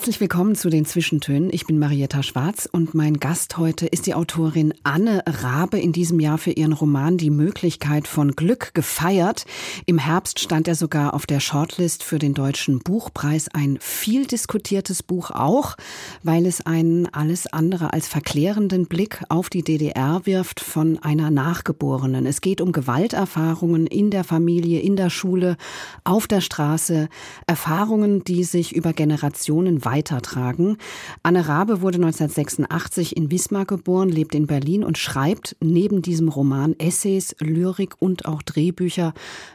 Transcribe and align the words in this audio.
Herzlich 0.00 0.22
willkommen 0.22 0.54
zu 0.54 0.70
den 0.70 0.86
Zwischentönen. 0.86 1.50
Ich 1.52 1.66
bin 1.66 1.78
Marietta 1.78 2.22
Schwarz 2.22 2.66
und 2.72 2.94
mein 2.94 3.20
Gast 3.20 3.58
heute 3.58 3.86
ist 3.86 4.06
die 4.06 4.14
Autorin 4.14 4.72
Anne 4.82 5.22
Rabe, 5.26 5.78
in 5.78 5.92
diesem 5.92 6.20
Jahr 6.20 6.38
für 6.38 6.52
ihren 6.52 6.72
Roman 6.72 7.18
Die 7.18 7.28
Möglichkeit 7.28 8.08
von 8.08 8.32
Glück 8.32 8.72
gefeiert. 8.72 9.44
Im 9.84 9.98
Herbst 9.98 10.40
stand 10.40 10.68
er 10.68 10.74
sogar 10.74 11.12
auf 11.12 11.26
der 11.26 11.38
Shortlist 11.38 12.02
für 12.02 12.18
den 12.18 12.32
Deutschen 12.32 12.78
Buchpreis. 12.78 13.48
Ein 13.52 13.76
viel 13.78 14.24
diskutiertes 14.24 15.02
Buch 15.02 15.32
auch, 15.32 15.76
weil 16.22 16.46
es 16.46 16.64
einen 16.64 17.12
alles 17.12 17.46
andere 17.46 17.92
als 17.92 18.08
verklärenden 18.08 18.86
Blick 18.86 19.22
auf 19.28 19.50
die 19.50 19.62
DDR 19.62 20.22
wirft 20.24 20.60
von 20.60 20.98
einer 21.02 21.30
Nachgeborenen. 21.30 22.24
Es 22.24 22.40
geht 22.40 22.62
um 22.62 22.72
Gewalterfahrungen 22.72 23.86
in 23.86 24.10
der 24.10 24.24
Familie, 24.24 24.80
in 24.80 24.96
der 24.96 25.10
Schule, 25.10 25.58
auf 26.04 26.26
der 26.26 26.40
Straße, 26.40 27.10
Erfahrungen, 27.46 28.24
die 28.24 28.44
sich 28.44 28.74
über 28.74 28.94
Generationen 28.94 29.84
weitertragen. 29.90 30.76
Anne 31.24 31.48
Rabe 31.48 31.80
wurde 31.80 31.96
1986 31.96 33.16
in 33.16 33.30
Wismar 33.30 33.64
geboren, 33.64 34.08
lebt 34.08 34.36
in 34.36 34.46
Berlin 34.46 34.84
und 34.84 34.98
schreibt 34.98 35.56
neben 35.60 36.00
diesem 36.00 36.28
Roman 36.28 36.78
Essays, 36.78 37.34
Lyrik 37.40 37.94
und 37.98 38.26
auch 38.26 38.42
Drehbücher. 38.42 39.12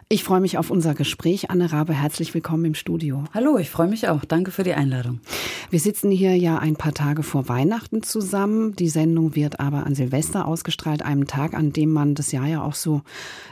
Ich 0.09 0.23
freue 0.23 0.41
mich 0.41 0.57
auf 0.57 0.71
unser 0.71 0.93
Gespräch. 0.93 1.49
Anne 1.49 1.71
Rabe, 1.71 1.93
herzlich 1.93 2.33
willkommen 2.33 2.65
im 2.65 2.75
Studio. 2.75 3.23
Hallo, 3.33 3.57
ich 3.57 3.69
freue 3.69 3.87
mich 3.87 4.09
auch. 4.09 4.25
Danke 4.25 4.51
für 4.51 4.63
die 4.63 4.73
Einladung. 4.73 5.21
Wir 5.69 5.79
sitzen 5.79 6.11
hier 6.11 6.35
ja 6.35 6.57
ein 6.57 6.75
paar 6.75 6.93
Tage 6.93 7.23
vor 7.23 7.47
Weihnachten 7.47 8.03
zusammen. 8.03 8.75
Die 8.75 8.89
Sendung 8.89 9.35
wird 9.35 9.61
aber 9.61 9.85
an 9.85 9.95
Silvester 9.95 10.47
ausgestrahlt, 10.47 11.01
einem 11.01 11.27
Tag, 11.27 11.53
an 11.53 11.71
dem 11.71 11.91
man 11.91 12.13
das 12.13 12.33
Jahr 12.33 12.47
ja 12.47 12.61
auch 12.61 12.75
so 12.75 13.01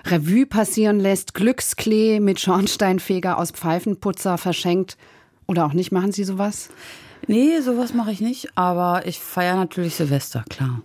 Revue 0.05 0.45
passieren 0.45 0.99
lässt. 0.99 1.33
Glücksklee 1.33 2.19
mit 2.19 2.41
Schornsteinfeger 2.41 3.37
aus 3.37 3.51
Pfeifenputzer 3.51 4.37
verschenkt. 4.37 4.97
Oder 5.47 5.65
auch 5.65 5.73
nicht, 5.73 5.91
machen 5.91 6.11
Sie 6.11 6.23
sowas? 6.23 6.69
Nee, 7.27 7.61
sowas 7.61 7.93
mache 7.93 8.11
ich 8.11 8.21
nicht, 8.21 8.57
aber 8.57 9.05
ich 9.05 9.19
feiere 9.19 9.55
natürlich 9.55 9.95
Silvester, 9.95 10.43
klar. 10.49 10.81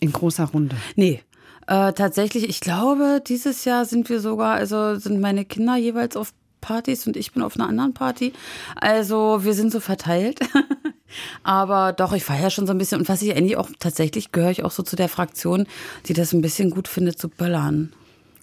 In 0.00 0.12
großer 0.12 0.44
Runde? 0.44 0.76
Nee. 0.96 1.22
Äh, 1.66 1.92
tatsächlich, 1.92 2.48
ich 2.48 2.60
glaube, 2.60 3.22
dieses 3.26 3.64
Jahr 3.64 3.84
sind 3.84 4.08
wir 4.08 4.20
sogar, 4.20 4.54
also 4.54 4.96
sind 4.96 5.20
meine 5.20 5.44
Kinder 5.44 5.76
jeweils 5.76 6.16
auf 6.16 6.32
Partys 6.60 7.06
und 7.06 7.16
ich 7.16 7.32
bin 7.32 7.42
auf 7.42 7.56
einer 7.56 7.68
anderen 7.68 7.94
Party. 7.94 8.32
Also 8.76 9.44
wir 9.44 9.54
sind 9.54 9.72
so 9.72 9.80
verteilt. 9.80 10.40
Aber 11.42 11.92
doch, 11.92 12.12
ich 12.12 12.24
feiere 12.24 12.50
schon 12.50 12.66
so 12.66 12.72
ein 12.72 12.78
bisschen. 12.78 13.00
Und 13.00 13.08
was 13.08 13.22
ich 13.22 13.34
eigentlich 13.34 13.56
auch 13.56 13.68
tatsächlich 13.78 14.32
gehöre 14.32 14.50
ich 14.50 14.64
auch 14.64 14.70
so 14.70 14.82
zu 14.82 14.96
der 14.96 15.08
Fraktion, 15.08 15.66
die 16.06 16.12
das 16.12 16.32
ein 16.32 16.42
bisschen 16.42 16.70
gut 16.70 16.88
findet 16.88 17.18
zu 17.18 17.28
böllern. 17.28 17.92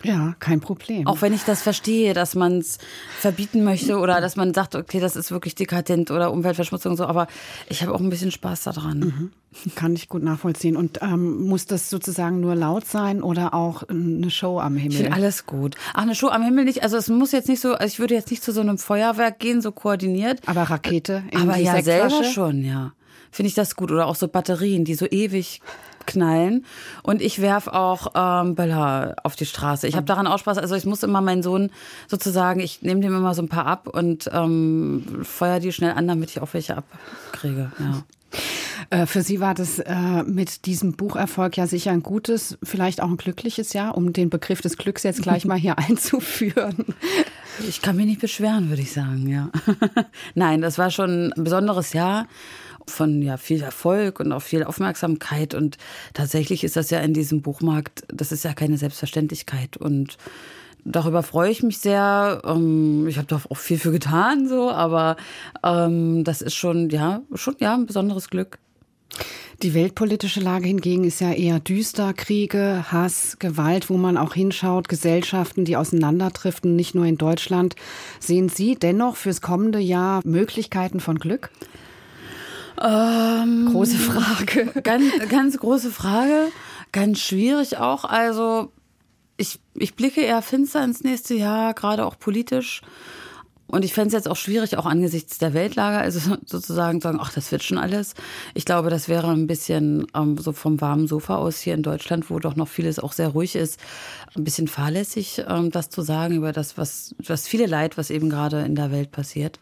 Ja, 0.03 0.35
kein 0.39 0.59
Problem. 0.59 1.07
Auch 1.07 1.21
wenn 1.21 1.33
ich 1.33 1.43
das 1.43 1.61
verstehe, 1.61 2.13
dass 2.13 2.35
man 2.35 2.59
es 2.59 2.77
verbieten 3.19 3.63
möchte 3.63 3.97
oder 3.97 4.21
dass 4.21 4.35
man 4.35 4.53
sagt, 4.53 4.75
okay, 4.75 4.99
das 4.99 5.15
ist 5.15 5.31
wirklich 5.31 5.55
dekadent 5.55 6.11
oder 6.11 6.31
Umweltverschmutzung 6.31 6.91
und 6.91 6.97
so, 6.97 7.05
aber 7.05 7.27
ich 7.67 7.81
habe 7.81 7.93
auch 7.93 7.99
ein 7.99 8.09
bisschen 8.09 8.31
Spaß 8.31 8.63
daran. 8.63 8.99
Mhm. 8.99 9.31
Kann 9.75 9.95
ich 9.95 10.07
gut 10.07 10.21
nachvollziehen. 10.21 10.75
Und 10.75 10.99
ähm, 11.01 11.47
muss 11.47 11.65
das 11.65 11.89
sozusagen 11.89 12.41
nur 12.41 12.53
laut 12.53 12.85
sein 12.85 13.23
oder 13.23 13.55
auch 13.55 13.83
eine 13.83 14.29
Show 14.29 14.59
am 14.59 14.75
Himmel? 14.75 14.91
Ich 14.91 14.97
finde 14.97 15.13
alles 15.13 15.47
gut. 15.47 15.75
Ach, 15.93 16.03
eine 16.03 16.13
Show 16.13 16.27
am 16.27 16.43
Himmel 16.43 16.65
nicht. 16.65 16.83
Also 16.83 16.97
es 16.97 17.09
muss 17.09 17.31
jetzt 17.31 17.49
nicht 17.49 17.61
so, 17.61 17.73
also 17.73 17.85
ich 17.85 17.99
würde 17.99 18.13
jetzt 18.13 18.29
nicht 18.29 18.43
zu 18.43 18.51
so 18.51 18.61
einem 18.61 18.77
Feuerwerk 18.77 19.39
gehen, 19.39 19.61
so 19.61 19.71
koordiniert. 19.71 20.41
Aber 20.45 20.63
Rakete 20.63 21.23
in 21.31 21.41
Aber 21.41 21.53
die 21.53 21.63
ja, 21.63 21.81
selber 21.81 22.23
schon, 22.23 22.63
ja. 22.63 22.93
Finde 23.31 23.47
ich 23.47 23.55
das 23.55 23.75
gut. 23.75 23.91
Oder 23.91 24.05
auch 24.05 24.15
so 24.15 24.27
Batterien, 24.27 24.85
die 24.85 24.95
so 24.95 25.07
ewig 25.07 25.61
knallen. 26.07 26.65
Und 27.03 27.21
ich 27.21 27.41
werf 27.41 27.67
auch 27.67 28.13
ähm, 28.15 28.55
Böller 28.55 29.15
auf 29.23 29.35
die 29.35 29.45
Straße. 29.45 29.87
Ich 29.87 29.95
habe 29.95 30.05
daran 30.05 30.25
auch 30.25 30.39
Spaß. 30.39 30.57
Also 30.57 30.75
ich 30.75 30.85
muss 30.85 31.03
immer 31.03 31.21
meinen 31.21 31.43
Sohn 31.43 31.69
sozusagen, 32.07 32.59
ich 32.59 32.81
nehme 32.81 33.01
dem 33.01 33.15
immer 33.15 33.35
so 33.35 33.43
ein 33.43 33.49
paar 33.49 33.67
ab 33.67 33.87
und 33.87 34.29
ähm, 34.33 35.21
feuer 35.23 35.59
die 35.59 35.71
schnell 35.71 35.91
an, 35.91 36.07
damit 36.07 36.31
ich 36.31 36.41
auch 36.41 36.53
welche 36.53 36.77
abkriege. 36.77 37.71
Ja. 37.77 38.03
Äh, 38.89 39.05
für 39.05 39.21
Sie 39.21 39.39
war 39.39 39.53
das 39.53 39.79
äh, 39.79 40.23
mit 40.23 40.65
diesem 40.65 40.93
Bucherfolg 40.93 41.57
ja 41.57 41.67
sicher 41.67 41.91
ein 41.91 42.03
gutes, 42.03 42.57
vielleicht 42.63 43.01
auch 43.01 43.09
ein 43.09 43.17
glückliches 43.17 43.73
Jahr, 43.73 43.97
um 43.97 44.13
den 44.13 44.29
Begriff 44.29 44.61
des 44.61 44.77
Glücks 44.77 45.03
jetzt 45.03 45.21
gleich 45.21 45.45
mal 45.45 45.57
hier 45.57 45.77
einzuführen. 45.77 46.85
Ich 47.67 47.81
kann 47.81 47.95
mich 47.95 48.05
nicht 48.05 48.21
beschweren, 48.21 48.69
würde 48.69 48.81
ich 48.81 48.93
sagen, 48.93 49.27
ja. 49.27 49.49
Nein, 50.35 50.61
das 50.61 50.77
war 50.77 50.91
schon 50.91 51.33
ein 51.33 51.43
besonderes 51.43 51.93
Jahr 51.93 52.27
von 52.89 53.21
ja 53.21 53.37
viel 53.37 53.61
Erfolg 53.61 54.19
und 54.19 54.31
auch 54.31 54.41
viel 54.41 54.63
Aufmerksamkeit. 54.63 55.53
Und 55.53 55.77
tatsächlich 56.13 56.63
ist 56.63 56.75
das 56.75 56.89
ja 56.89 56.99
in 56.99 57.13
diesem 57.13 57.41
Buchmarkt, 57.41 58.03
das 58.07 58.31
ist 58.31 58.43
ja 58.43 58.53
keine 58.53 58.77
Selbstverständlichkeit. 58.77 59.77
Und 59.77 60.17
darüber 60.83 61.23
freue 61.23 61.51
ich 61.51 61.63
mich 61.63 61.79
sehr. 61.79 62.41
Ähm, 62.45 63.07
ich 63.07 63.17
habe 63.17 63.27
da 63.27 63.41
auch 63.49 63.57
viel 63.57 63.77
für 63.77 63.91
getan, 63.91 64.47
so, 64.47 64.71
aber 64.71 65.17
ähm, 65.63 66.23
das 66.23 66.41
ist 66.41 66.55
schon, 66.55 66.89
ja, 66.89 67.21
schon 67.35 67.55
ja 67.59 67.73
ein 67.73 67.85
besonderes 67.85 68.29
Glück. 68.29 68.59
Die 69.63 69.73
weltpolitische 69.73 70.39
Lage 70.39 70.67
hingegen 70.67 71.03
ist 71.03 71.19
ja 71.19 71.31
eher 71.31 71.59
düster. 71.59 72.13
Kriege, 72.13 72.85
Hass, 72.91 73.37
Gewalt, 73.39 73.89
wo 73.89 73.97
man 73.97 74.15
auch 74.15 74.35
hinschaut, 74.35 74.87
Gesellschaften, 74.87 75.65
die 75.65 75.75
auseinanderdriften, 75.75 76.75
nicht 76.75 76.93
nur 76.93 77.05
in 77.05 77.17
Deutschland. 77.17 77.75
Sehen 78.19 78.49
Sie 78.49 78.75
dennoch 78.75 79.15
fürs 79.15 79.41
kommende 79.41 79.79
Jahr 79.79 80.21
Möglichkeiten 80.25 80.99
von 80.99 81.17
Glück? 81.17 81.49
Ähm, 82.81 83.69
große 83.71 83.97
Frage. 83.97 84.65
Ganz, 84.83 85.05
ganz 85.29 85.57
große 85.57 85.91
Frage. 85.91 86.47
Ganz 86.91 87.19
schwierig 87.19 87.77
auch. 87.77 88.05
Also 88.05 88.71
ich, 89.37 89.59
ich 89.75 89.95
blicke 89.95 90.21
eher 90.21 90.41
finster 90.41 90.83
ins 90.83 91.03
nächste 91.03 91.33
Jahr, 91.33 91.73
gerade 91.73 92.05
auch 92.05 92.19
politisch. 92.19 92.81
Und 93.69 93.83
ich 93.83 93.93
fände 93.93 94.07
es 94.07 94.13
jetzt 94.13 94.29
auch 94.29 94.37
schwierig, 94.37 94.77
auch 94.77 94.85
angesichts 94.85 95.39
der 95.39 95.53
Weltlage, 95.53 95.97
also 95.97 96.37
sozusagen 96.45 97.01
sagen, 97.01 97.19
ach, 97.21 97.33
das 97.33 97.51
wird 97.51 97.63
schon 97.63 97.77
alles. 97.77 98.13
Ich 98.53 98.63
glaube, 98.63 98.89
das 98.89 99.09
wäre 99.09 99.29
ein 99.29 99.45
bisschen 99.45 100.07
ähm, 100.15 100.37
so 100.37 100.53
vom 100.53 100.79
warmen 100.79 101.07
Sofa 101.07 101.35
aus 101.35 101.59
hier 101.59 101.73
in 101.73 101.83
Deutschland, 101.83 102.29
wo 102.29 102.39
doch 102.39 102.55
noch 102.55 102.69
vieles 102.69 102.97
auch 102.97 103.11
sehr 103.11 103.29
ruhig 103.29 103.55
ist, 103.55 103.77
ein 104.37 104.45
bisschen 104.45 104.69
fahrlässig, 104.69 105.43
ähm, 105.49 105.69
das 105.69 105.89
zu 105.89 106.01
sagen 106.01 106.35
über 106.35 106.53
das, 106.53 106.77
was, 106.77 107.13
das 107.19 107.45
viele 107.45 107.65
Leid, 107.65 107.97
was 107.97 108.09
eben 108.09 108.29
gerade 108.29 108.61
in 108.61 108.75
der 108.75 108.91
Welt 108.91 109.11
passiert. 109.11 109.59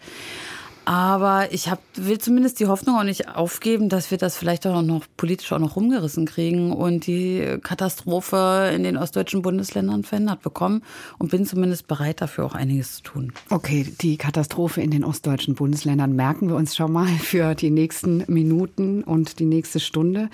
Aber 0.85 1.51
ich 1.51 1.69
hab, 1.69 1.79
will 1.95 2.19
zumindest 2.19 2.59
die 2.59 2.67
Hoffnung 2.67 2.95
auch 2.95 3.03
nicht 3.03 3.27
aufgeben, 3.27 3.89
dass 3.89 4.11
wir 4.11 4.19
das 4.19 4.37
vielleicht 4.37 4.67
auch 4.67 4.83
noch 4.83 5.05
politisch 5.17 5.51
auch 5.51 5.59
noch 5.59 5.75
rumgerissen 5.75 6.27
kriegen 6.27 6.71
und 6.71 7.07
die 7.07 7.57
Katastrophe 7.63 8.71
in 8.73 8.83
den 8.83 8.95
ostdeutschen 8.95 9.41
Bundesländern 9.41 10.03
verändert 10.03 10.43
bekommen 10.43 10.83
und 11.17 11.31
bin 11.31 11.47
zumindest 11.47 11.87
bereit, 11.87 12.21
dafür 12.21 12.45
auch 12.45 12.53
einiges 12.53 12.97
zu 12.97 13.03
tun. 13.03 13.33
Okay, 13.49 13.91
die 14.01 14.17
Katastrophe 14.17 14.81
in 14.81 14.91
den 14.91 15.03
ostdeutschen 15.03 15.55
Bundesländern 15.55 16.15
merken 16.15 16.49
wir 16.49 16.55
uns 16.55 16.75
schon 16.75 16.91
mal 16.91 17.07
für 17.19 17.55
die 17.55 17.71
nächsten 17.71 18.23
Minuten 18.27 19.03
und 19.03 19.39
die 19.39 19.45
nächste 19.45 19.79
Stunde. 19.79 20.29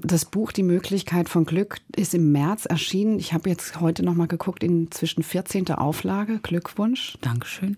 Das 0.00 0.24
Buch 0.24 0.52
Die 0.52 0.62
Möglichkeit 0.62 1.28
von 1.28 1.44
Glück 1.44 1.78
ist 1.96 2.14
im 2.14 2.30
März 2.30 2.66
erschienen. 2.66 3.18
Ich 3.18 3.32
habe 3.32 3.50
jetzt 3.50 3.80
heute 3.80 4.04
noch 4.04 4.14
mal 4.14 4.28
geguckt, 4.28 4.62
inzwischen 4.62 5.24
14. 5.24 5.70
Auflage. 5.72 6.38
Glückwunsch. 6.40 7.18
Dankeschön. 7.20 7.76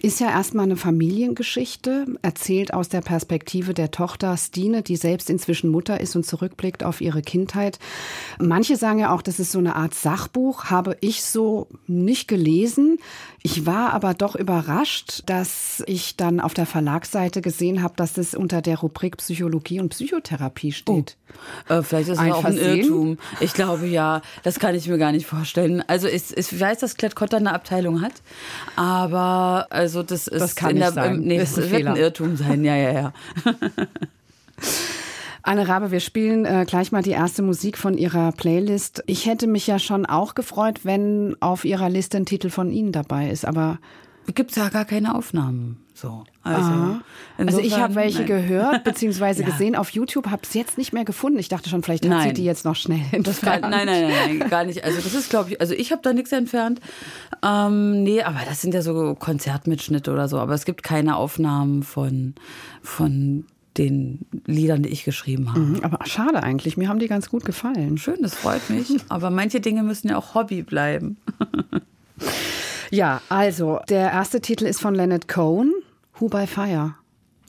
Ist 0.00 0.20
ja 0.20 0.30
erstmal 0.30 0.64
eine 0.64 0.76
Familiengeschichte. 0.76 1.49
Geschichte, 1.50 2.06
erzählt 2.22 2.72
aus 2.72 2.90
der 2.90 3.00
Perspektive 3.00 3.74
der 3.74 3.90
Tochter 3.90 4.36
Stine, 4.36 4.82
die 4.82 4.94
selbst 4.94 5.28
inzwischen 5.28 5.68
Mutter 5.68 6.00
ist 6.00 6.14
und 6.14 6.24
zurückblickt 6.24 6.84
auf 6.84 7.00
ihre 7.00 7.22
Kindheit. 7.22 7.80
Manche 8.38 8.76
sagen 8.76 9.00
ja 9.00 9.12
auch, 9.12 9.20
das 9.20 9.40
ist 9.40 9.50
so 9.50 9.58
eine 9.58 9.74
Art 9.74 9.92
Sachbuch, 9.92 10.66
habe 10.66 10.96
ich 11.00 11.24
so 11.24 11.66
nicht 11.88 12.28
gelesen. 12.28 12.98
Ich 13.42 13.66
war 13.66 13.94
aber 13.94 14.14
doch 14.14 14.36
überrascht, 14.36 15.22
dass 15.26 15.82
ich 15.88 16.16
dann 16.16 16.38
auf 16.38 16.54
der 16.54 16.66
Verlagsseite 16.66 17.40
gesehen 17.40 17.82
habe, 17.82 17.94
dass 17.96 18.16
es 18.16 18.36
unter 18.36 18.62
der 18.62 18.78
Rubrik 18.78 19.16
Psychologie 19.16 19.80
und 19.80 19.88
Psychotherapie 19.88 20.70
steht. 20.70 21.16
Oh. 21.68 21.72
Äh, 21.72 21.82
vielleicht 21.82 22.10
ist 22.10 22.20
es 22.20 22.32
auch 22.32 22.44
ein 22.44 22.58
Irrtum. 22.58 23.18
Ich 23.40 23.54
glaube 23.54 23.86
ja, 23.86 24.22
das 24.42 24.58
kann 24.58 24.74
ich 24.74 24.88
mir 24.88 24.98
gar 24.98 25.12
nicht 25.12 25.26
vorstellen. 25.26 25.82
Also 25.86 26.06
ich, 26.06 26.36
ich 26.36 26.60
weiß, 26.60 26.78
dass 26.78 26.96
Klett-Cotta 26.96 27.38
eine 27.38 27.52
Abteilung 27.54 28.02
hat, 28.02 28.12
aber 28.76 29.66
also 29.70 30.02
das 30.02 30.26
ist 30.26 30.40
das 30.40 30.54
kann 30.54 30.70
in 30.70 30.78
der, 30.78 30.92
sein. 30.92 31.20
Nee, 31.20 31.39
das, 31.40 31.54
das 31.54 31.70
wird 31.70 31.86
ein 31.86 31.96
Irrtum 31.96 32.36
sein. 32.36 32.64
Ja, 32.64 32.76
ja, 32.76 32.92
ja. 32.92 33.12
Anne 35.42 35.66
Rabe, 35.66 35.90
wir 35.90 36.00
spielen 36.00 36.44
äh, 36.44 36.64
gleich 36.66 36.92
mal 36.92 37.02
die 37.02 37.10
erste 37.10 37.42
Musik 37.42 37.78
von 37.78 37.96
Ihrer 37.96 38.32
Playlist. 38.32 39.02
Ich 39.06 39.26
hätte 39.26 39.46
mich 39.46 39.66
ja 39.66 39.78
schon 39.78 40.04
auch 40.04 40.34
gefreut, 40.34 40.80
wenn 40.84 41.34
auf 41.40 41.64
Ihrer 41.64 41.88
Liste 41.88 42.18
ein 42.18 42.26
Titel 42.26 42.50
von 42.50 42.70
Ihnen 42.70 42.92
dabei 42.92 43.30
ist, 43.30 43.46
aber 43.46 43.78
gibt 44.34 44.50
es 44.50 44.56
ja 44.56 44.68
gar 44.68 44.84
keine 44.84 45.14
Aufnahmen. 45.14 45.78
So. 45.94 46.24
Also, 46.42 47.00
also 47.36 47.60
ich 47.60 47.78
habe 47.78 47.94
welche 47.96 48.20
nein. 48.20 48.26
gehört 48.26 48.84
bzw. 48.84 49.24
ja. 49.24 49.46
gesehen 49.46 49.76
auf 49.76 49.90
YouTube, 49.90 50.30
habe 50.30 50.42
es 50.42 50.54
jetzt 50.54 50.78
nicht 50.78 50.92
mehr 50.92 51.04
gefunden. 51.04 51.38
Ich 51.38 51.48
dachte 51.48 51.68
schon, 51.68 51.82
vielleicht 51.82 52.04
hat 52.04 52.10
nein. 52.10 52.28
sie 52.28 52.34
die 52.34 52.44
jetzt 52.44 52.64
noch 52.64 52.76
schnell 52.76 53.02
entfernt. 53.12 53.62
Nein, 53.62 53.86
nein, 53.86 54.08
nein, 54.08 54.38
nein, 54.38 54.48
gar 54.48 54.64
nicht. 54.64 54.82
Also 54.82 55.00
das 55.02 55.14
ist, 55.14 55.28
glaube 55.28 55.50
ich, 55.50 55.60
also 55.60 55.74
ich 55.74 55.92
habe 55.92 56.00
da 56.02 56.12
nichts 56.12 56.32
entfernt. 56.32 56.80
Ähm, 57.44 58.02
nee, 58.02 58.22
aber 58.22 58.40
das 58.48 58.62
sind 58.62 58.72
ja 58.72 58.80
so 58.80 59.14
Konzertmitschnitte 59.14 60.10
oder 60.10 60.28
so. 60.28 60.38
Aber 60.38 60.54
es 60.54 60.64
gibt 60.64 60.82
keine 60.82 61.16
Aufnahmen 61.16 61.82
von, 61.82 62.34
von 62.82 63.44
den 63.76 64.26
Liedern, 64.46 64.82
die 64.82 64.88
ich 64.88 65.04
geschrieben 65.04 65.50
habe. 65.50 65.60
Mhm, 65.60 65.80
aber 65.82 66.04
schade 66.06 66.42
eigentlich, 66.42 66.76
mir 66.76 66.88
haben 66.88 66.98
die 66.98 67.08
ganz 67.08 67.28
gut 67.28 67.44
gefallen. 67.44 67.98
Schön, 67.98 68.18
das 68.22 68.34
freut 68.34 68.68
mich. 68.70 68.96
aber 69.08 69.30
manche 69.30 69.60
Dinge 69.60 69.82
müssen 69.82 70.08
ja 70.08 70.16
auch 70.16 70.34
Hobby 70.34 70.62
bleiben. 70.62 71.18
ja, 72.90 73.20
also 73.28 73.80
der 73.88 74.10
erste 74.10 74.40
Titel 74.40 74.64
ist 74.64 74.80
von 74.80 74.94
Leonard 74.94 75.28
Cohen, 75.28 75.72
Who 76.20 76.28
by 76.28 76.46
Fire. 76.46 76.94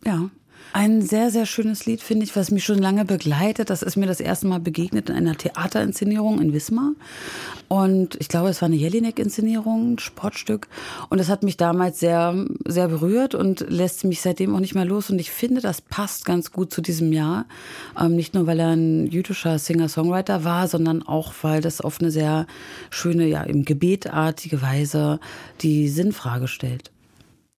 Ja. 0.05 0.29
Ein 0.73 1.01
sehr, 1.01 1.31
sehr 1.31 1.45
schönes 1.45 1.85
Lied, 1.85 2.01
finde 2.01 2.23
ich, 2.23 2.33
was 2.37 2.51
mich 2.51 2.63
schon 2.63 2.77
lange 2.77 3.03
begleitet. 3.03 3.69
Das 3.69 3.81
ist 3.81 3.97
mir 3.97 4.05
das 4.05 4.21
erste 4.21 4.47
Mal 4.47 4.61
begegnet 4.61 5.09
in 5.09 5.17
einer 5.17 5.35
Theaterinszenierung 5.35 6.39
in 6.39 6.53
Wismar. 6.53 6.93
Und 7.67 8.15
ich 8.21 8.29
glaube, 8.29 8.47
es 8.47 8.61
war 8.61 8.67
eine 8.67 8.77
Jelinek-Inszenierung, 8.77 9.93
ein 9.93 9.99
Sportstück. 9.99 10.69
Und 11.09 11.17
das 11.17 11.27
hat 11.27 11.43
mich 11.43 11.57
damals 11.57 11.99
sehr, 11.99 12.45
sehr 12.65 12.87
berührt 12.87 13.35
und 13.35 13.65
lässt 13.67 14.05
mich 14.05 14.21
seitdem 14.21 14.55
auch 14.55 14.61
nicht 14.61 14.75
mehr 14.75 14.85
los. 14.85 15.09
Und 15.09 15.19
ich 15.19 15.31
finde, 15.31 15.59
das 15.59 15.81
passt 15.81 16.23
ganz 16.23 16.53
gut 16.53 16.71
zu 16.71 16.81
diesem 16.81 17.11
Jahr. 17.11 17.47
Ähm, 17.99 18.15
nicht 18.15 18.33
nur, 18.33 18.47
weil 18.47 18.61
er 18.61 18.69
ein 18.69 19.07
jüdischer 19.07 19.59
Singer-Songwriter 19.59 20.45
war, 20.45 20.69
sondern 20.69 21.03
auch, 21.03 21.33
weil 21.41 21.59
das 21.59 21.81
auf 21.81 21.99
eine 21.99 22.11
sehr 22.11 22.47
schöne, 22.89 23.27
ja, 23.27 23.43
im 23.43 23.65
Gebetartige 23.65 24.61
Weise 24.61 25.19
die 25.59 25.89
Sinnfrage 25.89 26.47
stellt. 26.47 26.91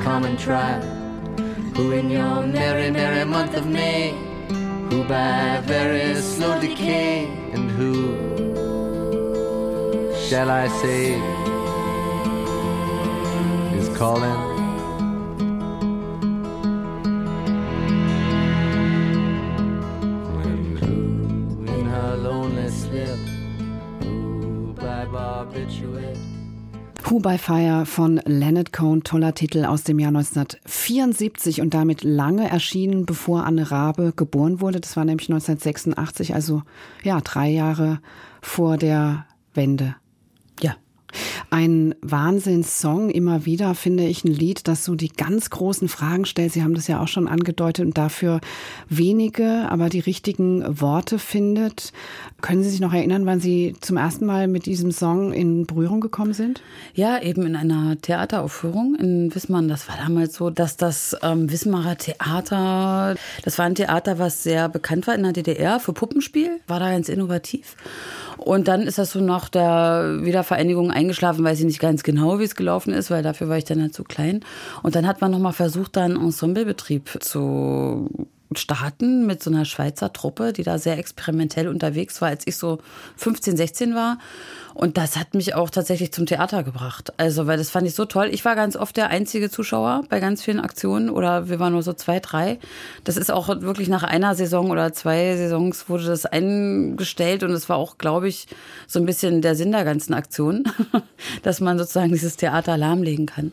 trial, 0.00 0.80
who 1.74 1.92
in 1.92 2.10
your 2.10 2.46
merry, 2.46 2.90
merry 2.90 3.24
month 3.24 3.54
of 3.54 3.66
May, 3.66 4.10
who 4.90 5.04
by 5.04 5.60
very 5.64 6.14
slow 6.16 6.60
decay, 6.60 7.26
and 7.52 7.70
who 7.70 8.14
shall 10.28 10.50
I 10.50 10.68
say 10.68 11.14
is 13.78 13.88
calling? 13.96 14.40
And 20.44 20.78
who 20.78 21.64
in 21.66 21.84
her 21.86 22.16
lonely 22.16 22.68
slip, 22.70 23.18
who 24.00 24.72
by 24.74 25.04
barbiturate 25.06 26.11
Who 27.12 27.20
by 27.20 27.36
Fire 27.36 27.84
von 27.84 28.22
Leonard 28.24 28.72
Cohen, 28.72 29.04
toller 29.04 29.34
Titel 29.34 29.66
aus 29.66 29.84
dem 29.84 29.98
Jahr 29.98 30.08
1974 30.08 31.60
und 31.60 31.74
damit 31.74 32.04
lange 32.04 32.48
erschienen, 32.48 33.04
bevor 33.04 33.44
Anne 33.44 33.70
Rabe 33.70 34.14
geboren 34.16 34.62
wurde. 34.62 34.80
Das 34.80 34.96
war 34.96 35.04
nämlich 35.04 35.28
1986, 35.28 36.34
also 36.34 36.62
ja, 37.02 37.20
drei 37.20 37.50
Jahre 37.50 38.00
vor 38.40 38.78
der 38.78 39.26
Wende. 39.52 39.94
Ein 41.50 41.94
Wahnsinnssong, 42.02 43.10
immer 43.10 43.44
wieder 43.44 43.74
finde 43.74 44.06
ich 44.06 44.24
ein 44.24 44.32
Lied, 44.32 44.68
das 44.68 44.84
so 44.84 44.94
die 44.94 45.08
ganz 45.08 45.50
großen 45.50 45.88
Fragen 45.88 46.24
stellt. 46.24 46.52
Sie 46.52 46.62
haben 46.62 46.74
das 46.74 46.88
ja 46.88 47.00
auch 47.00 47.08
schon 47.08 47.28
angedeutet 47.28 47.86
und 47.86 47.98
dafür 47.98 48.40
wenige, 48.88 49.68
aber 49.70 49.88
die 49.88 50.00
richtigen 50.00 50.80
Worte 50.80 51.18
findet. 51.18 51.92
Können 52.40 52.62
Sie 52.62 52.70
sich 52.70 52.80
noch 52.80 52.92
erinnern, 52.92 53.26
wann 53.26 53.40
Sie 53.40 53.74
zum 53.80 53.96
ersten 53.96 54.26
Mal 54.26 54.48
mit 54.48 54.66
diesem 54.66 54.92
Song 54.92 55.32
in 55.32 55.66
Berührung 55.66 56.00
gekommen 56.00 56.32
sind? 56.32 56.62
Ja, 56.94 57.22
eben 57.22 57.46
in 57.46 57.56
einer 57.56 58.00
Theateraufführung 58.00 58.96
in 58.96 59.34
Wismar. 59.34 59.62
Das 59.62 59.88
war 59.88 59.96
damals 59.96 60.34
so, 60.34 60.50
dass 60.50 60.76
das 60.76 61.16
ähm, 61.22 61.50
Wismarer 61.50 61.96
Theater, 61.96 63.16
das 63.44 63.58
war 63.58 63.66
ein 63.66 63.74
Theater, 63.74 64.18
was 64.18 64.42
sehr 64.42 64.68
bekannt 64.68 65.06
war 65.06 65.14
in 65.14 65.22
der 65.22 65.32
DDR 65.32 65.78
für 65.80 65.92
Puppenspiel, 65.92 66.60
war 66.66 66.80
da 66.80 66.90
ganz 66.90 67.08
innovativ. 67.08 67.76
Und 68.38 68.68
dann 68.68 68.82
ist 68.82 68.98
das 68.98 69.12
so 69.12 69.20
nach 69.20 69.48
der 69.48 70.18
Wiedervereinigung 70.22 70.90
eingeschlafen, 70.90 71.44
weiß 71.44 71.60
ich 71.60 71.66
nicht 71.66 71.80
ganz 71.80 72.02
genau, 72.02 72.38
wie 72.38 72.44
es 72.44 72.54
gelaufen 72.54 72.92
ist, 72.92 73.10
weil 73.10 73.22
dafür 73.22 73.48
war 73.48 73.58
ich 73.58 73.64
dann 73.64 73.80
halt 73.80 73.94
zu 73.94 74.04
klein. 74.04 74.40
Und 74.82 74.94
dann 74.94 75.06
hat 75.06 75.20
man 75.20 75.30
nochmal 75.30 75.52
versucht, 75.52 75.96
da 75.96 76.04
einen 76.04 76.16
Ensemblebetrieb 76.16 77.18
zu 77.20 78.08
starten 78.58 79.26
mit 79.26 79.42
so 79.42 79.50
einer 79.50 79.64
Schweizer 79.64 80.12
Truppe, 80.12 80.52
die 80.52 80.62
da 80.62 80.78
sehr 80.78 80.98
experimentell 80.98 81.68
unterwegs 81.68 82.20
war, 82.20 82.28
als 82.28 82.46
ich 82.46 82.56
so 82.56 82.78
15, 83.16 83.56
16 83.56 83.94
war. 83.94 84.18
Und 84.74 84.96
das 84.96 85.16
hat 85.16 85.34
mich 85.34 85.54
auch 85.54 85.70
tatsächlich 85.70 86.12
zum 86.12 86.26
Theater 86.26 86.62
gebracht. 86.62 87.12
Also, 87.16 87.46
weil 87.46 87.58
das 87.58 87.70
fand 87.70 87.86
ich 87.86 87.94
so 87.94 88.04
toll. 88.04 88.28
Ich 88.32 88.44
war 88.44 88.56
ganz 88.56 88.76
oft 88.76 88.96
der 88.96 89.08
einzige 89.08 89.50
Zuschauer 89.50 90.04
bei 90.08 90.20
ganz 90.20 90.42
vielen 90.42 90.60
Aktionen 90.60 91.10
oder 91.10 91.48
wir 91.48 91.58
waren 91.58 91.72
nur 91.72 91.82
so 91.82 91.92
zwei, 91.92 92.20
drei. 92.20 92.58
Das 93.04 93.16
ist 93.16 93.30
auch 93.30 93.48
wirklich 93.60 93.88
nach 93.88 94.02
einer 94.02 94.34
Saison 94.34 94.70
oder 94.70 94.92
zwei 94.92 95.36
Saisons 95.36 95.88
wurde 95.88 96.04
das 96.04 96.26
eingestellt 96.26 97.42
und 97.42 97.50
es 97.50 97.68
war 97.68 97.76
auch, 97.76 97.98
glaube 97.98 98.28
ich, 98.28 98.46
so 98.86 98.98
ein 98.98 99.06
bisschen 99.06 99.42
der 99.42 99.54
Sinn 99.54 99.72
der 99.72 99.84
ganzen 99.84 100.14
Aktion, 100.14 100.64
dass 101.42 101.60
man 101.60 101.78
sozusagen 101.78 102.10
dieses 102.10 102.36
Theater 102.36 102.76
lahmlegen 102.76 103.26
kann. 103.26 103.52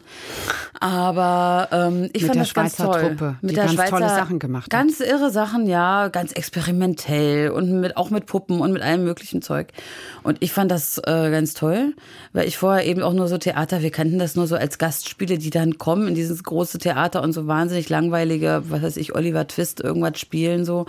Aber 0.79 1.67
ähm, 1.71 2.09
ich 2.13 2.23
Mit 2.23 2.31
fand 2.31 2.41
das 2.41 2.53
ganz 2.53 2.75
toll. 2.77 3.01
Truppe, 3.01 3.35
Mit 3.41 3.57
der 3.57 3.65
ganz 3.65 3.75
Schweizer 3.75 3.89
tolle 3.89 4.09
Sachen 4.09 4.39
gemacht 4.39 4.65
hat. 4.65 4.69
Ganz 4.69 4.99
irre 5.01 5.29
Sachen, 5.29 5.67
ja, 5.67 6.07
ganz 6.07 6.31
experimentell 6.31 7.49
und 7.51 7.81
mit, 7.81 7.97
auch 7.97 8.09
mit 8.09 8.25
Puppen 8.25 8.61
und 8.61 8.71
mit 8.71 8.81
allem 8.81 9.03
möglichen 9.03 9.41
Zeug. 9.41 9.73
Und 10.23 10.37
ich 10.39 10.53
fand 10.53 10.71
das 10.71 10.97
äh, 11.09 11.31
ganz 11.31 11.53
toll, 11.53 11.95
weil 12.31 12.47
ich 12.47 12.57
vorher 12.57 12.85
eben 12.85 13.01
auch 13.01 13.13
nur 13.13 13.27
so 13.27 13.37
Theater, 13.37 13.81
wir 13.81 13.91
kannten 13.91 14.19
das 14.19 14.35
nur 14.35 14.47
so 14.47 14.55
als 14.55 14.77
Gastspiele, 14.77 15.37
die 15.37 15.49
dann 15.49 15.77
kommen 15.77 16.07
in 16.07 16.15
dieses 16.15 16.43
große 16.43 16.77
Theater 16.77 17.23
und 17.23 17.33
so 17.33 17.47
wahnsinnig 17.47 17.89
langweilige, 17.89 18.63
was 18.69 18.83
weiß 18.83 18.97
ich, 18.97 19.15
Oliver 19.15 19.47
Twist 19.47 19.81
irgendwas 19.81 20.19
spielen 20.19 20.65
so. 20.65 20.85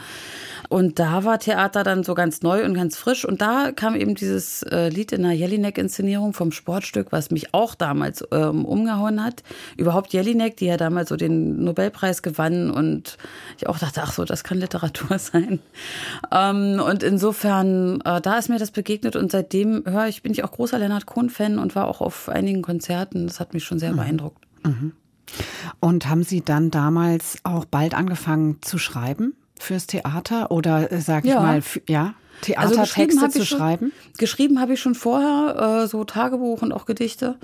Und 0.70 1.00
da 1.00 1.24
war 1.24 1.40
Theater 1.40 1.82
dann 1.82 2.04
so 2.04 2.14
ganz 2.14 2.42
neu 2.42 2.64
und 2.64 2.74
ganz 2.74 2.96
frisch. 2.96 3.24
Und 3.24 3.40
da 3.40 3.72
kam 3.72 3.96
eben 3.96 4.14
dieses 4.14 4.62
äh, 4.62 4.88
Lied 4.88 5.10
in 5.10 5.22
der 5.22 5.32
Jelinek-Inszenierung 5.32 6.32
vom 6.32 6.52
Sportstück, 6.52 7.10
was 7.10 7.32
mich 7.32 7.52
auch 7.54 7.74
damals 7.74 8.24
ähm, 8.30 8.64
umgehauen 8.64 9.24
hat. 9.24 9.42
Überhaupt 9.76 10.12
Jelinek, 10.12 10.56
die 10.58 10.66
ja 10.66 10.76
damals 10.76 11.08
so 11.08 11.16
den 11.16 11.64
Nobelpreis 11.64 12.22
gewann. 12.22 12.70
Und 12.70 13.16
ich 13.58 13.68
auch 13.68 13.78
dachte, 13.78 14.00
ach 14.04 14.12
so, 14.12 14.24
das 14.24 14.44
kann 14.44 14.58
Literatur 14.58 15.18
sein. 15.18 15.58
Ähm, 16.30 16.80
und 16.80 17.02
insofern, 17.02 18.00
äh, 18.02 18.20
da 18.20 18.38
ist 18.38 18.48
mir 18.48 18.58
das 18.58 18.70
begegnet. 18.70 19.16
Und 19.16 19.32
seitdem 19.32 19.82
höre 19.86 20.06
ich, 20.10 20.22
bin 20.22 20.32
ich 20.32 20.44
auch 20.44 20.52
großer 20.52 20.78
Leonard 20.78 21.06
Cohen-Fan 21.06 21.58
und 21.58 21.74
war 21.74 21.88
auch 21.88 22.00
auf 22.00 22.28
einigen 22.28 22.62
Konzerten. 22.62 23.26
Das 23.26 23.40
hat 23.40 23.54
mich 23.54 23.64
schon 23.64 23.78
sehr 23.78 23.92
mhm. 23.92 23.96
beeindruckt. 23.96 24.44
Mhm. 24.64 24.92
Und 25.78 26.08
haben 26.08 26.24
Sie 26.24 26.42
dann 26.42 26.70
damals 26.70 27.38
auch 27.44 27.64
bald 27.64 27.94
angefangen 27.94 28.58
zu 28.62 28.78
schreiben? 28.78 29.34
fürs 29.62 29.86
Theater 29.86 30.50
oder 30.50 30.90
äh, 30.90 31.00
sag 31.00 31.24
ich 31.24 31.30
ja. 31.30 31.40
mal, 31.40 31.62
ja? 31.88 32.14
Theatertexte 32.42 33.22
also 33.22 33.38
zu 33.40 33.44
schon, 33.44 33.58
schreiben? 33.58 33.92
Geschrieben 34.16 34.60
habe 34.60 34.72
ich 34.72 34.80
schon 34.80 34.94
vorher, 34.94 35.82
äh, 35.82 35.86
so 35.86 36.04
Tagebuch 36.04 36.62
und 36.62 36.72
auch 36.72 36.86
Gedichte. 36.86 37.36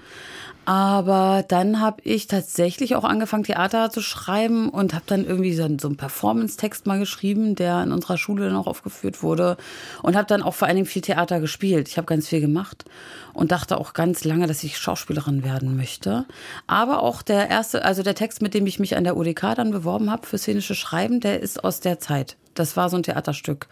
Aber 0.66 1.44
dann 1.46 1.80
habe 1.80 2.02
ich 2.02 2.26
tatsächlich 2.26 2.96
auch 2.96 3.04
angefangen, 3.04 3.44
Theater 3.44 3.88
zu 3.88 4.00
schreiben 4.00 4.68
und 4.68 4.94
habe 4.94 5.04
dann 5.06 5.24
irgendwie 5.24 5.54
so, 5.54 5.62
so 5.80 5.86
einen 5.86 5.96
Performance-Text 5.96 6.86
mal 6.86 6.98
geschrieben, 6.98 7.54
der 7.54 7.84
in 7.84 7.92
unserer 7.92 8.18
Schule 8.18 8.46
dann 8.46 8.56
auch 8.56 8.66
aufgeführt 8.66 9.22
wurde. 9.22 9.56
Und 10.02 10.16
habe 10.16 10.26
dann 10.26 10.42
auch 10.42 10.54
vor 10.54 10.66
allen 10.66 10.76
Dingen 10.76 10.88
viel 10.88 11.02
Theater 11.02 11.38
gespielt. 11.38 11.88
Ich 11.88 11.98
habe 11.98 12.06
ganz 12.06 12.26
viel 12.26 12.40
gemacht 12.40 12.84
und 13.32 13.52
dachte 13.52 13.78
auch 13.78 13.92
ganz 13.92 14.24
lange, 14.24 14.48
dass 14.48 14.64
ich 14.64 14.76
Schauspielerin 14.76 15.44
werden 15.44 15.76
möchte. 15.76 16.24
Aber 16.66 17.04
auch 17.04 17.22
der 17.22 17.48
erste, 17.48 17.84
also 17.84 18.02
der 18.02 18.16
Text, 18.16 18.42
mit 18.42 18.52
dem 18.52 18.66
ich 18.66 18.80
mich 18.80 18.96
an 18.96 19.04
der 19.04 19.16
UDK 19.16 19.54
dann 19.54 19.70
beworben 19.70 20.10
habe 20.10 20.26
für 20.26 20.36
szenische 20.36 20.74
Schreiben, 20.74 21.20
der 21.20 21.40
ist 21.40 21.62
aus 21.62 21.78
der 21.78 22.00
Zeit. 22.00 22.36
Das 22.58 22.76
war 22.76 22.88
so 22.88 22.96
ein 22.96 23.02
Theaterstück. 23.02 23.68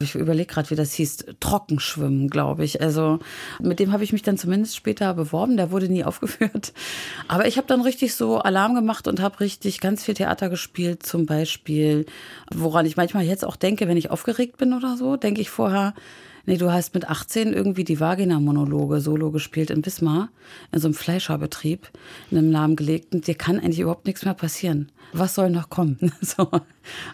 Ich 0.00 0.14
überlege 0.14 0.46
gerade, 0.46 0.70
wie 0.70 0.74
das 0.74 0.92
hieß. 0.94 1.26
Trockenschwimmen, 1.40 2.28
glaube 2.28 2.64
ich. 2.64 2.80
Also 2.80 3.18
mit 3.60 3.80
dem 3.80 3.92
habe 3.92 4.04
ich 4.04 4.12
mich 4.12 4.22
dann 4.22 4.38
zumindest 4.38 4.76
später 4.76 5.12
beworben. 5.14 5.56
Der 5.56 5.70
wurde 5.70 5.88
nie 5.88 6.04
aufgeführt. 6.08 6.72
Aber 7.26 7.46
ich 7.46 7.56
habe 7.56 7.66
dann 7.66 7.82
richtig 7.82 8.14
so 8.14 8.38
Alarm 8.38 8.74
gemacht 8.74 9.08
und 9.08 9.20
habe 9.20 9.40
richtig 9.40 9.80
ganz 9.80 10.04
viel 10.04 10.14
Theater 10.14 10.48
gespielt. 10.48 11.04
Zum 11.04 11.26
Beispiel, 11.26 12.06
woran 12.54 12.86
ich 12.86 12.96
manchmal 12.96 13.24
jetzt 13.24 13.44
auch 13.44 13.56
denke, 13.56 13.88
wenn 13.88 13.96
ich 13.96 14.10
aufgeregt 14.10 14.56
bin 14.56 14.72
oder 14.72 14.96
so, 14.96 15.16
denke 15.16 15.40
ich 15.40 15.50
vorher, 15.50 15.94
Nee, 16.46 16.56
du 16.56 16.72
hast 16.72 16.94
mit 16.94 17.06
18 17.06 17.52
irgendwie 17.52 17.84
die 17.84 18.00
Vagina-Monologe 18.00 19.02
solo 19.02 19.30
gespielt 19.30 19.70
in 19.70 19.84
Wismar, 19.84 20.30
in 20.72 20.80
so 20.80 20.88
einem 20.88 20.94
Fleischerbetrieb, 20.94 21.90
in 22.30 22.38
einem 22.38 22.50
lahmgelegten. 22.50 23.20
Dir 23.20 23.34
kann 23.34 23.60
eigentlich 23.60 23.80
überhaupt 23.80 24.06
nichts 24.06 24.24
mehr 24.24 24.32
passieren 24.32 24.90
was 25.12 25.34
soll 25.34 25.50
noch 25.50 25.70
kommen? 25.70 25.98
So. 26.20 26.50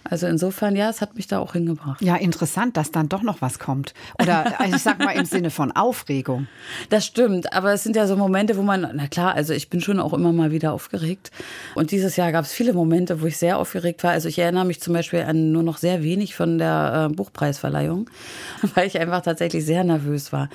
Also 0.04 0.26
insofern, 0.26 0.76
ja, 0.76 0.88
es 0.88 1.00
hat 1.00 1.14
mich 1.16 1.26
da 1.26 1.38
auch 1.38 1.52
hingebracht. 1.52 2.00
Ja, 2.00 2.16
interessant, 2.16 2.76
dass 2.76 2.90
dann 2.90 3.08
doch 3.08 3.22
noch 3.22 3.42
was 3.42 3.58
kommt. 3.58 3.92
Oder 4.20 4.60
also 4.60 4.76
ich 4.76 4.82
sag 4.82 4.98
mal 4.98 5.12
im 5.12 5.24
Sinne 5.24 5.50
von 5.50 5.72
Aufregung. 5.72 6.46
Das 6.90 7.06
stimmt, 7.06 7.52
aber 7.52 7.72
es 7.72 7.82
sind 7.82 7.96
ja 7.96 8.06
so 8.06 8.16
Momente, 8.16 8.56
wo 8.56 8.62
man, 8.62 8.88
na 8.94 9.06
klar, 9.06 9.34
also 9.34 9.52
ich 9.52 9.68
bin 9.70 9.80
schon 9.80 10.00
auch 10.00 10.12
immer 10.12 10.32
mal 10.32 10.50
wieder 10.50 10.72
aufgeregt. 10.72 11.30
Und 11.74 11.90
dieses 11.90 12.16
Jahr 12.16 12.30
gab 12.32 12.44
es 12.44 12.52
viele 12.52 12.72
Momente, 12.72 13.20
wo 13.20 13.26
ich 13.26 13.36
sehr 13.36 13.58
aufgeregt 13.58 14.04
war. 14.04 14.12
Also 14.12 14.28
ich 14.28 14.38
erinnere 14.38 14.64
mich 14.64 14.80
zum 14.80 14.94
Beispiel 14.94 15.22
an 15.22 15.52
nur 15.52 15.62
noch 15.62 15.78
sehr 15.78 16.02
wenig 16.02 16.34
von 16.34 16.58
der 16.58 17.08
äh, 17.10 17.14
Buchpreisverleihung, 17.14 18.10
weil 18.74 18.86
ich 18.86 18.98
einfach 18.98 19.22
tatsächlich 19.22 19.64
sehr 19.64 19.84
nervös 19.84 20.32
war. 20.32 20.48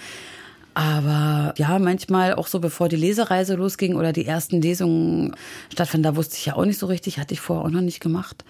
Aber 0.73 1.53
ja, 1.57 1.77
manchmal 1.79 2.35
auch 2.35 2.47
so, 2.47 2.59
bevor 2.59 2.89
die 2.89 2.95
Lesereise 2.95 3.55
losging 3.55 3.95
oder 3.95 4.13
die 4.13 4.25
ersten 4.25 4.61
Lesungen 4.61 5.35
stattfanden, 5.71 6.03
da 6.03 6.15
wusste 6.15 6.35
ich 6.37 6.45
ja 6.45 6.55
auch 6.55 6.65
nicht 6.65 6.79
so 6.79 6.85
richtig, 6.85 7.19
hatte 7.19 7.33
ich 7.33 7.41
vorher 7.41 7.65
auch 7.65 7.71
noch 7.71 7.81
nicht 7.81 7.99
gemacht. 7.99 8.45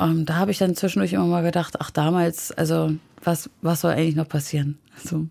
Ähm, 0.00 0.26
da 0.26 0.36
habe 0.36 0.50
ich 0.50 0.58
dann 0.58 0.76
zwischendurch 0.76 1.12
immer 1.12 1.26
mal 1.26 1.42
gedacht, 1.42 1.76
ach 1.80 1.90
damals, 1.90 2.52
also 2.52 2.92
was, 3.24 3.50
was 3.62 3.80
soll 3.80 3.92
eigentlich 3.92 4.16
noch 4.16 4.28
passieren? 4.28 4.78
So. 5.02 5.26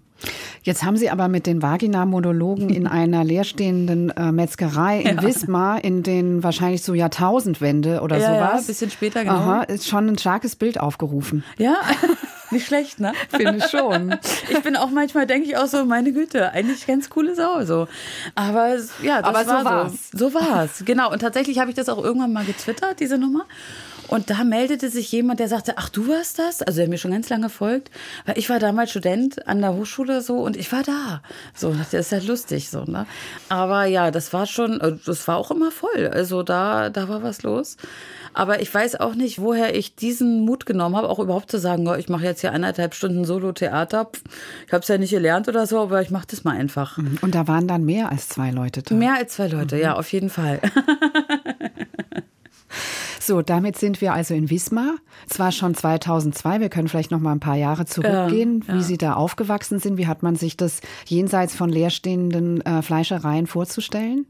Jetzt 0.63 0.83
haben 0.83 0.97
Sie 0.97 1.09
aber 1.09 1.27
mit 1.27 1.45
den 1.45 1.61
Vagina-Monologen 1.61 2.69
in 2.69 2.87
einer 2.87 3.23
leerstehenden 3.23 4.09
äh, 4.11 4.31
Metzgerei 4.31 5.01
in 5.01 5.17
ja. 5.17 5.23
Wismar 5.23 5.83
in 5.83 6.03
den 6.03 6.43
wahrscheinlich 6.43 6.81
so 6.81 6.93
Jahrtausendwende 6.93 8.01
oder 8.01 8.17
ja, 8.17 8.27
sowas. 8.27 8.39
Ja, 8.39 8.57
ein 8.57 8.65
bisschen 8.65 8.89
später, 8.89 9.23
genau. 9.23 9.35
Aha, 9.35 9.63
ist 9.63 9.87
schon 9.87 10.07
ein 10.07 10.17
starkes 10.17 10.55
Bild 10.55 10.79
aufgerufen. 10.79 11.43
Ja. 11.57 11.75
Nicht 12.51 12.67
schlecht, 12.67 12.99
ne? 12.99 13.13
Finde 13.29 13.57
ich 13.57 13.65
schon. 13.65 14.17
Ich 14.49 14.61
bin 14.61 14.75
auch 14.75 14.89
manchmal, 14.89 15.25
denke 15.25 15.47
ich 15.47 15.57
auch 15.57 15.67
so, 15.67 15.85
meine 15.85 16.11
Güte, 16.11 16.51
eigentlich 16.51 16.85
ganz 16.85 17.09
coole 17.09 17.35
Sau. 17.35 17.63
So. 17.65 17.87
Aber 18.35 18.75
ja, 19.01 19.21
das 19.21 19.35
Aber 19.35 19.47
war 19.47 19.59
so 19.59 19.65
war's. 19.65 19.93
So, 20.11 20.29
so 20.29 20.33
war's, 20.33 20.83
genau. 20.85 21.11
Und 21.11 21.19
tatsächlich 21.19 21.59
habe 21.59 21.69
ich 21.69 21.75
das 21.75 21.89
auch 21.89 22.03
irgendwann 22.03 22.33
mal 22.33 22.45
getwittert, 22.45 22.99
diese 22.99 23.17
Nummer. 23.17 23.45
Und 24.07 24.29
da 24.29 24.43
meldete 24.43 24.89
sich 24.89 25.11
jemand, 25.11 25.39
der 25.39 25.47
sagte, 25.47 25.73
ach, 25.77 25.89
du 25.89 26.07
warst 26.07 26.39
das? 26.39 26.61
Also 26.61 26.79
der 26.79 26.89
mir 26.89 26.97
schon 26.97 27.11
ganz 27.11 27.29
lange 27.29 27.49
folgt. 27.49 27.89
Weil 28.25 28.37
ich 28.37 28.49
war 28.49 28.59
damals 28.59 28.91
Student 28.91 29.47
an 29.47 29.61
der 29.61 29.73
Hochschule 29.73 30.21
so 30.21 30.37
und 30.37 30.57
ich 30.57 30.71
war 30.71 30.83
da. 30.83 31.21
So, 31.53 31.73
das 31.73 31.93
ist 31.93 32.11
ja 32.11 32.19
lustig 32.19 32.69
so, 32.69 32.83
ne? 32.83 33.05
Aber 33.49 33.85
ja, 33.85 34.11
das 34.11 34.33
war 34.33 34.45
schon, 34.45 34.79
äh, 34.81 34.93
das 35.05 35.27
war 35.27 35.37
auch 35.37 35.51
immer 35.51 35.71
voll. 35.71 36.07
Also 36.07 36.43
da, 36.43 36.89
da 36.89 37.09
war 37.09 37.23
was 37.23 37.43
los. 37.43 37.77
Aber 38.33 38.61
ich 38.61 38.73
weiß 38.73 38.99
auch 38.99 39.15
nicht, 39.15 39.39
woher 39.39 39.75
ich 39.75 39.95
diesen 39.95 40.41
Mut 40.41 40.65
genommen 40.65 40.97
habe, 40.97 41.09
auch 41.09 41.19
überhaupt 41.19 41.49
zu 41.49 41.57
sagen, 41.57 41.87
ich 41.97 42.09
mache 42.09 42.25
jetzt 42.25 42.41
hier 42.41 42.51
eineinhalb 42.51 42.93
Stunden 42.93 43.23
Solo-Theater. 43.23 44.09
Ich 44.67 44.73
habe 44.73 44.81
es 44.81 44.87
ja 44.87 44.97
nicht 44.97 45.11
gelernt 45.11 45.47
oder 45.47 45.65
so, 45.65 45.79
aber 45.79 46.01
ich 46.01 46.11
mache 46.11 46.27
das 46.29 46.43
mal 46.43 46.55
einfach. 46.55 46.97
Mhm. 46.97 47.17
Und 47.21 47.33
da 47.33 47.47
waren 47.47 47.67
dann 47.67 47.85
mehr 47.85 48.11
als 48.11 48.27
zwei 48.27 48.51
Leute 48.51 48.83
da. 48.83 48.93
Mehr 48.93 49.15
als 49.15 49.35
zwei 49.35 49.47
Leute, 49.47 49.75
mhm. 49.75 49.81
ja, 49.81 49.95
auf 49.95 50.11
jeden 50.11 50.29
Fall. 50.29 50.59
So, 53.25 53.41
damit 53.41 53.75
sind 53.75 54.01
wir 54.01 54.13
also 54.13 54.35
in 54.35 54.51
Wismar. 54.51 54.97
Zwar 55.27 55.51
schon 55.51 55.73
2002, 55.73 56.59
wir 56.59 56.69
können 56.69 56.87
vielleicht 56.87 57.09
noch 57.09 57.19
mal 57.19 57.31
ein 57.31 57.39
paar 57.39 57.55
Jahre 57.55 57.85
zurückgehen, 57.85 58.63
ja, 58.67 58.73
ja. 58.73 58.79
wie 58.79 58.83
Sie 58.83 58.97
da 58.99 59.13
aufgewachsen 59.13 59.79
sind. 59.79 59.97
Wie 59.97 60.05
hat 60.05 60.21
man 60.21 60.35
sich 60.35 60.57
das 60.57 60.81
jenseits 61.07 61.55
von 61.55 61.69
leerstehenden 61.69 62.61
äh, 62.61 62.81
Fleischereien 62.81 63.47
vorzustellen? 63.47 64.27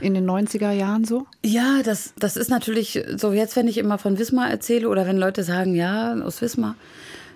in 0.00 0.14
den 0.14 0.28
90er 0.28 0.72
Jahren 0.72 1.04
so? 1.04 1.26
Ja, 1.44 1.80
das, 1.84 2.12
das 2.18 2.36
ist 2.36 2.50
natürlich 2.50 3.04
so, 3.16 3.32
jetzt 3.32 3.54
wenn 3.54 3.68
ich 3.68 3.78
immer 3.78 3.98
von 3.98 4.18
Wismar 4.18 4.50
erzähle 4.50 4.88
oder 4.88 5.06
wenn 5.06 5.16
Leute 5.16 5.44
sagen, 5.44 5.76
ja, 5.76 6.14
aus 6.14 6.42
Wismar, 6.42 6.74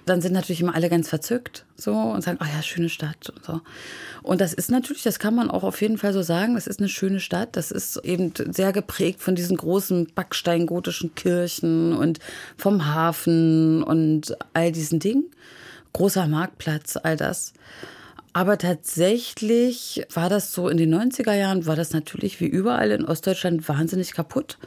dann 0.07 0.21
sind 0.21 0.33
natürlich 0.33 0.61
immer 0.61 0.75
alle 0.75 0.89
ganz 0.89 1.09
verzückt 1.09 1.67
so 1.77 1.93
und 1.93 2.23
sagen, 2.23 2.39
oh 2.41 2.47
ja, 2.47 2.63
schöne 2.63 2.89
Stadt 2.89 3.29
und 3.29 3.45
so. 3.45 3.61
Und 4.23 4.41
das 4.41 4.55
ist 4.55 4.71
natürlich, 4.71 5.03
das 5.03 5.19
kann 5.19 5.35
man 5.35 5.51
auch 5.51 5.65
auf 5.65 5.81
jeden 5.83 5.99
Fall 5.99 6.13
so 6.13 6.23
sagen, 6.23 6.55
das 6.55 6.69
ist 6.69 6.79
eine 6.79 6.89
schöne 6.89 7.19
Stadt. 7.21 7.57
Das 7.57 7.73
ist 7.73 7.97
eben 7.99 8.33
sehr 8.51 8.73
geprägt 8.73 9.21
von 9.21 9.35
diesen 9.35 9.57
großen 9.57 10.13
backsteingotischen 10.15 11.15
Kirchen 11.17 11.93
und 11.93 12.21
vom 12.57 12.87
Hafen 12.87 13.83
und 13.83 14.37
all 14.55 14.71
diesen 14.71 15.01
Dingen. 15.01 15.25
Großer 15.93 16.29
Marktplatz, 16.29 16.97
all 16.97 17.17
das. 17.17 17.53
Aber 18.33 18.59
tatsächlich 18.59 20.07
war 20.13 20.29
das 20.29 20.53
so 20.53 20.69
in 20.69 20.77
den 20.77 20.95
90er 20.95 21.33
Jahren, 21.33 21.67
war 21.67 21.75
das 21.75 21.93
natürlich 21.93 22.39
wie 22.41 22.47
überall 22.47 22.93
in 22.93 23.05
Ostdeutschland 23.05 23.69
wahnsinnig 23.69 24.13
kaputt. 24.13 24.59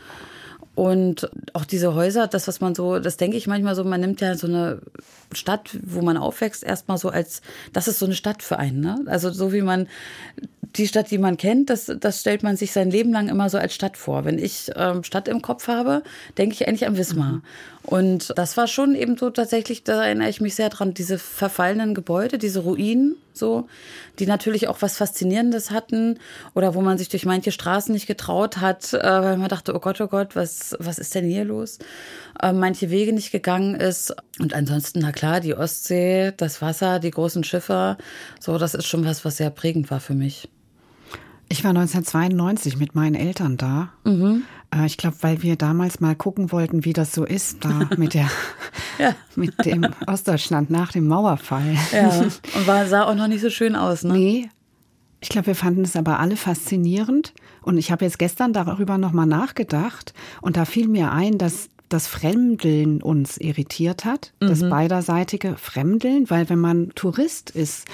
Und 0.79 1.29
auch 1.51 1.65
diese 1.65 1.93
Häuser, 1.93 2.27
das, 2.27 2.47
was 2.47 2.61
man 2.61 2.73
so, 2.73 2.99
das 2.99 3.17
denke 3.17 3.35
ich 3.35 3.47
manchmal 3.47 3.75
so, 3.75 3.83
man 3.83 3.99
nimmt 3.99 4.21
ja 4.21 4.35
so 4.35 4.47
eine 4.47 4.79
Stadt, 5.33 5.77
wo 5.83 6.01
man 6.01 6.15
aufwächst, 6.15 6.63
erstmal 6.63 6.97
so 6.97 7.09
als, 7.09 7.41
das 7.73 7.89
ist 7.89 7.99
so 7.99 8.05
eine 8.05 8.15
Stadt 8.15 8.41
für 8.41 8.59
einen. 8.59 8.79
Ne? 8.79 9.03
Also 9.07 9.29
so 9.29 9.51
wie 9.51 9.61
man 9.61 9.89
die 10.77 10.87
Stadt, 10.87 11.11
die 11.11 11.17
man 11.17 11.35
kennt, 11.35 11.69
das, 11.69 11.91
das 11.99 12.21
stellt 12.21 12.43
man 12.43 12.55
sich 12.55 12.71
sein 12.71 12.91
Leben 12.91 13.11
lang 13.11 13.27
immer 13.27 13.49
so 13.49 13.57
als 13.57 13.75
Stadt 13.75 13.97
vor. 13.97 14.23
Wenn 14.23 14.39
ich 14.39 14.71
ähm, 14.77 15.03
Stadt 15.03 15.27
im 15.27 15.41
Kopf 15.41 15.67
habe, 15.67 16.01
denke 16.37 16.53
ich 16.53 16.65
eigentlich 16.65 16.87
an 16.87 16.95
Wismar. 16.95 17.33
Mhm. 17.33 17.41
Und 17.83 18.33
das 18.37 18.57
war 18.57 18.67
schon 18.67 18.93
eben 18.93 19.17
so 19.17 19.29
tatsächlich, 19.29 19.83
da 19.83 20.03
erinnere 20.03 20.29
ich 20.29 20.41
mich 20.41 20.55
sehr 20.55 20.69
dran, 20.69 20.93
diese 20.93 21.17
verfallenen 21.17 21.93
Gebäude, 21.95 22.37
diese 22.37 22.59
Ruinen, 22.59 23.15
so, 23.33 23.67
die 24.19 24.27
natürlich 24.27 24.67
auch 24.67 24.81
was 24.81 24.97
Faszinierendes 24.97 25.71
hatten 25.71 26.19
oder 26.53 26.75
wo 26.75 26.81
man 26.81 26.97
sich 26.97 27.09
durch 27.09 27.25
manche 27.25 27.51
Straßen 27.51 27.93
nicht 27.93 28.05
getraut 28.05 28.57
hat, 28.57 28.93
äh, 28.93 29.01
weil 29.01 29.37
man 29.37 29.47
dachte, 29.47 29.73
oh 29.73 29.79
Gott, 29.79 30.01
oh 30.01 30.07
Gott, 30.07 30.35
was, 30.35 30.75
was 30.79 30.99
ist 30.99 31.15
denn 31.15 31.25
hier 31.25 31.45
los? 31.45 31.79
Äh, 32.41 32.51
manche 32.51 32.89
Wege 32.89 33.13
nicht 33.13 33.31
gegangen 33.31 33.75
ist. 33.75 34.13
Und 34.39 34.53
ansonsten, 34.53 34.99
na 34.99 35.11
klar, 35.11 35.39
die 35.39 35.55
Ostsee, 35.55 36.33
das 36.35 36.61
Wasser, 36.61 36.99
die 36.99 37.11
großen 37.11 37.43
Schiffe, 37.45 37.97
so, 38.39 38.57
das 38.57 38.73
ist 38.73 38.87
schon 38.87 39.05
was, 39.05 39.23
was 39.23 39.37
sehr 39.37 39.51
prägend 39.51 39.89
war 39.89 40.01
für 40.01 40.13
mich. 40.15 40.49
Ich 41.51 41.63
war 41.63 41.71
1992 41.71 42.77
mit 42.77 42.93
meinen 42.93 43.15
Eltern 43.15 43.57
da. 43.57 43.89
Mhm. 44.03 44.43
Äh, 44.73 44.85
ich 44.85 44.97
glaube, 44.97 45.17
weil 45.21 45.41
wir 45.41 45.55
damals 45.55 45.99
mal 45.99 46.15
gucken 46.15 46.51
wollten, 46.51 46.85
wie 46.85 46.93
das 46.93 47.11
so 47.11 47.25
ist, 47.25 47.65
da 47.65 47.89
mit 47.97 48.13
der, 48.13 48.29
ja. 48.99 49.15
mit 49.35 49.65
dem 49.65 49.87
Ostdeutschland 50.05 50.69
nach 50.69 50.91
dem 50.91 51.07
Mauerfall. 51.07 51.75
Ja. 51.91 52.09
Und 52.19 52.67
war, 52.67 52.85
sah 52.85 53.05
auch 53.05 53.15
noch 53.15 53.27
nicht 53.27 53.41
so 53.41 53.49
schön 53.49 53.75
aus, 53.75 54.03
ne? 54.03 54.13
Nee. 54.13 54.49
Ich 55.21 55.29
glaube, 55.29 55.47
wir 55.47 55.55
fanden 55.55 55.81
es 55.81 55.95
aber 55.95 56.19
alle 56.19 56.37
faszinierend. 56.37 57.33
Und 57.61 57.77
ich 57.77 57.91
habe 57.91 58.05
jetzt 58.05 58.19
gestern 58.19 58.53
darüber 58.53 58.97
nochmal 58.97 59.25
nachgedacht. 59.25 60.13
Und 60.41 60.55
da 60.55 60.63
fiel 60.63 60.87
mir 60.87 61.11
ein, 61.11 61.37
dass 61.37 61.69
das 61.89 62.07
Fremdeln 62.07 63.01
uns 63.01 63.37
irritiert 63.37 64.05
hat, 64.05 64.31
mhm. 64.39 64.47
das 64.47 64.61
beiderseitige 64.61 65.55
Fremdeln, 65.57 66.29
weil 66.29 66.49
wenn 66.49 66.59
man 66.59 66.89
Tourist 66.95 67.49
ist, 67.49 67.85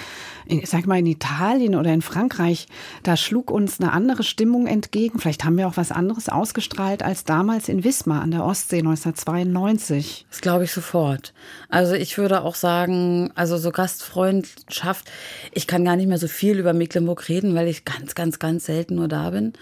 ich 0.47 0.69
sag 0.69 0.85
mal 0.85 0.99
in 0.99 1.05
Italien 1.05 1.75
oder 1.75 1.93
in 1.93 2.01
Frankreich, 2.01 2.67
da 3.03 3.17
schlug 3.17 3.49
uns 3.49 3.79
eine 3.79 3.91
andere 3.91 4.23
Stimmung 4.23 4.67
entgegen. 4.67 5.19
Vielleicht 5.19 5.43
haben 5.43 5.57
wir 5.57 5.67
auch 5.67 5.77
was 5.77 5.91
anderes 5.91 6.29
ausgestrahlt 6.29 7.03
als 7.03 7.23
damals 7.23 7.69
in 7.69 7.83
Wismar 7.83 8.21
an 8.21 8.31
der 8.31 8.45
Ostsee 8.45 8.79
1992. 8.79 10.25
Das 10.29 10.41
glaube 10.41 10.65
ich 10.65 10.71
sofort. 10.71 11.33
Also 11.69 11.95
ich 11.95 12.17
würde 12.17 12.43
auch 12.43 12.55
sagen, 12.55 13.31
also 13.35 13.57
so 13.57 13.71
Gastfreundschaft, 13.71 15.09
ich 15.51 15.67
kann 15.67 15.85
gar 15.85 15.95
nicht 15.95 16.07
mehr 16.07 16.19
so 16.19 16.27
viel 16.27 16.59
über 16.59 16.73
Mecklenburg 16.73 17.27
reden, 17.27 17.55
weil 17.55 17.67
ich 17.67 17.85
ganz, 17.85 18.13
ganz, 18.13 18.37
ganz 18.37 18.65
selten 18.65 18.95
nur 18.95 19.07
da 19.07 19.31
bin. 19.31 19.53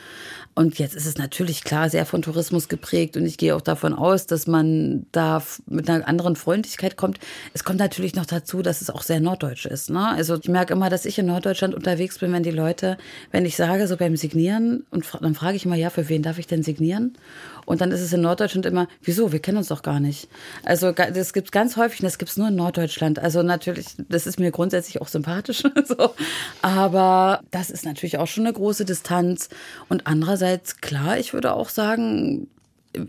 Und 0.55 0.77
jetzt 0.77 0.95
ist 0.95 1.07
es 1.07 1.17
natürlich 1.17 1.63
klar 1.63 1.89
sehr 1.89 2.05
von 2.05 2.21
Tourismus 2.21 2.69
geprägt 2.69 3.17
und 3.17 3.25
ich 3.25 3.37
gehe 3.37 3.55
auch 3.55 3.61
davon 3.61 3.93
aus, 3.93 4.27
dass 4.27 4.45
man 4.45 5.07
da 5.11 5.41
mit 5.65 5.89
einer 5.89 6.07
anderen 6.07 6.35
Freundlichkeit 6.35 6.95
kommt. 6.95 7.19
Es 7.53 7.63
kommt 7.63 7.79
natürlich 7.79 8.13
noch 8.13 8.27
dazu, 8.27 8.61
dass 8.61 8.81
es 8.81 8.91
auch 8.91 9.01
sehr 9.01 9.19
norddeutsch 9.19 9.65
ist. 9.65 9.89
Ne? 9.89 10.07
Also 10.09 10.37
ich 10.39 10.49
merke 10.49 10.73
immer, 10.73 10.91
dass 10.91 11.05
ich 11.05 11.17
in 11.17 11.25
Norddeutschland 11.25 11.73
unterwegs 11.73 12.19
bin, 12.19 12.31
wenn 12.33 12.43
die 12.43 12.51
Leute, 12.51 12.97
wenn 13.31 13.45
ich 13.45 13.55
sage, 13.55 13.87
so 13.87 13.97
beim 13.97 14.15
Signieren, 14.15 14.85
und 14.91 15.05
dann 15.21 15.33
frage 15.33 15.55
ich 15.55 15.65
immer, 15.65 15.75
ja, 15.75 15.89
für 15.89 16.07
wen 16.09 16.21
darf 16.21 16.37
ich 16.37 16.45
denn 16.45 16.61
signieren? 16.61 17.17
Und 17.65 17.81
dann 17.81 17.91
ist 17.91 18.01
es 18.01 18.13
in 18.13 18.21
Norddeutschland 18.21 18.65
immer, 18.65 18.87
wieso, 19.01 19.31
wir 19.31 19.39
kennen 19.39 19.57
uns 19.57 19.67
doch 19.67 19.81
gar 19.81 19.99
nicht. 19.99 20.27
Also 20.63 20.91
das 20.91 21.33
gibt 21.33 21.47
es 21.47 21.51
ganz 21.51 21.77
häufig 21.77 22.01
und 22.01 22.05
das 22.05 22.17
gibt 22.17 22.31
es 22.31 22.37
nur 22.37 22.47
in 22.47 22.55
Norddeutschland. 22.55 23.19
Also 23.19 23.43
natürlich, 23.43 23.87
das 24.09 24.27
ist 24.27 24.39
mir 24.39 24.51
grundsätzlich 24.51 25.01
auch 25.01 25.07
sympathisch. 25.07 25.63
so. 25.85 26.13
Aber 26.61 27.41
das 27.51 27.69
ist 27.69 27.85
natürlich 27.85 28.17
auch 28.17 28.27
schon 28.27 28.45
eine 28.45 28.53
große 28.53 28.85
Distanz. 28.85 29.49
Und 29.89 30.07
andererseits, 30.07 30.81
klar, 30.81 31.17
ich 31.17 31.33
würde 31.33 31.53
auch 31.53 31.69
sagen, 31.69 32.47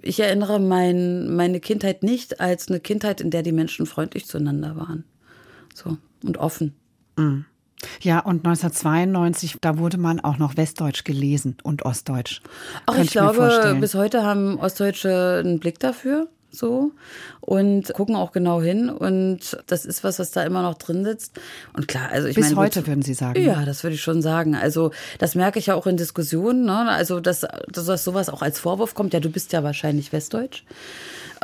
ich 0.02 0.20
erinnere 0.20 0.60
mein, 0.60 1.34
meine 1.34 1.60
Kindheit 1.60 2.02
nicht 2.02 2.40
als 2.40 2.68
eine 2.68 2.80
Kindheit, 2.80 3.20
in 3.20 3.30
der 3.30 3.42
die 3.42 3.52
Menschen 3.52 3.86
freundlich 3.86 4.26
zueinander 4.26 4.76
waren. 4.76 5.04
So 5.74 5.98
und 6.24 6.38
offen. 6.38 6.74
Mhm. 7.16 7.44
Ja, 8.00 8.20
und 8.20 8.46
1992, 8.46 9.56
da 9.60 9.78
wurde 9.78 9.98
man 9.98 10.20
auch 10.20 10.38
noch 10.38 10.56
Westdeutsch 10.56 11.04
gelesen 11.04 11.56
und 11.62 11.84
Ostdeutsch. 11.84 12.42
Ach, 12.86 12.96
ich, 12.96 13.04
ich 13.04 13.10
glaube, 13.12 13.76
bis 13.80 13.94
heute 13.94 14.22
haben 14.22 14.58
Ostdeutsche 14.58 15.42
einen 15.44 15.60
Blick 15.60 15.78
dafür 15.78 16.28
so 16.54 16.92
und 17.40 17.92
gucken 17.94 18.16
auch 18.16 18.32
genau 18.32 18.62
hin 18.62 18.88
und 18.88 19.58
das 19.66 19.84
ist 19.84 20.04
was, 20.04 20.18
was 20.18 20.30
da 20.30 20.44
immer 20.44 20.62
noch 20.62 20.74
drin 20.74 21.04
sitzt. 21.04 21.38
Und 21.74 21.88
klar, 21.88 22.08
also 22.10 22.28
ich 22.28 22.36
bis 22.36 22.46
meine, 22.46 22.56
heute 22.56 22.86
würden 22.86 23.02
Sie 23.02 23.14
sagen. 23.14 23.40
Ja, 23.42 23.64
das 23.64 23.82
würde 23.82 23.94
ich 23.94 24.02
schon 24.02 24.22
sagen. 24.22 24.54
Also 24.54 24.90
das 25.18 25.34
merke 25.34 25.58
ich 25.58 25.66
ja 25.66 25.74
auch 25.74 25.86
in 25.86 25.96
Diskussionen. 25.96 26.64
Ne? 26.64 26.88
Also 26.88 27.20
dass, 27.20 27.46
dass 27.68 28.04
sowas 28.04 28.28
auch 28.28 28.42
als 28.42 28.58
Vorwurf 28.58 28.94
kommt. 28.94 29.12
Ja, 29.12 29.20
du 29.20 29.30
bist 29.30 29.52
ja 29.52 29.62
wahrscheinlich 29.62 30.12
Westdeutsch. 30.12 30.64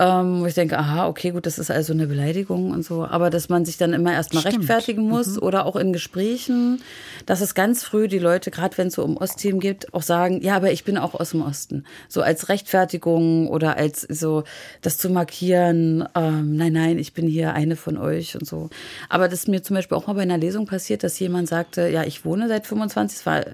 Ähm, 0.00 0.40
wo 0.40 0.46
ich 0.46 0.54
denke, 0.54 0.78
aha, 0.78 1.08
okay, 1.08 1.30
gut, 1.30 1.44
das 1.44 1.58
ist 1.58 1.70
also 1.70 1.92
eine 1.92 2.06
Beleidigung 2.06 2.70
und 2.70 2.82
so. 2.82 3.04
Aber 3.04 3.28
dass 3.28 3.50
man 3.50 3.66
sich 3.66 3.76
dann 3.76 3.92
immer 3.92 4.14
erstmal 4.14 4.44
rechtfertigen 4.44 5.02
muss 5.02 5.36
mhm. 5.36 5.42
oder 5.42 5.66
auch 5.66 5.76
in 5.76 5.92
Gesprächen, 5.92 6.80
dass 7.26 7.42
es 7.42 7.54
ganz 7.54 7.84
früh 7.84 8.08
die 8.08 8.18
Leute, 8.18 8.50
gerade 8.50 8.78
wenn 8.78 8.86
es 8.86 8.94
so 8.94 9.04
um 9.04 9.18
Ostthemen 9.18 9.60
geht, 9.60 9.92
auch 9.92 10.00
sagen, 10.00 10.40
ja, 10.40 10.56
aber 10.56 10.72
ich 10.72 10.84
bin 10.84 10.96
auch 10.96 11.14
aus 11.14 11.32
dem 11.32 11.42
Osten. 11.42 11.84
So 12.08 12.22
als 12.22 12.48
Rechtfertigung 12.48 13.48
oder 13.48 13.76
als 13.76 14.00
so 14.00 14.44
das 14.80 14.96
zu 14.96 15.10
markieren, 15.10 16.08
ähm, 16.14 16.56
nein, 16.56 16.72
nein, 16.72 16.98
ich 16.98 17.12
bin 17.12 17.28
hier 17.28 17.52
eine 17.52 17.76
von 17.76 17.98
euch 17.98 18.36
und 18.36 18.46
so. 18.46 18.70
Aber 19.10 19.28
das 19.28 19.40
ist 19.40 19.48
mir 19.48 19.62
zum 19.62 19.76
Beispiel 19.76 19.98
auch 19.98 20.06
mal 20.06 20.14
bei 20.14 20.22
einer 20.22 20.38
Lesung 20.38 20.64
passiert, 20.64 21.04
dass 21.04 21.18
jemand 21.18 21.46
sagte, 21.46 21.88
ja, 21.88 22.04
ich 22.04 22.24
wohne 22.24 22.48
seit 22.48 22.66
25, 22.66 23.18
es 23.18 23.26
war 23.26 23.44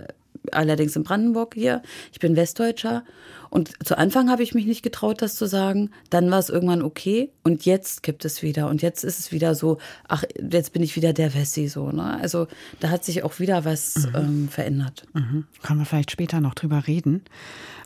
allerdings 0.52 0.96
in 0.96 1.02
Brandenburg 1.02 1.54
hier, 1.54 1.82
ich 2.12 2.18
bin 2.18 2.36
Westdeutscher 2.36 3.04
und 3.50 3.72
zu 3.86 3.96
Anfang 3.96 4.30
habe 4.30 4.42
ich 4.42 4.54
mich 4.54 4.66
nicht 4.66 4.82
getraut, 4.82 5.22
das 5.22 5.36
zu 5.36 5.46
sagen. 5.46 5.90
Dann 6.10 6.30
war 6.30 6.38
es 6.38 6.48
irgendwann 6.48 6.82
okay. 6.82 7.30
Und 7.42 7.64
jetzt 7.64 8.02
gibt 8.02 8.24
es 8.24 8.42
wieder. 8.42 8.68
Und 8.68 8.82
jetzt 8.82 9.04
ist 9.04 9.18
es 9.18 9.32
wieder 9.32 9.54
so, 9.54 9.78
ach, 10.08 10.24
jetzt 10.38 10.72
bin 10.72 10.82
ich 10.82 10.96
wieder 10.96 11.12
der 11.12 11.34
Wessi 11.34 11.68
so. 11.68 11.90
Ne? 11.90 12.18
Also 12.20 12.48
da 12.80 12.90
hat 12.90 13.04
sich 13.04 13.22
auch 13.22 13.38
wieder 13.38 13.64
was 13.64 14.08
mhm. 14.08 14.14
ähm, 14.14 14.48
verändert. 14.48 15.04
Mhm. 15.14 15.46
Können 15.62 15.78
wir 15.78 15.86
vielleicht 15.86 16.10
später 16.10 16.40
noch 16.40 16.54
drüber 16.54 16.86
reden. 16.86 17.22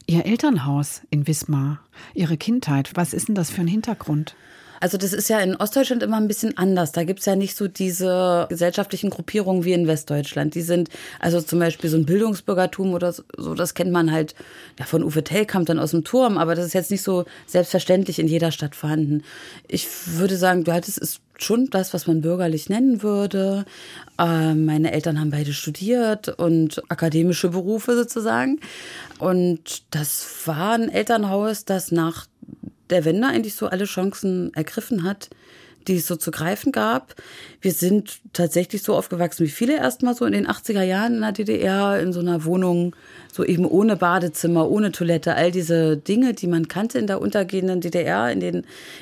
Ihr 0.06 0.26
Elternhaus 0.26 1.02
in 1.10 1.26
Wismar, 1.26 1.80
Ihre 2.14 2.36
Kindheit, 2.36 2.92
was 2.94 3.14
ist 3.14 3.28
denn 3.28 3.34
das 3.34 3.50
für 3.50 3.60
ein 3.60 3.68
Hintergrund? 3.68 4.34
Also 4.80 4.96
das 4.96 5.12
ist 5.12 5.28
ja 5.28 5.38
in 5.40 5.56
Ostdeutschland 5.56 6.02
immer 6.02 6.16
ein 6.16 6.26
bisschen 6.26 6.56
anders. 6.56 6.92
Da 6.92 7.04
gibt's 7.04 7.26
ja 7.26 7.36
nicht 7.36 7.54
so 7.56 7.68
diese 7.68 8.46
gesellschaftlichen 8.48 9.10
Gruppierungen 9.10 9.64
wie 9.64 9.74
in 9.74 9.86
Westdeutschland. 9.86 10.54
Die 10.54 10.62
sind, 10.62 10.88
also 11.20 11.40
zum 11.40 11.58
Beispiel 11.58 11.90
so 11.90 11.98
ein 11.98 12.06
Bildungsbürgertum 12.06 12.94
oder 12.94 13.12
so, 13.12 13.54
das 13.54 13.74
kennt 13.74 13.92
man 13.92 14.10
halt 14.10 14.34
ja, 14.78 14.86
von 14.86 15.04
Uwe 15.04 15.22
Tellkamp 15.22 15.66
dann 15.66 15.78
aus 15.78 15.90
dem 15.90 16.04
Turm, 16.04 16.38
aber 16.38 16.54
das 16.54 16.64
ist 16.64 16.72
jetzt 16.72 16.90
nicht 16.90 17.02
so 17.02 17.26
selbstverständlich 17.46 18.18
in 18.18 18.26
jeder 18.26 18.52
Stadt 18.52 18.74
vorhanden. 18.74 19.22
Ich 19.68 19.86
würde 20.06 20.36
sagen, 20.36 20.64
du 20.64 20.72
hattest 20.72 21.00
es 21.00 21.20
schon 21.42 21.68
das, 21.70 21.94
was 21.94 22.06
man 22.06 22.20
bürgerlich 22.20 22.68
nennen 22.68 23.02
würde. 23.02 23.64
Ähm, 24.18 24.64
meine 24.64 24.92
Eltern 24.92 25.20
haben 25.20 25.30
beide 25.30 25.52
studiert 25.52 26.28
und 26.28 26.82
akademische 26.90 27.50
Berufe 27.50 27.94
sozusagen. 27.96 28.60
Und 29.18 29.82
das 29.90 30.26
war 30.46 30.72
ein 30.72 30.88
Elternhaus, 30.88 31.64
das 31.64 31.92
nach 31.92 32.26
der 32.90 33.04
Wende 33.04 33.28
eigentlich 33.28 33.54
so 33.54 33.66
alle 33.66 33.84
Chancen 33.84 34.52
ergriffen 34.54 35.04
hat, 35.04 35.30
die 35.88 35.96
es 35.96 36.06
so 36.06 36.16
zu 36.16 36.30
greifen 36.30 36.72
gab. 36.72 37.14
Wir 37.60 37.72
sind 37.72 38.20
tatsächlich 38.32 38.82
so 38.82 38.94
aufgewachsen 38.94 39.46
wie 39.46 39.50
viele 39.50 39.76
erstmal 39.76 40.14
so 40.14 40.24
in 40.24 40.32
den 40.32 40.46
80er 40.46 40.82
Jahren 40.82 41.14
in 41.14 41.20
der 41.20 41.32
DDR 41.32 42.00
in 42.00 42.12
so 42.12 42.20
einer 42.20 42.44
Wohnung, 42.44 42.94
so 43.32 43.44
eben 43.44 43.64
ohne 43.64 43.96
Badezimmer, 43.96 44.70
ohne 44.70 44.92
Toilette, 44.92 45.34
all 45.34 45.50
diese 45.50 45.96
Dinge, 45.96 46.34
die 46.34 46.46
man 46.46 46.68
kannte 46.68 46.98
in 46.98 47.06
der 47.06 47.20
untergehenden 47.20 47.80
DDR, 47.80 48.30
in 48.30 48.40
den, 48.40 48.54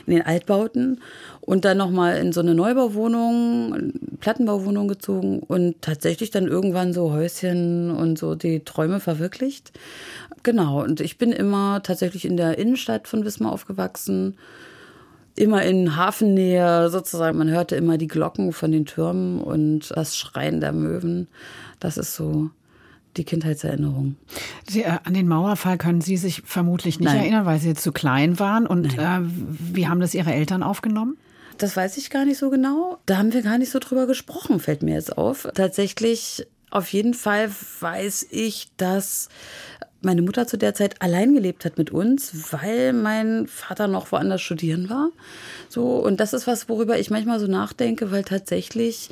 in 0.07 0.15
den 0.15 0.23
Altbauten. 0.23 1.01
Und 1.41 1.65
dann 1.65 1.79
nochmal 1.79 2.19
in 2.19 2.33
so 2.35 2.41
eine 2.41 2.55
Neubauwohnung, 2.55 3.95
Plattenbauwohnung 4.21 4.87
gezogen 4.87 5.39
und 5.39 5.81
tatsächlich 5.81 6.31
dann 6.31 6.47
irgendwann 6.47 6.93
so 6.93 7.11
Häuschen 7.11 7.91
und 7.91 8.19
so 8.19 8.35
die 8.35 8.61
Träume 8.61 9.01
verwirklicht. 9.01 9.73
Genau, 10.49 10.83
und 10.83 11.03
ich 11.03 11.19
bin 11.19 11.31
immer 11.31 11.83
tatsächlich 11.83 12.25
in 12.25 12.39
der 12.39 12.57
Innenstadt 12.57 13.07
von 13.07 13.23
Wismar 13.23 13.53
aufgewachsen, 13.53 14.39
immer 15.35 15.63
in 15.63 15.95
Hafennähe 15.95 16.89
sozusagen. 16.89 17.37
Man 17.37 17.51
hörte 17.51 17.77
immer 17.77 17.99
die 17.99 18.07
Glocken 18.07 18.55
von 18.55 18.73
den 18.73 18.87
Türmen 18.87 19.43
und 19.43 19.91
das 19.95 20.17
Schreien 20.17 20.63
der 20.63 20.73
Möwen. 20.73 21.29
Das 21.81 21.99
ist 21.99 22.15
so 22.15 22.49
die 23.19 23.25
Kindheitserinnerung. 23.25 24.17
Sie, 24.67 24.85
äh, 24.85 24.97
an 25.05 25.13
den 25.13 25.29
Mauerfall 25.29 25.77
können 25.77 26.01
Sie 26.01 26.17
sich 26.17 26.41
vermutlich 26.47 26.99
nicht 26.99 27.11
Nein. 27.11 27.19
erinnern, 27.19 27.45
weil 27.45 27.59
Sie 27.59 27.75
zu 27.75 27.93
klein 27.93 28.39
waren. 28.39 28.67
Und 28.67 28.97
äh, 28.97 29.21
wie 29.21 29.87
haben 29.87 30.01
das 30.01 30.15
Ihre 30.15 30.33
Eltern 30.33 30.63
aufgenommen? 30.63 31.19
Das 31.59 31.77
weiß 31.77 31.99
ich 31.99 32.09
gar 32.09 32.25
nicht 32.25 32.39
so 32.39 32.49
genau. 32.49 32.97
Da 33.05 33.19
haben 33.19 33.35
wir 33.35 33.43
gar 33.43 33.59
nicht 33.59 33.71
so 33.71 33.81
drüber 33.81 34.07
gesprochen, 34.07 34.61
fällt 34.61 34.83
mir 34.83 34.95
jetzt 34.95 35.19
auf. 35.19 35.47
Tatsächlich, 35.55 36.47
auf 36.71 36.91
jeden 36.91 37.13
Fall 37.13 37.51
weiß 37.81 38.29
ich, 38.31 38.69
dass 38.79 39.29
meine 40.01 40.23
Mutter 40.23 40.47
zu 40.47 40.57
der 40.57 40.75
Zeit 40.75 41.03
allein 41.03 41.35
gelebt 41.35 41.65
hat 41.65 41.79
mit 41.79 41.91
uns, 41.91 42.53
weil 42.53 42.93
mein 42.93 43.47
Vater 43.47 43.89
noch 43.89 44.13
woanders 44.13 44.41
studieren 44.41 44.89
war. 44.89 45.11
So, 45.69 45.97
und 45.97 46.21
das 46.21 46.33
ist 46.33 46.47
was, 46.47 46.69
worüber 46.69 46.99
ich 46.99 47.11
manchmal 47.11 47.41
so 47.41 47.47
nachdenke, 47.47 48.11
weil 48.13 48.23
tatsächlich 48.23 49.11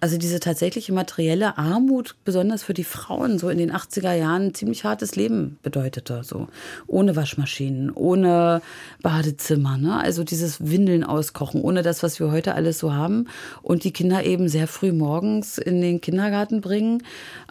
also 0.00 0.16
diese 0.16 0.40
tatsächliche 0.40 0.92
materielle 0.92 1.58
Armut, 1.58 2.16
besonders 2.24 2.62
für 2.62 2.74
die 2.74 2.84
Frauen, 2.84 3.38
so 3.38 3.48
in 3.48 3.58
den 3.58 3.72
80er 3.72 4.12
Jahren 4.14 4.46
ein 4.46 4.54
ziemlich 4.54 4.84
hartes 4.84 5.14
Leben 5.14 5.58
bedeutete. 5.62 6.22
So 6.24 6.48
ohne 6.86 7.16
Waschmaschinen, 7.16 7.90
ohne 7.90 8.62
Badezimmer, 9.02 9.76
ne? 9.76 9.98
Also 9.98 10.24
dieses 10.24 10.66
Windeln 10.66 11.04
auskochen, 11.04 11.60
ohne 11.60 11.82
das, 11.82 12.02
was 12.02 12.18
wir 12.18 12.30
heute 12.30 12.54
alles 12.54 12.78
so 12.78 12.94
haben. 12.94 13.26
Und 13.62 13.84
die 13.84 13.92
Kinder 13.92 14.24
eben 14.24 14.48
sehr 14.48 14.66
früh 14.66 14.92
morgens 14.92 15.58
in 15.58 15.80
den 15.80 16.00
Kindergarten 16.00 16.60
bringen 16.60 17.02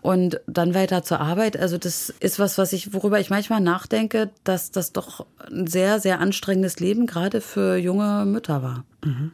und 0.01 0.41
dann 0.47 0.73
weiter 0.73 1.03
zur 1.03 1.19
Arbeit. 1.19 1.57
Also 1.57 1.77
das 1.77 2.13
ist 2.19 2.39
was, 2.39 2.57
was 2.57 2.73
ich, 2.73 2.93
worüber 2.93 3.19
ich 3.19 3.29
manchmal 3.29 3.61
nachdenke, 3.61 4.31
dass 4.43 4.71
das 4.71 4.91
doch 4.91 5.25
ein 5.51 5.67
sehr, 5.67 5.99
sehr 5.99 6.19
anstrengendes 6.19 6.79
Leben 6.79 7.05
gerade 7.05 7.41
für 7.41 7.77
junge 7.77 8.25
Mütter 8.25 8.63
war. 8.63 8.85
Mhm. 9.03 9.31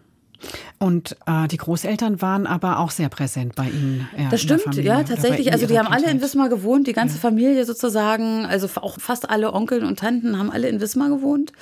Und 0.78 1.16
äh, 1.26 1.48
die 1.48 1.58
Großeltern 1.58 2.22
waren 2.22 2.48
aber 2.48 2.80
auch 2.80 2.92
sehr 2.92 3.10
präsent 3.10 3.56
bei 3.56 3.70
Ihnen. 3.70 4.10
Ja, 4.18 4.30
das 4.30 4.42
stimmt, 4.42 4.64
Familie, 4.64 4.84
ja, 4.84 5.04
tatsächlich. 5.04 5.54
Also 5.54 5.68
die 5.68 5.80
haben 5.80 5.88
alle 5.88 6.10
in 6.12 6.22
Wismar 6.22 6.50
gewohnt, 6.50 6.88
die 6.88 6.94
ganze 6.94 7.16
ja. 7.16 7.22
Familie 7.22 7.66
sozusagen, 7.66 8.46
also 8.46 8.68
auch 8.82 9.00
fast 9.00 9.30
alle 9.30 9.54
Onkel 9.54 9.84
und 9.86 10.00
Tanten 10.00 10.38
haben 10.38 10.52
alle 10.52 10.68
in 10.68 10.82
Wismar 10.82 11.10
gewohnt. 11.10 11.54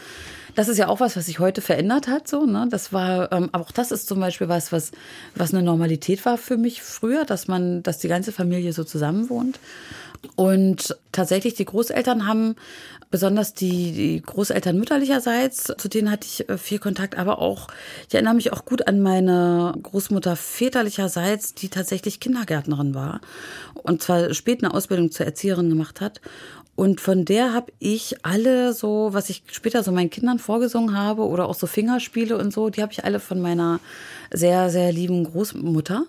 Das 0.56 0.68
ist 0.68 0.78
ja 0.78 0.88
auch 0.88 1.00
was, 1.00 1.16
was 1.16 1.26
sich 1.26 1.40
heute 1.40 1.62
verändert 1.62 2.08
hat, 2.08 2.28
so, 2.28 2.46
ne? 2.46 2.68
Das 2.70 2.94
war, 2.94 3.32
ähm, 3.32 3.50
aber 3.52 3.64
auch 3.64 3.72
das 3.72 3.92
ist 3.92 4.08
zum 4.08 4.20
Beispiel 4.20 4.50
was, 4.50 4.72
was, 4.72 4.92
was 5.36 5.54
eine 5.54 5.64
Normalität 5.64 6.26
war 6.26 6.38
für 6.38 6.58
mich 6.58 6.82
früher, 6.84 7.26
dass 7.26 7.48
man, 7.48 7.84
dass 7.84 8.00
die 8.00 8.08
ganze 8.08 8.32
Familie 8.32 8.74
so 8.74 8.84
zusammen 8.84 9.30
wohnt. 9.30 9.60
Und 10.36 10.96
tatsächlich, 11.12 11.54
die 11.56 11.66
Großeltern 11.66 12.28
haben 12.28 12.56
besonders 13.12 13.54
die, 13.54 13.92
die 13.92 14.22
Großeltern 14.22 14.78
mütterlicherseits, 14.78 15.72
zu 15.78 15.88
denen 15.88 16.10
hatte 16.10 16.26
ich 16.26 16.50
äh, 16.50 16.58
viel 16.58 16.80
Kontakt, 16.80 17.18
aber 17.18 17.40
auch, 17.40 17.68
ich 18.08 18.16
erinnere 18.16 18.34
mich 18.34 18.52
auch 18.52 18.66
gut 18.66 18.88
an 18.88 19.02
meine 19.02 19.76
Großmutter 19.84 20.36
väterlicherseits, 20.36 21.54
die 21.54 21.70
tatsächlich 21.70 22.20
Kindergärtnerin 22.20 22.96
war 22.96 23.22
und 23.84 24.02
zwar 24.02 24.34
spät 24.34 24.64
eine 24.64 24.74
Ausbildung 24.74 25.12
zur 25.12 25.26
Erzieherin 25.26 25.70
gemacht 25.70 26.02
hat. 26.02 26.22
Und 26.76 27.02
von 27.02 27.24
der 27.24 27.54
habe 27.54 27.72
ich 27.80 28.16
alle 28.24 28.74
so, 28.74 29.10
was 29.12 29.30
ich 29.30 29.44
später 29.52 29.84
so 29.84 29.92
meinen 29.92 30.10
Kindern 30.10 30.40
vorgesungen 30.40 30.98
habe 30.98 31.28
oder 31.28 31.48
auch 31.48 31.54
so 31.54 31.68
Fingerspiele 31.68 32.36
und 32.38 32.52
so, 32.52 32.70
die 32.70 32.82
habe 32.82 32.92
ich 32.92 33.06
alle 33.06 33.20
von 33.20 33.40
meiner 33.40 33.80
sehr, 34.32 34.70
sehr 34.72 34.92
lieben 34.92 35.24
Großmutter. 35.24 36.06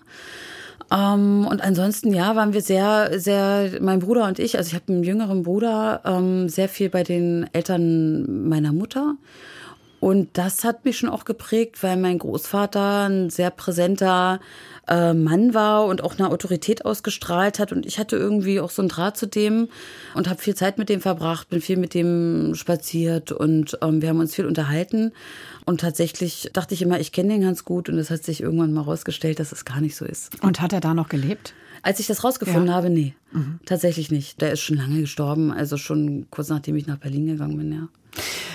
Ähm, 0.91 1.47
und 1.49 1.61
ansonsten, 1.61 2.13
ja, 2.13 2.35
waren 2.35 2.53
wir 2.53 2.61
sehr, 2.61 3.19
sehr, 3.19 3.79
mein 3.79 3.99
Bruder 3.99 4.25
und 4.25 4.39
ich, 4.39 4.57
also 4.57 4.69
ich 4.69 4.75
habe 4.75 4.91
einen 4.91 5.03
jüngeren 5.03 5.43
Bruder, 5.43 6.01
ähm, 6.03 6.49
sehr 6.49 6.69
viel 6.69 6.89
bei 6.89 7.03
den 7.03 7.47
Eltern 7.53 8.49
meiner 8.49 8.73
Mutter. 8.73 9.15
Und 9.99 10.37
das 10.37 10.63
hat 10.63 10.85
mich 10.85 10.97
schon 10.97 11.09
auch 11.09 11.25
geprägt, 11.25 11.81
weil 11.81 11.97
mein 11.97 12.19
Großvater 12.19 13.07
ein 13.09 13.29
sehr 13.29 13.49
präsenter 13.49 14.39
äh, 14.87 15.13
Mann 15.13 15.53
war 15.53 15.85
und 15.85 16.03
auch 16.03 16.17
eine 16.17 16.29
Autorität 16.29 16.85
ausgestrahlt 16.85 17.59
hat. 17.59 17.71
Und 17.71 17.85
ich 17.85 17.99
hatte 17.99 18.15
irgendwie 18.15 18.59
auch 18.59 18.69
so 18.69 18.81
einen 18.81 18.89
Draht 18.89 19.17
zu 19.17 19.27
dem 19.27 19.69
und 20.13 20.29
habe 20.29 20.41
viel 20.41 20.55
Zeit 20.55 20.77
mit 20.77 20.89
dem 20.89 21.01
verbracht, 21.01 21.49
bin 21.49 21.61
viel 21.61 21.77
mit 21.77 21.93
dem 21.93 22.55
spaziert 22.55 23.31
und 23.31 23.77
ähm, 23.81 24.01
wir 24.01 24.09
haben 24.09 24.19
uns 24.19 24.35
viel 24.35 24.45
unterhalten. 24.45 25.11
Und 25.65 25.81
tatsächlich 25.81 26.49
dachte 26.53 26.73
ich 26.73 26.81
immer, 26.81 26.99
ich 26.99 27.11
kenne 27.11 27.33
den 27.33 27.41
ganz 27.41 27.63
gut 27.63 27.89
und 27.89 27.97
es 27.97 28.09
hat 28.09 28.23
sich 28.23 28.41
irgendwann 28.41 28.73
mal 28.73 28.81
rausgestellt, 28.81 29.39
dass 29.39 29.51
es 29.51 29.65
gar 29.65 29.81
nicht 29.81 29.95
so 29.95 30.05
ist. 30.05 30.41
Und 30.43 30.61
hat 30.61 30.73
er 30.73 30.81
da 30.81 30.93
noch 30.93 31.09
gelebt? 31.09 31.53
Als 31.81 31.99
ich 31.99 32.07
das 32.07 32.23
rausgefunden 32.23 32.67
ja. 32.67 32.73
habe, 32.73 32.89
nee, 32.89 33.13
mhm. 33.31 33.59
tatsächlich 33.65 34.09
nicht. 34.09 34.41
Der 34.41 34.51
ist 34.51 34.61
schon 34.61 34.77
lange 34.77 35.01
gestorben, 35.01 35.51
also 35.51 35.77
schon 35.77 36.25
kurz 36.31 36.49
nachdem 36.49 36.75
ich 36.75 36.87
nach 36.87 36.97
Berlin 36.97 37.27
gegangen 37.27 37.57
bin, 37.57 37.71
ja. 37.71 37.87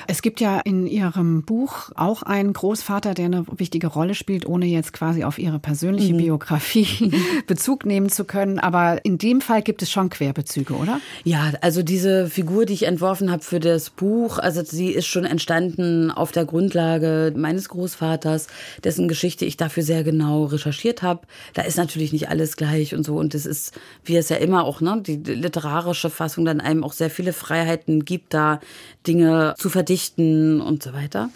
Es 0.07 0.23
gibt 0.23 0.41
ja 0.41 0.59
in 0.61 0.87
Ihrem 0.87 1.43
Buch 1.43 1.91
auch 1.95 2.23
einen 2.23 2.53
Großvater, 2.53 3.15
der 3.15 3.27
eine 3.27 3.45
wichtige 3.57 3.87
Rolle 3.87 4.15
spielt, 4.15 4.47
ohne 4.47 4.67
jetzt 4.67 4.93
quasi 4.93 5.25
auf 5.25 5.39
Ihre 5.39 5.59
persönliche 5.59 6.15
mhm. 6.15 6.19
Biografie 6.19 7.13
Bezug 7.47 7.87
nehmen 7.87 8.09
zu 8.09 8.25
können. 8.25 8.59
Aber 8.59 9.05
in 9.05 9.19
dem 9.19 9.41
Fall 9.41 9.63
gibt 9.63 9.83
es 9.83 9.91
schon 9.91 10.11
Querbezüge, 10.11 10.75
oder? 10.75 11.01
Ja, 11.25 11.53
also 11.61 11.83
diese 11.83 12.29
Figur, 12.29 12.67
die 12.67 12.75
ich 12.75 12.87
entworfen 12.87 13.31
habe 13.31 13.43
für 13.43 13.61
das 13.61 13.91
Buch, 13.91 14.39
also 14.39 14.65
sie 14.65 14.91
ist 14.91 15.07
schon 15.07 15.25
entstanden 15.25 16.11
auf 16.11 16.33
der 16.33 16.45
Grundlage 16.45 17.33
meines 17.37 17.69
Großvaters, 17.69 18.49
dessen 18.83 19.09
Geschichte 19.09 19.45
ich 19.45 19.57
dafür 19.57 19.83
sehr 19.83 20.05
genau 20.05 20.45
recherchiert 20.45 21.03
habe. 21.03 21.21
Da 21.55 21.63
ist 21.63 21.77
natürlich 21.77 22.13
nicht 22.13 22.29
alles 22.29 22.57
gleich 22.57 22.95
und 22.95 23.05
so. 23.05 23.17
Und 23.17 23.35
es 23.35 23.47
ist, 23.47 23.79
wie 24.05 24.17
es 24.17 24.29
ja 24.29 24.37
immer 24.37 24.65
auch, 24.65 24.81
ne, 24.81 25.03
die 25.05 25.17
literarische 25.17 26.11
Fassung 26.11 26.45
dann 26.45 26.61
einem 26.61 26.85
auch 26.85 26.93
sehr 26.93 27.11
viele 27.11 27.33
Freiheiten 27.33 28.05
gibt, 28.05 28.35
da 28.35 28.61
Dinge 29.07 29.50
Zu 29.57 29.69
verdichten 29.71 30.61
und 30.61 30.83
so 30.83 30.93
weiter. 30.93 31.31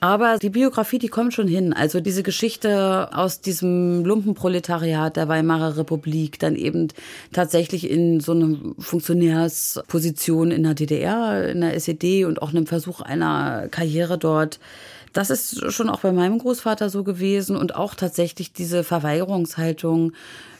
Aber 0.00 0.38
die 0.38 0.50
Biografie, 0.50 0.98
die 0.98 1.08
kommt 1.08 1.34
schon 1.34 1.48
hin. 1.48 1.72
Also 1.72 2.00
diese 2.00 2.22
Geschichte 2.22 3.10
aus 3.12 3.40
diesem 3.40 4.04
Lumpenproletariat 4.04 5.16
der 5.16 5.28
Weimarer 5.28 5.76
Republik, 5.76 6.38
dann 6.38 6.56
eben 6.56 6.88
tatsächlich 7.32 7.90
in 7.90 8.20
so 8.20 8.32
eine 8.32 8.58
Funktionärsposition 8.78 10.50
in 10.50 10.62
der 10.62 10.74
DDR, 10.74 11.48
in 11.48 11.60
der 11.60 11.74
SED 11.74 12.24
und 12.24 12.42
auch 12.42 12.50
einem 12.50 12.66
Versuch 12.66 13.00
einer 13.00 13.68
Karriere 13.68 14.18
dort. 14.18 14.58
Das 15.12 15.30
ist 15.30 15.72
schon 15.72 15.88
auch 15.88 16.00
bei 16.00 16.12
meinem 16.12 16.38
Großvater 16.38 16.90
so 16.90 17.02
gewesen 17.02 17.56
und 17.56 17.74
auch 17.74 17.94
tatsächlich 17.94 18.52
diese 18.52 18.84
Verweigerungshaltung 18.84 20.12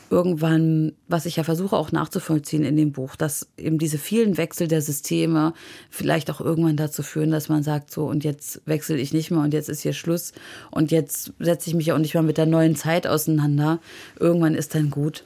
irgendwann, 0.09 0.93
was 1.07 1.25
ich 1.25 1.35
ja 1.35 1.43
versuche 1.43 1.75
auch 1.75 1.91
nachzuvollziehen 1.91 2.63
in 2.63 2.75
dem 2.75 2.91
Buch, 2.91 3.15
dass 3.15 3.47
eben 3.57 3.77
diese 3.77 3.97
vielen 3.97 4.37
Wechsel 4.37 4.67
der 4.67 4.81
Systeme 4.81 5.53
vielleicht 5.89 6.29
auch 6.31 6.41
irgendwann 6.41 6.77
dazu 6.77 7.03
führen, 7.03 7.31
dass 7.31 7.49
man 7.49 7.63
sagt, 7.63 7.91
so 7.91 8.05
und 8.05 8.23
jetzt 8.23 8.61
wechsle 8.65 8.97
ich 8.97 9.13
nicht 9.13 9.31
mehr 9.31 9.41
und 9.41 9.53
jetzt 9.53 9.69
ist 9.69 9.81
hier 9.81 9.93
Schluss 9.93 10.33
und 10.71 10.91
jetzt 10.91 11.33
setze 11.39 11.69
ich 11.69 11.75
mich 11.75 11.91
auch 11.91 11.97
nicht 11.97 12.13
mehr 12.13 12.23
mit 12.23 12.37
der 12.37 12.45
neuen 12.45 12.75
Zeit 12.75 13.07
auseinander. 13.07 13.79
Irgendwann 14.19 14.55
ist 14.55 14.75
dann 14.75 14.89
gut. 14.89 15.23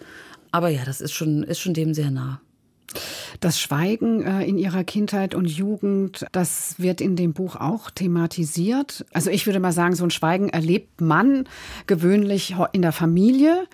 Aber 0.51 0.69
ja, 0.69 0.83
das 0.85 1.01
ist 1.01 1.13
schon, 1.13 1.43
ist 1.43 1.59
schon 1.59 1.73
dem 1.73 1.93
sehr 1.93 2.11
nah. 2.11 2.39
Das 3.39 3.59
Schweigen 3.59 4.21
äh, 4.21 4.45
in 4.45 4.57
ihrer 4.57 4.83
Kindheit 4.83 5.33
und 5.33 5.45
Jugend, 5.45 6.25
das 6.31 6.75
wird 6.77 7.01
in 7.01 7.15
dem 7.15 7.33
Buch 7.33 7.55
auch 7.55 7.89
thematisiert. 7.89 9.05
Also 9.13 9.31
ich 9.31 9.45
würde 9.47 9.59
mal 9.59 9.71
sagen, 9.71 9.95
so 9.95 10.03
ein 10.03 10.11
Schweigen 10.11 10.49
erlebt 10.49 11.01
man 11.01 11.45
gewöhnlich 11.87 12.55
in 12.73 12.83
der 12.83 12.91
Familie. 12.91 13.67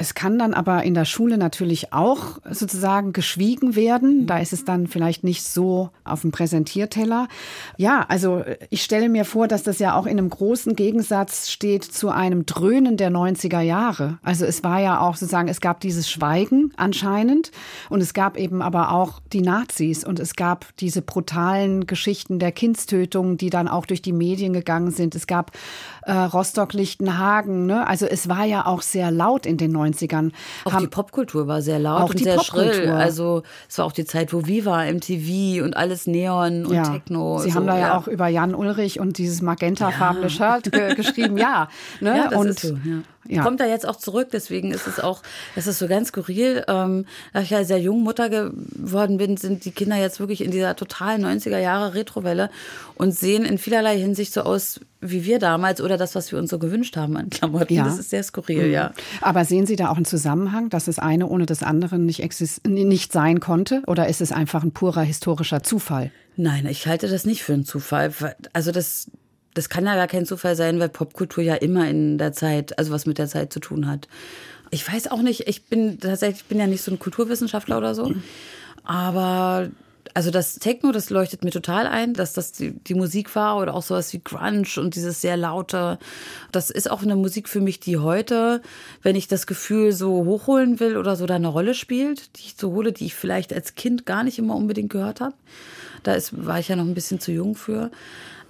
Es 0.00 0.14
kann 0.14 0.38
dann 0.38 0.54
aber 0.54 0.84
in 0.84 0.94
der 0.94 1.04
Schule 1.04 1.38
natürlich 1.38 1.92
auch 1.92 2.38
sozusagen 2.48 3.12
geschwiegen 3.12 3.74
werden. 3.74 4.28
Da 4.28 4.38
ist 4.38 4.52
es 4.52 4.64
dann 4.64 4.86
vielleicht 4.86 5.24
nicht 5.24 5.42
so 5.42 5.90
auf 6.04 6.20
dem 6.20 6.30
Präsentierteller. 6.30 7.26
Ja, 7.76 8.06
also 8.08 8.44
ich 8.70 8.84
stelle 8.84 9.08
mir 9.08 9.24
vor, 9.24 9.48
dass 9.48 9.64
das 9.64 9.80
ja 9.80 9.96
auch 9.96 10.06
in 10.06 10.18
einem 10.18 10.30
großen 10.30 10.76
Gegensatz 10.76 11.50
steht 11.50 11.82
zu 11.82 12.10
einem 12.10 12.46
Dröhnen 12.46 12.96
der 12.96 13.10
90er 13.10 13.60
Jahre. 13.60 14.18
Also 14.22 14.44
es 14.44 14.62
war 14.62 14.80
ja 14.80 15.00
auch 15.00 15.16
sozusagen, 15.16 15.48
es 15.48 15.60
gab 15.60 15.80
dieses 15.80 16.08
Schweigen 16.08 16.72
anscheinend 16.76 17.50
und 17.90 18.00
es 18.00 18.14
gab 18.14 18.38
eben 18.38 18.62
aber 18.62 18.92
auch 18.92 19.20
die 19.32 19.42
Nazis 19.42 20.04
und 20.04 20.20
es 20.20 20.36
gab 20.36 20.76
diese 20.76 21.02
brutalen 21.02 21.88
Geschichten 21.88 22.38
der 22.38 22.52
Kindstötung, 22.52 23.36
die 23.36 23.50
dann 23.50 23.66
auch 23.66 23.84
durch 23.84 24.00
die 24.00 24.12
Medien 24.12 24.52
gegangen 24.52 24.92
sind. 24.92 25.16
Es 25.16 25.26
gab 25.26 25.50
äh, 26.08 26.12
Rostock-Lichtenhagen. 26.12 27.66
Ne? 27.66 27.86
Also 27.86 28.06
es 28.06 28.28
war 28.28 28.44
ja 28.44 28.66
auch 28.66 28.82
sehr 28.82 29.10
laut 29.10 29.44
in 29.44 29.58
den 29.58 29.76
90ern. 29.76 30.32
Auch 30.64 30.72
Haben, 30.72 30.84
die 30.84 30.88
Popkultur 30.88 31.46
war 31.46 31.60
sehr 31.60 31.78
laut 31.78 32.02
auch 32.02 32.10
und 32.10 32.18
sehr 32.18 32.42
schrill. 32.42 32.88
Also 32.88 33.42
es 33.68 33.78
war 33.78 33.84
auch 33.84 33.92
die 33.92 34.06
Zeit, 34.06 34.32
wo 34.32 34.46
Viva, 34.46 34.84
MTV 34.90 35.62
und 35.62 35.76
alles 35.76 36.06
Neon 36.06 36.64
und 36.64 36.74
ja. 36.74 36.84
Techno. 36.84 37.38
Sie 37.38 37.50
so, 37.50 37.56
haben 37.56 37.66
da 37.66 37.74
ja, 37.74 37.88
ja, 37.88 37.98
auch 37.98 38.08
über 38.08 38.28
Jan 38.28 38.54
Ulrich 38.54 38.98
und 38.98 39.18
dieses 39.18 39.42
magentafarbene 39.42 40.28
ja. 40.28 40.30
Shirt 40.30 40.72
ge 40.72 40.94
geschrieben. 40.94 41.36
Ja, 41.36 41.68
ne? 42.00 42.16
ja 42.16 42.28
das 42.28 42.40
und, 42.40 42.48
ist 42.48 42.60
so, 42.60 42.78
ja 42.84 43.02
ja. 43.28 43.42
kommt 43.42 43.60
da 43.60 43.66
jetzt 43.66 43.86
auch 43.86 43.96
zurück. 43.96 44.28
Deswegen 44.32 44.72
ist 44.72 44.86
es 44.86 45.00
auch, 45.00 45.22
es 45.56 45.66
ist 45.66 45.78
so 45.78 45.88
ganz 45.88 46.08
skurril. 46.08 46.64
Ähm, 46.68 47.06
da 47.32 47.40
ich 47.40 47.50
ja 47.50 47.64
sehr 47.64 47.80
jung 47.80 48.02
Mutter 48.02 48.28
geworden 48.28 49.18
bin, 49.18 49.36
sind 49.36 49.64
die 49.64 49.70
Kinder 49.70 49.96
jetzt 49.96 50.20
wirklich 50.20 50.42
in 50.42 50.50
dieser 50.50 50.76
totalen 50.76 51.24
90er 51.24 51.58
Jahre 51.58 51.94
Retrowelle 51.94 52.50
und 52.94 53.12
sehen 53.12 53.44
in 53.44 53.58
vielerlei 53.58 53.98
Hinsicht 53.98 54.32
so 54.32 54.42
aus 54.42 54.80
wie 55.00 55.24
wir 55.24 55.38
damals 55.38 55.80
oder 55.80 55.96
das, 55.96 56.14
was 56.14 56.32
wir 56.32 56.38
uns 56.38 56.50
so 56.50 56.58
gewünscht 56.58 56.96
haben 56.96 57.16
an 57.16 57.30
Klamotten. 57.30 57.74
Ja. 57.74 57.84
Das 57.84 57.98
ist 57.98 58.10
sehr 58.10 58.22
skurril, 58.22 58.66
mhm. 58.66 58.72
ja. 58.72 58.92
Aber 59.20 59.44
sehen 59.44 59.66
Sie 59.66 59.76
da 59.76 59.90
auch 59.90 59.96
einen 59.96 60.04
Zusammenhang, 60.04 60.70
dass 60.70 60.86
das 60.86 60.98
eine 60.98 61.28
ohne 61.28 61.46
das 61.46 61.62
andere 61.62 61.98
nicht, 61.98 62.22
nicht 62.66 63.12
sein 63.12 63.40
konnte? 63.40 63.82
Oder 63.86 64.08
ist 64.08 64.20
es 64.20 64.32
einfach 64.32 64.64
ein 64.64 64.72
purer 64.72 65.02
historischer 65.02 65.62
Zufall? 65.62 66.10
Nein, 66.36 66.66
ich 66.66 66.86
halte 66.86 67.08
das 67.08 67.24
nicht 67.24 67.42
für 67.42 67.52
einen 67.52 67.64
Zufall. 67.64 68.12
Also 68.52 68.72
das, 68.72 69.10
das 69.58 69.68
kann 69.68 69.86
ja 69.86 69.96
gar 69.96 70.06
kein 70.06 70.24
Zufall 70.24 70.54
sein, 70.54 70.78
weil 70.78 70.88
Popkultur 70.88 71.42
ja 71.42 71.56
immer 71.56 71.88
in 71.88 72.16
der 72.16 72.32
Zeit, 72.32 72.78
also 72.78 72.92
was 72.92 73.06
mit 73.06 73.18
der 73.18 73.26
Zeit 73.26 73.52
zu 73.52 73.58
tun 73.58 73.88
hat. 73.88 74.06
Ich 74.70 74.86
weiß 74.90 75.10
auch 75.10 75.20
nicht, 75.20 75.48
ich 75.48 75.64
bin 75.64 75.98
tatsächlich, 75.98 76.42
ich 76.42 76.46
bin 76.46 76.60
ja 76.60 76.68
nicht 76.68 76.82
so 76.82 76.92
ein 76.92 77.00
Kulturwissenschaftler 77.00 77.76
oder 77.76 77.94
so, 77.96 78.14
aber 78.84 79.68
also 80.14 80.30
das 80.30 80.56
Techno, 80.56 80.92
das 80.92 81.10
leuchtet 81.10 81.44
mir 81.44 81.50
total 81.50 81.86
ein, 81.86 82.14
dass 82.14 82.32
das 82.32 82.52
die, 82.52 82.72
die, 82.72 82.94
Musik 82.94 83.34
war 83.34 83.58
oder 83.58 83.74
auch 83.74 83.82
sowas 83.82 84.12
wie 84.12 84.20
Grunge 84.22 84.66
und 84.76 84.94
dieses 84.94 85.20
sehr 85.20 85.36
laute. 85.36 85.98
Das 86.52 86.70
ist 86.70 86.90
auch 86.90 87.02
eine 87.02 87.16
Musik 87.16 87.48
für 87.48 87.60
mich, 87.60 87.80
die 87.80 87.98
heute, 87.98 88.62
wenn 89.02 89.16
ich 89.16 89.28
das 89.28 89.46
Gefühl 89.46 89.92
so 89.92 90.24
hochholen 90.24 90.80
will 90.80 90.96
oder 90.96 91.16
so, 91.16 91.26
da 91.26 91.36
eine 91.36 91.48
Rolle 91.48 91.74
spielt, 91.74 92.36
die 92.36 92.46
ich 92.46 92.54
so 92.58 92.72
hole, 92.72 92.92
die 92.92 93.06
ich 93.06 93.14
vielleicht 93.14 93.52
als 93.52 93.74
Kind 93.74 94.06
gar 94.06 94.24
nicht 94.24 94.38
immer 94.38 94.56
unbedingt 94.56 94.90
gehört 94.90 95.20
habe. 95.20 95.34
Da 96.02 96.14
ist, 96.14 96.46
war 96.46 96.58
ich 96.58 96.68
ja 96.68 96.76
noch 96.76 96.84
ein 96.84 96.94
bisschen 96.94 97.20
zu 97.20 97.32
jung 97.32 97.54
für. 97.54 97.90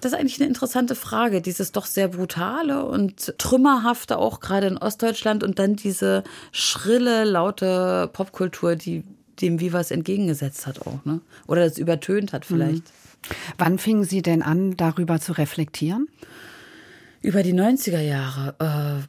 Das 0.00 0.12
ist 0.12 0.18
eigentlich 0.18 0.38
eine 0.40 0.48
interessante 0.48 0.94
Frage. 0.94 1.42
Dieses 1.42 1.72
doch 1.72 1.86
sehr 1.86 2.08
brutale 2.08 2.84
und 2.84 3.34
trümmerhafte 3.38 4.18
auch 4.18 4.40
gerade 4.40 4.68
in 4.68 4.78
Ostdeutschland 4.78 5.42
und 5.42 5.58
dann 5.58 5.74
diese 5.74 6.22
schrille, 6.52 7.24
laute 7.24 8.08
Popkultur, 8.12 8.76
die 8.76 9.02
dem 9.40 9.60
wie 9.60 9.72
was 9.72 9.90
entgegengesetzt 9.90 10.66
hat 10.66 10.86
auch, 10.86 11.04
ne? 11.04 11.20
Oder 11.46 11.64
das 11.64 11.78
übertönt 11.78 12.32
hat 12.32 12.44
vielleicht. 12.44 12.84
Mhm. 12.84 13.34
Wann 13.58 13.78
fingen 13.78 14.04
Sie 14.04 14.22
denn 14.22 14.42
an, 14.42 14.76
darüber 14.76 15.20
zu 15.20 15.32
reflektieren? 15.32 16.08
Über 17.20 17.42
die 17.42 17.52
90er 17.52 18.00
Jahre. 18.00 18.54
Äh, 18.58 19.06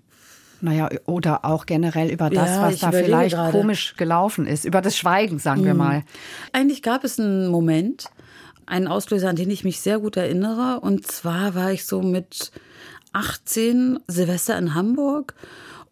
naja, 0.61 0.89
oder 1.05 1.45
auch 1.45 1.65
generell 1.65 2.09
über 2.09 2.29
das, 2.29 2.49
ja, 2.49 2.61
was 2.63 2.79
da 2.79 2.91
vielleicht 2.91 3.35
gerade. 3.35 3.51
komisch 3.51 3.95
gelaufen 3.95 4.45
ist, 4.45 4.65
über 4.65 4.81
das 4.81 4.97
Schweigen, 4.97 5.39
sagen 5.39 5.61
mhm. 5.61 5.65
wir 5.65 5.73
mal. 5.73 6.03
Eigentlich 6.51 6.81
gab 6.81 7.03
es 7.03 7.19
einen 7.19 7.47
Moment, 7.47 8.09
einen 8.65 8.87
Auslöser, 8.87 9.29
an 9.29 9.35
den 9.35 9.49
ich 9.49 9.63
mich 9.63 9.79
sehr 9.79 9.99
gut 9.99 10.17
erinnere. 10.17 10.79
Und 10.81 11.07
zwar 11.07 11.55
war 11.55 11.71
ich 11.71 11.85
so 11.85 12.01
mit 12.01 12.51
18 13.13 13.99
Silvester 14.07 14.57
in 14.57 14.75
Hamburg 14.75 15.33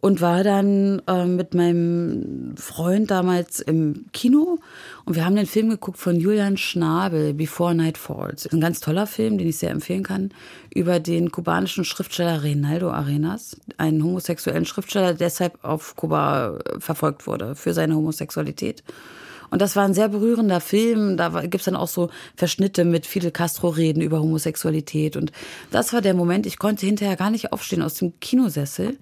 und 0.00 0.20
war 0.20 0.44
dann 0.44 1.02
äh, 1.08 1.24
mit 1.24 1.54
meinem 1.54 2.54
Freund 2.56 3.10
damals 3.10 3.60
im 3.60 4.06
Kino 4.12 4.58
und 5.04 5.16
wir 5.16 5.24
haben 5.24 5.34
den 5.34 5.46
Film 5.46 5.70
geguckt 5.70 5.98
von 5.98 6.16
Julian 6.16 6.56
Schnabel, 6.56 7.34
Before 7.34 7.74
Night 7.74 7.98
Falls. 7.98 8.46
Ein 8.46 8.60
ganz 8.60 8.80
toller 8.80 9.06
Film, 9.06 9.38
den 9.38 9.48
ich 9.48 9.58
sehr 9.58 9.70
empfehlen 9.70 10.04
kann, 10.04 10.30
über 10.72 11.00
den 11.00 11.32
kubanischen 11.32 11.84
Schriftsteller 11.84 12.44
Reinaldo 12.44 12.90
Arenas, 12.90 13.56
einen 13.76 14.02
homosexuellen 14.04 14.66
Schriftsteller, 14.66 15.14
der 15.14 15.28
deshalb 15.28 15.58
auf 15.64 15.96
Kuba 15.96 16.58
verfolgt 16.78 17.26
wurde 17.26 17.54
für 17.56 17.74
seine 17.74 17.96
Homosexualität. 17.96 18.84
Und 19.50 19.62
das 19.62 19.76
war 19.76 19.84
ein 19.84 19.94
sehr 19.94 20.08
berührender 20.08 20.60
Film. 20.60 21.16
Da 21.16 21.28
gibt's 21.46 21.64
dann 21.64 21.76
auch 21.76 21.88
so 21.88 22.10
Verschnitte 22.36 22.84
mit 22.84 23.06
Fidel 23.06 23.30
Castro-Reden 23.30 24.02
über 24.02 24.20
Homosexualität. 24.20 25.16
Und 25.16 25.32
das 25.70 25.92
war 25.92 26.02
der 26.02 26.14
Moment, 26.14 26.46
ich 26.46 26.58
konnte 26.58 26.86
hinterher 26.86 27.16
gar 27.16 27.30
nicht 27.30 27.52
aufstehen 27.52 27.82
aus 27.82 27.94
dem 27.94 28.20
Kinosessel 28.20 28.98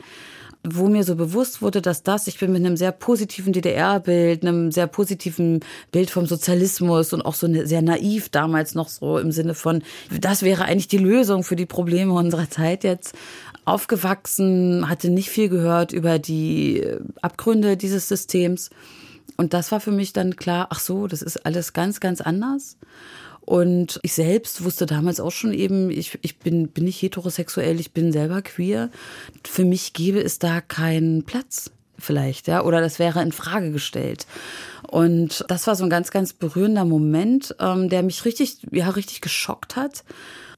wo 0.69 0.89
mir 0.89 1.05
so 1.05 1.17
bewusst 1.17 1.63
wurde, 1.63 1.83
dass 1.83 2.03
das, 2.03 2.27
ich 2.27 2.39
bin 2.39 2.53
mit 2.53 2.65
einem 2.65 2.77
sehr 2.77 2.93
positiven 2.93 3.53
DDR-Bild, 3.53 4.43
einem 4.43 4.73
sehr 4.73 4.87
positiven 4.87 5.61
Bild 5.93 6.11
vom 6.11 6.27
Sozialismus 6.27 7.13
und 7.13 7.23
auch 7.23 7.35
so 7.35 7.47
ne, 7.47 7.67
sehr 7.67 7.83
naiv 7.83 8.29
damals 8.29 8.75
noch 8.75 8.89
so 8.89 9.19
im 9.19 9.33
Sinne 9.33 9.55
von, 9.55 9.83
das 10.21 10.43
wäre 10.43 10.65
eigentlich 10.65 10.89
die 10.89 10.99
Lösung 10.99 11.45
für 11.45 11.57
die 11.57 11.67
Probleme 11.67 12.13
unserer 12.13 12.51
Zeit 12.51 12.85
jetzt 12.85 13.15
aufgewachsen, 13.65 14.89
hatte 14.89 15.11
nicht 15.11 15.31
viel 15.31 15.49
gehört 15.49 15.93
über 15.93 16.19
die 16.19 16.85
Abgründe 17.21 17.77
dieses 17.77 18.09
Systems 18.09 18.71
und 19.37 19.53
das 19.53 19.73
war 19.73 19.81
für 19.81 19.93
mich 19.93 20.13
dann 20.13 20.37
klar, 20.37 20.69
ach 20.71 20.81
so, 20.81 21.07
das 21.07 21.23
ist 21.23 21.45
alles 21.45 21.73
ganz, 21.73 22.01
ganz 22.01 22.21
anders. 22.21 22.77
Und 23.47 24.01
ich 24.03 24.13
selbst 24.13 24.65
wusste 24.65 24.87
damals 24.87 25.21
auch 25.21 25.31
schon 25.31 25.53
eben, 25.53 25.89
ich, 25.89 26.19
ich 26.23 26.39
bin, 26.39 26.67
bin 26.69 26.85
nicht 26.85 27.01
heterosexuell, 27.01 27.79
ich 27.79 27.93
bin 27.93 28.13
selber 28.13 28.43
queer. 28.43 28.91
Für 29.45 29.65
mich 29.65 29.93
gäbe 29.93 30.21
es 30.21 30.41
da 30.41 30.61
keinen 30.61 31.23
Platz 31.23 31.71
vielleicht, 31.99 32.49
ja, 32.49 32.63
oder 32.63 32.81
das 32.81 32.99
wäre 32.99 33.23
in 33.23 33.33
Frage 33.33 33.71
gestellt. 33.71 34.27
Und 34.83 35.45
das 35.49 35.67
war 35.67 35.77
so 35.77 35.85
ein 35.85 35.91
ganz, 35.91 36.11
ganz 36.11 36.33
berührender 36.33 36.85
Moment, 36.85 37.55
ähm, 37.61 37.89
der 37.89 38.03
mich 38.03 38.25
richtig, 38.25 38.59
ja, 38.73 38.91
richtig 38.91 39.21
geschockt 39.21 39.77
hat. 39.77 40.05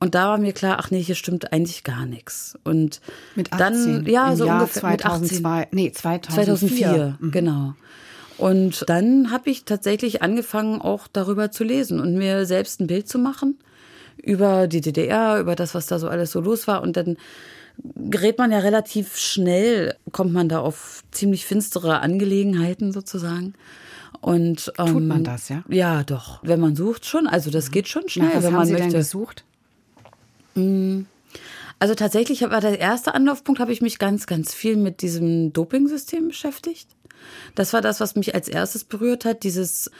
Und 0.01 0.15
da 0.15 0.29
war 0.29 0.39
mir 0.39 0.53
klar, 0.53 0.79
ach 0.81 0.91
nee, 0.91 1.03
hier 1.03 1.15
stimmt 1.15 1.53
eigentlich 1.53 1.85
gar 1.85 2.07
nichts. 2.07 2.59
Und 2.65 3.01
mit 3.35 3.53
18, 3.53 3.59
dann, 3.59 4.07
ja, 4.07 4.35
so 4.35 4.47
Jahr 4.47 4.61
ungefähr 4.61 4.81
2002, 4.81 5.59
mit 5.59 5.67
18. 5.67 5.69
Nee, 5.73 5.93
2004. 5.93 6.35
2004, 6.35 7.19
mhm. 7.21 7.31
genau. 7.31 7.75
Und 8.39 8.89
dann 8.89 9.31
habe 9.31 9.51
ich 9.51 9.65
tatsächlich 9.65 10.23
angefangen, 10.23 10.81
auch 10.81 11.09
darüber 11.09 11.51
zu 11.51 11.65
lesen 11.65 12.01
und 12.01 12.15
mir 12.15 12.47
selbst 12.47 12.81
ein 12.81 12.87
Bild 12.87 13.09
zu 13.09 13.19
machen 13.19 13.59
über 14.23 14.67
die 14.69 14.81
DDR, 14.81 15.41
über 15.41 15.57
das, 15.57 15.75
was 15.75 15.87
da 15.87 15.99
so 15.99 16.09
alles 16.09 16.31
so 16.31 16.41
los 16.41 16.67
war. 16.67 16.83
Und 16.83 16.97
dann 16.97 17.17
gerät 17.97 18.39
man 18.39 18.53
ja 18.53 18.59
relativ 18.59 19.17
schnell, 19.17 19.97
kommt 20.13 20.33
man 20.33 20.49
da 20.49 20.61
auf 20.61 21.03
ziemlich 21.11 21.47
finstere 21.47 22.01
Angelegenheiten 22.01 22.93
sozusagen. 22.93 23.55
Und 24.21 24.73
ähm, 24.79 24.87
tut 24.87 25.03
man 25.05 25.25
das, 25.25 25.49
ja? 25.49 25.63
Ja, 25.69 26.03
doch. 26.03 26.41
Wenn 26.43 26.61
man 26.61 26.75
sucht 26.75 27.07
schon, 27.07 27.27
also 27.27 27.51
das 27.51 27.71
geht 27.71 27.89
schon 27.89 28.09
schnell, 28.09 28.31
Na, 28.31 28.37
was 28.37 28.45
wenn 28.45 28.53
man 28.53 28.67
Sie 28.67 28.73
möchte. 28.73 28.89
Denn 28.89 28.99
gesucht? 28.99 29.45
Mm. 30.55 31.03
Also 31.81 31.95
tatsächlich 31.95 32.43
war 32.43 32.61
der 32.61 32.81
erste 32.81 33.15
Anlaufpunkt, 33.15 33.61
habe 33.61 33.73
ich 33.73 33.81
mich 33.81 34.01
ganz, 34.01 34.27
ganz 34.27 34.53
viel 34.53 34.77
mit 34.77 35.01
diesem 35.01 35.53
Dopingsystem 35.53 36.29
beschäftigt. 36.29 36.89
Das 37.55 37.73
war 37.73 37.81
das, 37.81 38.01
was 38.01 38.17
mich 38.17 38.35
als 38.35 38.49
erstes 38.49 38.85
berührt 38.85 39.25
hat, 39.25 39.43
dieses 39.43 39.91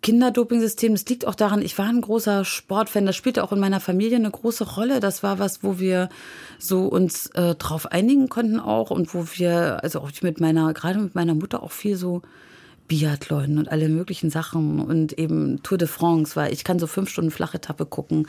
Kinderdoping-System, 0.00 0.92
das 0.92 1.06
liegt 1.06 1.26
auch 1.26 1.34
daran, 1.34 1.60
ich 1.60 1.76
war 1.76 1.86
ein 1.86 2.00
großer 2.00 2.44
Sportfan, 2.44 3.06
das 3.06 3.16
spielte 3.16 3.42
auch 3.42 3.52
in 3.52 3.58
meiner 3.58 3.80
Familie 3.80 4.16
eine 4.16 4.30
große 4.30 4.74
Rolle. 4.74 5.00
Das 5.00 5.22
war 5.22 5.38
was, 5.38 5.64
wo 5.64 5.78
wir 5.80 6.08
so 6.58 6.86
uns 6.86 7.26
äh, 7.34 7.56
drauf 7.56 7.90
einigen 7.90 8.28
konnten 8.28 8.60
auch 8.60 8.90
und 8.90 9.12
wo 9.12 9.26
wir, 9.34 9.82
also 9.82 10.00
auch 10.00 10.10
mit 10.22 10.40
meiner, 10.40 10.72
gerade 10.72 11.00
mit 11.00 11.14
meiner 11.14 11.34
Mutter 11.34 11.62
auch 11.62 11.72
viel 11.72 11.96
so 11.96 12.22
Biathlon 12.86 13.58
und 13.58 13.70
alle 13.70 13.88
möglichen 13.88 14.30
Sachen 14.30 14.80
und 14.80 15.18
eben 15.18 15.62
Tour 15.62 15.78
de 15.78 15.88
France, 15.88 16.36
weil 16.36 16.52
ich 16.52 16.64
kann 16.64 16.78
so 16.78 16.86
fünf 16.86 17.10
Stunden 17.10 17.30
Flachetappe 17.30 17.84
gucken. 17.84 18.28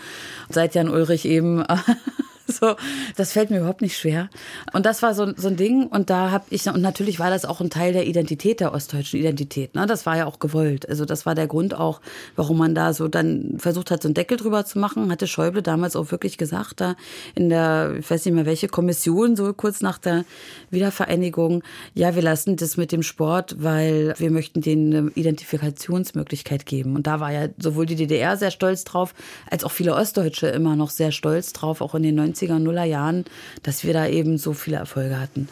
Seit 0.50 0.76
Jan 0.76 0.90
Ulrich 0.90 1.26
eben 1.26 1.64
So, 2.60 2.76
das 3.16 3.32
fällt 3.32 3.52
mir 3.52 3.60
überhaupt 3.60 3.82
nicht 3.82 3.98
schwer. 3.98 4.30
Und 4.74 4.86
das 4.86 5.02
war 5.02 5.14
so, 5.14 5.32
so 5.36 5.48
ein 5.48 5.56
Ding. 5.56 5.88
Und 5.88 6.10
da 6.10 6.32
habe 6.32 6.46
ich, 6.50 6.68
und 6.68 6.82
natürlich 6.82 7.20
war 7.20 7.30
das 7.30 7.46
auch 7.46 7.62
ein 7.62 7.70
Teil 7.70 7.94
der 7.94 8.08
Identität, 8.08 8.60
der 8.60 8.74
ostdeutschen 8.74 9.20
Identität. 9.20 9.76
Ne? 9.76 9.86
Das 9.86 10.06
war 10.06 10.18
ja 10.18 10.26
auch 10.26 10.40
gewollt. 10.40 10.90
Also 10.90 11.06
das 11.06 11.26
war 11.26 11.36
der 11.36 11.48
Grund 11.48 11.74
auch, 11.74 12.02
warum 12.36 12.58
man 12.58 12.76
da 12.76 12.94
so 12.94 13.08
dann 13.08 13.56
versucht 13.60 13.92
hat, 13.92 14.02
so 14.02 14.08
einen 14.08 14.16
Deckel 14.16 14.38
drüber 14.38 14.66
zu 14.66 14.80
machen. 14.80 15.12
Hatte 15.12 15.28
Schäuble 15.28 15.62
damals 15.62 15.96
auch 15.96 16.12
wirklich 16.12 16.38
gesagt, 16.38 16.82
da 16.82 16.96
in 17.36 17.50
der, 17.50 17.96
ich 18.00 18.10
weiß 18.10 18.26
nicht 18.26 18.34
mehr 18.34 18.46
welche 18.46 18.68
Kommission, 18.68 19.36
so 19.36 19.54
kurz 19.54 19.82
nach 19.82 19.98
der 19.98 20.26
Wiedervereinigung, 20.72 21.64
ja, 21.94 22.16
wir 22.16 22.24
lassen 22.24 22.58
das 22.58 22.78
mit 22.78 22.92
dem 22.92 23.04
Sport, 23.04 23.56
weil 23.60 24.16
wir 24.18 24.32
möchten 24.32 24.62
denen 24.62 24.94
eine 24.94 25.12
Identifikationsmöglichkeit 25.12 26.66
geben. 26.66 26.96
Und 26.96 27.08
da 27.08 27.20
war 27.20 27.32
ja 27.32 27.48
sowohl 27.58 27.86
die 27.86 27.96
DDR 27.96 28.38
sehr 28.38 28.52
stolz 28.52 28.84
drauf, 28.84 29.14
als 29.50 29.64
auch 29.64 29.72
viele 29.72 29.94
Ostdeutsche 29.94 30.48
immer 30.48 30.76
noch 30.76 30.90
sehr 30.90 31.12
stolz 31.12 31.54
drauf, 31.54 31.82
auch 31.82 31.96
in 31.96 32.04
den 32.04 32.16
90 32.16 32.39
90er, 32.40 32.60
Nuller 32.60 32.84
Jahren, 32.84 33.26
dass 33.64 33.84
wir 33.84 33.94
da 33.94 34.08
eben 34.08 34.38
so 34.38 34.54
viele 34.54 34.78
Erfolge 34.78 35.20
hatten. 35.20 35.48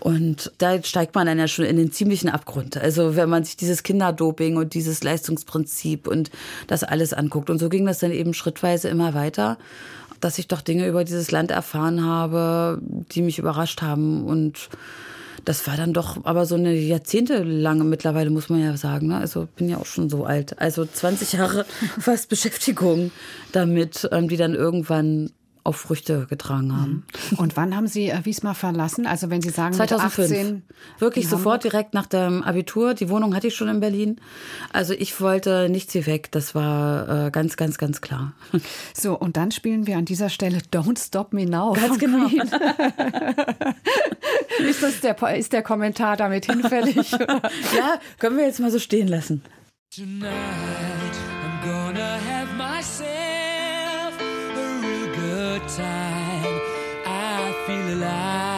Und 0.00 0.50
da 0.56 0.82
steigt 0.82 1.14
man 1.14 1.26
dann 1.26 1.38
ja 1.38 1.46
schon 1.46 1.66
in 1.66 1.76
den 1.76 1.92
ziemlichen 1.92 2.30
Abgrund. 2.30 2.78
Also 2.78 3.16
wenn 3.16 3.28
man 3.28 3.44
sich 3.44 3.56
dieses 3.56 3.82
Kinderdoping 3.82 4.56
und 4.56 4.72
dieses 4.72 5.04
Leistungsprinzip 5.04 6.06
und 6.06 6.30
das 6.66 6.82
alles 6.82 7.12
anguckt. 7.12 7.50
Und 7.50 7.58
so 7.58 7.68
ging 7.68 7.84
das 7.84 7.98
dann 7.98 8.10
eben 8.10 8.32
schrittweise 8.32 8.88
immer 8.88 9.12
weiter, 9.12 9.58
dass 10.20 10.38
ich 10.38 10.48
doch 10.48 10.62
Dinge 10.62 10.86
über 10.86 11.04
dieses 11.04 11.30
Land 11.30 11.50
erfahren 11.50 12.04
habe, 12.04 12.80
die 13.12 13.20
mich 13.20 13.38
überrascht 13.38 13.82
haben. 13.82 14.24
Und 14.24 14.70
das 15.44 15.66
war 15.66 15.76
dann 15.76 15.92
doch 15.92 16.24
aber 16.24 16.46
so 16.46 16.54
eine 16.54 16.74
jahrzehntelange 16.74 17.84
mittlerweile, 17.84 18.30
muss 18.30 18.48
man 18.48 18.60
ja 18.60 18.76
sagen. 18.78 19.08
Ne? 19.08 19.18
Also 19.18 19.48
bin 19.56 19.68
ja 19.68 19.76
auch 19.76 19.86
schon 19.86 20.08
so 20.08 20.24
alt. 20.24 20.58
Also 20.58 20.86
20 20.86 21.34
Jahre 21.34 21.66
fast 21.98 22.30
Beschäftigung 22.30 23.10
damit, 23.52 24.08
ähm, 24.12 24.28
die 24.28 24.38
dann 24.38 24.54
irgendwann 24.54 25.30
auch 25.64 25.74
Früchte 25.74 26.26
getragen 26.26 26.76
haben. 26.76 27.04
Mhm. 27.30 27.38
Und 27.38 27.56
wann 27.56 27.76
haben 27.76 27.86
Sie 27.86 28.08
äh, 28.08 28.24
Wismar 28.24 28.54
verlassen? 28.54 29.06
Also 29.06 29.30
wenn 29.30 29.42
Sie 29.42 29.50
sagen 29.50 29.74
2005. 29.74 30.30
18, 30.30 30.62
Wirklich 30.98 31.28
sofort 31.28 31.64
Hamburg? 31.64 31.72
direkt 31.72 31.94
nach 31.94 32.06
dem 32.06 32.42
Abitur. 32.42 32.94
Die 32.94 33.08
Wohnung 33.08 33.34
hatte 33.34 33.48
ich 33.48 33.54
schon 33.54 33.68
in 33.68 33.80
Berlin. 33.80 34.20
Also 34.72 34.94
ich 34.94 35.20
wollte 35.20 35.68
nichts 35.68 35.92
hier 35.92 36.06
weg. 36.06 36.30
Das 36.32 36.54
war 36.54 37.26
äh, 37.26 37.30
ganz, 37.30 37.56
ganz, 37.56 37.78
ganz 37.78 38.00
klar. 38.00 38.32
So, 38.94 39.18
und 39.18 39.36
dann 39.36 39.50
spielen 39.50 39.86
wir 39.86 39.96
an 39.96 40.04
dieser 40.04 40.28
Stelle 40.30 40.58
Don't 40.72 40.98
Stop 41.04 41.32
Me 41.32 41.46
Now. 41.46 41.72
Ganz 41.74 41.98
genau. 41.98 42.26
ist, 44.58 44.82
das 44.82 45.00
der, 45.00 45.36
ist 45.36 45.52
der 45.52 45.62
Kommentar 45.62 46.16
damit 46.16 46.46
hinfällig? 46.46 47.12
ja, 47.12 48.00
können 48.18 48.36
wir 48.36 48.46
jetzt 48.46 48.60
mal 48.60 48.70
so 48.70 48.78
stehen 48.78 49.08
lassen. 49.08 49.42
Tonight 49.94 51.29
time 55.76 56.60
I 57.06 57.64
feel 57.66 57.94
alive. 57.94 58.49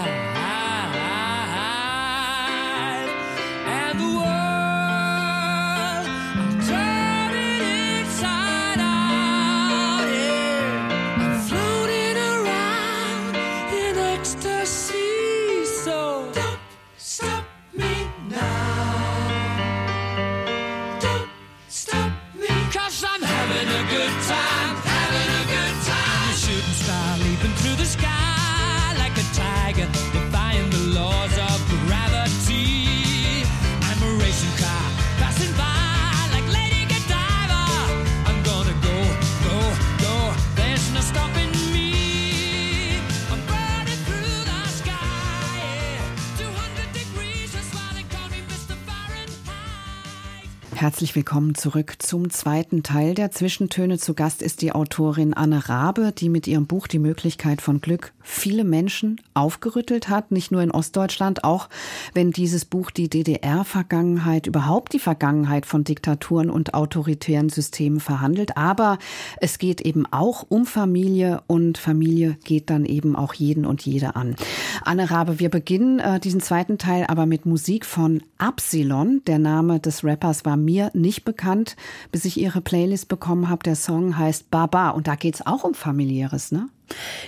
Herzlich 51.03 51.17
willkommen 51.17 51.57
zurück 51.57 51.97
zum 51.99 52.31
zweiten 52.31 52.85
Teil 52.85 53.15
der 53.15 53.33
Zwischentöne. 53.33 53.99
Zu 53.99 54.15
Gast 54.15 54.41
ist 54.41 54.63
die 54.63 54.71
Autorin 54.71 55.35
Anne 55.35 55.69
Rabe, 55.69 56.13
die 56.17 56.29
mit 56.29 56.47
ihrem 56.47 56.69
Buch 56.69 56.87
Die 56.87 57.01
Möglichkeit 57.01 57.61
von 57.61 57.81
Glück 57.81 58.13
viele 58.23 58.63
Menschen 58.63 59.21
aufgerüttelt 59.35 60.09
hat, 60.09 60.31
nicht 60.31 60.53
nur 60.53 60.63
in 60.63 60.71
Ostdeutschland, 60.71 61.43
auch 61.43 61.69
wenn 62.15 62.31
dieses 62.31 62.65
Buch 62.65 62.93
die 62.93 63.11
DDR-Vergangenheit, 63.11 64.47
überhaupt 64.47 64.93
die 64.93 65.01
Vergangenheit 65.01 65.67
von 65.67 65.83
Diktaturen 65.83 66.49
und 66.49 66.73
autoritären 66.75 67.49
Systemen 67.49 67.99
verhandelt. 67.99 68.57
Aber 68.57 68.99
es 69.41 69.59
geht 69.59 69.81
eben 69.81 70.07
auch 70.13 70.47
um 70.49 70.67
Familie 70.67 71.43
und 71.49 71.79
Familie 71.79 72.39
geht 72.45 72.71
dann 72.71 72.85
eben 72.85 73.17
auch 73.17 73.35
jeden 73.35 73.67
und 73.67 73.85
jede 73.85 74.15
an. 74.15 74.37
Anne 74.85 75.11
Rabe, 75.11 75.41
wir 75.41 75.49
beginnen 75.49 75.99
äh, 75.99 76.21
diesen 76.21 76.41
zweiten 76.41 76.79
Teil 76.79 77.07
aber 77.09 77.27
mit 77.27 77.45
Musik 77.45 77.87
von 77.87 78.23
Absilon. 78.39 79.23
Der 79.27 79.41
Name 79.41 79.81
des 79.81 80.05
Rappers 80.05 80.45
war 80.45 80.57
mir 80.57 80.92
nicht 80.95 81.25
bekannt, 81.25 81.77
bis 82.11 82.25
ich 82.25 82.39
ihre 82.39 82.61
Playlist 82.61 83.09
bekommen 83.09 83.49
habe. 83.49 83.63
Der 83.63 83.77
Song 83.77 84.19
heißt 84.19 84.51
Baba 84.51 84.91
und 84.91 85.07
da 85.07 85.15
geht 85.15 85.37
es 85.37 85.47
auch 85.47 85.65
um 85.65 85.75
familiäres, 85.75 86.53
ne? 86.53 86.69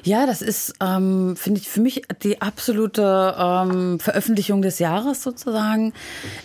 Ja, 0.02 0.26
das 0.26 0.42
ist, 0.42 0.74
ähm, 0.80 1.36
finde 1.36 1.60
ich, 1.60 1.68
für 1.68 1.80
mich 1.80 2.02
die 2.22 2.42
absolute 2.42 3.34
ähm, 3.38 3.98
Veröffentlichung 3.98 4.62
des 4.62 4.78
Jahres 4.78 5.22
sozusagen. 5.22 5.92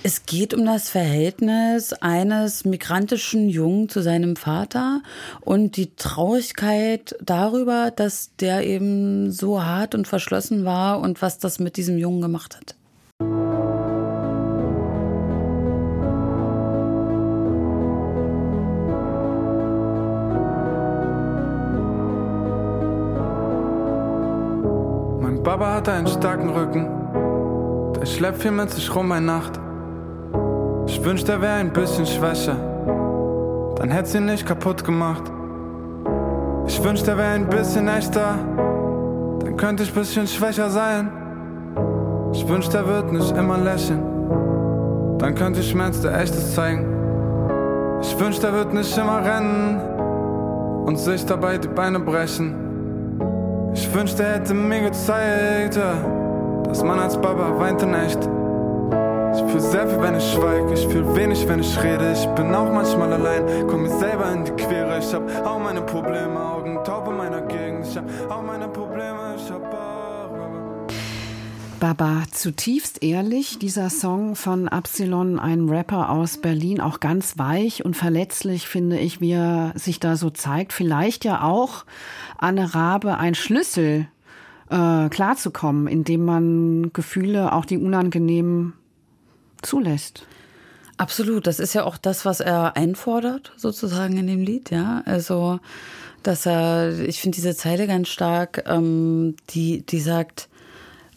Es 0.04 0.26
geht 0.26 0.54
um 0.54 0.66
das 0.66 0.90
Verhältnis 0.90 1.94
eines 1.94 2.66
migrantischen 2.66 3.50
Jungen 3.50 3.90
zu 3.90 4.02
seinem 4.02 4.36
Vater 4.36 5.02
und 5.42 5.76
die 5.76 5.96
Traurigkeit 5.96 7.16
darüber, 7.22 7.92
dass 7.92 8.32
der 8.40 8.66
eben 8.66 9.32
so 9.32 9.64
hart 9.64 9.96
und 9.96 10.08
verschlossen 10.08 10.66
war 10.66 11.00
und 11.00 11.22
was 11.22 11.40
das 11.40 11.60
mit 11.60 11.78
diesem 11.78 11.98
Jungen 11.98 12.22
gemacht 12.22 12.56
hat. 12.56 12.76
Baba 25.50 25.74
hatte 25.74 25.92
einen 25.92 26.06
starken 26.06 26.50
Rücken. 26.50 26.88
Der 28.00 28.06
schleppt 28.06 28.44
viel 28.44 28.52
mit 28.52 28.70
sich 28.70 28.96
rum 28.96 29.10
bei 29.10 29.20
Nacht. 29.20 29.60
Ich 30.86 31.04
wünschte, 31.04 31.32
er 31.32 31.42
wäre 31.42 31.56
ein 31.56 31.74
bisschen 31.74 32.06
schwächer. 32.06 32.56
Dann 33.78 33.90
hätte 33.90 34.10
sie 34.10 34.20
nicht 34.20 34.46
kaputt 34.46 34.84
gemacht. 34.84 35.24
Ich 36.68 36.84
wünschte, 36.84 37.10
er 37.10 37.18
wäre 37.18 37.32
ein 37.32 37.50
bisschen 37.50 37.88
echter. 37.88 38.36
Dann 39.44 39.58
könnte 39.58 39.82
ich 39.82 39.92
bisschen 39.92 40.28
schwächer 40.28 40.70
sein. 40.70 41.10
Ich 42.32 42.48
wünschte, 42.48 42.78
er 42.78 42.88
wird 42.88 43.12
nicht 43.12 43.36
immer 43.36 43.58
lächeln. 43.58 44.04
Dann 45.18 45.34
könnte 45.34 45.62
ich 45.62 45.72
Schmerz 45.72 46.00
der 46.02 46.16
Echtes 46.16 46.54
zeigen. 46.54 46.86
Ich 48.04 48.20
wünschte, 48.20 48.46
er 48.46 48.54
wird 48.54 48.72
nicht 48.72 48.96
immer 48.96 49.26
rennen 49.26 49.82
und 50.86 51.00
sich 51.00 51.26
dabei 51.26 51.58
die 51.58 51.70
Beine 51.70 52.00
brechen. 52.00 52.69
Ich 53.74 53.94
wünschte, 53.94 54.24
er 54.24 54.36
hätte 54.36 54.54
mir 54.54 54.82
gezeigt, 54.82 55.80
dass 56.68 56.84
man 56.84 57.00
als 57.00 57.18
Baba 57.18 57.58
weint 57.60 57.82
in 57.82 57.94
echt. 57.94 58.20
Ich 59.36 59.52
fühl 59.52 59.60
sehr 59.60 59.88
viel, 59.88 60.02
wenn 60.02 60.16
ich 60.16 60.32
schweig, 60.34 60.72
ich 60.74 60.88
fühl 60.88 61.16
wenig, 61.16 61.48
wenn 61.48 61.60
ich 61.60 61.84
rede. 61.84 62.12
Ich 62.14 62.28
bin 62.30 62.54
auch 62.54 62.72
manchmal 62.72 63.14
allein, 63.14 63.68
komm 63.68 63.84
mir 63.84 63.90
selber 64.00 64.32
in 64.34 64.44
die 64.44 64.52
Quere. 64.52 64.98
Ich 65.00 65.14
hab 65.14 65.24
auch 65.46 65.60
meine 65.60 65.82
Probleme, 65.82 66.40
Augen 66.40 66.80
taub 66.84 67.08
in 67.08 67.18
meiner 67.18 67.42
Gegend. 67.42 67.88
Ich 67.88 67.98
hab 67.98 68.06
auch 68.30 68.42
meine 68.42 68.68
Probleme, 68.68 69.36
ich 69.36 69.52
hab 69.52 69.74
auch. 69.74 69.89
Baba, 71.80 72.24
zutiefst 72.30 73.02
ehrlich, 73.04 73.58
dieser 73.58 73.90
Song 73.90 74.36
von 74.36 74.68
Absilon, 74.68 75.40
ein 75.40 75.70
Rapper 75.70 76.10
aus 76.10 76.38
Berlin, 76.38 76.82
auch 76.82 77.00
ganz 77.00 77.38
weich 77.38 77.86
und 77.86 77.96
verletzlich, 77.96 78.68
finde 78.68 79.00
ich, 79.00 79.22
wie 79.22 79.32
er 79.32 79.72
sich 79.76 80.02
da 80.02 80.18
so 80.18 80.30
zeigt. 80.30 80.74
Vielleicht 80.74 81.24
ja 81.24 81.42
auch 81.42 81.86
Anne 82.38 82.76
Rabe 82.76 83.18
ein 83.18 83.34
Schlüssel, 83.34 84.08
äh, 84.70 85.08
klarzukommen, 85.08 85.88
indem 85.88 86.26
man 86.26 86.92
Gefühle, 86.92 87.54
auch 87.54 87.64
die 87.64 87.78
unangenehmen, 87.78 88.74
zulässt. 89.62 90.26
Absolut, 90.98 91.48
das 91.48 91.62
ist 91.62 91.74
ja 91.74 91.86
auch 91.86 91.98
das, 91.98 92.26
was 92.26 92.42
er 92.42 92.76
einfordert, 92.76 93.54
sozusagen 93.56 94.18
in 94.18 94.28
dem 94.28 94.42
Lied, 94.42 94.70
ja. 94.70 95.02
Also, 95.06 95.62
dass 96.24 96.46
er, 96.46 97.00
ich 97.00 97.22
finde 97.22 97.38
diese 97.38 97.56
Zeile 97.56 97.88
ganz 97.88 98.10
stark, 98.10 98.66
ähm, 98.68 99.38
die, 99.52 99.86
die 99.86 100.02
sagt, 100.02 100.50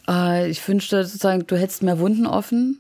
äh, 0.09 0.49
ich 0.49 0.67
wünschte 0.67 1.05
sozusagen, 1.05 1.47
du 1.47 1.57
hättest 1.57 1.83
mehr 1.83 1.99
Wunden 1.99 2.27
offen, 2.27 2.79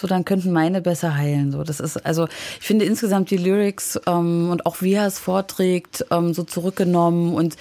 so 0.00 0.06
dann 0.06 0.24
könnten 0.24 0.50
meine 0.52 0.80
besser 0.80 1.16
heilen. 1.16 1.52
So, 1.52 1.62
das 1.62 1.78
ist 1.78 1.98
also, 1.98 2.26
ich 2.58 2.66
finde 2.66 2.86
insgesamt 2.86 3.30
die 3.30 3.36
Lyrics 3.36 4.00
ähm, 4.06 4.48
und 4.50 4.64
auch 4.64 4.80
wie 4.80 4.94
er 4.94 5.06
es 5.06 5.18
vorträgt, 5.18 6.06
ähm, 6.10 6.32
so 6.32 6.42
zurückgenommen 6.42 7.34
und 7.34 7.56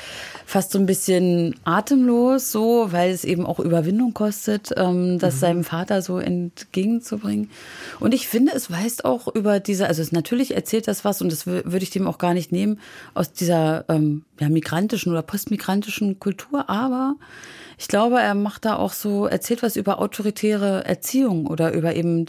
fast 0.46 0.72
so 0.72 0.80
ein 0.80 0.86
bisschen 0.86 1.56
atemlos, 1.66 2.52
so, 2.52 2.92
weil 2.92 3.12
es 3.12 3.26
eben 3.26 3.46
auch 3.46 3.60
Überwindung 3.60 4.14
kostet, 4.14 4.72
ähm, 4.78 5.20
das 5.20 5.36
mhm. 5.36 5.40
seinem 5.40 5.64
Vater 5.64 6.02
so 6.02 6.18
entgegenzubringen. 6.18 7.50
Und 8.00 8.14
ich 8.14 8.28
finde, 8.28 8.54
es 8.56 8.72
weist 8.72 9.06
auch 9.06 9.28
über 9.28 9.60
diese, 9.60 9.88
also 9.88 10.02
es 10.02 10.12
natürlich 10.12 10.56
erzählt 10.56 10.88
das 10.88 11.04
was 11.04 11.22
und 11.22 11.32
das 11.32 11.46
würde 11.46 11.84
ich 11.84 11.90
dem 11.90 12.08
auch 12.08 12.20
gar 12.20 12.34
nicht 12.34 12.52
nehmen 12.52 12.80
aus 13.14 13.34
dieser 13.34 13.86
ähm, 13.90 14.24
ja, 14.40 14.50
migrantischen 14.50 15.12
oder 15.12 15.24
postmigrantischen 15.24 16.20
Kultur, 16.20 16.70
aber 16.70 17.16
ich 17.80 17.88
glaube, 17.88 18.20
er 18.20 18.36
macht 18.36 18.65
da 18.65 18.76
auch 18.76 18.92
so, 18.92 19.26
erzählt 19.26 19.63
was 19.63 19.78
über 19.78 20.00
autoritäre 20.00 20.84
Erziehung 20.84 21.48
oder 21.48 21.72
über 21.72 21.96
eben 21.96 22.26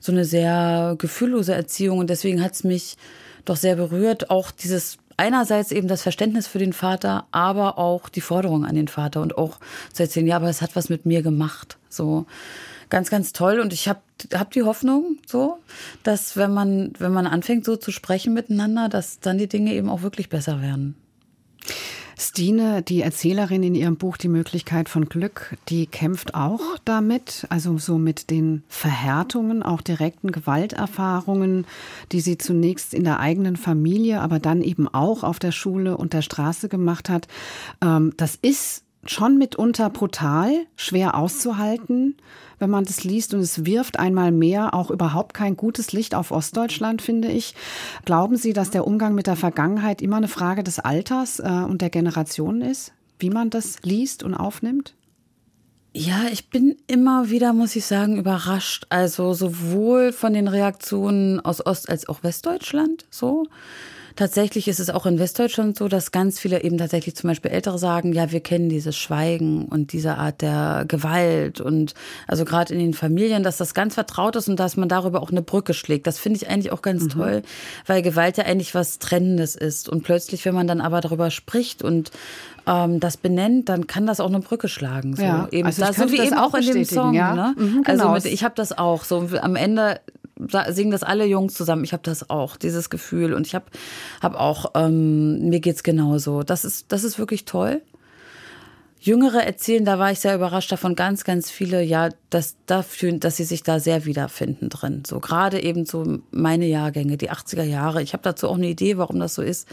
so 0.00 0.12
eine 0.12 0.24
sehr 0.24 0.94
gefühllose 0.96 1.54
Erziehung. 1.54 1.98
Und 1.98 2.08
deswegen 2.08 2.42
hat 2.42 2.52
es 2.52 2.64
mich 2.64 2.96
doch 3.44 3.56
sehr 3.56 3.76
berührt, 3.76 4.30
auch 4.30 4.50
dieses 4.50 4.96
einerseits 5.18 5.72
eben 5.72 5.88
das 5.88 6.00
Verständnis 6.00 6.46
für 6.46 6.58
den 6.58 6.72
Vater, 6.72 7.26
aber 7.32 7.76
auch 7.76 8.08
die 8.08 8.22
Forderung 8.22 8.64
an 8.64 8.74
den 8.76 8.88
Vater 8.88 9.20
und 9.20 9.36
auch 9.36 9.60
zu 9.92 10.02
erzählen, 10.02 10.26
ja, 10.26 10.36
aber 10.36 10.48
es 10.48 10.62
hat 10.62 10.74
was 10.74 10.88
mit 10.88 11.04
mir 11.04 11.22
gemacht. 11.22 11.76
So 11.90 12.24
ganz, 12.88 13.10
ganz 13.10 13.34
toll. 13.34 13.60
Und 13.60 13.74
ich 13.74 13.88
habe 13.88 14.00
hab 14.32 14.52
die 14.52 14.62
Hoffnung, 14.62 15.18
so, 15.26 15.58
dass 16.02 16.38
wenn 16.38 16.54
man, 16.54 16.94
wenn 16.98 17.12
man 17.12 17.26
anfängt, 17.26 17.66
so 17.66 17.76
zu 17.76 17.92
sprechen 17.92 18.32
miteinander, 18.32 18.88
dass 18.88 19.20
dann 19.20 19.36
die 19.36 19.48
Dinge 19.48 19.74
eben 19.74 19.90
auch 19.90 20.00
wirklich 20.00 20.30
besser 20.30 20.62
werden. 20.62 20.96
Stine, 22.18 22.82
die 22.82 23.02
Erzählerin 23.02 23.62
in 23.62 23.74
ihrem 23.74 23.96
Buch 23.96 24.16
Die 24.16 24.28
Möglichkeit 24.28 24.88
von 24.88 25.08
Glück, 25.08 25.56
die 25.68 25.86
kämpft 25.86 26.34
auch 26.34 26.60
damit, 26.84 27.46
also 27.50 27.78
so 27.78 27.98
mit 27.98 28.30
den 28.30 28.62
Verhärtungen, 28.68 29.62
auch 29.62 29.80
direkten 29.80 30.32
Gewalterfahrungen, 30.32 31.66
die 32.12 32.20
sie 32.20 32.38
zunächst 32.38 32.94
in 32.94 33.04
der 33.04 33.20
eigenen 33.20 33.56
Familie, 33.56 34.20
aber 34.20 34.38
dann 34.38 34.62
eben 34.62 34.86
auch 34.88 35.24
auf 35.24 35.38
der 35.38 35.52
Schule 35.52 35.96
und 35.96 36.12
der 36.12 36.22
Straße 36.22 36.68
gemacht 36.68 37.08
hat. 37.08 37.26
Ähm, 37.82 38.12
das 38.16 38.36
ist 38.40 38.83
schon 39.06 39.38
mitunter 39.38 39.90
brutal, 39.90 40.50
schwer 40.76 41.14
auszuhalten, 41.16 42.16
wenn 42.58 42.70
man 42.70 42.84
das 42.84 43.04
liest 43.04 43.34
und 43.34 43.40
es 43.40 43.66
wirft 43.66 43.98
einmal 43.98 44.32
mehr 44.32 44.74
auch 44.74 44.90
überhaupt 44.90 45.34
kein 45.34 45.56
gutes 45.56 45.92
Licht 45.92 46.14
auf 46.14 46.30
Ostdeutschland, 46.30 47.02
finde 47.02 47.28
ich. 47.28 47.54
Glauben 48.04 48.36
Sie, 48.36 48.52
dass 48.52 48.70
der 48.70 48.86
Umgang 48.86 49.14
mit 49.14 49.26
der 49.26 49.36
Vergangenheit 49.36 50.00
immer 50.00 50.16
eine 50.16 50.28
Frage 50.28 50.62
des 50.62 50.78
Alters 50.78 51.40
äh, 51.40 51.48
und 51.48 51.82
der 51.82 51.90
Generation 51.90 52.60
ist, 52.60 52.92
wie 53.18 53.30
man 53.30 53.50
das 53.50 53.76
liest 53.82 54.22
und 54.22 54.34
aufnimmt? 54.34 54.94
Ja, 55.96 56.24
ich 56.32 56.50
bin 56.50 56.76
immer 56.88 57.30
wieder, 57.30 57.52
muss 57.52 57.76
ich 57.76 57.86
sagen, 57.86 58.18
überrascht. 58.18 58.86
Also 58.88 59.32
sowohl 59.32 60.12
von 60.12 60.32
den 60.32 60.48
Reaktionen 60.48 61.38
aus 61.38 61.64
Ost- 61.64 61.88
als 61.88 62.08
auch 62.08 62.24
Westdeutschland 62.24 63.06
so. 63.10 63.46
Tatsächlich 64.16 64.68
ist 64.68 64.78
es 64.78 64.90
auch 64.90 65.06
in 65.06 65.18
Westdeutschland 65.18 65.76
so, 65.76 65.88
dass 65.88 66.12
ganz 66.12 66.38
viele 66.38 66.62
eben 66.62 66.78
tatsächlich 66.78 67.16
zum 67.16 67.28
Beispiel 67.28 67.50
Ältere 67.50 67.78
sagen, 67.78 68.12
ja, 68.12 68.30
wir 68.30 68.40
kennen 68.40 68.68
dieses 68.68 68.96
Schweigen 68.96 69.64
und 69.64 69.92
diese 69.92 70.16
Art 70.16 70.40
der 70.40 70.84
Gewalt 70.86 71.60
und 71.60 71.94
also 72.28 72.44
gerade 72.44 72.72
in 72.72 72.78
den 72.78 72.94
Familien, 72.94 73.42
dass 73.42 73.56
das 73.56 73.74
ganz 73.74 73.94
vertraut 73.94 74.36
ist 74.36 74.48
und 74.48 74.60
dass 74.60 74.76
man 74.76 74.88
darüber 74.88 75.20
auch 75.20 75.30
eine 75.30 75.42
Brücke 75.42 75.74
schlägt. 75.74 76.06
Das 76.06 76.18
finde 76.18 76.38
ich 76.38 76.48
eigentlich 76.48 76.70
auch 76.70 76.82
ganz 76.82 77.04
mhm. 77.04 77.08
toll, 77.08 77.42
weil 77.86 78.02
Gewalt 78.02 78.36
ja 78.36 78.44
eigentlich 78.44 78.74
was 78.74 79.00
Trennendes 79.00 79.56
ist. 79.56 79.88
Und 79.88 80.04
plötzlich, 80.04 80.44
wenn 80.44 80.54
man 80.54 80.66
dann 80.66 80.80
aber 80.80 81.00
darüber 81.00 81.30
spricht 81.30 81.82
und 81.82 82.12
ähm, 82.66 83.00
das 83.00 83.16
benennt, 83.16 83.68
dann 83.68 83.86
kann 83.86 84.06
das 84.06 84.20
auch 84.20 84.28
eine 84.28 84.40
Brücke 84.40 84.68
schlagen. 84.68 85.16
So 85.16 85.22
ja, 85.22 85.48
eben, 85.50 85.66
also 85.66 85.82
das, 85.82 85.96
so 85.96 86.10
wie 86.10 86.20
eben 86.20 86.34
auch 86.34 86.54
in 86.54 86.64
dem 86.64 86.84
Song. 86.84 87.14
Ja? 87.14 87.34
Ne? 87.34 87.54
Mhm, 87.56 87.82
genau. 87.82 88.10
Also 88.10 88.28
mit, 88.28 88.32
ich 88.32 88.44
habe 88.44 88.54
das 88.54 88.76
auch. 88.76 89.04
So 89.04 89.28
am 89.40 89.56
Ende 89.56 90.00
singen 90.68 90.90
das 90.90 91.02
alle 91.02 91.24
Jungs 91.26 91.54
zusammen. 91.54 91.84
Ich 91.84 91.92
habe 91.92 92.02
das 92.02 92.28
auch, 92.30 92.56
dieses 92.56 92.90
Gefühl. 92.90 93.34
Und 93.34 93.46
ich 93.46 93.54
habe 93.54 93.66
hab 94.20 94.34
auch, 94.34 94.72
ähm, 94.74 95.48
mir 95.48 95.60
geht's 95.60 95.82
genauso. 95.82 96.42
Das 96.42 96.64
ist, 96.64 96.92
das 96.92 97.04
ist 97.04 97.18
wirklich 97.18 97.44
toll. 97.44 97.82
Jüngere 99.04 99.44
erzählen, 99.44 99.84
da 99.84 99.98
war 99.98 100.12
ich 100.12 100.20
sehr 100.20 100.34
überrascht 100.34 100.72
davon, 100.72 100.96
ganz, 100.96 101.24
ganz 101.24 101.50
viele, 101.50 101.82
ja, 101.82 102.08
dass 102.30 102.56
dafür, 102.64 103.12
dass 103.12 103.36
sie 103.36 103.44
sich 103.44 103.62
da 103.62 103.78
sehr 103.78 104.06
wiederfinden 104.06 104.70
drin. 104.70 105.02
So 105.06 105.20
gerade 105.20 105.62
eben 105.62 105.84
so 105.84 106.20
meine 106.30 106.64
Jahrgänge, 106.64 107.18
die 107.18 107.30
80er 107.30 107.64
Jahre. 107.64 108.02
Ich 108.02 108.14
habe 108.14 108.22
dazu 108.22 108.48
auch 108.48 108.54
eine 108.54 108.68
Idee, 108.68 108.96
warum 108.96 109.20
das 109.20 109.34
so 109.34 109.42
ist. 109.42 109.68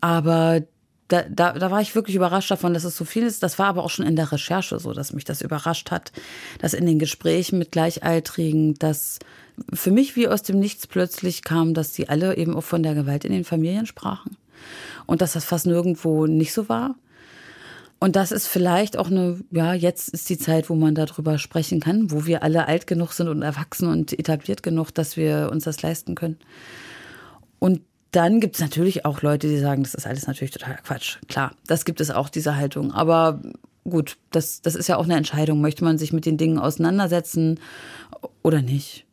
Aber 0.00 0.62
da, 1.06 1.22
da, 1.28 1.52
da 1.52 1.70
war 1.70 1.80
ich 1.82 1.94
wirklich 1.94 2.16
überrascht 2.16 2.50
davon, 2.50 2.74
dass 2.74 2.82
es 2.82 2.96
so 2.96 3.04
viel 3.04 3.22
ist. 3.22 3.44
Das 3.44 3.60
war 3.60 3.66
aber 3.66 3.84
auch 3.84 3.90
schon 3.90 4.06
in 4.06 4.16
der 4.16 4.32
Recherche 4.32 4.80
so, 4.80 4.92
dass 4.92 5.12
mich 5.12 5.24
das 5.24 5.40
überrascht 5.40 5.92
hat, 5.92 6.10
dass 6.58 6.74
in 6.74 6.86
den 6.86 6.98
Gesprächen 6.98 7.58
mit 7.58 7.70
Gleichaltrigen, 7.70 8.74
dass 8.74 9.20
für 9.72 9.90
mich 9.90 10.16
wie 10.16 10.28
aus 10.28 10.42
dem 10.42 10.58
Nichts 10.58 10.86
plötzlich 10.86 11.42
kam, 11.42 11.74
dass 11.74 11.92
die 11.92 12.08
alle 12.08 12.36
eben 12.36 12.54
auch 12.54 12.64
von 12.64 12.82
der 12.82 12.94
Gewalt 12.94 13.24
in 13.24 13.32
den 13.32 13.44
Familien 13.44 13.86
sprachen. 13.86 14.36
Und 15.06 15.20
dass 15.20 15.32
das 15.32 15.44
fast 15.44 15.66
nirgendwo 15.66 16.26
nicht 16.26 16.52
so 16.52 16.68
war. 16.68 16.94
Und 17.98 18.16
das 18.16 18.32
ist 18.32 18.48
vielleicht 18.48 18.96
auch 18.96 19.08
eine, 19.08 19.40
ja, 19.50 19.74
jetzt 19.74 20.08
ist 20.08 20.28
die 20.28 20.38
Zeit, 20.38 20.68
wo 20.68 20.74
man 20.74 20.94
darüber 20.94 21.38
sprechen 21.38 21.78
kann, 21.78 22.10
wo 22.10 22.26
wir 22.26 22.42
alle 22.42 22.66
alt 22.66 22.86
genug 22.86 23.12
sind 23.12 23.28
und 23.28 23.42
erwachsen 23.42 23.88
und 23.88 24.18
etabliert 24.18 24.62
genug, 24.62 24.92
dass 24.92 25.16
wir 25.16 25.50
uns 25.52 25.64
das 25.64 25.82
leisten 25.82 26.16
können. 26.16 26.36
Und 27.60 27.82
dann 28.10 28.40
gibt 28.40 28.56
es 28.56 28.60
natürlich 28.60 29.04
auch 29.04 29.22
Leute, 29.22 29.48
die 29.48 29.58
sagen, 29.58 29.84
das 29.84 29.94
ist 29.94 30.06
alles 30.06 30.26
natürlich 30.26 30.50
total 30.50 30.78
Quatsch. 30.82 31.18
Klar, 31.28 31.52
das 31.66 31.84
gibt 31.84 32.00
es 32.00 32.10
auch, 32.10 32.28
diese 32.28 32.56
Haltung. 32.56 32.92
Aber 32.92 33.40
gut, 33.84 34.16
das, 34.30 34.62
das 34.62 34.74
ist 34.74 34.88
ja 34.88 34.96
auch 34.96 35.04
eine 35.04 35.16
Entscheidung. 35.16 35.60
Möchte 35.60 35.84
man 35.84 35.96
sich 35.96 36.12
mit 36.12 36.26
den 36.26 36.36
Dingen 36.36 36.58
auseinandersetzen 36.58 37.60
oder 38.42 38.62
nicht? 38.62 39.06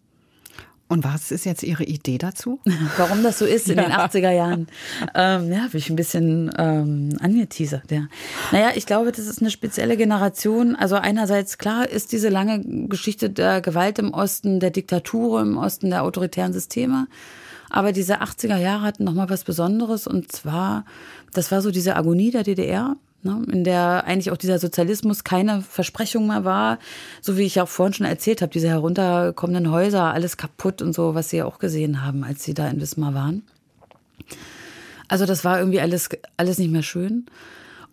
Und 0.89 1.03
was 1.03 1.29
ist 1.29 1.45
jetzt 1.45 1.61
Ihre 1.61 1.83
Idee 1.83 2.17
dazu? 2.17 2.59
Warum 2.97 3.21
das 3.21 3.37
so 3.37 3.45
ist 3.45 3.69
in 3.69 3.77
ja. 3.77 3.83
den 3.83 3.91
80er 3.91 4.31
Jahren. 4.31 4.67
Ähm, 5.13 5.51
ja, 5.51 5.59
habe 5.59 5.77
ich 5.77 5.87
ein 5.91 5.95
bisschen 5.95 6.51
ähm, 6.57 7.15
angeteasert. 7.21 7.91
Ja. 7.91 8.07
Naja, 8.51 8.71
ich 8.73 8.87
glaube, 8.87 9.11
das 9.11 9.27
ist 9.27 9.39
eine 9.39 9.51
spezielle 9.51 9.97
Generation. 9.97 10.75
Also 10.75 10.95
einerseits, 10.95 11.59
klar, 11.59 11.87
ist 11.87 12.11
diese 12.11 12.29
lange 12.29 12.87
Geschichte 12.87 13.29
der 13.29 13.61
Gewalt 13.61 13.99
im 13.99 14.11
Osten, 14.15 14.59
der 14.59 14.71
Diktatur 14.71 15.41
im 15.41 15.57
Osten, 15.57 15.91
der 15.91 16.01
autoritären 16.03 16.53
Systeme. 16.53 17.07
Aber 17.69 17.91
diese 17.91 18.23
80er 18.23 18.57
Jahre 18.57 18.81
hatten 18.81 19.03
nochmal 19.03 19.29
was 19.29 19.43
Besonderes. 19.43 20.07
Und 20.07 20.31
zwar, 20.31 20.85
das 21.33 21.51
war 21.51 21.61
so 21.61 21.69
diese 21.69 21.95
Agonie 21.95 22.31
der 22.31 22.41
DDR 22.41 22.95
ne, 23.23 23.41
in 23.51 23.63
der 23.63 24.03
eigentlich 24.05 24.31
auch 24.31 24.37
dieser 24.37 24.59
Sozialismus 24.59 25.23
keine 25.23 25.61
Versprechung 25.61 26.27
mehr 26.27 26.45
war, 26.45 26.79
so 27.21 27.37
wie 27.37 27.43
ich 27.43 27.59
auch 27.61 27.67
vorhin 27.67 27.93
schon 27.93 28.05
erzählt 28.05 28.41
habe, 28.41 28.51
diese 28.51 28.69
herunterkommenden 28.69 29.71
Häuser, 29.71 30.13
alles 30.13 30.37
kaputt 30.37 30.81
und 30.81 30.93
so, 30.93 31.15
was 31.15 31.29
Sie 31.29 31.37
ja 31.37 31.45
auch 31.45 31.59
gesehen 31.59 32.05
haben, 32.05 32.23
als 32.23 32.43
Sie 32.43 32.53
da 32.53 32.67
in 32.67 32.81
Wismar 32.81 33.13
waren. 33.13 33.43
Also 35.07 35.25
das 35.25 35.43
war 35.43 35.59
irgendwie 35.59 35.81
alles, 35.81 36.09
alles 36.37 36.59
nicht 36.59 36.71
mehr 36.71 36.83
schön. 36.83 37.25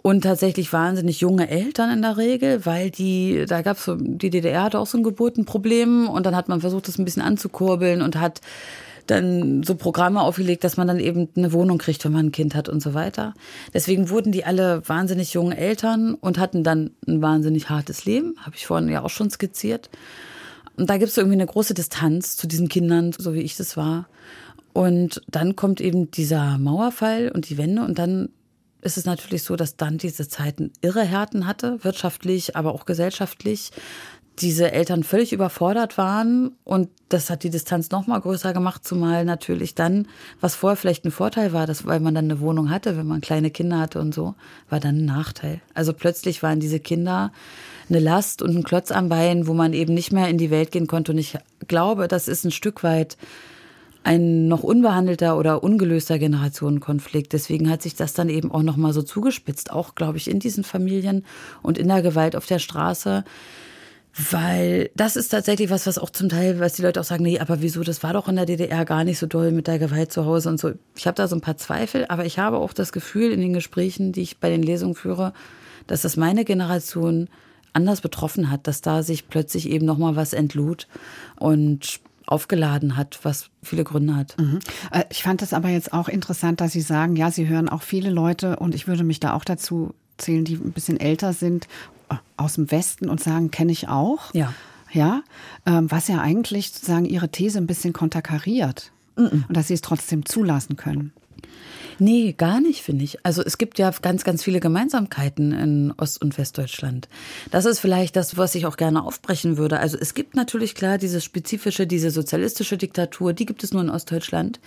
Und 0.03 0.21
tatsächlich 0.21 0.73
wahnsinnig 0.73 1.21
junge 1.21 1.49
Eltern 1.49 1.91
in 1.91 2.03
der 2.03 2.17
Regel, 2.17 2.65
weil 2.65 2.91
die, 2.91 3.45
da 3.49 3.63
gab 3.63 3.79
es 3.79 3.85
so, 3.85 3.97
die 3.97 4.31
DDR 4.31 4.63
hatte 4.63 4.79
auch 4.79 4.87
so 4.87 4.99
ein 4.99 5.03
Geburtenproblem 5.03 6.09
und 6.09 6.25
dann 6.25 6.37
hat 6.37 6.49
man 6.49 6.61
versucht, 6.61 6.87
das 6.87 6.99
ein 6.99 7.05
bisschen 7.05 7.23
anzukurbeln 7.23 8.03
und 8.03 8.15
hat 8.15 8.41
dann 9.07 9.63
so 9.63 9.75
Programme 9.75 10.21
aufgelegt, 10.23 10.65
dass 10.65 10.77
man 10.77 10.87
dann 10.87 10.99
eben 10.99 11.29
eine 11.37 11.53
Wohnung 11.53 11.79
kriegt, 11.79 12.05
wenn 12.05 12.13
man 12.13 12.27
ein 12.27 12.33
Kind 12.33 12.55
hat 12.55 12.69
und 12.69 12.83
so 12.83 12.95
weiter. 12.95 13.35
Deswegen 13.75 14.11
wurden 14.11 14.33
die 14.33 14.45
alle 14.45 14.87
wahnsinnig 14.89 15.33
jungen 15.33 15.53
Eltern 15.53 16.15
und 16.15 16.39
hatten 16.39 16.65
dann 16.65 16.91
ein 17.07 17.23
wahnsinnig 17.23 17.71
hartes 17.71 18.05
Leben, 18.05 18.35
habe 18.41 18.57
ich 18.57 18.67
vorhin 18.67 18.89
ja 18.89 19.03
auch 19.03 19.11
schon 19.11 19.31
skizziert. 19.31 19.91
Und 20.77 20.91
da 20.91 20.99
gibt 20.99 21.11
es 21.11 21.17
irgendwie 21.17 21.37
eine 21.37 21.47
große 21.47 21.75
Distanz 21.75 22.37
zu 22.37 22.47
diesen 22.47 22.69
Kindern, 22.69 23.13
so 23.17 23.35
wie 23.35 23.41
ich 23.41 23.57
das 23.57 23.77
war. 23.77 24.09
Und 24.73 25.23
dann 25.29 25.57
kommt 25.57 25.81
eben 25.81 26.11
dieser 26.11 26.59
Mauerfall 26.59 27.31
und 27.35 27.49
die 27.49 27.57
Wende 27.57 27.83
und 27.83 27.99
dann 27.99 28.29
ist 28.83 28.97
es 28.97 29.05
natürlich 29.05 29.43
so, 29.43 29.57
dass 29.57 29.77
dann 29.77 29.99
diese 29.99 30.29
Zeiten 30.29 30.71
irre 30.81 31.03
Härten 31.03 31.47
hatte, 31.47 31.83
wirtschaftlich, 31.83 32.57
aber 32.57 32.73
auch 32.73 32.85
gesellschaftlich 32.85 33.73
diese 34.39 34.73
Eltern 34.73 35.03
völlig 35.03 35.33
überfordert 35.33 35.97
waren 35.97 36.53
und 36.65 36.91
das 37.09 37.31
hat 37.31 37.43
die 37.43 37.51
Distanz 37.51 37.91
noch 37.91 38.07
mal 38.07 38.21
größer 38.21 38.53
gemacht, 38.53 38.87
zumal 38.87 39.25
natürlich 39.25 39.75
dann, 39.75 40.09
was 40.41 40.55
vorher 40.55 40.77
vielleicht 40.77 41.05
ein 41.05 41.11
Vorteil 41.11 41.53
war, 41.53 41.67
dass, 41.67 41.87
weil 41.87 42.01
man 42.01 42.15
dann 42.15 42.27
eine 42.27 42.41
Wohnung 42.41 42.71
hatte, 42.71 42.97
wenn 42.99 43.07
man 43.07 43.21
kleine 43.21 43.51
Kinder 43.51 43.79
hatte 43.79 44.01
und 44.01 44.15
so, 44.15 44.35
war 44.69 44.81
dann 44.81 44.99
ein 44.99 45.05
Nachteil. 45.07 45.61
Also 45.73 45.93
plötzlich 45.95 46.43
waren 46.43 46.61
diese 46.61 46.81
Kinder 46.81 47.33
eine 47.89 48.01
Last 48.01 48.43
und 48.43 48.57
ein 48.57 48.65
Klotz 48.65 48.91
am 48.91 49.09
Bein, 49.09 49.47
wo 49.47 49.55
man 49.55 49.73
eben 49.73 49.95
nicht 49.95 50.13
mehr 50.13 50.29
in 50.29 50.39
die 50.39 50.51
Welt 50.51 50.71
gehen 50.71 50.87
konnte. 50.87 51.13
Und 51.13 51.19
ich 51.19 51.39
glaube, 51.69 52.09
das 52.09 52.29
ist 52.29 52.45
ein 52.45 52.51
Stück 52.51 52.83
weit 52.83 53.17
ein 54.03 54.47
noch 54.47 54.63
unbehandelter 54.63 55.37
oder 55.37 55.65
ungelöster 55.65 56.19
Generationenkonflikt. 56.19 57.33
Deswegen 57.33 57.69
hat 57.69 57.83
sich 57.83 57.97
das 57.97 58.13
dann 58.13 58.29
eben 58.29 58.53
auch 58.53 58.63
noch 58.63 58.77
mal 58.77 58.93
so 58.93 59.03
zugespitzt, 59.03 59.73
auch 59.73 59.97
glaube 59.97 60.17
ich 60.17 60.31
in 60.31 60.39
diesen 60.39 60.63
Familien 60.63 61.25
und 61.61 61.77
in 61.77 61.89
der 61.89 62.03
Gewalt 62.03 62.37
auf 62.37 62.47
der 62.47 62.61
Straße 62.61 63.25
Weil 64.19 64.91
das 64.95 65.17
ist 65.17 65.29
tatsächlich 65.29 65.69
was, 65.69 65.87
was 65.87 65.99
auch 65.99 66.09
zum 66.09 66.31
Teil, 66.31 66.59
was 66.59 66.73
die 66.73 66.83
Leute 66.83 67.01
auch 67.01 67.05
sagen, 67.05 67.23
nee, 67.23 67.39
aber 67.39 67.61
wieso, 67.61 67.83
das 67.83 68.03
war 68.03 68.15
doch 68.15 68.29
in 68.29 68.37
der 68.37 68.47
DDR 68.47 68.87
gar 68.87 69.05
nicht 69.05 69.19
so 69.19 69.27
doll 69.27 69.53
mit 69.53 69.67
der 69.67 69.79
Gewalt 69.79 70.11
zu 70.11 70.25
Hause 70.25 70.49
und 70.49 70.59
so. 70.59 70.73
Ich 70.97 71.07
habe 71.07 71.17
da 71.17 71.29
so 71.29 71.37
ein 71.37 71.43
paar 71.43 71.59
Zweifel, 71.59 72.07
aber 72.09 72.25
ich 72.25 72.39
habe 72.39 72.57
auch 72.57 72.73
das 72.73 72.93
Gefühl 72.93 73.31
in 73.31 73.41
den 73.41 73.53
Gesprächen, 73.53 74.13
die 74.13 74.23
ich 74.23 74.39
bei 74.39 74.49
den 74.49 74.63
Lesungen 74.63 74.95
führe, 74.95 75.35
dass 75.87 76.01
das 76.01 76.17
meine 76.17 76.47
Generation 76.47 77.29
anders 77.75 78.01
betroffen 78.01 78.51
hat, 78.51 78.67
dass 78.67 78.81
da 78.81 79.03
sich 79.03 79.29
plötzlich 79.29 79.69
eben 79.69 79.85
nochmal 79.85 80.17
was 80.17 80.33
entlud 80.33 80.89
und 81.39 82.01
aufgeladen 82.25 82.97
hat, 82.97 83.21
was 83.23 83.51
viele 83.63 83.85
Gründe 83.85 84.17
hat. 84.17 84.37
Mhm. 84.39 84.61
Äh, 84.91 85.05
ich 85.11 85.23
fand 85.23 85.43
es 85.43 85.53
aber 85.53 85.69
jetzt 85.69 85.93
auch 85.93 86.09
interessant, 86.09 86.61
dass 86.63 86.73
Sie 86.73 86.81
sagen, 86.81 87.17
ja, 87.17 87.31
Sie 87.31 87.49
hören 87.49 87.69
auch 87.69 87.83
viele 87.83 88.11
Leute 88.11 88.57
und 88.57 88.75
ich 88.75 88.89
würde 88.89 89.05
mich 89.05 89.21
da 89.21 89.35
auch 89.35 89.45
dazu 89.45 89.95
zählen, 90.17 90.45
die 90.45 90.55
ein 90.55 90.73
bisschen 90.73 90.99
älter 90.99 91.35
sind, 91.35 91.69
aus 92.37 92.55
dem 92.55 92.71
Westen 92.71 93.09
und 93.09 93.23
sagen, 93.23 93.51
kenne 93.51 93.73
ich 93.73 93.89
auch. 93.89 94.33
Ja. 94.35 94.53
Ja, 94.93 95.23
ähm, 95.67 95.91
was 95.91 96.09
ja 96.09 96.21
eigentlich 96.21 96.71
sozusagen 96.73 97.07
Ihre 97.07 97.29
These 97.29 97.59
ein 97.59 97.67
bisschen 97.67 97.93
konterkariert. 97.93 98.93
Mhm. 99.17 99.45
Und 99.49 99.57
dass 99.57 99.69
Sie 99.69 99.75
es 99.75 99.81
trotzdem 99.81 100.25
zulassen 100.25 100.77
können. 100.77 101.13
Nee, 101.99 102.35
gar 102.37 102.61
nicht, 102.61 102.83
finde 102.83 103.05
ich. 103.05 103.25
Also 103.25 103.43
es 103.43 103.57
gibt 103.57 103.79
ja 103.79 103.91
ganz, 103.91 104.23
ganz 104.23 104.43
viele 104.45 104.61
Gemeinsamkeiten 104.61 105.53
in 105.53 105.95
Ost- 105.97 106.21
und 106.21 106.37
Westdeutschland. 106.37 107.09
Das 107.51 107.65
ist 107.65 107.79
vielleicht 107.79 108.17
das, 108.17 108.37
was 108.37 108.55
ich 108.55 108.67
auch 108.67 108.77
gerne 108.77 109.03
aufbrechen 109.03 109.57
würde. 109.57 109.81
Also 109.81 109.97
es 109.99 110.13
gibt 110.13 110.37
natürlich 110.37 110.75
klar 110.75 110.99
diese 110.99 111.21
spezifische, 111.21 111.87
diese 111.87 112.11
sozialistische 112.11 112.77
Diktatur, 112.77 113.33
die 113.33 113.47
gibt 113.47 113.65
es 113.65 113.73
nur 113.73 113.83
in 113.83 113.91
Ostdeutschland. 113.91 114.61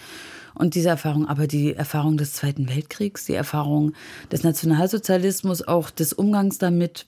Und 0.56 0.74
diese 0.74 0.90
Erfahrung, 0.90 1.28
aber 1.28 1.46
die 1.46 1.76
Erfahrung 1.76 2.18
des 2.18 2.34
Zweiten 2.34 2.68
Weltkriegs, 2.68 3.26
die 3.26 3.36
Erfahrung 3.36 3.94
des 4.32 4.44
Nationalsozialismus, 4.44 5.62
auch 5.62 5.92
des 5.92 6.14
Umgangs 6.14 6.58
damit, 6.58 7.06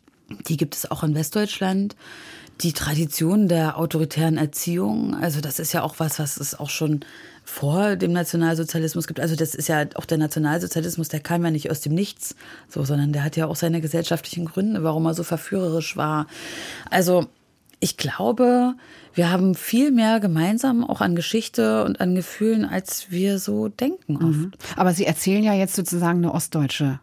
die 0.48 0.58
gibt 0.58 0.76
es 0.76 0.90
auch 0.90 1.04
in 1.04 1.16
Westdeutschland 1.16 1.96
die 2.62 2.74
Tradition 2.74 3.48
der 3.48 3.78
autoritären 3.78 4.38
Erziehung, 4.38 5.16
also 5.16 5.42
das 5.42 5.60
ist 5.60 5.74
ja 5.74 5.84
auch 5.84 5.96
was, 5.98 6.20
was 6.20 6.38
es 6.38 6.60
auch 6.60 6.70
schon 6.70 7.02
vor 7.44 7.96
dem 7.96 8.12
Nationalsozialismus 8.12 9.08
gibt. 9.08 9.20
Also 9.20 9.36
das 9.36 9.56
ist 9.56 9.68
ja 9.68 9.86
auch 9.96 10.06
der 10.06 10.20
Nationalsozialismus, 10.20 11.10
der 11.10 11.22
kam 11.22 11.44
ja 11.44 11.52
nicht 11.52 11.72
aus 11.72 11.82
dem 11.82 11.94
Nichts, 11.94 12.36
so, 12.70 12.84
sondern 12.84 13.14
der 13.14 13.24
hat 13.24 13.36
ja 13.36 13.48
auch 13.48 13.56
seine 13.56 13.82
gesellschaftlichen 13.82 14.46
Gründe, 14.46 14.84
warum 14.84 15.06
er 15.06 15.16
so 15.16 15.24
verführerisch 15.24 15.98
war. 15.98 16.28
Also 16.90 17.26
ich 17.80 17.98
glaube, 17.98 18.76
wir 19.16 19.32
haben 19.32 19.56
viel 19.56 19.92
mehr 19.92 20.20
gemeinsam 20.20 20.84
auch 20.88 21.02
an 21.02 21.16
Geschichte 21.16 21.84
und 21.84 22.00
an 22.00 22.14
Gefühlen, 22.14 22.64
als 22.64 23.10
wir 23.10 23.40
so 23.40 23.70
denken 23.70 24.18
oft. 24.18 24.26
Mhm. 24.26 24.52
Aber 24.76 24.94
Sie 24.94 25.06
erzählen 25.06 25.44
ja 25.44 25.56
jetzt 25.56 25.76
sozusagen 25.76 26.20
eine 26.20 26.32
ostdeutsche 26.32 27.00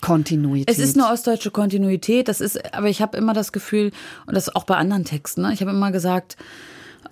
Kontinuität. 0.00 0.70
Es 0.70 0.78
ist 0.78 0.96
eine 0.96 1.12
ostdeutsche 1.12 1.50
Kontinuität, 1.50 2.28
das 2.28 2.40
ist, 2.40 2.74
aber 2.74 2.88
ich 2.88 3.02
habe 3.02 3.16
immer 3.16 3.32
das 3.32 3.52
Gefühl, 3.52 3.92
und 4.26 4.34
das 4.34 4.54
auch 4.54 4.64
bei 4.64 4.76
anderen 4.76 5.04
Texten, 5.04 5.42
ne, 5.42 5.52
ich 5.52 5.60
habe 5.60 5.70
immer 5.70 5.92
gesagt, 5.92 6.36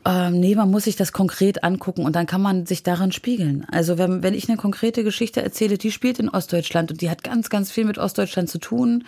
ähm, 0.04 0.38
nee, 0.38 0.54
man 0.54 0.70
muss 0.70 0.84
sich 0.84 0.94
das 0.94 1.12
konkret 1.12 1.64
angucken 1.64 2.04
und 2.04 2.14
dann 2.14 2.26
kann 2.26 2.40
man 2.40 2.64
sich 2.64 2.82
darin 2.82 3.10
spiegeln. 3.10 3.66
Also 3.70 3.98
wenn, 3.98 4.22
wenn 4.22 4.34
ich 4.34 4.48
eine 4.48 4.56
konkrete 4.56 5.02
Geschichte 5.02 5.42
erzähle, 5.42 5.78
die 5.78 5.90
spielt 5.90 6.20
in 6.20 6.28
Ostdeutschland 6.28 6.92
und 6.92 7.00
die 7.00 7.10
hat 7.10 7.24
ganz, 7.24 7.50
ganz 7.50 7.72
viel 7.72 7.84
mit 7.84 7.98
Ostdeutschland 7.98 8.48
zu 8.48 8.58
tun. 8.58 9.04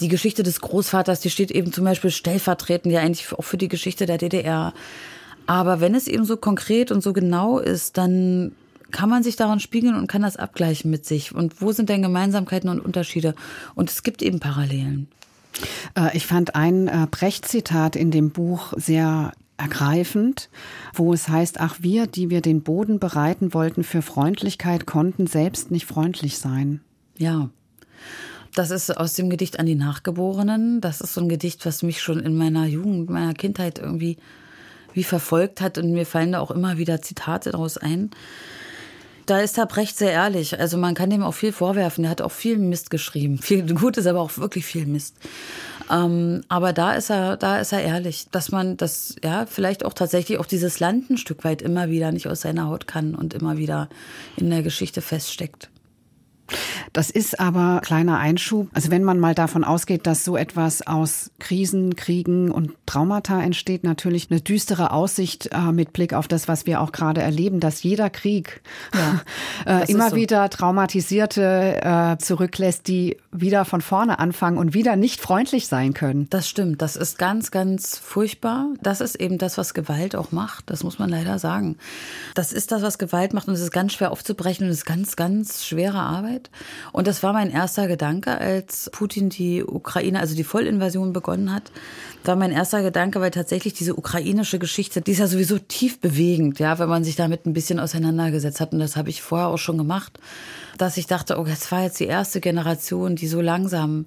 Die 0.00 0.08
Geschichte 0.08 0.44
des 0.44 0.60
Großvaters, 0.60 1.20
die 1.20 1.30
steht 1.30 1.50
eben 1.50 1.72
zum 1.72 1.84
Beispiel 1.84 2.10
stellvertretend 2.10 2.94
ja 2.94 3.00
eigentlich 3.00 3.32
auch 3.32 3.42
für 3.42 3.56
die 3.56 3.68
Geschichte 3.68 4.06
der 4.06 4.18
DDR. 4.18 4.74
Aber 5.46 5.80
wenn 5.80 5.94
es 5.94 6.06
eben 6.06 6.24
so 6.24 6.36
konkret 6.36 6.92
und 6.92 7.02
so 7.02 7.12
genau 7.12 7.58
ist, 7.58 7.96
dann 7.96 8.52
kann 8.90 9.08
man 9.08 9.22
sich 9.22 9.36
daran 9.36 9.60
spiegeln 9.60 9.94
und 9.94 10.06
kann 10.06 10.22
das 10.22 10.36
abgleichen 10.36 10.90
mit 10.90 11.04
sich. 11.04 11.34
Und 11.34 11.60
wo 11.60 11.72
sind 11.72 11.88
denn 11.88 12.02
Gemeinsamkeiten 12.02 12.70
und 12.70 12.80
Unterschiede? 12.80 13.34
Und 13.74 13.90
es 13.90 14.02
gibt 14.02 14.22
eben 14.22 14.40
Parallelen. 14.40 15.08
Äh, 15.96 16.16
ich 16.16 16.26
fand 16.26 16.54
ein 16.54 16.88
äh, 16.88 17.06
Brecht-Zitat 17.10 17.96
in 17.96 18.10
dem 18.10 18.30
Buch 18.30 18.72
sehr 18.76 19.32
ergreifend, 19.56 20.48
wo 20.94 21.12
es 21.12 21.28
heißt, 21.28 21.60
ach 21.60 21.76
wir, 21.80 22.06
die 22.06 22.30
wir 22.30 22.40
den 22.40 22.62
Boden 22.62 23.00
bereiten 23.00 23.52
wollten 23.54 23.82
für 23.82 24.02
Freundlichkeit, 24.02 24.86
konnten 24.86 25.26
selbst 25.26 25.70
nicht 25.70 25.86
freundlich 25.86 26.38
sein. 26.38 26.80
Ja. 27.16 27.50
Das 28.54 28.70
ist 28.70 28.96
aus 28.96 29.14
dem 29.14 29.30
Gedicht 29.30 29.58
an 29.58 29.66
die 29.66 29.74
Nachgeborenen. 29.74 30.80
Das 30.80 31.00
ist 31.00 31.14
so 31.14 31.20
ein 31.20 31.28
Gedicht, 31.28 31.66
was 31.66 31.82
mich 31.82 32.00
schon 32.00 32.20
in 32.20 32.36
meiner 32.36 32.66
Jugend, 32.66 33.10
meiner 33.10 33.34
Kindheit 33.34 33.78
irgendwie 33.78 34.16
wie 34.94 35.04
verfolgt 35.04 35.60
hat 35.60 35.78
und 35.78 35.92
mir 35.92 36.06
fallen 36.06 36.32
da 36.32 36.40
auch 36.40 36.50
immer 36.50 36.78
wieder 36.78 37.02
Zitate 37.02 37.50
daraus 37.50 37.76
ein. 37.76 38.10
Da 39.28 39.40
ist 39.40 39.58
Herr 39.58 39.66
Brecht 39.66 39.98
sehr 39.98 40.12
ehrlich. 40.12 40.58
Also 40.58 40.78
man 40.78 40.94
kann 40.94 41.10
dem 41.10 41.22
auch 41.22 41.34
viel 41.34 41.52
vorwerfen. 41.52 42.04
Er 42.04 42.10
hat 42.10 42.22
auch 42.22 42.32
viel 42.32 42.56
Mist 42.56 42.88
geschrieben. 42.88 43.36
Viel 43.42 43.74
Gutes, 43.74 44.06
aber 44.06 44.20
auch 44.20 44.38
wirklich 44.38 44.64
viel 44.64 44.86
Mist. 44.86 45.16
Ähm, 45.90 46.40
aber 46.48 46.72
da 46.72 46.94
ist 46.94 47.10
er, 47.10 47.36
da 47.36 47.58
ist 47.58 47.72
er 47.72 47.82
ehrlich, 47.82 48.28
dass 48.30 48.50
man 48.50 48.78
das, 48.78 49.16
ja, 49.22 49.44
vielleicht 49.44 49.84
auch 49.84 49.92
tatsächlich 49.92 50.38
auch 50.38 50.46
dieses 50.46 50.80
Land 50.80 51.10
ein 51.10 51.18
Stück 51.18 51.44
weit 51.44 51.60
immer 51.60 51.90
wieder 51.90 52.10
nicht 52.10 52.26
aus 52.26 52.40
seiner 52.40 52.68
Haut 52.68 52.86
kann 52.86 53.14
und 53.14 53.34
immer 53.34 53.58
wieder 53.58 53.90
in 54.36 54.48
der 54.48 54.62
Geschichte 54.62 55.02
feststeckt. 55.02 55.68
Das 56.92 57.10
ist 57.10 57.38
aber 57.38 57.80
kleiner 57.84 58.18
Einschub. 58.18 58.68
Also 58.72 58.90
wenn 58.90 59.04
man 59.04 59.18
mal 59.18 59.34
davon 59.34 59.64
ausgeht, 59.64 60.06
dass 60.06 60.24
so 60.24 60.36
etwas 60.36 60.86
aus 60.86 61.30
Krisen, 61.38 61.96
Kriegen 61.96 62.50
und 62.50 62.72
Traumata 62.86 63.42
entsteht, 63.42 63.84
natürlich 63.84 64.30
eine 64.30 64.40
düstere 64.40 64.90
Aussicht 64.92 65.50
äh, 65.52 65.72
mit 65.72 65.92
Blick 65.92 66.14
auf 66.14 66.28
das, 66.28 66.48
was 66.48 66.66
wir 66.66 66.80
auch 66.80 66.92
gerade 66.92 67.20
erleben, 67.20 67.60
dass 67.60 67.82
jeder 67.82 68.10
Krieg 68.10 68.62
ja, 68.94 69.20
äh, 69.82 69.90
immer 69.90 70.10
so. 70.10 70.16
wieder 70.16 70.48
Traumatisierte 70.48 71.80
äh, 71.82 72.18
zurücklässt, 72.18 72.88
die 72.88 73.18
wieder 73.30 73.64
von 73.64 73.80
vorne 73.80 74.18
anfangen 74.18 74.58
und 74.58 74.74
wieder 74.74 74.96
nicht 74.96 75.20
freundlich 75.20 75.68
sein 75.68 75.94
können. 75.94 76.28
Das 76.30 76.48
stimmt. 76.48 76.82
Das 76.82 76.96
ist 76.96 77.18
ganz, 77.18 77.50
ganz 77.50 77.98
furchtbar. 77.98 78.68
Das 78.82 79.00
ist 79.00 79.16
eben 79.16 79.38
das, 79.38 79.58
was 79.58 79.74
Gewalt 79.74 80.16
auch 80.16 80.32
macht. 80.32 80.70
Das 80.70 80.82
muss 80.82 80.98
man 80.98 81.10
leider 81.10 81.38
sagen. 81.38 81.76
Das 82.34 82.52
ist 82.52 82.72
das, 82.72 82.82
was 82.82 82.98
Gewalt 82.98 83.34
macht 83.34 83.48
und 83.48 83.54
es 83.54 83.60
ist 83.60 83.72
ganz 83.72 83.92
schwer 83.92 84.12
aufzubrechen 84.12 84.66
und 84.66 84.72
es 84.72 84.78
ist 84.78 84.86
ganz, 84.86 85.16
ganz 85.16 85.64
schwere 85.64 86.00
Arbeit. 86.00 86.37
Zeit. 86.38 86.50
Und 86.92 87.06
das 87.06 87.22
war 87.22 87.32
mein 87.32 87.50
erster 87.50 87.88
Gedanke, 87.88 88.38
als 88.38 88.90
Putin 88.92 89.28
die 89.28 89.64
Ukraine, 89.64 90.20
also 90.20 90.34
die 90.34 90.44
Vollinvasion 90.44 91.12
begonnen 91.12 91.52
hat. 91.52 91.70
War 92.24 92.36
mein 92.36 92.52
erster 92.52 92.82
Gedanke, 92.82 93.20
weil 93.20 93.30
tatsächlich 93.30 93.74
diese 93.74 93.96
ukrainische 93.96 94.58
Geschichte, 94.58 95.00
die 95.00 95.12
ist 95.12 95.18
ja 95.18 95.26
sowieso 95.26 95.58
tief 95.58 96.00
bewegend, 96.00 96.58
ja, 96.58 96.78
wenn 96.78 96.88
man 96.88 97.04
sich 97.04 97.16
damit 97.16 97.46
ein 97.46 97.52
bisschen 97.52 97.80
auseinandergesetzt 97.80 98.60
hat. 98.60 98.72
Und 98.72 98.80
das 98.80 98.96
habe 98.96 99.10
ich 99.10 99.22
vorher 99.22 99.48
auch 99.48 99.58
schon 99.58 99.78
gemacht, 99.78 100.18
dass 100.76 100.96
ich 100.96 101.06
dachte, 101.06 101.38
oh, 101.38 101.44
das 101.44 101.70
war 101.72 101.82
jetzt 101.82 102.00
die 102.00 102.06
erste 102.06 102.40
Generation, 102.40 103.16
die 103.16 103.28
so 103.28 103.40
langsam 103.40 104.06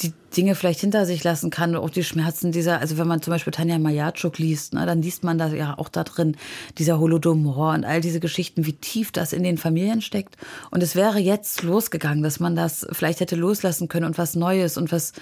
die 0.00 0.12
Dinge 0.36 0.54
vielleicht 0.54 0.80
hinter 0.80 1.06
sich 1.06 1.24
lassen 1.24 1.50
kann, 1.50 1.74
auch 1.74 1.90
die 1.90 2.04
Schmerzen 2.04 2.52
dieser, 2.52 2.80
also 2.80 2.98
wenn 2.98 3.08
man 3.08 3.22
zum 3.22 3.32
Beispiel 3.32 3.52
Tanja 3.52 3.78
Majatschuk 3.78 4.38
liest, 4.38 4.74
ne, 4.74 4.86
dann 4.86 5.02
liest 5.02 5.24
man 5.24 5.38
da 5.38 5.48
ja 5.48 5.76
auch 5.78 5.88
da 5.88 6.04
drin, 6.04 6.36
dieser 6.76 6.98
Holodomor 7.00 7.72
und 7.72 7.84
all 7.84 8.00
diese 8.00 8.20
Geschichten, 8.20 8.66
wie 8.66 8.74
tief 8.74 9.10
das 9.10 9.32
in 9.32 9.42
den 9.42 9.58
Familien 9.58 10.02
steckt. 10.02 10.36
Und 10.70 10.82
es 10.82 10.94
wäre 10.94 11.18
jetzt 11.18 11.62
losgegangen, 11.62 12.22
dass 12.22 12.40
man 12.40 12.56
das 12.56 12.86
vielleicht 12.92 13.20
hätte 13.20 13.36
loslassen 13.36 13.88
können 13.88 14.06
und 14.06 14.18
was 14.18 14.36
Neues 14.36 14.76
und 14.76 14.92
was, 14.92 15.12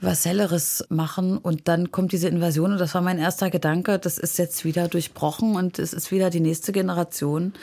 was 0.00 0.24
Helleres 0.24 0.84
machen. 0.88 1.38
Und 1.38 1.66
dann 1.68 1.90
kommt 1.90 2.12
diese 2.12 2.28
Invasion 2.28 2.72
und 2.72 2.78
das 2.78 2.94
war 2.94 3.02
mein 3.02 3.18
erster 3.18 3.50
Gedanke, 3.50 3.98
das 3.98 4.18
ist 4.18 4.38
jetzt 4.38 4.64
wieder 4.64 4.88
durchbrochen 4.88 5.56
und 5.56 5.78
es 5.78 5.92
ist 5.92 6.12
wieder 6.12 6.30
die 6.30 6.40
nächste 6.40 6.72
Generation, 6.72 7.54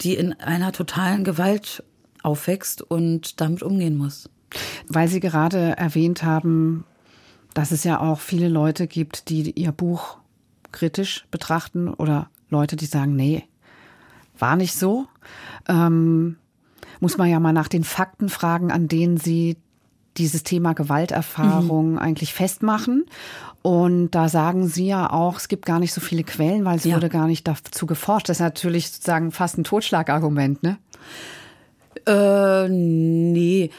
die 0.00 0.14
in 0.14 0.34
einer 0.34 0.72
totalen 0.72 1.24
Gewalt 1.24 1.82
aufwächst 2.22 2.82
und 2.82 3.40
damit 3.40 3.62
umgehen 3.62 3.96
muss. 3.96 4.28
Weil 4.88 5.08
Sie 5.08 5.20
gerade 5.20 5.76
erwähnt 5.76 6.22
haben, 6.22 6.84
dass 7.54 7.70
es 7.70 7.84
ja 7.84 8.00
auch 8.00 8.20
viele 8.20 8.48
Leute 8.48 8.86
gibt, 8.86 9.28
die 9.28 9.50
Ihr 9.52 9.72
Buch 9.72 10.18
kritisch 10.72 11.26
betrachten 11.30 11.88
oder 11.88 12.28
Leute, 12.50 12.76
die 12.76 12.86
sagen, 12.86 13.16
nee, 13.16 13.44
war 14.38 14.56
nicht 14.56 14.74
so. 14.74 15.06
Ähm, 15.68 16.36
muss 17.00 17.18
man 17.18 17.28
ja 17.28 17.40
mal 17.40 17.52
nach 17.52 17.68
den 17.68 17.84
Fakten 17.84 18.28
fragen, 18.28 18.70
an 18.70 18.88
denen 18.88 19.16
Sie 19.16 19.56
dieses 20.16 20.42
Thema 20.42 20.72
Gewalterfahrung 20.72 21.92
mhm. 21.92 21.98
eigentlich 21.98 22.34
festmachen. 22.34 23.06
Und 23.62 24.10
da 24.12 24.28
sagen 24.28 24.68
Sie 24.68 24.86
ja 24.86 25.10
auch, 25.10 25.36
es 25.36 25.48
gibt 25.48 25.66
gar 25.66 25.78
nicht 25.78 25.92
so 25.92 26.00
viele 26.00 26.24
Quellen, 26.24 26.64
weil 26.64 26.78
es 26.78 26.84
ja. 26.84 26.96
wurde 26.96 27.08
gar 27.08 27.26
nicht 27.26 27.46
dazu 27.46 27.86
geforscht. 27.86 28.28
Das 28.28 28.38
ist 28.38 28.42
natürlich 28.42 28.90
sozusagen 28.90 29.30
fast 29.30 29.58
ein 29.58 29.64
Totschlagargument, 29.64 30.62
ne? 30.62 30.78
Äh, 32.06 32.68
nee. 32.68 33.70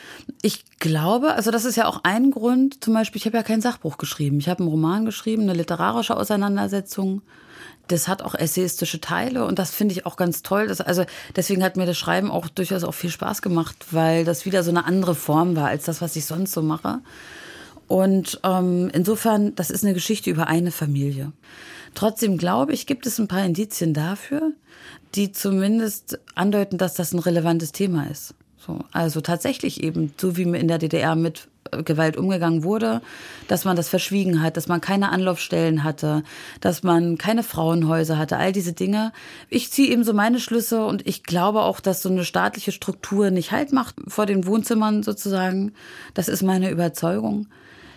Ich 0.41 0.63
glaube, 0.79 1.33
also 1.33 1.51
das 1.51 1.65
ist 1.65 1.75
ja 1.75 1.87
auch 1.87 2.01
ein 2.03 2.31
Grund, 2.31 2.83
zum 2.83 2.93
Beispiel, 2.93 3.19
ich 3.19 3.25
habe 3.25 3.37
ja 3.37 3.43
kein 3.43 3.61
Sachbuch 3.61 3.97
geschrieben. 3.97 4.39
Ich 4.39 4.49
habe 4.49 4.61
einen 4.61 4.69
Roman 4.69 5.05
geschrieben, 5.05 5.43
eine 5.43 5.53
literarische 5.53 6.15
Auseinandersetzung. 6.15 7.21
Das 7.87 8.07
hat 8.07 8.21
auch 8.21 8.35
essayistische 8.35 9.01
Teile 9.01 9.45
und 9.45 9.57
das 9.57 9.71
finde 9.71 9.93
ich 9.93 10.05
auch 10.05 10.15
ganz 10.15 10.43
toll. 10.43 10.67
Das, 10.67 10.79
also 10.79 11.05
deswegen 11.35 11.63
hat 11.63 11.75
mir 11.75 11.87
das 11.87 11.97
Schreiben 11.97 12.29
auch 12.29 12.47
durchaus 12.47 12.83
auch 12.83 12.93
viel 12.93 13.09
Spaß 13.09 13.41
gemacht, 13.41 13.87
weil 13.91 14.25
das 14.25 14.45
wieder 14.45 14.63
so 14.63 14.69
eine 14.69 14.85
andere 14.85 15.15
Form 15.15 15.55
war 15.55 15.67
als 15.67 15.85
das, 15.85 16.01
was 16.01 16.15
ich 16.15 16.25
sonst 16.25 16.51
so 16.51 16.61
mache. 16.61 16.99
Und 17.87 18.39
ähm, 18.43 18.91
insofern, 18.93 19.55
das 19.55 19.71
ist 19.71 19.83
eine 19.83 19.95
Geschichte 19.95 20.29
über 20.29 20.47
eine 20.47 20.71
Familie. 20.71 21.31
Trotzdem 21.95 22.37
glaube 22.37 22.73
ich, 22.73 22.85
gibt 22.85 23.07
es 23.07 23.17
ein 23.17 23.27
paar 23.27 23.43
Indizien 23.43 23.95
dafür, 23.95 24.53
die 25.15 25.31
zumindest 25.31 26.19
andeuten, 26.35 26.77
dass 26.77 26.93
das 26.93 27.13
ein 27.13 27.19
relevantes 27.19 27.71
Thema 27.71 28.07
ist. 28.09 28.35
So, 28.57 28.79
also 28.91 29.21
tatsächlich 29.21 29.83
eben, 29.83 30.13
so 30.19 30.37
wie 30.37 30.43
in 30.43 30.67
der 30.67 30.77
DDR 30.77 31.15
mit 31.15 31.47
Gewalt 31.85 32.17
umgegangen 32.17 32.63
wurde, 32.63 33.01
dass 33.47 33.65
man 33.65 33.75
das 33.75 33.89
verschwiegen 33.89 34.41
hat, 34.41 34.57
dass 34.57 34.67
man 34.67 34.81
keine 34.81 35.09
Anlaufstellen 35.09 35.83
hatte, 35.83 36.23
dass 36.61 36.83
man 36.83 37.17
keine 37.17 37.43
Frauenhäuser 37.43 38.17
hatte, 38.17 38.37
all 38.37 38.51
diese 38.51 38.73
Dinge. 38.73 39.11
Ich 39.49 39.71
ziehe 39.71 39.91
eben 39.91 40.03
so 40.03 40.13
meine 40.13 40.39
Schlüsse 40.39 40.85
und 40.85 41.07
ich 41.07 41.23
glaube 41.23 41.61
auch, 41.61 41.79
dass 41.79 42.01
so 42.01 42.09
eine 42.09 42.25
staatliche 42.25 42.71
Struktur 42.71 43.29
nicht 43.29 43.51
Halt 43.51 43.71
macht 43.71 43.95
vor 44.07 44.25
den 44.25 44.45
Wohnzimmern 44.45 45.03
sozusagen. 45.03 45.73
Das 46.13 46.27
ist 46.27 46.43
meine 46.43 46.69
Überzeugung. 46.69 47.47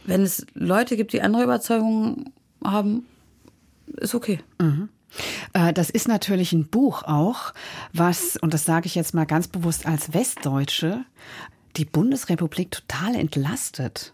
Wenn 0.04 0.22
es 0.22 0.46
Leute 0.54 0.96
gibt, 0.96 1.12
die 1.12 1.22
andere 1.22 1.44
Überzeugungen 1.44 2.32
haben, 2.64 3.06
ist 3.86 4.14
okay. 4.14 4.40
Mhm. 4.60 4.88
Äh, 5.52 5.72
das 5.72 5.90
ist 5.90 6.08
natürlich 6.08 6.52
ein 6.52 6.68
Buch 6.68 7.02
auch, 7.02 7.52
was, 7.92 8.36
und 8.36 8.54
das 8.54 8.64
sage 8.64 8.86
ich 8.86 8.94
jetzt 8.94 9.14
mal 9.14 9.26
ganz 9.26 9.48
bewusst 9.48 9.86
als 9.86 10.12
Westdeutsche, 10.12 11.04
die 11.76 11.84
Bundesrepublik 11.84 12.70
total 12.70 13.14
entlastet. 13.14 14.12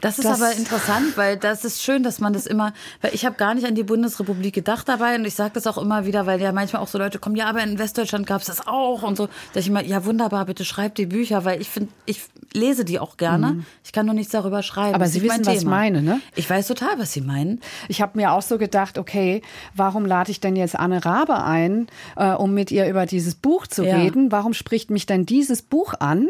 Das 0.00 0.18
ist 0.18 0.24
das 0.24 0.40
aber 0.40 0.52
interessant, 0.52 1.16
weil 1.16 1.36
das 1.36 1.64
ist 1.64 1.82
schön, 1.82 2.02
dass 2.02 2.20
man 2.20 2.32
das 2.32 2.46
immer, 2.46 2.72
weil 3.00 3.14
ich 3.14 3.24
habe 3.24 3.36
gar 3.36 3.54
nicht 3.54 3.66
an 3.66 3.74
die 3.74 3.82
Bundesrepublik 3.82 4.54
gedacht 4.54 4.88
dabei 4.88 5.14
und 5.16 5.24
ich 5.24 5.34
sage 5.34 5.52
das 5.54 5.66
auch 5.66 5.78
immer 5.78 6.04
wieder, 6.06 6.26
weil 6.26 6.40
ja 6.40 6.52
manchmal 6.52 6.82
auch 6.82 6.88
so 6.88 6.98
Leute 6.98 7.18
kommen, 7.18 7.36
ja, 7.36 7.46
aber 7.46 7.62
in 7.62 7.78
Westdeutschland 7.78 8.26
gab 8.26 8.40
es 8.40 8.46
das 8.46 8.66
auch 8.66 9.02
und 9.02 9.16
so. 9.16 9.28
Da 9.52 9.60
ich 9.60 9.68
immer, 9.68 9.82
ja 9.82 10.04
wunderbar, 10.04 10.44
bitte 10.46 10.64
schreibt 10.64 10.98
die 10.98 11.06
Bücher, 11.06 11.44
weil 11.44 11.60
ich 11.60 11.68
finde, 11.68 11.92
ich 12.04 12.22
lese 12.52 12.84
die 12.84 12.98
auch 12.98 13.16
gerne. 13.16 13.54
Mhm. 13.54 13.66
Ich 13.84 13.92
kann 13.92 14.06
nur 14.06 14.14
nichts 14.14 14.32
darüber 14.32 14.62
schreiben. 14.62 14.94
Aber 14.94 15.06
Sie 15.06 15.22
wissen, 15.22 15.46
was 15.46 15.58
ich 15.58 15.64
meine, 15.64 16.02
ne? 16.02 16.20
Ich 16.34 16.48
weiß 16.48 16.66
total, 16.66 16.98
was 16.98 17.12
Sie 17.12 17.20
meinen. 17.20 17.60
Ich 17.88 18.00
habe 18.00 18.18
mir 18.18 18.32
auch 18.32 18.42
so 18.42 18.58
gedacht, 18.58 18.98
okay, 18.98 19.42
warum 19.74 20.04
lade 20.06 20.30
ich 20.30 20.40
denn 20.40 20.56
jetzt 20.56 20.76
Anne 20.76 21.04
Rabe 21.04 21.42
ein, 21.42 21.86
äh, 22.16 22.32
um 22.32 22.54
mit 22.54 22.70
ihr 22.70 22.88
über 22.88 23.06
dieses 23.06 23.34
Buch 23.34 23.66
zu 23.66 23.84
ja. 23.84 23.96
reden? 23.96 24.32
Warum 24.32 24.54
spricht 24.54 24.90
mich 24.90 25.06
denn 25.06 25.26
dieses 25.26 25.62
Buch 25.62 25.94
an? 25.98 26.28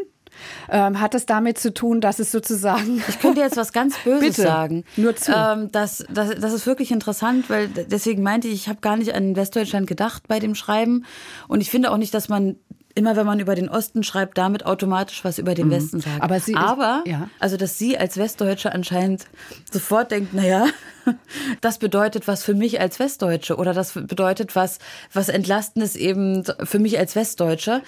Ähm, 0.70 1.01
hat 1.01 1.14
es 1.14 1.26
damit 1.26 1.59
zu 1.59 1.72
tun, 1.72 2.01
dass 2.01 2.18
es 2.18 2.32
sozusagen. 2.32 3.03
Ich 3.09 3.20
könnte 3.20 3.41
jetzt 3.41 3.57
was 3.57 3.72
ganz 3.72 3.97
Böses 4.05 4.20
Bitte, 4.20 4.43
sagen. 4.43 4.84
Nur 4.97 5.16
zu. 5.16 5.32
Ähm, 5.32 5.70
das, 5.72 6.05
das, 6.11 6.30
das 6.39 6.53
ist 6.53 6.66
wirklich 6.66 6.91
interessant, 6.91 7.49
weil 7.49 7.68
deswegen 7.68 8.22
meinte 8.22 8.49
ich, 8.49 8.55
ich 8.55 8.68
habe 8.68 8.80
gar 8.80 8.97
nicht 8.97 9.14
an 9.14 9.37
Westdeutschland 9.37 9.87
gedacht 9.87 10.28
bei 10.28 10.39
dem 10.39 10.55
Schreiben. 10.55 11.05
Und 11.49 11.61
ich 11.61 11.70
finde 11.70 11.91
auch 11.91 11.97
nicht, 11.97 12.12
dass 12.14 12.28
man 12.28 12.57
immer 12.97 13.14
wenn 13.14 13.26
man 13.26 13.39
über 13.39 13.55
den 13.55 13.68
Osten 13.68 14.03
schreibt, 14.03 14.39
damit 14.39 14.64
automatisch 14.64 15.22
was 15.22 15.39
über 15.39 15.55
den 15.55 15.66
mhm. 15.66 15.72
Westen 15.72 16.01
sagt. 16.01 16.22
Aber, 16.22 16.41
sie 16.41 16.57
Aber 16.57 17.03
ist, 17.05 17.12
ja. 17.12 17.28
also 17.39 17.59
dass 17.59 17.78
sie 17.78 17.97
als 17.99 18.16
Westdeutsche 18.16 18.72
anscheinend 18.72 19.26
sofort 19.70 20.11
denkt, 20.11 20.32
naja, 20.32 20.66
das 21.61 21.78
bedeutet 21.78 22.26
was 22.26 22.43
für 22.43 22.55
mich 22.55 22.80
als 22.80 22.99
Westdeutsche 22.99 23.57
oder 23.57 23.74
das 23.74 23.93
bedeutet 23.93 24.57
was, 24.57 24.78
was 25.12 25.28
Entlastendes 25.28 25.95
eben 25.95 26.43
für 26.64 26.78
mich 26.78 26.99
als 26.99 27.14
Westdeutsche 27.14 27.82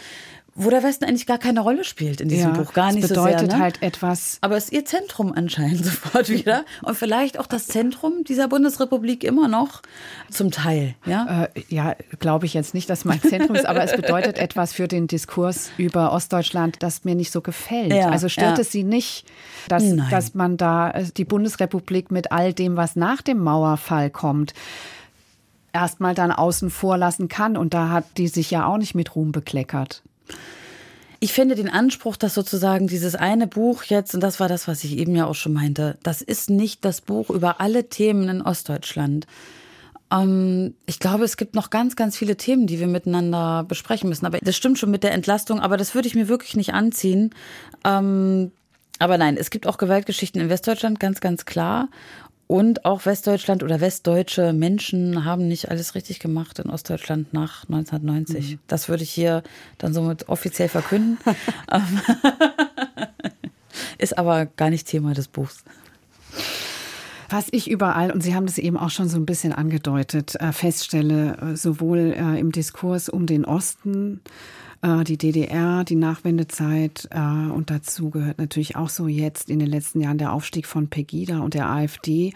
wo 0.59 0.71
der 0.71 0.83
Westen 0.83 1.05
eigentlich 1.05 1.27
gar 1.27 1.39
keine 1.39 1.61
Rolle 1.61 1.85
spielt 1.85 2.21
in 2.21 2.29
diesem 2.29 2.55
ja, 2.55 2.61
Buch. 2.61 2.73
Gar 2.73 2.93
nicht 2.93 3.07
so 3.07 3.15
sehr. 3.15 3.25
bedeutet 3.25 3.53
ne? 3.53 3.59
halt 3.61 3.81
etwas. 3.81 4.39
Aber 4.41 4.57
es 4.57 4.65
ist 4.65 4.73
ihr 4.73 4.85
Zentrum 4.85 5.33
anscheinend 5.35 5.85
sofort 5.85 6.29
wieder. 6.29 6.65
Und 6.83 6.97
vielleicht 6.97 7.39
auch 7.39 7.47
das 7.47 7.69
Zentrum 7.69 8.25
dieser 8.25 8.49
Bundesrepublik 8.49 9.23
immer 9.23 9.47
noch 9.47 9.83
zum 10.31 10.51
Teil. 10.51 10.97
Ja, 11.07 11.45
äh, 11.45 11.63
ja 11.69 11.95
glaube 12.19 12.47
ich 12.47 12.55
jetzt 12.55 12.75
nicht, 12.75 12.91
dass 12.91 13.05
mein 13.05 13.23
Zentrum 13.23 13.55
ist, 13.55 13.67
aber 13.67 13.85
es 13.85 13.95
bedeutet 13.95 14.39
etwas 14.39 14.73
für 14.73 14.89
den 14.89 15.07
Diskurs 15.07 15.71
über 15.79 16.13
Ostdeutschland, 16.13 16.83
das 16.83 17.05
mir 17.05 17.15
nicht 17.15 17.31
so 17.31 17.41
gefällt. 17.41 17.93
Ja, 17.93 18.11
also 18.11 18.29
stört 18.29 18.59
ja. 18.59 18.63
es 18.63 18.73
Sie 18.73 18.83
nicht, 18.83 19.27
dass, 19.69 19.85
dass 20.11 20.35
man 20.35 20.57
da 20.57 20.91
äh, 20.91 21.05
die 21.17 21.25
Bundesrepublik 21.25 22.11
mit 22.11 22.33
all 22.33 22.53
dem, 22.53 22.77
was 22.77 22.97
nach 22.97 23.23
dem 23.23 23.39
Mauerfall 23.39 24.11
kommt, 24.11 24.55
erstmal 25.73 26.15
dann 26.15 26.33
außen 26.33 26.71
vor 26.71 26.99
lassen 26.99 27.29
kann. 27.29 27.57
Und 27.57 27.75
da 27.75 27.91
hat 27.91 28.05
die 28.17 28.29
sich 28.29 28.51
ja 28.51 28.67
auch 28.67 28.79
nicht 28.79 28.97
mit 28.97 29.15
Ruhm 29.15 29.31
bekleckert. 29.31 30.03
Ich 31.21 31.33
finde 31.33 31.57
den 31.57 31.69
Anspruch, 31.69 32.17
dass 32.17 32.35
sozusagen 32.35 32.87
dieses 32.87 33.17
eine 33.17 33.47
Buch 33.49 33.83
jetzt, 33.85 34.15
und 34.15 34.21
das 34.21 34.39
war 34.39 34.49
das, 34.49 34.69
was 34.69 34.85
ich 34.85 34.97
eben 34.97 35.17
ja 35.17 35.27
auch 35.27 35.35
schon 35.35 35.53
meinte, 35.53 35.99
das 36.03 36.23
ist 36.23 36.49
nicht 36.49 36.85
das 36.85 37.01
Buch 37.01 37.31
über 37.31 37.61
alle 37.61 37.89
Themen 37.89 38.29
in 38.29 38.43
Ostdeutschland. 38.43 39.27
Ähm, 40.13 40.75
ich 40.87 41.01
glaube, 41.01 41.25
es 41.25 41.37
gibt 41.37 41.55
noch 41.55 41.71
ganz, 41.71 41.97
ganz 41.97 42.17
viele 42.17 42.37
Themen, 42.37 42.69
die 42.69 42.79
wir 42.79 42.87
miteinander 42.87 43.65
besprechen 43.65 44.09
müssen. 44.09 44.27
Aber 44.27 44.39
das 44.39 44.57
stimmt 44.57 44.79
schon 44.79 44.93
mit 44.93 45.03
der 45.03 45.13
Entlastung, 45.13 45.59
aber 45.61 45.77
das 45.77 45.95
würde 45.95 46.07
ich 46.07 46.15
mir 46.15 46.29
wirklich 46.29 46.57
nicht 46.57 46.73
anziehen. 46.73 47.35
Ähm, 47.85 48.53
aber 49.01 49.19
nein, 49.19 49.37
es 49.37 49.51
gibt 49.51 49.67
auch 49.67 49.79
Gewaltgeschichten 49.79 50.41
in 50.41 50.49
Westdeutschland, 50.49 51.01
ganz, 51.01 51.21
ganz 51.21 51.45
klar. 51.45 51.89
Und 52.49 52.87
auch 52.87 53.05
Westdeutschland 53.05 53.63
oder 53.63 53.83
westdeutsche 53.83 54.55
Menschen 54.55 55.27
haben 55.27 55.47
nicht 55.47 55.71
alles 55.71 55.95
richtig 55.95 56.19
gemacht 56.19 56.59
in 56.59 56.71
Ostdeutschland 56.71 57.35
nach 57.35 57.65
1990. 57.65 58.53
Mhm. 58.53 58.59
Das 58.67 58.89
würde 58.89 59.03
ich 59.03 59.11
hier 59.11 59.43
dann 59.77 59.93
somit 59.93 60.31
offiziell 60.31 60.71
verkünden. 60.71 61.19
Ist 63.99 64.17
aber 64.17 64.47
gar 64.47 64.71
nicht 64.71 64.89
Thema 64.89 65.13
des 65.13 65.29
Buchs. 65.29 65.63
Was 67.29 67.49
ich 67.51 67.71
überall, 67.71 68.11
und 68.11 68.23
Sie 68.23 68.35
haben 68.35 68.47
das 68.47 68.57
eben 68.57 68.79
auch 68.79 68.89
schon 68.89 69.11
so 69.11 69.19
ein 69.19 69.27
bisschen 69.27 69.53
angedeutet, 69.53 70.35
äh, 70.37 70.53
feststelle, 70.53 71.37
äh, 71.37 71.57
sowohl 71.57 72.15
äh, 72.17 72.41
im 72.41 72.51
Diskurs 72.51 73.11
um 73.11 73.27
den 73.27 73.45
Osten 73.45 74.23
äh, 74.83 75.05
die 75.05 75.19
DDR, 75.19 75.85
die 75.85 75.97
Nachwendezeit 75.97 77.09
äh, 77.11 77.19
und 77.19 77.71
dazu 77.71 78.11
gehört 78.11 78.39
natürlich 78.39 78.77
auch 78.77 78.89
so 78.89 79.09
jetzt 79.09 79.51
in 79.51 79.59
den 79.59 79.69
letzten 79.69 80.01
Jahren 80.01 80.19
der 80.19 80.33
Aufstieg 80.33 80.67
von 80.67 80.89
Pegida 80.89 81.41
und 81.41 81.55
der 81.55 81.69
AfD, 81.69 82.33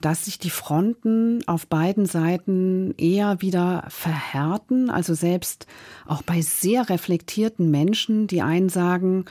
dass 0.00 0.26
sich 0.26 0.38
die 0.38 0.50
Fronten 0.50 1.42
auf 1.46 1.66
beiden 1.66 2.06
Seiten 2.06 2.94
eher 2.98 3.40
wieder 3.40 3.84
verhärten. 3.88 4.90
Also 4.90 5.14
selbst 5.14 5.66
auch 6.06 6.22
bei 6.22 6.42
sehr 6.42 6.88
reflektierten 6.90 7.70
Menschen, 7.70 8.26
die 8.26 8.42
einen 8.42 8.68
sagen, 8.68 9.24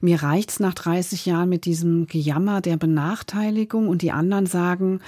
mir 0.00 0.22
reicht's 0.22 0.60
nach 0.60 0.74
30 0.74 1.26
Jahren 1.26 1.48
mit 1.48 1.64
diesem 1.64 2.06
Gejammer 2.06 2.60
der 2.60 2.76
Benachteiligung 2.76 3.88
und 3.88 4.02
die 4.02 4.12
anderen 4.12 4.46
sagen, 4.46 5.00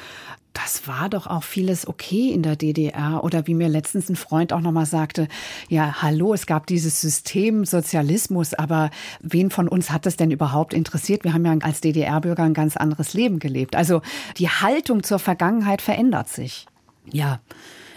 das 0.54 0.86
war 0.86 1.08
doch 1.08 1.26
auch 1.26 1.42
vieles 1.42 1.86
okay 1.86 2.30
in 2.30 2.42
der 2.42 2.56
DDR. 2.56 3.22
Oder 3.24 3.46
wie 3.46 3.54
mir 3.54 3.68
letztens 3.68 4.08
ein 4.08 4.16
Freund 4.16 4.52
auch 4.52 4.60
nochmal 4.60 4.86
sagte, 4.86 5.28
ja, 5.68 6.00
hallo, 6.00 6.32
es 6.32 6.46
gab 6.46 6.66
dieses 6.68 7.00
System 7.00 7.64
Sozialismus, 7.64 8.54
aber 8.54 8.90
wen 9.20 9.50
von 9.50 9.68
uns 9.68 9.90
hat 9.90 10.06
das 10.06 10.16
denn 10.16 10.30
überhaupt 10.30 10.72
interessiert? 10.72 11.24
Wir 11.24 11.34
haben 11.34 11.44
ja 11.44 11.54
als 11.60 11.80
DDR-Bürger 11.80 12.44
ein 12.44 12.54
ganz 12.54 12.76
anderes 12.76 13.14
Leben 13.14 13.40
gelebt. 13.40 13.74
Also 13.74 14.00
die 14.38 14.48
Haltung 14.48 15.02
zur 15.02 15.18
Vergangenheit 15.18 15.82
verändert 15.82 16.28
sich. 16.28 16.66
Ja. 17.12 17.40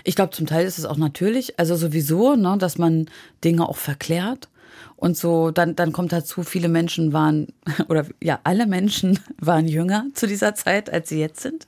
Ich 0.04 0.16
glaube, 0.16 0.32
zum 0.32 0.48
Teil 0.48 0.66
ist 0.66 0.80
es 0.80 0.86
auch 0.86 0.98
natürlich, 0.98 1.60
also 1.60 1.76
sowieso, 1.76 2.36
ne, 2.36 2.58
dass 2.58 2.78
man 2.78 3.08
Dinge 3.44 3.70
auch 3.70 3.78
verklärt. 3.78 4.50
Und 4.96 5.16
so, 5.16 5.52
dann, 5.52 5.76
dann 5.76 5.92
kommt 5.92 6.12
dazu, 6.12 6.44
viele 6.44 6.70
Menschen 6.70 7.14
waren, 7.14 7.48
oder 7.88 8.06
ja, 8.22 8.40
alle 8.44 8.66
Menschen 8.66 9.20
waren 9.40 9.68
jünger 9.68 10.06
zu 10.14 10.26
dieser 10.26 10.56
Zeit, 10.56 10.92
als 10.92 11.10
sie 11.10 11.20
jetzt 11.20 11.42
sind. 11.42 11.68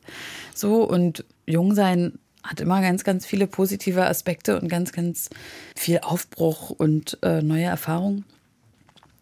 So, 0.60 0.84
und 0.84 1.26
jung 1.45 1.74
sein 1.74 2.20
hat 2.43 2.62
immer 2.62 2.82
ganz, 2.82 3.03
ganz 3.03 3.26
viele 3.26 3.47
positive 3.47 4.05
Aspekte 4.05 4.60
und 4.60 4.70
ganz, 4.70 4.91
ganz 4.91 5.30
viel 5.76 5.99
Aufbruch 5.99 6.70
und 6.70 7.18
äh, 7.22 7.41
neue 7.41 7.66
Erfahrungen. 7.66 8.26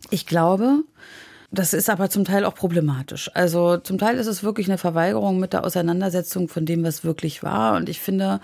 Ich 0.10 0.26
glaube, 0.26 0.84
das 1.52 1.74
ist 1.74 1.90
aber 1.90 2.10
zum 2.10 2.26
Teil 2.26 2.46
auch 2.46 2.56
problematisch. 2.56 3.32
Also 3.34 3.78
zum 3.78 3.98
Teil 3.98 4.18
ist 4.18 4.28
es 4.28 4.44
wirklich 4.44 4.68
eine 4.68 4.78
Verweigerung 4.78 5.40
mit 5.40 5.54
der 5.54 5.64
Auseinandersetzung 5.64 6.48
von 6.50 6.66
dem, 6.66 6.84
was 6.84 7.04
wirklich 7.04 7.42
war. 7.42 7.76
Und 7.76 7.90
ich 7.90 8.00
finde, 8.00 8.40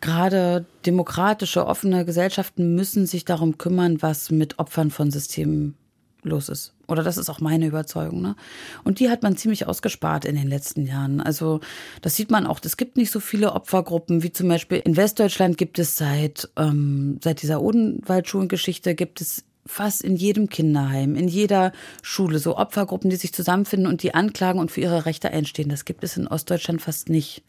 gerade 0.00 0.64
demokratische, 0.86 1.66
offene 1.66 2.04
Gesellschaften 2.04 2.74
müssen 2.74 3.06
sich 3.06 3.24
darum 3.24 3.58
kümmern, 3.58 4.02
was 4.02 4.30
mit 4.30 4.58
Opfern 4.58 4.90
von 4.90 5.10
Systemen 5.10 5.76
los 6.22 6.48
ist. 6.48 6.74
Oder 6.90 7.02
das 7.02 7.16
ist 7.16 7.30
auch 7.30 7.40
meine 7.40 7.66
Überzeugung. 7.66 8.20
Ne? 8.20 8.36
Und 8.84 9.00
die 9.00 9.10
hat 9.10 9.22
man 9.22 9.36
ziemlich 9.36 9.66
ausgespart 9.66 10.24
in 10.24 10.36
den 10.36 10.48
letzten 10.48 10.86
Jahren. 10.86 11.20
Also 11.20 11.60
das 12.02 12.16
sieht 12.16 12.30
man 12.30 12.46
auch. 12.46 12.60
Es 12.64 12.76
gibt 12.76 12.96
nicht 12.96 13.10
so 13.10 13.20
viele 13.20 13.52
Opfergruppen, 13.52 14.22
wie 14.22 14.32
zum 14.32 14.48
Beispiel 14.48 14.78
in 14.84 14.96
Westdeutschland 14.96 15.58
gibt 15.58 15.78
es 15.78 15.96
seit, 15.96 16.50
ähm, 16.56 17.18
seit 17.22 17.42
dieser 17.42 17.62
Odenwaldschulengeschichte 17.62 18.94
gibt 18.94 19.20
es 19.20 19.44
fast 19.66 20.02
in 20.02 20.16
jedem 20.16 20.48
Kinderheim, 20.48 21.14
in 21.14 21.28
jeder 21.28 21.72
Schule 22.02 22.38
so 22.38 22.56
Opfergruppen, 22.56 23.10
die 23.10 23.16
sich 23.16 23.32
zusammenfinden 23.32 23.88
und 23.88 24.02
die 24.02 24.14
anklagen 24.14 24.58
und 24.58 24.70
für 24.70 24.80
ihre 24.80 25.06
Rechte 25.06 25.30
einstehen. 25.30 25.68
Das 25.68 25.84
gibt 25.84 26.02
es 26.02 26.16
in 26.16 26.26
Ostdeutschland 26.26 26.82
fast 26.82 27.08
nicht. 27.08 27.42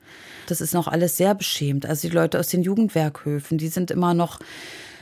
Das 0.48 0.62
ist 0.62 0.74
noch 0.74 0.88
alles 0.88 1.18
sehr 1.18 1.34
beschämt. 1.36 1.86
Also 1.86 2.08
die 2.08 2.14
Leute 2.14 2.40
aus 2.40 2.48
den 2.48 2.62
Jugendwerkhöfen, 2.62 3.58
die 3.58 3.70
sind 3.70 3.92
immer 3.92 4.14
noch 4.14 4.40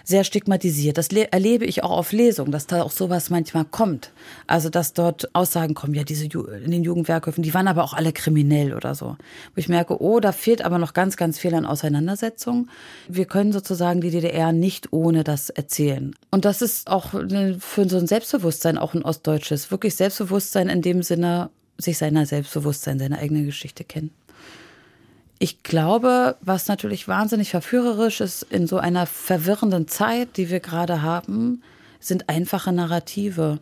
sehr 0.10 0.24
stigmatisiert. 0.24 0.98
Das 0.98 1.10
erlebe 1.10 1.66
ich 1.66 1.84
auch 1.84 1.92
auf 1.92 2.12
Lesungen, 2.12 2.52
dass 2.52 2.68
da 2.68 2.82
auch 2.82 2.92
sowas 2.92 3.30
manchmal 3.30 3.64
kommt. 3.64 4.12
Also, 4.48 4.70
dass 4.70 4.94
dort 4.94 5.34
Aussagen 5.34 5.76
kommen, 5.76 5.94
ja, 5.94 6.04
diese 6.04 6.26
Ju 6.26 6.44
in 6.46 6.72
den 6.72 6.84
Jugendwerkhöfen, 6.84 7.44
die 7.44 7.54
waren 7.54 7.68
aber 7.68 7.84
auch 7.84 7.94
alle 7.94 8.12
kriminell 8.12 8.74
oder 8.74 8.96
so. 8.96 9.16
Wo 9.54 9.58
ich 9.58 9.70
merke, 9.70 10.02
oh, 10.02 10.20
da 10.20 10.32
fehlt 10.32 10.66
aber 10.66 10.80
noch 10.80 10.94
ganz, 10.94 11.16
ganz 11.16 11.38
viel 11.38 11.54
an 11.54 11.66
Auseinandersetzung. 11.66 12.68
Wir 13.08 13.26
können 13.26 13.54
sozusagen 13.54 14.02
die 14.02 14.10
DDR 14.10 14.52
nicht 14.52 14.92
ohne 14.92 15.24
das 15.24 15.50
erzählen. 15.50 16.16
Und 16.32 16.44
das 16.44 16.62
ist 16.62 16.90
auch 16.90 17.12
für 17.12 17.88
so 17.88 17.98
ein 17.98 18.08
Selbstbewusstsein 18.08 18.78
auch 18.78 18.96
ein 18.96 19.04
ostdeutsches, 19.04 19.72
wirklich 19.72 19.96
Selbstbewusstsein 19.96 20.70
in 20.70 20.82
dem 20.82 21.04
Sinne, 21.04 21.52
sich 21.78 21.98
seiner 21.98 22.26
Selbstbewusstsein, 22.26 23.00
seiner 23.00 23.20
eigenen 23.20 23.46
Geschichte 23.46 23.84
kennen. 23.84 24.12
Ich 25.42 25.64
glaube, 25.64 26.36
was 26.42 26.68
natürlich 26.68 27.08
wahnsinnig 27.08 27.50
verführerisch 27.50 28.20
ist 28.20 28.44
in 28.44 28.68
so 28.68 28.78
einer 28.78 29.06
verwirrenden 29.06 29.88
Zeit, 29.88 30.36
die 30.36 30.50
wir 30.50 30.60
gerade 30.60 31.02
haben, 31.02 31.64
sind 32.02 32.28
einfache 32.28 32.74
Narrative. 32.74 33.60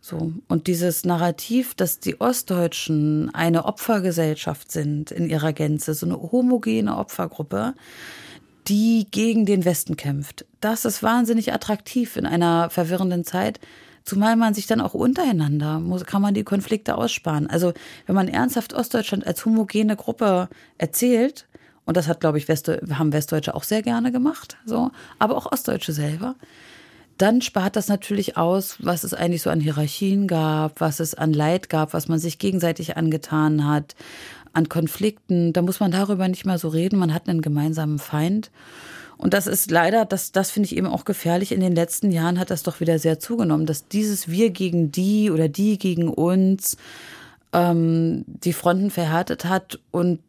So. 0.00 0.32
Und 0.48 0.66
dieses 0.66 1.04
Narrativ, 1.04 1.74
dass 1.74 2.00
die 2.00 2.18
Ostdeutschen 2.22 3.34
eine 3.34 3.66
Opfergesellschaft 3.66 4.72
sind 4.72 5.10
in 5.10 5.28
ihrer 5.28 5.52
Gänze, 5.52 5.92
so 5.92 6.06
eine 6.06 6.16
homogene 6.16 6.96
Opfergruppe, 6.96 7.74
die 8.66 9.06
gegen 9.10 9.44
den 9.44 9.66
Westen 9.66 9.96
kämpft, 9.96 10.46
das 10.60 10.86
ist 10.86 11.02
wahnsinnig 11.02 11.52
attraktiv 11.52 12.16
in 12.16 12.24
einer 12.24 12.70
verwirrenden 12.70 13.24
Zeit. 13.24 13.60
Zumal 14.04 14.36
man 14.36 14.54
sich 14.54 14.66
dann 14.66 14.80
auch 14.80 14.94
untereinander 14.94 15.78
muss, 15.78 16.04
kann 16.04 16.22
man 16.22 16.34
die 16.34 16.44
Konflikte 16.44 16.96
aussparen. 16.96 17.48
Also 17.48 17.72
wenn 18.06 18.14
man 18.14 18.28
ernsthaft 18.28 18.74
Ostdeutschland 18.74 19.26
als 19.26 19.44
homogene 19.44 19.96
Gruppe 19.96 20.48
erzählt, 20.78 21.46
und 21.84 21.96
das 21.96 22.08
hat, 22.08 22.20
glaube 22.20 22.38
ich, 22.38 22.48
West, 22.48 22.68
haben 22.68 23.12
Westdeutsche 23.12 23.54
auch 23.54 23.64
sehr 23.64 23.82
gerne 23.82 24.12
gemacht, 24.12 24.56
so, 24.64 24.90
aber 25.18 25.36
auch 25.36 25.50
Ostdeutsche 25.50 25.92
selber, 25.92 26.36
dann 27.18 27.42
spart 27.42 27.76
das 27.76 27.88
natürlich 27.88 28.38
aus, 28.38 28.76
was 28.78 29.04
es 29.04 29.12
eigentlich 29.12 29.42
so 29.42 29.50
an 29.50 29.60
Hierarchien 29.60 30.26
gab, 30.26 30.80
was 30.80 31.00
es 31.00 31.14
an 31.14 31.34
Leid 31.34 31.68
gab, 31.68 31.92
was 31.92 32.08
man 32.08 32.18
sich 32.18 32.38
gegenseitig 32.38 32.96
angetan 32.96 33.68
hat, 33.68 33.94
an 34.54 34.70
Konflikten. 34.70 35.52
Da 35.52 35.60
muss 35.60 35.80
man 35.80 35.90
darüber 35.90 36.26
nicht 36.28 36.46
mehr 36.46 36.58
so 36.58 36.68
reden. 36.68 36.98
Man 36.98 37.12
hat 37.12 37.28
einen 37.28 37.42
gemeinsamen 37.42 37.98
Feind. 37.98 38.50
Und 39.20 39.34
das 39.34 39.46
ist 39.46 39.70
leider, 39.70 40.06
das, 40.06 40.32
das 40.32 40.50
finde 40.50 40.68
ich 40.68 40.76
eben 40.78 40.86
auch 40.86 41.04
gefährlich. 41.04 41.52
In 41.52 41.60
den 41.60 41.74
letzten 41.74 42.10
Jahren 42.10 42.38
hat 42.38 42.50
das 42.50 42.62
doch 42.62 42.80
wieder 42.80 42.98
sehr 42.98 43.20
zugenommen, 43.20 43.66
dass 43.66 43.86
dieses 43.86 44.30
Wir 44.30 44.48
gegen 44.48 44.90
die 44.92 45.30
oder 45.30 45.46
die 45.46 45.78
gegen 45.78 46.08
uns 46.08 46.78
ähm, 47.52 48.24
die 48.26 48.54
Fronten 48.54 48.90
verhärtet 48.90 49.44
hat 49.44 49.78
und 49.90 50.20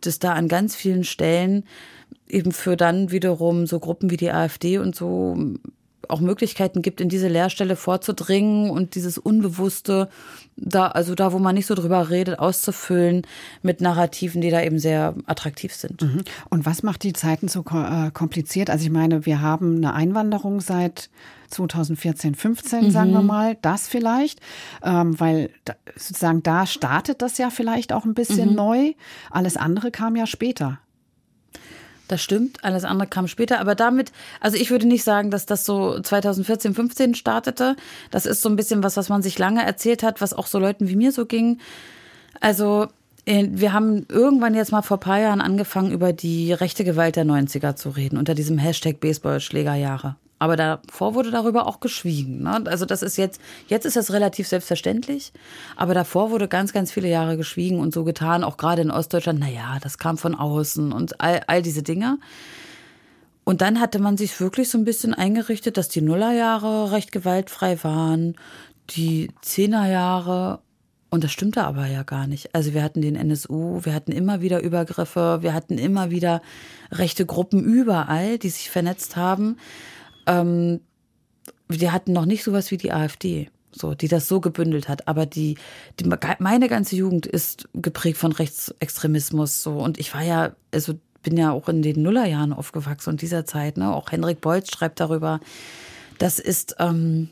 das 0.00 0.18
da 0.18 0.32
an 0.32 0.48
ganz 0.48 0.74
vielen 0.74 1.04
Stellen 1.04 1.62
eben 2.28 2.50
für 2.50 2.76
dann 2.76 3.12
wiederum 3.12 3.68
so 3.68 3.78
Gruppen 3.78 4.10
wie 4.10 4.16
die 4.16 4.32
AfD 4.32 4.78
und 4.78 4.96
so 4.96 5.36
auch 6.08 6.18
Möglichkeiten 6.18 6.82
gibt, 6.82 7.00
in 7.00 7.08
diese 7.08 7.28
Leerstelle 7.28 7.76
vorzudringen 7.76 8.70
und 8.70 8.96
dieses 8.96 9.18
Unbewusste, 9.18 10.08
da, 10.56 10.88
also 10.88 11.14
da, 11.14 11.32
wo 11.32 11.38
man 11.38 11.54
nicht 11.54 11.66
so 11.66 11.74
drüber 11.74 12.10
redet, 12.10 12.38
auszufüllen 12.38 13.22
mit 13.62 13.80
Narrativen, 13.80 14.40
die 14.40 14.50
da 14.50 14.62
eben 14.62 14.78
sehr 14.78 15.14
attraktiv 15.26 15.74
sind. 15.74 16.02
Mhm. 16.02 16.22
Und 16.50 16.66
was 16.66 16.82
macht 16.82 17.02
die 17.02 17.12
Zeiten 17.12 17.48
so 17.48 17.64
äh, 17.72 18.10
kompliziert? 18.12 18.70
Also 18.70 18.84
ich 18.84 18.90
meine, 18.90 19.26
wir 19.26 19.40
haben 19.40 19.76
eine 19.76 19.94
Einwanderung 19.94 20.60
seit 20.60 21.10
2014, 21.50 22.34
15, 22.34 22.84
mhm. 22.84 22.90
sagen 22.90 23.12
wir 23.12 23.22
mal, 23.22 23.56
das 23.62 23.88
vielleicht, 23.88 24.40
ähm, 24.82 25.18
weil 25.20 25.50
da, 25.64 25.74
sozusagen 25.96 26.42
da 26.42 26.66
startet 26.66 27.22
das 27.22 27.38
ja 27.38 27.50
vielleicht 27.50 27.92
auch 27.92 28.04
ein 28.04 28.14
bisschen 28.14 28.50
mhm. 28.50 28.56
neu. 28.56 28.92
Alles 29.30 29.56
andere 29.56 29.90
kam 29.90 30.16
ja 30.16 30.26
später. 30.26 30.78
Das 32.12 32.20
stimmt, 32.20 32.62
alles 32.62 32.84
andere 32.84 33.08
kam 33.08 33.26
später. 33.26 33.58
Aber 33.58 33.74
damit, 33.74 34.12
also 34.38 34.58
ich 34.58 34.70
würde 34.70 34.86
nicht 34.86 35.02
sagen, 35.02 35.30
dass 35.30 35.46
das 35.46 35.64
so 35.64 35.98
2014, 35.98 36.74
15 36.74 37.14
startete. 37.14 37.74
Das 38.10 38.26
ist 38.26 38.42
so 38.42 38.50
ein 38.50 38.56
bisschen 38.56 38.82
was, 38.82 38.98
was 38.98 39.08
man 39.08 39.22
sich 39.22 39.38
lange 39.38 39.64
erzählt 39.64 40.02
hat, 40.02 40.20
was 40.20 40.34
auch 40.34 40.46
so 40.46 40.58
Leuten 40.58 40.88
wie 40.88 40.96
mir 40.96 41.10
so 41.10 41.24
ging. 41.24 41.58
Also 42.38 42.88
äh, 43.24 43.48
wir 43.50 43.72
haben 43.72 44.04
irgendwann 44.10 44.54
jetzt 44.54 44.72
mal 44.72 44.82
vor 44.82 44.98
ein 44.98 45.00
paar 45.00 45.20
Jahren 45.20 45.40
angefangen, 45.40 45.90
über 45.90 46.12
die 46.12 46.52
rechte 46.52 46.84
Gewalt 46.84 47.16
der 47.16 47.24
90er 47.24 47.76
zu 47.76 47.88
reden, 47.88 48.18
unter 48.18 48.34
diesem 48.34 48.58
Hashtag 48.58 49.00
Baseballschlägerjahre. 49.00 50.16
Aber 50.42 50.56
davor 50.56 51.14
wurde 51.14 51.30
darüber 51.30 51.68
auch 51.68 51.78
geschwiegen. 51.78 52.42
Ne? 52.42 52.64
Also 52.64 52.84
das 52.84 53.04
ist 53.04 53.16
jetzt, 53.16 53.40
jetzt 53.68 53.86
ist 53.86 53.94
das 53.94 54.12
relativ 54.12 54.48
selbstverständlich, 54.48 55.32
aber 55.76 55.94
davor 55.94 56.32
wurde 56.32 56.48
ganz, 56.48 56.72
ganz 56.72 56.90
viele 56.90 57.08
Jahre 57.08 57.36
geschwiegen 57.36 57.78
und 57.78 57.94
so 57.94 58.02
getan, 58.02 58.42
auch 58.42 58.56
gerade 58.56 58.82
in 58.82 58.90
Ostdeutschland, 58.90 59.38
naja, 59.38 59.78
das 59.80 59.98
kam 59.98 60.18
von 60.18 60.34
außen 60.34 60.90
und 60.90 61.20
all, 61.20 61.42
all 61.46 61.62
diese 61.62 61.84
Dinge. 61.84 62.18
Und 63.44 63.60
dann 63.60 63.80
hatte 63.80 64.00
man 64.00 64.16
sich 64.16 64.40
wirklich 64.40 64.68
so 64.68 64.78
ein 64.78 64.84
bisschen 64.84 65.14
eingerichtet, 65.14 65.76
dass 65.76 65.88
die 65.88 66.02
Nullerjahre 66.02 66.90
recht 66.90 67.12
gewaltfrei 67.12 67.78
waren, 67.84 68.34
die 68.90 69.30
Zehnerjahre 69.42 70.58
und 71.10 71.22
das 71.22 71.30
stimmte 71.30 71.62
aber 71.62 71.86
ja 71.86 72.02
gar 72.02 72.26
nicht. 72.26 72.52
Also 72.52 72.74
wir 72.74 72.82
hatten 72.82 73.00
den 73.00 73.14
NSU, 73.14 73.84
wir 73.84 73.94
hatten 73.94 74.10
immer 74.10 74.40
wieder 74.40 74.60
Übergriffe, 74.60 75.38
wir 75.42 75.54
hatten 75.54 75.78
immer 75.78 76.10
wieder 76.10 76.42
rechte 76.90 77.26
Gruppen 77.26 77.62
überall, 77.62 78.38
die 78.38 78.48
sich 78.48 78.70
vernetzt 78.70 79.14
haben 79.14 79.56
ähm, 80.26 80.80
wir 81.68 81.92
hatten 81.92 82.12
noch 82.12 82.26
nicht 82.26 82.44
sowas 82.44 82.70
wie 82.70 82.76
die 82.76 82.92
AfD, 82.92 83.50
so, 83.72 83.94
die 83.94 84.08
das 84.08 84.28
so 84.28 84.40
gebündelt 84.40 84.88
hat. 84.88 85.08
Aber 85.08 85.26
die, 85.26 85.56
die, 85.98 86.10
meine 86.38 86.68
ganze 86.68 86.96
Jugend 86.96 87.26
ist 87.26 87.68
geprägt 87.74 88.18
von 88.18 88.32
Rechtsextremismus, 88.32 89.62
so. 89.62 89.78
Und 89.78 89.98
ich 89.98 90.12
war 90.14 90.22
ja, 90.22 90.54
also 90.72 90.94
bin 91.22 91.36
ja 91.36 91.52
auch 91.52 91.68
in 91.68 91.82
den 91.82 92.02
Nullerjahren 92.02 92.52
aufgewachsen 92.52 93.10
und 93.10 93.22
dieser 93.22 93.44
Zeit, 93.44 93.76
ne. 93.76 93.94
Auch 93.94 94.10
Henrik 94.10 94.40
Bolz 94.40 94.70
schreibt 94.70 95.00
darüber. 95.00 95.40
Das 96.18 96.38
ist, 96.38 96.76
ähm, 96.78 97.30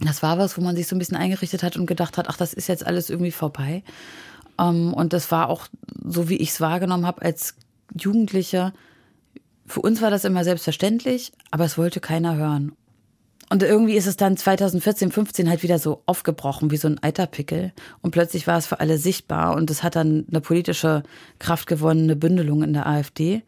das 0.00 0.22
war 0.22 0.38
was, 0.38 0.56
wo 0.56 0.62
man 0.62 0.76
sich 0.76 0.86
so 0.86 0.96
ein 0.96 0.98
bisschen 0.98 1.16
eingerichtet 1.16 1.62
hat 1.62 1.76
und 1.76 1.86
gedacht 1.86 2.16
hat, 2.16 2.28
ach, 2.28 2.36
das 2.36 2.54
ist 2.54 2.68
jetzt 2.68 2.86
alles 2.86 3.10
irgendwie 3.10 3.32
vorbei. 3.32 3.82
Ähm, 4.58 4.94
und 4.94 5.12
das 5.12 5.30
war 5.30 5.48
auch 5.48 5.66
so, 6.04 6.28
wie 6.28 6.36
ich 6.36 6.50
es 6.50 6.60
wahrgenommen 6.60 7.06
habe 7.06 7.22
als 7.22 7.54
Jugendlicher, 7.98 8.72
für 9.68 9.80
uns 9.80 10.02
war 10.02 10.10
das 10.10 10.24
immer 10.24 10.44
selbstverständlich, 10.44 11.32
aber 11.50 11.64
es 11.64 11.78
wollte 11.78 12.00
keiner 12.00 12.36
hören. 12.36 12.72
Und 13.50 13.62
irgendwie 13.62 13.96
ist 13.96 14.06
es 14.06 14.16
dann 14.16 14.36
2014, 14.36 15.10
15 15.10 15.48
halt 15.48 15.62
wieder 15.62 15.78
so 15.78 16.02
aufgebrochen 16.04 16.70
wie 16.70 16.76
so 16.76 16.86
ein 16.86 17.02
Eiterpickel. 17.02 17.72
Und 18.02 18.10
plötzlich 18.10 18.46
war 18.46 18.58
es 18.58 18.66
für 18.66 18.80
alle 18.80 18.98
sichtbar 18.98 19.56
und 19.56 19.70
es 19.70 19.82
hat 19.82 19.96
dann 19.96 20.26
eine 20.28 20.42
politische 20.42 21.02
Kraft 21.38 21.66
gewonnen, 21.66 22.04
eine 22.04 22.16
Bündelung 22.16 22.62
in 22.62 22.74
der 22.74 22.86
AfD. 22.86 23.42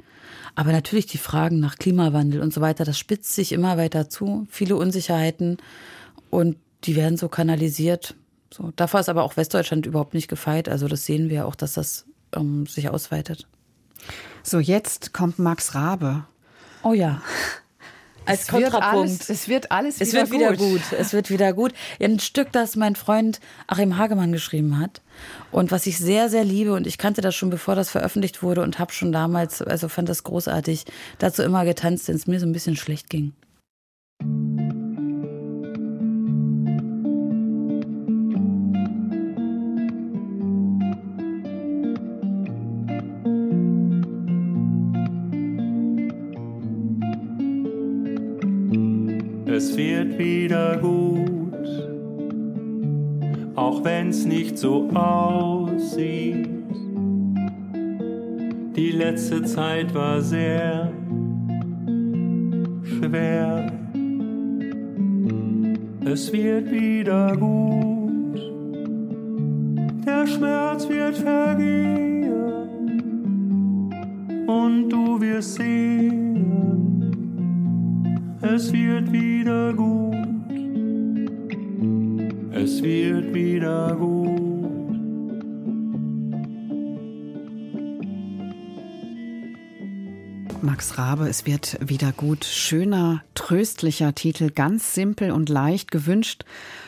Aber 0.55 0.73
natürlich 0.73 1.07
die 1.07 1.19
Fragen 1.19 1.61
nach 1.61 1.77
Klimawandel 1.77 2.41
und 2.41 2.53
so 2.53 2.61
weiter, 2.61 2.85
das 2.85 2.99
spitzt 2.99 3.35
sich 3.35 3.53
immer 3.53 3.77
weiter 3.77 4.09
zu. 4.09 4.47
Viele 4.49 4.77
Unsicherheiten 4.77 5.59
und 6.31 6.57
die 6.85 6.97
werden 6.97 7.19
so 7.19 7.29
kanalisiert. 7.29 8.15
So, 8.53 8.73
davor 8.77 9.01
ist 9.01 9.11
aber 9.11 9.23
auch 9.23 9.37
Westdeutschland 9.37 9.85
überhaupt 9.85 10.15
nicht 10.15 10.29
gefeit. 10.29 10.69
Also 10.69 10.89
das 10.89 11.05
sehen 11.05 11.29
wir 11.29 11.47
auch, 11.47 11.55
dass 11.55 11.75
das 11.75 12.07
ähm, 12.35 12.67
sich 12.67 12.89
ausweitet. 12.89 13.47
So, 14.43 14.59
jetzt 14.59 15.13
kommt 15.13 15.39
Max 15.39 15.75
Rabe. 15.75 16.25
Oh 16.83 16.93
ja. 16.93 17.21
Als 18.27 18.43
es 18.43 18.49
Kontrapunkt. 18.49 18.81
Wird 18.81 18.91
alles, 18.93 19.31
es 19.31 19.49
wird 19.49 19.73
alles 19.73 20.01
es 20.01 20.13
wieder, 20.13 20.31
wird 20.31 20.33
wieder 20.33 20.57
gut. 20.57 20.81
Es 20.99 21.13
wird 21.13 21.31
wieder 21.31 21.53
gut. 21.53 21.73
Ein 22.01 22.21
Stück, 22.21 22.53
das 22.53 22.77
mein 22.77 22.95
Freund 22.95 23.41
Achim 23.67 23.97
Hagemann 23.97 24.33
geschrieben 24.33 24.79
hat 24.79 25.01
und 25.51 25.71
was 25.71 25.87
ich 25.87 25.99
sehr, 25.99 26.29
sehr 26.29 26.45
liebe 26.45 26.73
und 26.73 26.87
ich 26.87 26.99
kannte 26.99 27.23
das 27.23 27.35
schon, 27.35 27.51
bevor 27.51 27.75
das 27.75 27.91
veröffentlicht 27.91 28.43
wurde 28.43 28.63
und 28.63 28.79
habe 28.79 28.93
schon 28.93 29.13
damals, 29.13 29.63
also 29.63 29.89
fand 29.89 30.09
das 30.09 30.23
großartig, 30.23 30.85
dazu 31.19 31.43
immer 31.43 31.65
getanzt, 31.65 32.09
wenn 32.09 32.17
es 32.17 32.27
mir 32.27 32.41
so 32.41 32.47
ein 32.47 32.53
bisschen 32.53 32.77
schlecht 32.77 33.11
ging. 33.11 33.33
Wieder 50.21 50.77
gut, 50.77 51.67
auch 53.55 53.83
wenn's 53.85 54.27
nicht 54.27 54.59
so 54.59 54.87
aussieht. 54.91 56.47
Die 58.77 58.91
letzte 58.93 59.43
Zeit 59.45 59.95
war 59.95 60.21
sehr 60.21 60.93
schwer. 62.85 63.73
Es 66.05 66.31
wird 66.33 66.71
wieder 66.71 67.35
gut, 67.37 68.41
der 70.07 70.27
Schmerz 70.27 70.87
wird 70.87 71.17
vergehen 71.17 72.33
und 74.47 74.91
du 74.91 75.19
wirst 75.21 75.55
sehen 75.55 76.31
es 78.43 78.73
wird 78.73 79.13
wieder 79.13 79.73
gut. 79.75 80.00
Es 82.73 82.85
wird 82.85 83.35
wieder 83.35 83.97
gut. 83.97 84.97
Max 90.63 90.97
Rabe, 90.97 91.29
es 91.29 91.47
wird 91.47 91.79
wieder 91.81 92.13
gut. 92.13 92.45
Schöner, 92.45 93.25
tröstlicher 93.35 94.15
Titel, 94.15 94.51
ganz 94.53 94.95
simpel 94.95 95.33
und 95.33 95.49
leicht 95.49 95.91
gewünscht 95.91 96.45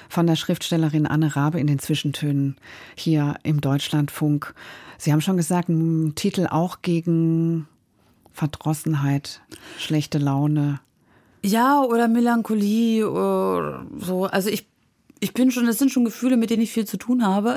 von 0.08 0.28
der 0.28 0.36
Schriftstellerin 0.36 1.08
Anne 1.08 1.34
Rabe 1.34 1.58
in 1.58 1.66
den 1.66 1.80
Zwischentönen 1.80 2.56
hier 2.94 3.34
im 3.42 3.60
Deutschlandfunk. 3.60 4.54
Sie 4.98 5.12
haben 5.12 5.20
schon 5.20 5.36
gesagt, 5.36 5.68
ein 5.68 6.14
Titel 6.14 6.46
auch 6.48 6.82
gegen 6.82 7.66
Verdrossenheit, 8.32 9.40
schlechte 9.78 10.18
Laune, 10.18 10.78
ja, 11.44 11.82
oder 11.82 12.06
Melancholie 12.06 13.10
oder 13.10 13.84
so. 13.98 14.26
Also 14.26 14.48
ich, 14.48 14.68
ich 15.22 15.34
bin 15.34 15.52
schon, 15.52 15.66
das 15.66 15.78
sind 15.78 15.92
schon 15.92 16.04
Gefühle, 16.04 16.36
mit 16.36 16.50
denen 16.50 16.62
ich 16.62 16.72
viel 16.72 16.84
zu 16.84 16.96
tun 16.96 17.24
habe. 17.24 17.56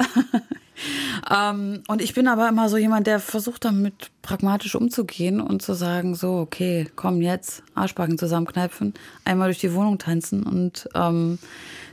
ähm, 1.36 1.82
und 1.88 2.00
ich 2.00 2.14
bin 2.14 2.28
aber 2.28 2.48
immer 2.48 2.70
so 2.70 2.78
jemand, 2.78 3.08
der 3.08 3.20
versucht 3.20 3.66
damit 3.66 4.12
pragmatisch 4.22 4.76
umzugehen 4.76 5.42
und 5.42 5.64
zu 5.64 5.74
sagen, 5.74 6.14
so, 6.14 6.36
okay, 6.38 6.88
komm 6.96 7.24
jetzt, 7.24 7.64
Arschbacken 7.74 8.20
zusammenkneifen, 8.20 8.94
einmal 9.24 9.48
durch 9.48 9.58
die 9.58 9.74
Wohnung 9.74 9.98
tanzen 9.98 10.44
und 10.44 10.88
ähm, 10.94 11.40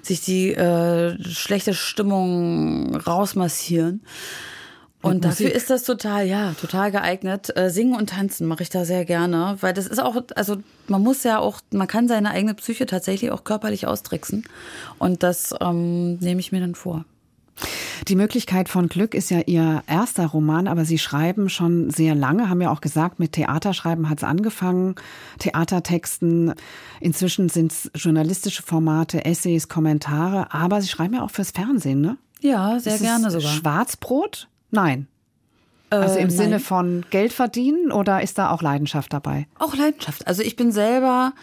sich 0.02 0.20
die 0.20 0.52
äh, 0.52 1.16
schlechte 1.24 1.72
Stimmung 1.72 2.94
rausmassieren. 2.94 4.02
Und 5.02 5.24
dafür 5.24 5.52
ist 5.52 5.68
das 5.68 5.82
total, 5.82 6.26
ja, 6.26 6.54
total 6.60 6.92
geeignet. 6.92 7.54
Äh, 7.56 7.70
Singen 7.70 7.96
und 7.96 8.10
Tanzen 8.10 8.46
mache 8.46 8.62
ich 8.62 8.70
da 8.70 8.84
sehr 8.84 9.04
gerne, 9.04 9.56
weil 9.60 9.74
das 9.74 9.86
ist 9.86 10.00
auch, 10.00 10.16
also 10.36 10.58
man 10.86 11.02
muss 11.02 11.24
ja 11.24 11.38
auch, 11.38 11.60
man 11.72 11.88
kann 11.88 12.08
seine 12.08 12.30
eigene 12.30 12.54
Psyche 12.54 12.86
tatsächlich 12.86 13.32
auch 13.32 13.44
körperlich 13.44 13.86
austricksen. 13.86 14.44
Und 14.98 15.22
das 15.22 15.54
ähm, 15.60 16.18
nehme 16.18 16.40
ich 16.40 16.52
mir 16.52 16.60
dann 16.60 16.76
vor. 16.76 17.04
Die 18.08 18.16
Möglichkeit 18.16 18.68
von 18.68 18.88
Glück 18.88 19.14
ist 19.14 19.30
ja 19.30 19.40
Ihr 19.46 19.82
erster 19.86 20.26
Roman, 20.26 20.66
aber 20.66 20.84
Sie 20.84 20.98
schreiben 20.98 21.48
schon 21.48 21.90
sehr 21.90 22.14
lange, 22.14 22.48
haben 22.48 22.60
ja 22.60 22.70
auch 22.70 22.80
gesagt, 22.80 23.20
mit 23.20 23.32
Theaterschreiben 23.32 24.08
hat 24.08 24.18
es 24.18 24.24
angefangen, 24.24 24.96
Theatertexten. 25.38 26.54
Inzwischen 27.00 27.48
sind 27.48 27.72
es 27.72 27.90
journalistische 27.94 28.62
Formate, 28.62 29.24
Essays, 29.24 29.68
Kommentare, 29.68 30.52
aber 30.52 30.80
Sie 30.80 30.88
schreiben 30.88 31.14
ja 31.14 31.22
auch 31.22 31.30
fürs 31.30 31.52
Fernsehen, 31.52 32.00
ne? 32.00 32.16
Ja, 32.40 32.80
sehr 32.80 32.96
ist 32.96 33.02
gerne 33.02 33.30
sogar. 33.30 33.52
Schwarzbrot? 33.52 34.48
Nein. 34.72 35.06
Also 35.90 36.18
im 36.18 36.28
Äh, 36.28 36.30
Sinne 36.30 36.58
von 36.58 37.04
Geld 37.10 37.32
verdienen 37.32 37.92
oder 37.92 38.22
ist 38.22 38.38
da 38.38 38.50
auch 38.50 38.62
Leidenschaft 38.62 39.12
dabei? 39.12 39.46
Auch 39.58 39.76
Leidenschaft. 39.76 40.26
Also 40.26 40.42
ich 40.42 40.56
bin 40.56 40.72
selber 40.72 41.34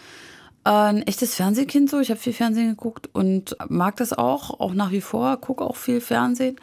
äh, 0.64 0.70
ein 0.70 1.02
echtes 1.02 1.36
Fernsehkind 1.36 1.88
so. 1.88 2.00
Ich 2.00 2.10
habe 2.10 2.20
viel 2.20 2.32
Fernsehen 2.32 2.70
geguckt 2.70 3.08
und 3.12 3.56
mag 3.68 3.96
das 3.96 4.12
auch, 4.12 4.58
auch 4.58 4.74
nach 4.74 4.90
wie 4.90 5.00
vor, 5.00 5.36
gucke 5.36 5.64
auch 5.64 5.76
viel 5.76 6.00
Fernsehen. 6.00 6.56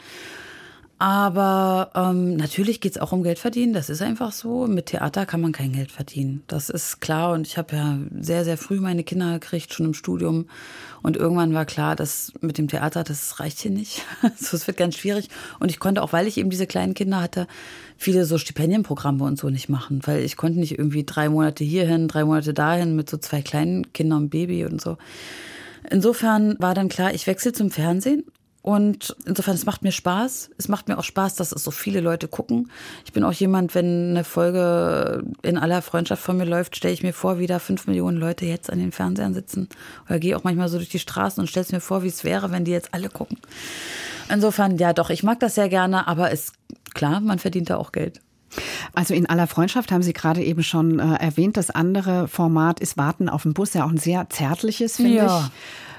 Aber 1.00 1.92
ähm, 1.94 2.38
natürlich 2.38 2.82
geht's 2.82 2.98
auch 2.98 3.12
um 3.12 3.22
Geld 3.22 3.38
verdienen, 3.38 3.72
das 3.72 3.92
ist 3.92 4.02
einfach 4.02 4.32
so. 4.32 4.66
Mit 4.66 4.88
Theater 4.88 5.28
kann 5.28 5.42
man 5.42 5.52
kein 5.52 5.74
Geld 5.74 5.92
verdienen. 5.92 6.42
Das 6.48 6.72
ist 6.72 7.02
klar. 7.02 7.34
Und 7.34 7.46
ich 7.46 7.60
habe 7.60 7.76
ja 7.76 8.00
sehr, 8.20 8.44
sehr 8.44 8.58
früh 8.58 8.80
meine 8.80 9.04
Kinder 9.04 9.34
gekriegt, 9.34 9.72
schon 9.72 9.86
im 9.86 9.94
Studium. 9.94 10.48
Und 11.04 11.16
irgendwann 11.16 11.54
war 11.54 11.66
klar, 11.66 11.96
dass 11.96 12.34
mit 12.42 12.58
dem 12.58 12.68
Theater, 12.68 13.04
das 13.04 13.40
reicht 13.40 13.60
hier 13.60 13.70
nicht. 13.70 14.02
so, 14.38 14.58
es 14.58 14.66
wird 14.66 14.78
ganz 14.78 14.98
schwierig. 14.98 15.30
Und 15.60 15.70
ich 15.70 15.80
konnte 15.80 16.02
auch, 16.02 16.14
weil 16.14 16.26
ich 16.26 16.38
eben 16.38 16.50
diese 16.50 16.66
kleinen 16.66 16.96
Kinder 16.96 17.22
hatte, 17.22 17.46
viele 17.96 18.26
so 18.26 18.40
Stipendienprogramme 18.40 19.24
und 19.24 19.38
so 19.38 19.52
nicht 19.52 19.70
machen. 19.70 20.02
Weil 20.04 20.22
ich 20.22 20.36
konnte 20.36 20.60
nicht 20.60 20.80
irgendwie 20.80 21.04
drei 21.04 21.30
Monate 21.30 21.64
hierhin, 21.64 22.08
drei 22.08 22.26
Monate 22.26 22.56
dahin 22.56 22.96
mit 22.96 23.08
so 23.08 23.18
zwei 23.18 23.44
kleinen 23.44 23.94
Kindern 23.94 24.24
und 24.24 24.30
Baby 24.32 24.66
und 24.66 24.82
so. 24.82 24.98
Insofern 25.92 26.56
war 26.58 26.74
dann 26.74 26.90
klar, 26.90 27.14
ich 27.14 27.28
wechsle 27.28 27.54
zum 27.54 27.70
Fernsehen. 27.70 28.24
Und 28.68 29.16
insofern, 29.24 29.56
es 29.56 29.66
macht 29.66 29.84
mir 29.84 29.94
Spaß. 29.94 30.50
Es 30.58 30.68
macht 30.68 30.90
mir 30.90 30.98
auch 30.98 31.06
Spaß, 31.06 31.36
dass 31.36 31.54
es 31.54 31.64
so 31.64 31.72
viele 31.72 32.02
Leute 32.02 32.28
gucken. 32.28 32.70
Ich 33.06 33.14
bin 33.14 33.24
auch 33.24 33.32
jemand, 33.32 33.74
wenn 33.76 34.10
eine 34.10 34.26
Folge 34.26 35.24
in 35.42 35.58
aller 35.58 35.82
Freundschaft 35.82 36.22
von 36.22 36.36
mir 36.36 36.44
läuft, 36.44 36.76
stelle 36.76 36.94
ich 36.94 37.02
mir 37.02 37.14
vor, 37.14 37.40
wie 37.40 37.48
da 37.48 37.60
fünf 37.60 37.88
Millionen 37.88 38.18
Leute 38.18 38.46
jetzt 38.46 38.70
an 38.70 38.80
den 38.80 38.92
Fernsehern 38.92 39.34
sitzen. 39.34 39.70
Oder 40.10 40.20
gehe 40.20 40.36
auch 40.36 40.44
manchmal 40.44 40.68
so 40.68 40.76
durch 40.80 40.90
die 40.90 41.00
Straßen 41.00 41.40
und 41.40 41.48
stelle 41.48 41.66
es 41.66 41.72
mir 41.72 41.80
vor, 41.80 42.04
wie 42.04 42.10
es 42.10 42.26
wäre, 42.26 42.52
wenn 42.52 42.66
die 42.66 42.72
jetzt 42.72 42.94
alle 42.94 43.08
gucken. 43.08 43.38
Insofern, 44.28 44.78
ja 44.78 44.92
doch, 44.92 45.12
ich 45.12 45.24
mag 45.24 45.40
das 45.40 45.56
sehr 45.56 45.70
gerne, 45.70 46.06
aber 46.06 46.32
ist 46.32 46.52
klar, 46.94 47.22
man 47.22 47.40
verdient 47.40 47.70
da 47.70 47.78
auch 47.78 47.94
Geld. 47.94 48.20
Also 48.94 49.14
in 49.14 49.28
aller 49.28 49.48
Freundschaft 49.48 49.92
haben 49.92 50.02
Sie 50.04 50.14
gerade 50.14 50.44
eben 50.44 50.64
schon 50.64 51.00
äh, 51.00 51.16
erwähnt. 51.16 51.58
Das 51.58 51.70
andere 51.70 52.28
Format 52.28 52.80
ist 52.80 52.98
Warten 52.98 53.30
auf 53.30 53.44
den 53.44 53.54
Bus, 53.54 53.74
ja 53.74 53.86
auch 53.86 53.90
ein 53.90 53.98
sehr 53.98 54.30
zärtliches, 54.30 54.98
finde 54.98 55.16
Ja. 55.16 55.40
ich. 55.46 55.52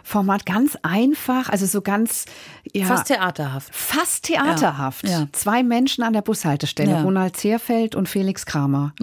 Format 0.05 0.47
ganz 0.47 0.79
einfach, 0.83 1.51
also 1.51 1.67
so 1.67 1.83
ganz 1.83 2.25
ja, 2.73 2.87
Fast 2.87 3.09
theaterhaft. 3.09 3.75
fast 3.75 4.25
theaterhaft. 4.25 5.05
Ja, 5.07 5.11
ja. 5.21 5.27
Zwei 5.33 5.63
Menschen 5.63 6.03
an 6.03 6.15
der 6.15 6.23
Bushaltestelle. 6.23 6.97
Mhm. 7.01 7.05
Ronald 7.05 7.37
Zehrfeld 7.37 7.95
und 7.95 8.09
Felix 8.09 8.47
Kramer. 8.47 8.95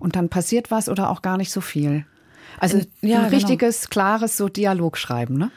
Und 0.00 0.16
dann 0.16 0.30
passiert 0.30 0.70
was 0.70 0.88
oder 0.88 1.10
auch 1.10 1.20
gar 1.20 1.36
nicht 1.36 1.52
so 1.52 1.60
viel. 1.60 2.06
Also 2.58 2.78
ein 2.78 2.86
genau. 3.02 3.28
richtiges, 3.28 3.90
klares 3.90 4.38
so 4.38 4.48
Dialog 4.48 4.96
schreiben, 4.96 5.36
ne? 5.36 5.50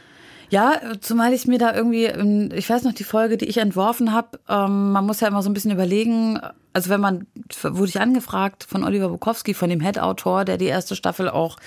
Ja, 0.50 0.80
zumal 1.02 1.34
ich 1.34 1.46
mir 1.48 1.60
da 1.60 1.76
irgendwie, 1.76 2.06
ähm, 2.06 2.50
ich 2.54 2.70
weiß 2.70 2.84
noch, 2.84 2.94
die 2.94 3.04
Folge, 3.04 3.38
die 3.38 3.46
ich 3.46 3.58
entworfen 3.58 4.14
habe, 4.14 4.40
ähm, 4.50 4.92
man 4.92 5.06
muss 5.06 5.20
ja 5.20 5.28
immer 5.28 5.44
so 5.44 5.50
ein 5.50 5.54
bisschen 5.54 5.72
überlegen, 5.72 6.40
also 6.74 6.90
wenn 6.90 7.02
man, 7.02 7.28
wurde 7.62 7.90
ich 7.90 8.02
angefragt 8.02 8.66
von 8.68 8.84
Oliver 8.84 9.10
Bukowski, 9.10 9.54
von 9.54 9.70
dem 9.70 9.82
Head-Autor, 9.82 10.46
der 10.46 10.58
die 10.58 10.66
erste 10.66 10.96
Staffel 10.96 11.30
auch 11.30 11.58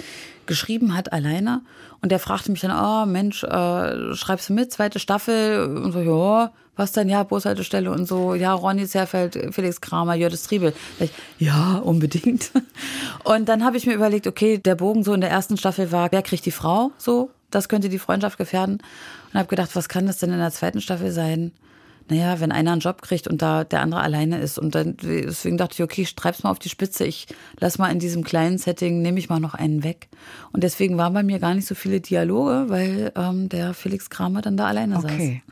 geschrieben 0.46 0.96
hat, 0.96 1.12
alleine. 1.12 1.62
Und 2.00 2.10
der 2.10 2.18
fragte 2.18 2.50
mich 2.50 2.60
dann, 2.60 2.72
oh 2.72 3.06
Mensch, 3.06 3.44
äh, 3.44 4.14
schreibst 4.14 4.48
du 4.48 4.52
mit, 4.52 4.72
zweite 4.72 4.98
Staffel? 4.98 5.64
Und 5.76 5.92
so, 5.92 6.00
ja, 6.00 6.52
was 6.74 6.92
denn? 6.92 7.08
Ja, 7.08 7.22
Bushaltestelle 7.22 7.90
und 7.90 8.06
so. 8.06 8.34
Ja, 8.34 8.54
Ronny 8.54 8.86
Zerfeld, 8.86 9.38
Felix 9.52 9.80
Kramer, 9.80 10.14
Jördes 10.14 10.44
Triebel. 10.44 10.72
Ich, 10.98 11.10
ja, 11.38 11.76
unbedingt. 11.76 12.50
Und 13.24 13.48
dann 13.48 13.64
habe 13.64 13.76
ich 13.76 13.86
mir 13.86 13.94
überlegt, 13.94 14.26
okay, 14.26 14.58
der 14.58 14.74
Bogen 14.74 15.04
so 15.04 15.12
in 15.12 15.20
der 15.20 15.30
ersten 15.30 15.56
Staffel 15.56 15.92
war, 15.92 16.10
wer 16.10 16.22
kriegt 16.22 16.46
die 16.46 16.50
Frau? 16.50 16.90
So, 16.96 17.30
das 17.54 17.68
könnte 17.68 17.88
die 17.88 17.98
Freundschaft 17.98 18.38
gefährden. 18.38 18.78
Und 19.32 19.38
habe 19.38 19.48
gedacht, 19.48 19.74
was 19.74 19.88
kann 19.88 20.06
das 20.06 20.18
denn 20.18 20.32
in 20.32 20.38
der 20.38 20.50
zweiten 20.50 20.80
Staffel 20.80 21.12
sein? 21.12 21.52
Naja, 22.08 22.40
wenn 22.40 22.52
einer 22.52 22.72
einen 22.72 22.80
Job 22.80 23.00
kriegt 23.00 23.28
und 23.28 23.42
da 23.42 23.64
der 23.64 23.80
andere 23.80 24.00
alleine 24.00 24.38
ist. 24.38 24.58
Und 24.58 24.74
dann, 24.74 24.96
deswegen 25.02 25.56
dachte 25.56 25.74
ich, 25.74 25.82
okay, 25.82 26.02
ich 26.02 26.14
treib's 26.14 26.42
mal 26.42 26.50
auf 26.50 26.58
die 26.58 26.68
Spitze. 26.68 27.04
Ich 27.04 27.28
lass 27.60 27.78
mal 27.78 27.90
in 27.90 28.00
diesem 28.00 28.24
kleinen 28.24 28.58
Setting, 28.58 29.02
nehme 29.02 29.18
ich 29.18 29.28
mal 29.28 29.40
noch 29.40 29.54
einen 29.54 29.84
weg. 29.84 30.08
Und 30.52 30.64
deswegen 30.64 30.98
waren 30.98 31.14
bei 31.14 31.22
mir 31.22 31.38
gar 31.38 31.54
nicht 31.54 31.66
so 31.66 31.74
viele 31.74 32.00
Dialoge, 32.00 32.64
weil 32.68 33.12
ähm, 33.16 33.48
der 33.48 33.72
Felix 33.72 34.10
Kramer 34.10 34.42
dann 34.42 34.56
da 34.56 34.66
alleine 34.66 34.96
saß. 35.00 35.04
Okay. 35.04 35.42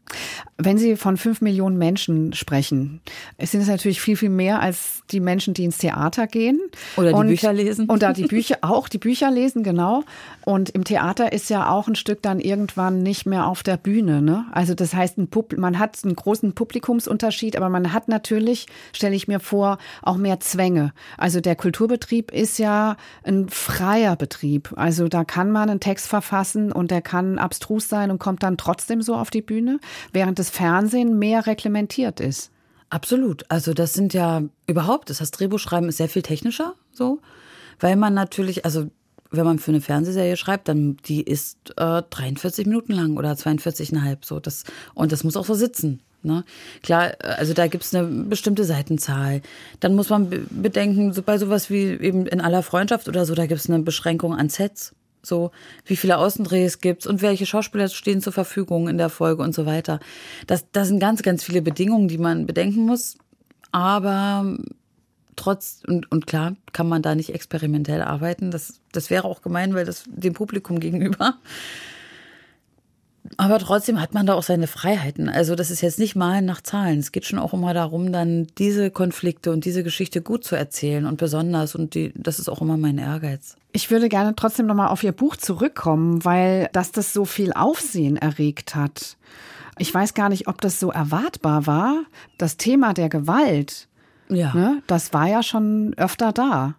Wenn 0.63 0.79
Sie 0.79 0.97
von 0.97 1.17
fünf 1.17 1.41
Millionen 1.41 1.79
Menschen 1.79 2.33
sprechen, 2.33 3.01
sind 3.39 3.63
es 3.63 3.69
natürlich 3.69 4.01
viel, 4.01 4.17
viel 4.17 4.29
mehr 4.29 4.61
als 4.61 5.03
die 5.11 5.21
Menschen, 5.21 5.55
die 5.55 5.65
ins 5.65 5.79
Theater 5.79 6.27
gehen. 6.27 6.61
Oder 6.97 7.13
die 7.13 7.29
Bücher 7.29 7.53
lesen. 7.53 7.87
Und 7.87 8.03
da 8.03 8.13
die 8.13 8.25
Bücher, 8.29 8.59
auch 8.63 8.89
die 8.89 8.99
Bücher 8.99 9.31
lesen, 9.31 9.63
genau. 9.63 10.05
Und 10.45 10.71
im 10.71 10.85
Theater 10.85 11.33
ist 11.33 11.51
ja 11.51 11.71
auch 11.71 11.89
ein 11.89 11.95
Stück 11.95 12.23
dann 12.23 12.41
irgendwann 12.41 13.03
nicht 13.03 13.27
mehr 13.27 13.47
auf 13.47 13.63
der 13.63 13.77
Bühne. 13.77 14.23
Ne? 14.23 14.45
Also 14.53 14.75
das 14.75 14.95
heißt, 14.95 15.17
man 15.57 15.79
hat 15.79 15.99
einen 16.05 16.17
großen 16.17 16.55
Publikumsunterschied, 16.55 17.57
aber 17.57 17.69
man 17.69 17.93
hat 17.93 18.09
natürlich, 18.09 18.67
stelle 18.93 19.15
ich 19.15 19.29
mir 19.29 19.41
vor, 19.41 19.79
auch 20.03 20.17
mehr 20.17 20.41
Zwänge. 20.41 20.93
Also 21.17 21.41
der 21.41 21.57
Kulturbetrieb 21.57 22.33
ist 22.33 22.59
ja 22.59 22.97
ein 23.25 23.49
freier 23.49 24.17
Betrieb. 24.17 24.73
Also 24.77 25.09
da 25.09 25.25
kann 25.25 25.51
man 25.51 25.71
einen 25.71 25.81
Text 25.81 26.09
verfassen 26.09 26.73
und 26.73 26.91
der 26.91 27.03
kann 27.03 27.39
abstrus 27.39 27.89
sein 27.89 28.11
und 28.11 28.19
kommt 28.19 28.43
dann 28.43 28.57
trotzdem 28.57 29.03
so 29.03 29.15
auf 29.15 29.31
die 29.31 29.43
Bühne, 29.43 29.79
während 30.13 30.39
Fernsehen 30.51 31.19
mehr 31.19 31.47
reglementiert 31.47 32.21
ist. 32.21 32.51
Absolut. 32.91 33.45
Also 33.49 33.73
das 33.73 33.93
sind 33.93 34.13
ja 34.15 34.43
überhaupt, 34.67 35.11
das 35.11 35.21
heißt 35.21 35.39
Drehbuchschreiben 35.39 35.89
ist 35.89 35.99
sehr 35.99 36.09
viel 36.09 36.23
technischer 36.23 36.75
so, 36.93 37.21
weil 37.79 37.97
man 37.97 38.15
natürlich, 38.15 38.65
also 38.65 38.91
wenn 39.31 39.45
man 39.45 39.61
für 39.61 39.71
eine 39.71 39.81
Fernsehserie 39.81 40.37
schreibt, 40.37 40.67
dann 40.69 40.97
die 41.07 41.23
ist 41.23 41.57
äh, 41.77 42.03
43 42.11 42.67
Minuten 42.67 42.93
lang 42.93 43.17
oder 43.17 43.33
42,5 43.33 44.19
so 44.23 44.41
das 44.41 44.65
und 44.95 45.13
das 45.13 45.23
muss 45.23 45.37
auch 45.37 45.45
so 45.45 45.55
sitzen. 45.55 46.01
Ne? 46.23 46.45
Klar, 46.83 47.13
äh, 47.25 47.29
also 47.39 47.55
da 47.55 47.69
gibt's 47.69 47.95
eine 47.95 48.07
bestimmte 48.25 48.65
Seitenzahl. 48.65 49.41
Dann 49.79 49.95
muss 49.95 50.11
man 50.11 50.29
be- 50.29 50.45
bedenken, 50.51 51.13
so 51.13 51.23
bei 51.23 51.39
sowas 51.39 51.71
wie 51.71 51.85
eben 51.93 52.27
in 52.27 52.41
aller 52.41 52.65
Freundschaft 52.65 53.09
oder 53.09 53.25
so, 53.25 53.35
da 53.37 53.47
gibt's 53.47 53.71
eine 53.71 53.79
Beschränkung 53.85 54.35
an 54.35 54.49
Sets. 54.49 54.95
So, 55.23 55.51
wie 55.85 55.97
viele 55.97 56.19
Außendrehs 56.19 56.81
gibt's 56.81 57.07
und 57.07 57.23
welche 57.23 57.47
Schauspieler 57.47 57.89
stehen 57.89 58.21
zur 58.21 58.33
Verfügung 58.33 58.89
in 58.89 58.99
der 58.99 59.11
Folge 59.11 59.43
und 59.43 59.55
so 59.55 59.67
weiter. 59.67 60.01
Das, 60.47 60.71
das 60.73 60.89
sind 60.89 61.01
ganz, 61.01 61.23
ganz 61.23 61.45
viele 61.45 61.63
Bedingungen, 61.63 62.09
die 62.09 62.19
man 62.19 62.47
bedenken 62.47 62.87
muss. 62.87 63.19
Aber 63.73 64.57
trotz, 65.37 65.83
und, 65.87 66.11
und 66.11 66.27
klar, 66.27 66.57
kann 66.73 66.89
man 66.89 67.03
da 67.03 67.15
nicht 67.15 67.35
experimentell 67.35 68.03
arbeiten. 68.03 68.51
Das, 68.51 68.81
das 68.93 69.11
wäre 69.11 69.25
auch 69.25 69.43
gemein, 69.43 69.75
weil 69.75 69.85
das 69.85 70.05
dem 70.07 70.35
Publikum 70.35 70.81
gegenüber. 70.81 71.39
Aber 73.37 73.59
trotzdem 73.59 74.01
hat 74.01 74.13
man 74.13 74.27
da 74.27 74.35
auch 74.35 74.43
seine 74.43 74.67
Freiheiten. 74.67 75.29
Also 75.29 75.55
das 75.55 75.71
ist 75.71 75.81
jetzt 75.81 75.99
nicht 75.99 76.17
malen 76.17 76.45
nach 76.45 76.61
Zahlen. 76.61 76.99
Es 76.99 77.13
geht 77.13 77.25
schon 77.25 77.39
auch 77.39 77.55
immer 77.55 77.73
darum, 77.73 78.13
dann 78.13 78.49
diese 78.59 78.91
Konflikte 78.91 79.53
und 79.53 79.65
diese 79.65 79.83
Geschichte 79.83 80.21
gut 80.21 80.45
zu 80.45 80.57
erzählen 80.57 81.07
und 81.07 81.17
besonders. 81.17 81.75
Und 81.75 81.95
die, 81.95 82.13
das 82.17 82.39
ist 82.39 82.49
auch 82.49 82.61
immer 82.61 82.77
mein 82.77 82.99
Ehrgeiz. 82.99 83.57
Ich 83.73 83.91
würde 83.91 84.09
gerne 84.09 84.35
trotzdem 84.35 84.67
nochmal 84.67 84.89
auf 84.89 85.03
Ihr 85.05 85.13
Buch 85.13 85.37
zurückkommen, 85.37 86.25
weil 86.25 86.69
dass 86.73 86.93
das 86.93 87.13
so 87.13 87.25
viel 87.25 87.53
Aufsehen 87.53 88.17
erregt 88.17 88.75
hat. 88.75 89.17
Ich 89.79 89.95
weiß 89.95 90.13
gar 90.15 90.29
nicht, 90.29 90.47
ob 90.49 90.61
das 90.61 90.79
so 90.81 90.91
erwartbar 90.91 91.67
war. 91.67 92.03
Das 92.37 92.57
Thema 92.59 92.93
der 92.93 93.09
Gewalt, 93.09 93.89
Ja. 94.29 94.53
ne, 94.55 94.83
das 94.87 95.13
war 95.15 95.29
ja 95.29 95.43
schon 95.43 95.95
öfter 95.97 96.33
da. 96.33 96.75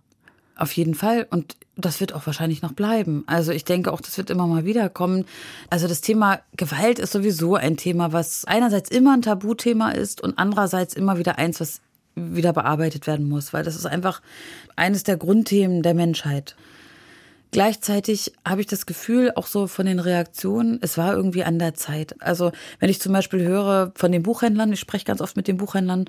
Auf 0.62 0.74
jeden 0.74 0.94
Fall. 0.94 1.26
Und 1.32 1.56
das 1.76 2.02
wird 2.02 2.14
auch 2.14 2.28
wahrscheinlich 2.28 2.62
noch 2.62 2.74
bleiben. 2.74 3.24
Also 3.26 3.52
ich 3.52 3.66
denke 3.66 3.92
auch, 3.92 4.00
das 4.00 4.20
wird 4.20 4.30
immer 4.30 4.46
mal 4.46 4.64
wieder 4.64 4.90
kommen. 4.90 5.26
Also 5.72 5.88
das 5.88 6.02
Thema 6.02 6.40
Gewalt 6.56 7.00
ist 7.00 7.14
sowieso 7.14 7.56
ein 7.56 7.78
Thema, 7.78 8.14
was 8.14 8.46
einerseits 8.46 8.92
immer 8.92 9.14
ein 9.14 9.24
Tabuthema 9.24 9.90
ist 9.90 10.22
und 10.22 10.38
andererseits 10.38 10.94
immer 10.94 11.18
wieder 11.18 11.40
eins, 11.40 11.60
was 11.60 11.82
wieder 12.14 12.54
bearbeitet 12.54 13.08
werden 13.08 13.28
muss, 13.28 13.54
weil 13.54 13.64
das 13.64 13.76
ist 13.76 13.88
einfach 13.88 14.22
eines 14.76 15.02
der 15.02 15.18
Grundthemen 15.18 15.82
der 15.82 15.96
Menschheit. 15.96 16.56
Gleichzeitig 17.52 18.32
habe 18.48 18.62
ich 18.62 18.68
das 18.68 18.86
Gefühl, 18.86 19.34
auch 19.36 19.46
so 19.46 19.68
von 19.68 19.86
den 19.86 20.00
Reaktionen, 20.00 20.80
es 20.82 20.98
war 20.98 21.14
irgendwie 21.14 21.44
an 21.44 21.60
der 21.60 21.74
Zeit. 21.74 22.16
Also 22.22 22.54
wenn 22.80 22.90
ich 22.90 23.02
zum 23.02 23.12
Beispiel 23.12 23.42
höre 23.46 23.92
von 23.96 24.14
den 24.14 24.24
Buchhändlern, 24.24 24.72
ich 24.72 24.80
spreche 24.80 25.04
ganz 25.04 25.20
oft 25.20 25.36
mit 25.36 25.50
den 25.50 25.58
Buchhändlern 25.58 26.06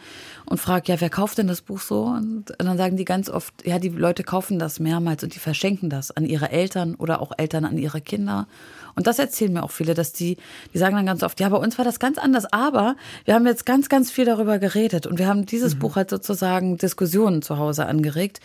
und 0.46 0.58
frage, 0.58 0.92
ja, 0.92 1.00
wer 1.00 1.10
kauft 1.10 1.38
denn 1.38 1.48
das 1.48 1.60
Buch 1.60 1.80
so? 1.80 2.04
Und 2.04 2.54
dann 2.58 2.78
sagen 2.78 2.96
die 2.96 3.04
ganz 3.04 3.28
oft, 3.28 3.66
ja, 3.66 3.80
die 3.80 3.88
Leute 3.88 4.22
kaufen 4.22 4.60
das 4.60 4.78
mehrmals 4.78 5.24
und 5.24 5.34
die 5.34 5.40
verschenken 5.40 5.90
das 5.90 6.12
an 6.12 6.26
ihre 6.26 6.50
Eltern 6.50 6.94
oder 6.94 7.20
auch 7.20 7.32
Eltern 7.36 7.64
an 7.64 7.76
ihre 7.76 8.00
Kinder. 8.00 8.46
Und 8.94 9.08
das 9.08 9.18
erzählen 9.18 9.52
mir 9.52 9.64
auch 9.64 9.72
viele, 9.72 9.94
dass 9.94 10.12
die, 10.12 10.36
die 10.72 10.78
sagen 10.78 10.94
dann 10.94 11.06
ganz 11.06 11.24
oft, 11.24 11.40
ja, 11.40 11.48
bei 11.48 11.56
uns 11.56 11.76
war 11.76 11.84
das 11.84 11.98
ganz 11.98 12.18
anders, 12.18 12.52
aber 12.52 12.94
wir 13.24 13.34
haben 13.34 13.46
jetzt 13.46 13.66
ganz, 13.66 13.88
ganz 13.88 14.12
viel 14.12 14.26
darüber 14.26 14.60
geredet 14.60 15.08
und 15.08 15.18
wir 15.18 15.26
haben 15.26 15.44
dieses 15.44 15.74
mhm. 15.74 15.80
Buch 15.80 15.96
halt 15.96 16.10
sozusagen 16.10 16.78
Diskussionen 16.78 17.42
zu 17.42 17.58
Hause 17.58 17.86
angeregt 17.86 18.38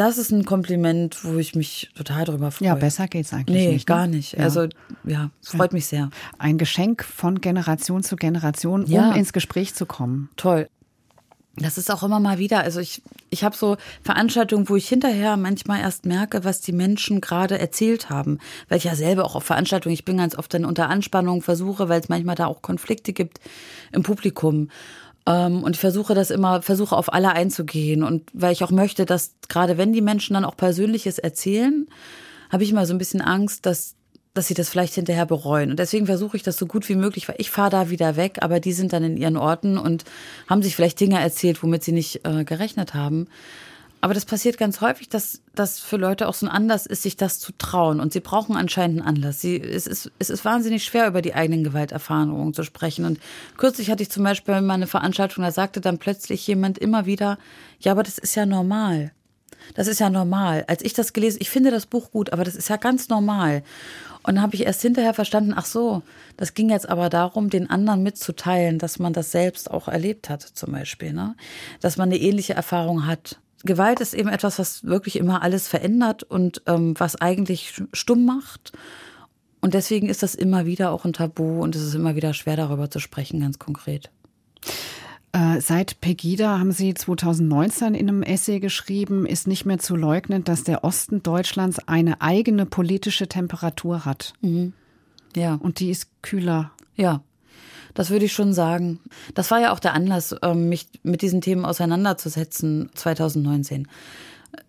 das 0.00 0.16
ist 0.16 0.30
ein 0.30 0.46
Kompliment, 0.46 1.24
wo 1.24 1.36
ich 1.36 1.54
mich 1.54 1.90
total 1.94 2.24
drüber 2.24 2.50
freue. 2.50 2.68
Ja, 2.68 2.74
besser 2.74 3.06
geht's 3.06 3.34
eigentlich 3.34 3.66
nee, 3.66 3.72
nicht. 3.72 3.88
Nee, 3.88 3.94
gar 3.94 4.06
nicht. 4.06 4.32
Ja. 4.32 4.44
Also 4.44 4.66
ja, 5.04 5.30
es 5.42 5.50
freut 5.50 5.74
mich 5.74 5.84
sehr. 5.86 6.08
Ein 6.38 6.56
Geschenk 6.56 7.04
von 7.04 7.42
Generation 7.42 8.02
zu 8.02 8.16
Generation, 8.16 8.84
um 8.84 8.90
ja. 8.90 9.12
ins 9.12 9.34
Gespräch 9.34 9.74
zu 9.74 9.84
kommen. 9.84 10.30
Toll. 10.36 10.68
Das 11.56 11.76
ist 11.76 11.90
auch 11.90 12.02
immer 12.02 12.18
mal 12.18 12.38
wieder. 12.38 12.60
Also 12.60 12.80
ich, 12.80 13.02
ich 13.28 13.44
habe 13.44 13.54
so 13.54 13.76
Veranstaltungen, 14.02 14.70
wo 14.70 14.76
ich 14.76 14.88
hinterher 14.88 15.36
manchmal 15.36 15.80
erst 15.80 16.06
merke, 16.06 16.44
was 16.44 16.62
die 16.62 16.72
Menschen 16.72 17.20
gerade 17.20 17.58
erzählt 17.58 18.08
haben. 18.08 18.38
Weil 18.70 18.78
ich 18.78 18.84
ja 18.84 18.94
selber 18.94 19.26
auch 19.26 19.34
auf 19.34 19.44
Veranstaltungen, 19.44 19.92
ich 19.92 20.06
bin 20.06 20.16
ganz 20.16 20.34
oft 20.34 20.54
dann 20.54 20.64
unter 20.64 20.88
Anspannung, 20.88 21.42
versuche, 21.42 21.90
weil 21.90 22.00
es 22.00 22.08
manchmal 22.08 22.36
da 22.36 22.46
auch 22.46 22.62
Konflikte 22.62 23.12
gibt 23.12 23.40
im 23.92 24.02
Publikum. 24.02 24.70
Ähm, 25.30 25.62
und 25.62 25.76
ich 25.76 25.80
versuche 25.80 26.14
das 26.14 26.30
immer, 26.30 26.60
versuche 26.62 26.96
auf 26.96 27.12
alle 27.12 27.30
einzugehen. 27.30 28.02
Und 28.02 28.28
weil 28.32 28.52
ich 28.52 28.64
auch 28.64 28.70
möchte, 28.70 29.06
dass 29.06 29.34
gerade 29.48 29.78
wenn 29.78 29.92
die 29.92 30.02
Menschen 30.02 30.34
dann 30.34 30.44
auch 30.44 30.56
Persönliches 30.56 31.18
erzählen, 31.18 31.86
habe 32.50 32.64
ich 32.64 32.70
immer 32.70 32.84
so 32.84 32.94
ein 32.94 32.98
bisschen 32.98 33.20
Angst, 33.20 33.64
dass 33.66 33.94
dass 34.32 34.46
sie 34.46 34.54
das 34.54 34.68
vielleicht 34.68 34.94
hinterher 34.94 35.26
bereuen. 35.26 35.70
Und 35.70 35.80
deswegen 35.80 36.06
versuche 36.06 36.36
ich 36.36 36.44
das 36.44 36.56
so 36.56 36.66
gut 36.66 36.88
wie 36.88 36.94
möglich, 36.94 37.28
weil 37.28 37.34
ich 37.38 37.50
fahre 37.50 37.70
da 37.70 37.90
wieder 37.90 38.14
weg, 38.14 38.38
aber 38.42 38.60
die 38.60 38.72
sind 38.72 38.92
dann 38.92 39.02
in 39.02 39.16
ihren 39.16 39.36
Orten 39.36 39.76
und 39.76 40.04
haben 40.48 40.62
sich 40.62 40.76
vielleicht 40.76 41.00
Dinge 41.00 41.20
erzählt, 41.20 41.60
womit 41.64 41.82
sie 41.82 41.90
nicht 41.90 42.24
äh, 42.24 42.44
gerechnet 42.44 42.94
haben. 42.94 43.26
Aber 44.02 44.14
das 44.14 44.24
passiert 44.24 44.56
ganz 44.56 44.80
häufig, 44.80 45.10
dass 45.10 45.42
das 45.54 45.78
für 45.78 45.98
Leute 45.98 46.26
auch 46.26 46.34
so 46.34 46.46
ein 46.46 46.52
Anlass 46.52 46.86
ist, 46.86 47.02
sich 47.02 47.18
das 47.18 47.38
zu 47.38 47.52
trauen. 47.52 48.00
Und 48.00 48.14
sie 48.14 48.20
brauchen 48.20 48.56
anscheinend 48.56 49.00
einen 49.00 49.08
Anlass. 49.08 49.42
Sie, 49.42 49.60
es, 49.60 49.86
ist, 49.86 50.10
es 50.18 50.30
ist 50.30 50.44
wahnsinnig 50.44 50.84
schwer, 50.84 51.06
über 51.06 51.20
die 51.20 51.34
eigenen 51.34 51.64
Gewalterfahrungen 51.64 52.54
zu 52.54 52.62
sprechen. 52.62 53.04
Und 53.04 53.20
kürzlich 53.58 53.90
hatte 53.90 54.02
ich 54.02 54.10
zum 54.10 54.24
Beispiel 54.24 54.58
mal 54.62 54.74
eine 54.74 54.86
Veranstaltung, 54.86 55.44
da 55.44 55.50
sagte 55.50 55.82
dann 55.82 55.98
plötzlich 55.98 56.46
jemand 56.46 56.78
immer 56.78 57.04
wieder, 57.04 57.38
ja, 57.80 57.92
aber 57.92 58.02
das 58.02 58.16
ist 58.16 58.34
ja 58.34 58.46
normal. 58.46 59.12
Das 59.74 59.86
ist 59.86 60.00
ja 60.00 60.08
normal. 60.08 60.64
Als 60.66 60.82
ich 60.82 60.94
das 60.94 61.12
gelesen, 61.12 61.38
ich 61.40 61.50
finde 61.50 61.70
das 61.70 61.84
Buch 61.86 62.10
gut, 62.10 62.32
aber 62.32 62.44
das 62.44 62.56
ist 62.56 62.70
ja 62.70 62.76
ganz 62.76 63.10
normal. 63.10 63.62
Und 64.22 64.36
dann 64.36 64.42
habe 64.42 64.54
ich 64.54 64.64
erst 64.64 64.82
hinterher 64.82 65.14
verstanden, 65.14 65.52
ach 65.54 65.66
so, 65.66 66.02
das 66.36 66.54
ging 66.54 66.70
jetzt 66.70 66.88
aber 66.88 67.08
darum, 67.08 67.50
den 67.50 67.70
anderen 67.70 68.02
mitzuteilen, 68.02 68.78
dass 68.78 68.98
man 68.98 69.12
das 69.12 69.30
selbst 69.30 69.70
auch 69.70 69.88
erlebt 69.88 70.28
hat, 70.28 70.42
zum 70.42 70.72
Beispiel. 70.72 71.12
Ne? 71.12 71.36
Dass 71.80 71.96
man 71.96 72.08
eine 72.08 72.18
ähnliche 72.18 72.54
Erfahrung 72.54 73.06
hat. 73.06 73.38
Gewalt 73.64 74.00
ist 74.00 74.14
eben 74.14 74.28
etwas, 74.28 74.58
was 74.58 74.84
wirklich 74.84 75.16
immer 75.16 75.42
alles 75.42 75.68
verändert 75.68 76.22
und 76.22 76.62
ähm, 76.66 76.94
was 76.98 77.16
eigentlich 77.16 77.82
stumm 77.92 78.24
macht. 78.24 78.72
Und 79.60 79.74
deswegen 79.74 80.08
ist 80.08 80.22
das 80.22 80.34
immer 80.34 80.64
wieder 80.64 80.90
auch 80.90 81.04
ein 81.04 81.12
Tabu 81.12 81.62
und 81.62 81.76
es 81.76 81.82
ist 81.82 81.94
immer 81.94 82.16
wieder 82.16 82.32
schwer 82.32 82.56
darüber 82.56 82.90
zu 82.90 82.98
sprechen, 82.98 83.40
ganz 83.40 83.58
konkret. 83.58 84.10
Äh, 85.32 85.60
seit 85.60 86.00
Pegida 86.00 86.58
haben 86.58 86.72
Sie 86.72 86.94
2019 86.94 87.94
in 87.94 88.08
einem 88.08 88.22
Essay 88.22 88.58
geschrieben, 88.58 89.26
ist 89.26 89.46
nicht 89.46 89.64
mehr 89.64 89.78
zu 89.78 89.94
leugnen, 89.94 90.42
dass 90.42 90.64
der 90.64 90.82
Osten 90.82 91.22
Deutschlands 91.22 91.78
eine 91.86 92.20
eigene 92.20 92.66
politische 92.66 93.28
Temperatur 93.28 94.04
hat. 94.04 94.32
Mhm. 94.40 94.72
Ja. 95.36 95.54
Und 95.54 95.78
die 95.78 95.90
ist 95.90 96.08
kühler. 96.22 96.72
Ja. 96.96 97.22
Das 97.94 98.10
würde 98.10 98.24
ich 98.24 98.32
schon 98.32 98.52
sagen. 98.52 99.00
Das 99.34 99.50
war 99.50 99.60
ja 99.60 99.72
auch 99.72 99.80
der 99.80 99.94
Anlass, 99.94 100.34
ähm, 100.42 100.68
mich 100.68 100.86
mit 101.02 101.22
diesen 101.22 101.40
Themen 101.40 101.64
auseinanderzusetzen 101.64 102.90
2019. 102.94 103.88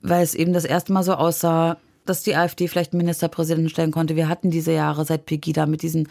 Weil 0.01 0.23
es 0.23 0.35
eben 0.35 0.53
das 0.53 0.65
erste 0.65 0.93
Mal 0.93 1.03
so 1.03 1.13
aussah, 1.13 1.77
dass 2.05 2.23
die 2.23 2.35
AfD 2.35 2.67
vielleicht 2.67 2.93
einen 2.93 3.01
Ministerpräsidenten 3.01 3.69
stellen 3.69 3.91
konnte. 3.91 4.15
Wir 4.15 4.27
hatten 4.27 4.51
diese 4.51 4.71
Jahre 4.71 5.05
seit 5.05 5.25
Pegida 5.25 5.65
mit 5.65 5.81
diesen 5.81 6.07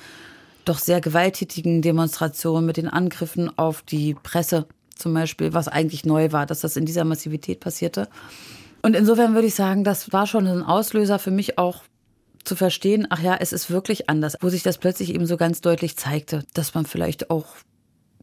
doch 0.64 0.78
sehr 0.78 1.00
gewalttätigen 1.00 1.82
Demonstrationen, 1.82 2.66
mit 2.66 2.76
den 2.76 2.88
Angriffen 2.88 3.56
auf 3.58 3.82
die 3.82 4.14
Presse 4.14 4.66
zum 4.94 5.14
Beispiel, 5.14 5.54
was 5.54 5.68
eigentlich 5.68 6.04
neu 6.04 6.32
war, 6.32 6.46
dass 6.46 6.60
das 6.60 6.76
in 6.76 6.84
dieser 6.84 7.04
Massivität 7.04 7.60
passierte. 7.60 8.08
Und 8.82 8.94
insofern 8.94 9.34
würde 9.34 9.48
ich 9.48 9.54
sagen, 9.54 9.84
das 9.84 10.12
war 10.12 10.26
schon 10.26 10.46
ein 10.46 10.62
Auslöser 10.62 11.18
für 11.18 11.30
mich 11.30 11.58
auch 11.58 11.82
zu 12.44 12.56
verstehen, 12.56 13.06
ach 13.10 13.20
ja, 13.20 13.36
es 13.36 13.52
ist 13.52 13.70
wirklich 13.70 14.08
anders, 14.08 14.36
wo 14.40 14.48
sich 14.48 14.62
das 14.62 14.78
plötzlich 14.78 15.14
eben 15.14 15.26
so 15.26 15.36
ganz 15.36 15.60
deutlich 15.60 15.96
zeigte, 15.96 16.44
dass 16.54 16.74
man 16.74 16.86
vielleicht 16.86 17.30
auch 17.30 17.46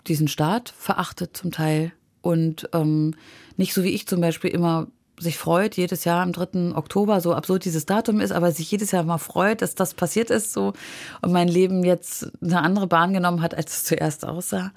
diesen 0.07 0.28
Staat 0.28 0.74
verachtet 0.78 1.36
zum 1.36 1.51
Teil 1.51 1.91
und 2.22 2.70
ähm, 2.74 3.15
nicht 3.57 3.74
so 3.74 3.84
wie 3.84 3.93
ich 3.93 4.07
zum 4.07 4.22
Beispiel 4.22 4.49
immer 4.49 4.88
sich 5.20 5.38
freut, 5.38 5.78
jedes 5.78 6.03
Jahr 6.03 6.22
am 6.22 6.32
3. 6.32 6.76
Oktober, 6.76 7.22
so 7.22 7.34
absurd 7.34 7.65
dieses 7.65 7.86
Datum 7.86 8.20
ist, 8.20 8.32
aber 8.32 8.51
sich 8.51 8.70
jedes 8.70 8.91
Jahr 8.91 9.03
mal 9.03 9.18
freut, 9.18 9.61
dass 9.61 9.74
das 9.74 9.93
passiert 9.93 10.30
ist 10.30 10.53
so 10.53 10.74
und 11.22 11.32
mein 11.32 11.47
Leben 11.47 11.84
jetzt 11.84 12.32
eine 12.41 12.61
andere 12.61 12.88
Bahn 12.88 13.13
genommen 13.13 13.41
hat, 13.41 13.55
als 13.55 13.78
es 13.78 13.84
zuerst 13.84 14.26
aussah. 14.26 14.72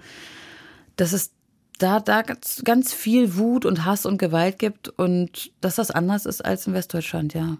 Dass 0.96 1.12
es 1.12 1.32
da, 1.78 2.00
da 2.00 2.22
ganz, 2.22 2.62
ganz 2.64 2.92
viel 2.92 3.36
Wut 3.36 3.64
und 3.66 3.84
Hass 3.84 4.06
und 4.06 4.18
Gewalt 4.18 4.58
gibt 4.58 4.88
und 4.88 5.50
dass 5.60 5.76
das 5.76 5.90
anders 5.90 6.26
ist 6.26 6.44
als 6.44 6.66
in 6.66 6.74
Westdeutschland, 6.74 7.34
ja. 7.34 7.58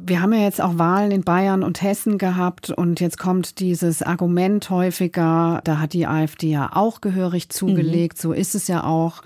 Wir 0.00 0.22
haben 0.22 0.32
ja 0.32 0.40
jetzt 0.40 0.60
auch 0.60 0.78
Wahlen 0.78 1.10
in 1.10 1.22
Bayern 1.22 1.64
und 1.64 1.82
Hessen 1.82 2.18
gehabt 2.18 2.70
und 2.70 3.00
jetzt 3.00 3.18
kommt 3.18 3.58
dieses 3.58 4.02
Argument 4.02 4.70
häufiger, 4.70 5.60
da 5.64 5.80
hat 5.80 5.92
die 5.92 6.06
AfD 6.06 6.50
ja 6.50 6.70
auch 6.74 7.00
gehörig 7.00 7.48
zugelegt, 7.48 8.18
mhm. 8.18 8.20
so 8.20 8.32
ist 8.32 8.54
es 8.54 8.68
ja 8.68 8.84
auch, 8.84 9.22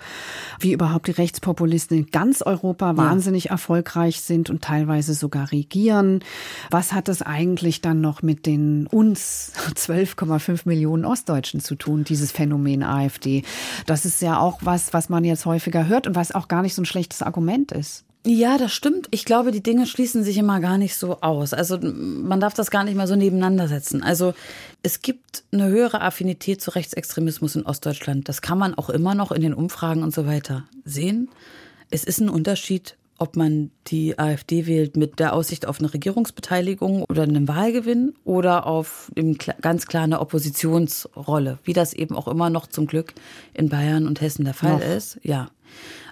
wie 0.59 0.73
überhaupt 0.73 1.07
die 1.07 1.11
Rechtspopulisten 1.11 1.97
in 1.97 2.05
ganz 2.07 2.41
Europa 2.41 2.91
ja. 2.91 2.97
wahnsinnig 2.97 3.51
erfolgreich 3.51 4.21
sind 4.21 4.49
und 4.49 4.63
teilweise 4.63 5.13
sogar 5.13 5.51
regieren. 5.51 6.23
Was 6.71 6.91
hat 6.91 7.07
das 7.07 7.21
eigentlich 7.21 7.81
dann 7.81 8.01
noch 8.01 8.23
mit 8.23 8.45
den 8.45 8.87
uns 8.87 9.53
12,5 9.75 10.61
Millionen 10.65 11.05
Ostdeutschen 11.05 11.59
zu 11.59 11.75
tun, 11.75 12.03
dieses 12.03 12.31
Phänomen 12.31 12.81
AfD? 12.81 13.43
Das 13.85 14.05
ist 14.05 14.21
ja 14.21 14.39
auch 14.39 14.59
was, 14.61 14.93
was 14.93 15.09
man 15.09 15.23
jetzt 15.23 15.45
häufiger 15.45 15.87
hört 15.87 16.07
und 16.07 16.15
was 16.15 16.33
auch 16.33 16.47
gar 16.47 16.63
nicht 16.63 16.73
so 16.73 16.81
ein 16.81 16.85
schlechtes 16.85 17.21
Argument 17.21 17.71
ist. 17.71 18.05
Ja, 18.25 18.57
das 18.57 18.71
stimmt. 18.71 19.07
Ich 19.11 19.25
glaube, 19.25 19.51
die 19.51 19.63
Dinge 19.63 19.85
schließen 19.85 20.23
sich 20.23 20.37
immer 20.37 20.61
gar 20.61 20.77
nicht 20.77 20.95
so 20.95 21.19
aus. 21.19 21.53
Also 21.53 21.77
man 21.81 22.39
darf 22.39 22.53
das 22.53 22.71
gar 22.71 22.85
nicht 22.85 22.95
mal 22.95 23.07
so 23.07 23.17
nebeneinander 23.17 23.67
setzen. 23.67 24.01
Also 24.01 24.33
es 24.81 25.01
gibt 25.01 25.43
eine 25.51 25.67
höhere 25.67 26.01
Affinität 26.01 26.61
zu 26.61 26.71
Rechtsextremismus 26.71 27.57
in 27.57 27.65
Ostdeutschland. 27.65 28.29
Das 28.29 28.41
kann 28.41 28.57
man 28.57 28.75
auch 28.75 28.89
immer 28.89 29.13
noch 29.13 29.33
in 29.33 29.41
den 29.41 29.53
Umfragen 29.53 30.03
und 30.03 30.13
so 30.13 30.25
weiter 30.25 30.63
sehen. 30.85 31.29
Es 31.89 32.05
ist 32.05 32.21
ein 32.21 32.29
Unterschied, 32.29 32.95
ob 33.17 33.35
man 33.35 33.71
die 33.87 34.17
AfD 34.17 34.65
wählt 34.67 34.97
mit 34.97 35.19
der 35.19 35.33
Aussicht 35.33 35.65
auf 35.65 35.79
eine 35.79 35.93
Regierungsbeteiligung 35.93 37.03
oder 37.03 37.23
einen 37.23 37.47
Wahlgewinn 37.47 38.13
oder 38.23 38.65
auf 38.65 39.11
ganz 39.61 39.85
klar 39.85 40.03
eine 40.03 40.19
Oppositionsrolle, 40.19 41.59
wie 41.63 41.73
das 41.73 41.93
eben 41.93 42.15
auch 42.15 42.27
immer 42.27 42.49
noch 42.49 42.67
zum 42.67 42.87
Glück 42.87 43.13
in 43.53 43.69
Bayern 43.69 44.07
und 44.07 44.21
Hessen 44.21 44.45
der 44.45 44.53
Fall 44.53 44.79
noch. 44.79 44.81
ist. 44.81 45.19
Ja. 45.23 45.51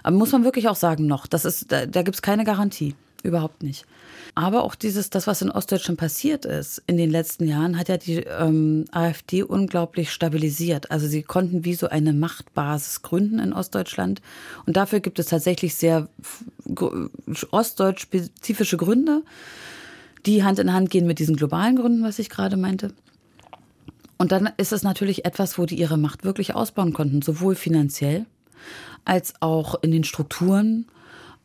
Aber 0.02 0.16
muss 0.16 0.32
man 0.32 0.44
wirklich 0.44 0.68
auch 0.68 0.76
sagen, 0.76 1.06
noch. 1.06 1.26
Das 1.26 1.44
ist, 1.44 1.70
da, 1.70 1.86
da 1.86 2.02
gibt 2.02 2.16
es 2.16 2.22
keine 2.22 2.44
Garantie. 2.44 2.94
Überhaupt 3.22 3.62
nicht. 3.62 3.86
Aber 4.34 4.64
auch 4.64 4.74
dieses, 4.74 5.10
das, 5.10 5.26
was 5.26 5.42
in 5.42 5.50
Ostdeutschland 5.50 6.00
passiert 6.00 6.44
ist 6.44 6.82
in 6.86 6.96
den 6.96 7.10
letzten 7.10 7.46
Jahren, 7.46 7.78
hat 7.78 7.88
ja 7.88 7.98
die 7.98 8.16
ähm, 8.16 8.86
AfD 8.90 9.42
unglaublich 9.42 10.10
stabilisiert. 10.10 10.90
Also 10.90 11.06
sie 11.06 11.22
konnten 11.22 11.64
wie 11.64 11.74
so 11.74 11.88
eine 11.88 12.12
Machtbasis 12.12 13.02
gründen 13.02 13.38
in 13.38 13.52
Ostdeutschland. 13.52 14.22
Und 14.66 14.76
dafür 14.76 15.00
gibt 15.00 15.18
es 15.18 15.26
tatsächlich 15.26 15.74
sehr 15.74 16.08
ostdeutsch-spezifische 17.50 18.76
Gründe, 18.76 19.22
die 20.26 20.42
Hand 20.42 20.58
in 20.58 20.72
Hand 20.72 20.90
gehen 20.90 21.06
mit 21.06 21.18
diesen 21.18 21.36
globalen 21.36 21.76
Gründen, 21.76 22.02
was 22.02 22.18
ich 22.18 22.30
gerade 22.30 22.56
meinte. 22.56 22.92
Und 24.18 24.32
dann 24.32 24.48
ist 24.56 24.72
es 24.72 24.82
natürlich 24.82 25.24
etwas, 25.26 25.58
wo 25.58 25.66
die 25.66 25.78
ihre 25.78 25.98
Macht 25.98 26.24
wirklich 26.24 26.54
ausbauen 26.54 26.92
konnten, 26.92 27.22
sowohl 27.22 27.54
finanziell 27.54 28.24
als 29.04 29.34
auch 29.40 29.82
in 29.82 29.90
den 29.90 30.04
Strukturen 30.04 30.86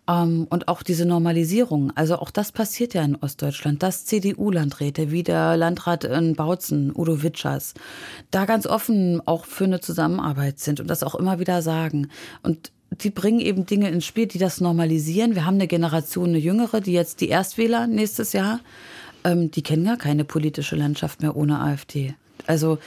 ähm, 0.08 0.48
und 0.50 0.68
auch 0.68 0.84
diese 0.84 1.06
Normalisierung. 1.06 1.92
Also 1.96 2.18
auch 2.18 2.32
das 2.32 2.52
passiert 2.52 2.94
ja 2.94 3.04
in 3.04 3.16
Ostdeutschland, 3.16 3.84
dass 3.84 4.06
CDU-Landräte 4.06 5.12
wie 5.12 5.24
der 5.24 5.58
Landrat 5.58 6.04
in 6.04 6.36
Bautzen, 6.36 6.92
Udo 6.96 7.24
Witschers, 7.24 7.74
da 8.32 8.46
ganz 8.46 8.66
offen 8.66 9.22
auch 9.26 9.46
für 9.46 9.66
eine 9.66 9.80
Zusammenarbeit 9.80 10.60
sind 10.60 10.80
und 10.80 10.88
das 10.88 11.04
auch 11.04 11.16
immer 11.16 11.40
wieder 11.40 11.62
sagen. 11.62 12.10
Und 12.44 12.72
die 12.92 13.10
bringen 13.10 13.42
eben 13.42 13.66
Dinge 13.66 13.90
ins 13.90 14.06
Spiel, 14.06 14.28
die 14.28 14.38
das 14.38 14.62
normalisieren. 14.62 15.36
Wir 15.36 15.46
haben 15.46 15.56
eine 15.56 15.68
Generation, 15.68 16.30
eine 16.30 16.38
jüngere, 16.38 16.80
die 16.80 16.94
jetzt 16.94 17.22
die 17.22 17.30
Erstwähler 17.30 17.86
nächstes 17.86 18.34
Jahr, 18.34 18.62
ähm, 19.24 19.52
die 19.52 19.62
kennen 19.62 19.86
ja 19.86 19.98
keine 19.98 20.24
politische 20.24 20.76
Landschaft 20.76 21.22
mehr 21.22 21.36
ohne 21.36 21.60
AfD. 21.60 22.16
Also 22.46 22.78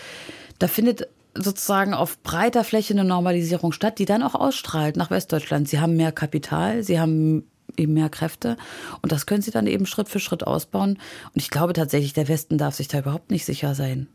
da 0.58 0.68
findet 0.68 1.08
sozusagen 1.42 1.94
auf 1.94 2.22
breiter 2.22 2.64
Fläche 2.64 2.94
eine 2.94 3.04
Normalisierung 3.04 3.72
statt, 3.72 3.98
die 3.98 4.04
dann 4.04 4.22
auch 4.22 4.34
ausstrahlt 4.34 4.96
nach 4.96 5.10
Westdeutschland. 5.10 5.68
Sie 5.68 5.80
haben 5.80 5.96
mehr 5.96 6.12
Kapital, 6.12 6.82
sie 6.82 7.00
haben 7.00 7.44
eben 7.76 7.94
mehr 7.94 8.08
Kräfte. 8.08 8.56
Und 9.02 9.12
das 9.12 9.26
können 9.26 9.42
sie 9.42 9.50
dann 9.50 9.66
eben 9.66 9.86
Schritt 9.86 10.08
für 10.08 10.20
Schritt 10.20 10.46
ausbauen. 10.46 10.98
Und 11.34 11.36
ich 11.42 11.50
glaube 11.50 11.72
tatsächlich, 11.72 12.12
der 12.12 12.28
Westen 12.28 12.58
darf 12.58 12.74
sich 12.74 12.88
da 12.88 12.98
überhaupt 12.98 13.30
nicht 13.30 13.44
sicher 13.44 13.74
sein. 13.74 14.08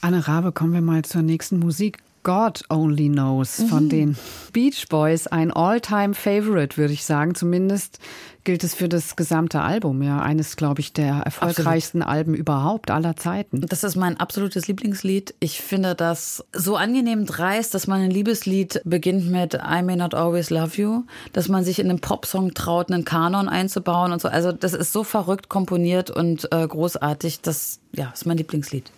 Anne 0.00 0.26
Rabe, 0.26 0.52
kommen 0.52 0.72
wir 0.72 0.80
mal 0.80 1.02
zur 1.02 1.22
nächsten 1.22 1.58
Musik. 1.58 1.98
God 2.22 2.62
Only 2.70 3.08
Knows 3.08 3.64
von 3.68 3.88
den 3.88 4.16
Beach 4.52 4.86
Boys. 4.88 5.26
Ein 5.26 5.50
All-Time-Favorite, 5.50 6.76
würde 6.76 6.92
ich 6.92 7.04
sagen. 7.04 7.34
Zumindest 7.34 7.98
gilt 8.44 8.64
es 8.64 8.74
für 8.74 8.88
das 8.88 9.16
gesamte 9.16 9.60
Album. 9.60 10.02
Ja, 10.02 10.20
eines, 10.20 10.56
glaube 10.56 10.80
ich, 10.80 10.92
der 10.92 11.14
erfolgreichsten 11.24 12.02
Alben 12.02 12.34
überhaupt 12.34 12.90
aller 12.90 13.16
Zeiten. 13.16 13.60
Das 13.62 13.84
ist 13.84 13.96
mein 13.96 14.18
absolutes 14.18 14.68
Lieblingslied. 14.68 15.34
Ich 15.40 15.60
finde 15.60 15.94
das 15.94 16.44
so 16.52 16.76
angenehm 16.76 17.26
dreist, 17.26 17.74
dass 17.74 17.86
man 17.86 18.02
ein 18.02 18.10
Liebeslied 18.10 18.80
beginnt 18.84 19.30
mit 19.30 19.54
I 19.54 19.82
may 19.82 19.96
not 19.96 20.14
always 20.14 20.50
love 20.50 20.80
you, 20.80 21.04
dass 21.32 21.48
man 21.48 21.64
sich 21.64 21.78
in 21.78 21.90
einem 21.90 22.00
Popsong 22.00 22.54
traut, 22.54 22.90
einen 22.90 23.04
Kanon 23.04 23.48
einzubauen 23.48 24.12
und 24.12 24.20
so. 24.20 24.28
Also 24.28 24.52
das 24.52 24.74
ist 24.74 24.92
so 24.92 25.04
verrückt 25.04 25.48
komponiert 25.48 26.10
und 26.10 26.48
äh, 26.52 26.66
großartig. 26.66 27.40
Das 27.40 27.80
ja, 27.92 28.10
ist 28.14 28.26
mein 28.26 28.36
Lieblingslied. 28.36 28.90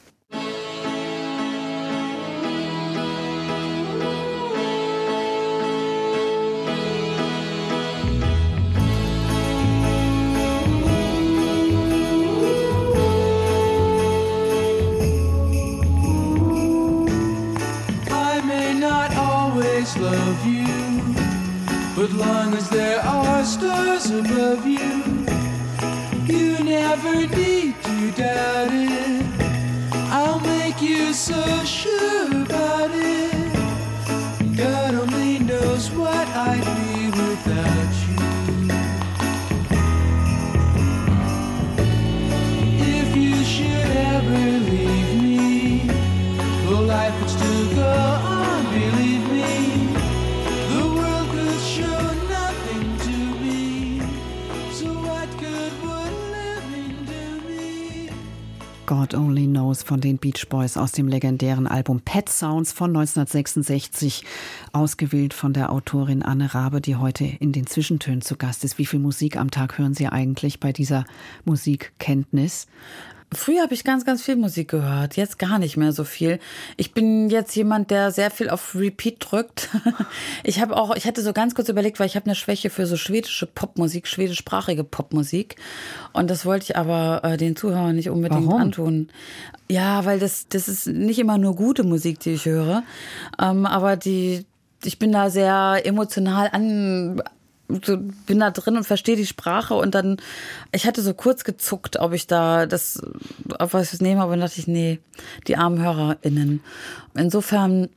But 22.04 22.12
long 22.16 22.52
as 22.52 22.68
there 22.68 23.00
are 23.00 23.42
stars 23.44 24.10
above 24.10 24.66
you, 24.66 24.92
you 26.26 26.62
never 26.62 27.26
need 27.26 27.74
to 27.82 28.10
doubt 28.10 28.68
it. 28.70 29.24
I'll 30.12 30.40
make 30.40 30.82
you 30.82 31.14
so 31.14 31.42
sure 31.64 32.26
about 32.42 32.90
it. 32.92 34.54
God 34.54 34.94
only 34.94 35.38
knows 35.38 35.90
what 35.92 36.28
I'd 36.28 36.64
be 36.76 36.93
God 58.96 59.12
Only 59.12 59.48
Knows 59.48 59.82
von 59.82 60.00
den 60.00 60.18
Beach 60.18 60.48
Boys 60.48 60.76
aus 60.76 60.92
dem 60.92 61.08
legendären 61.08 61.66
Album 61.66 62.00
Pet 62.00 62.28
Sounds 62.28 62.70
von 62.70 62.90
1966, 62.90 64.24
ausgewählt 64.72 65.34
von 65.34 65.52
der 65.52 65.72
Autorin 65.72 66.22
Anne 66.22 66.54
Rabe, 66.54 66.80
die 66.80 66.94
heute 66.94 67.24
in 67.24 67.50
den 67.50 67.66
Zwischentönen 67.66 68.22
zu 68.22 68.36
Gast 68.36 68.62
ist. 68.62 68.78
Wie 68.78 68.86
viel 68.86 69.00
Musik 69.00 69.36
am 69.36 69.50
Tag 69.50 69.78
hören 69.78 69.94
Sie 69.94 70.06
eigentlich 70.06 70.60
bei 70.60 70.72
dieser 70.72 71.06
Musikkenntnis? 71.44 72.68
Früher 73.32 73.62
habe 73.62 73.74
ich 73.74 73.84
ganz, 73.84 74.04
ganz 74.04 74.22
viel 74.22 74.36
Musik 74.36 74.68
gehört, 74.68 75.16
jetzt 75.16 75.38
gar 75.38 75.58
nicht 75.58 75.76
mehr 75.76 75.92
so 75.92 76.04
viel. 76.04 76.38
Ich 76.76 76.92
bin 76.92 77.30
jetzt 77.30 77.54
jemand, 77.56 77.90
der 77.90 78.10
sehr 78.10 78.30
viel 78.30 78.48
auf 78.48 78.74
Repeat 78.74 79.16
drückt. 79.20 79.70
Ich 80.46 80.60
habe 80.60 80.76
auch, 80.76 80.94
ich 80.94 81.06
hatte 81.06 81.22
so 81.22 81.32
ganz 81.32 81.54
kurz 81.54 81.68
überlegt, 81.68 81.98
weil 81.98 82.06
ich 82.06 82.16
habe 82.16 82.26
eine 82.26 82.34
Schwäche 82.34 82.68
für 82.68 82.86
so 82.86 82.96
schwedische 82.96 83.46
Popmusik, 83.46 84.06
schwedischsprachige 84.06 84.84
Popmusik. 84.84 85.56
Und 86.12 86.28
das 86.28 86.44
wollte 86.44 86.64
ich 86.64 86.76
aber 86.76 87.20
äh, 87.24 87.36
den 87.36 87.56
Zuhörern 87.56 87.96
nicht 87.96 88.10
unbedingt 88.10 88.46
Warum? 88.46 88.60
antun. 88.60 89.08
Ja, 89.68 90.04
weil 90.04 90.18
das, 90.18 90.48
das 90.48 90.68
ist 90.68 90.86
nicht 90.86 91.18
immer 91.18 91.38
nur 91.38 91.56
gute 91.56 91.82
Musik, 91.82 92.20
die 92.20 92.32
ich 92.32 92.44
höre. 92.44 92.82
Ähm, 93.40 93.64
aber 93.64 93.96
die, 93.96 94.44
ich 94.84 94.98
bin 94.98 95.12
da 95.12 95.30
sehr 95.30 95.82
emotional 95.84 96.50
an, 96.52 97.22
so 97.68 97.96
bin 98.26 98.40
da 98.40 98.50
drin 98.50 98.76
und 98.76 98.84
verstehe 98.84 99.16
die 99.16 99.26
Sprache 99.26 99.74
und 99.74 99.94
dann, 99.94 100.18
ich 100.72 100.86
hatte 100.86 101.02
so 101.02 101.14
kurz 101.14 101.44
gezuckt, 101.44 101.98
ob 101.98 102.12
ich 102.12 102.26
da 102.26 102.66
das, 102.66 103.02
auf 103.58 103.74
was 103.74 103.84
ich 103.84 103.90
das 103.92 104.00
nehme, 104.00 104.22
aber 104.22 104.32
dann 104.32 104.40
dachte 104.40 104.60
ich, 104.60 104.66
nee, 104.66 105.00
die 105.46 105.56
armen 105.56 105.80
HörerInnen. 105.80 106.60
Insofern, 107.14 107.88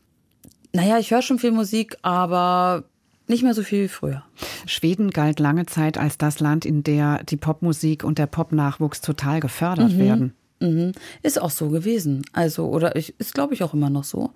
naja, 0.73 0.99
ich 0.99 1.11
höre 1.11 1.21
schon 1.21 1.39
viel 1.39 1.51
Musik, 1.51 1.97
aber 2.01 2.85
nicht 3.27 3.43
mehr 3.43 3.53
so 3.53 3.63
viel 3.63 3.83
wie 3.83 3.89
früher. 3.89 4.23
Schweden 4.65 5.11
galt 5.11 5.39
lange 5.39 5.65
Zeit 5.65 5.97
als 5.97 6.17
das 6.17 6.39
Land, 6.39 6.65
in 6.65 6.83
der 6.83 7.23
die 7.23 7.37
Popmusik 7.37 8.03
und 8.03 8.19
der 8.19 8.27
Popnachwuchs 8.27 9.01
total 9.01 9.41
gefördert 9.41 9.97
werden. 9.97 10.33
Mhm. 10.59 10.93
Ist 11.21 11.41
auch 11.41 11.49
so 11.49 11.69
gewesen. 11.69 12.23
Also, 12.33 12.67
oder 12.67 12.95
ich, 12.95 13.13
ist, 13.19 13.33
glaube 13.33 13.53
ich, 13.53 13.63
auch 13.63 13.73
immer 13.73 13.89
noch 13.89 14.03
so. 14.03 14.31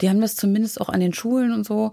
Die 0.00 0.08
haben 0.08 0.20
das 0.20 0.36
zumindest 0.36 0.80
auch 0.80 0.88
an 0.88 1.00
den 1.00 1.12
Schulen 1.12 1.52
und 1.52 1.66
so. 1.66 1.92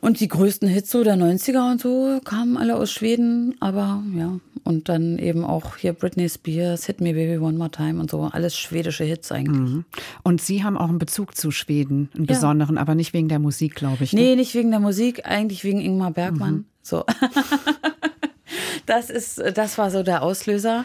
Und 0.00 0.20
die 0.20 0.28
größten 0.28 0.68
Hits 0.68 0.90
so 0.90 1.02
der 1.02 1.16
90er 1.16 1.70
und 1.72 1.80
so 1.80 2.20
kamen 2.24 2.56
alle 2.56 2.76
aus 2.76 2.92
Schweden, 2.92 3.56
aber 3.60 4.02
ja. 4.16 4.38
Und 4.64 4.88
dann 4.88 5.18
eben 5.18 5.44
auch 5.44 5.76
hier 5.76 5.92
Britney 5.94 6.28
Spears, 6.28 6.84
Hit 6.86 7.00
Me 7.00 7.14
Baby 7.14 7.38
One 7.38 7.56
More 7.56 7.70
Time 7.70 8.00
und 8.00 8.10
so. 8.10 8.22
Alles 8.22 8.56
schwedische 8.56 9.02
Hits 9.04 9.32
eigentlich. 9.32 9.70
Mhm. 9.70 9.84
Und 10.22 10.40
Sie 10.42 10.62
haben 10.62 10.76
auch 10.76 10.88
einen 10.90 10.98
Bezug 10.98 11.36
zu 11.36 11.50
Schweden, 11.50 12.10
einen 12.14 12.24
Ja. 12.26 12.34
besonderen, 12.34 12.76
aber 12.78 12.94
nicht 12.94 13.12
wegen 13.14 13.28
der 13.28 13.38
Musik, 13.38 13.74
glaube 13.74 14.04
ich. 14.04 14.12
ne? 14.12 14.20
Nee, 14.20 14.36
nicht 14.36 14.54
wegen 14.54 14.70
der 14.70 14.80
Musik, 14.80 15.22
eigentlich 15.26 15.64
wegen 15.64 15.80
Ingmar 15.80 16.10
Bergmann. 16.10 16.66
So. 16.82 17.04
das 18.86 19.10
ist, 19.10 19.42
das 19.54 19.78
war 19.78 19.90
so 19.90 20.02
der 20.02 20.22
Auslöser. 20.22 20.84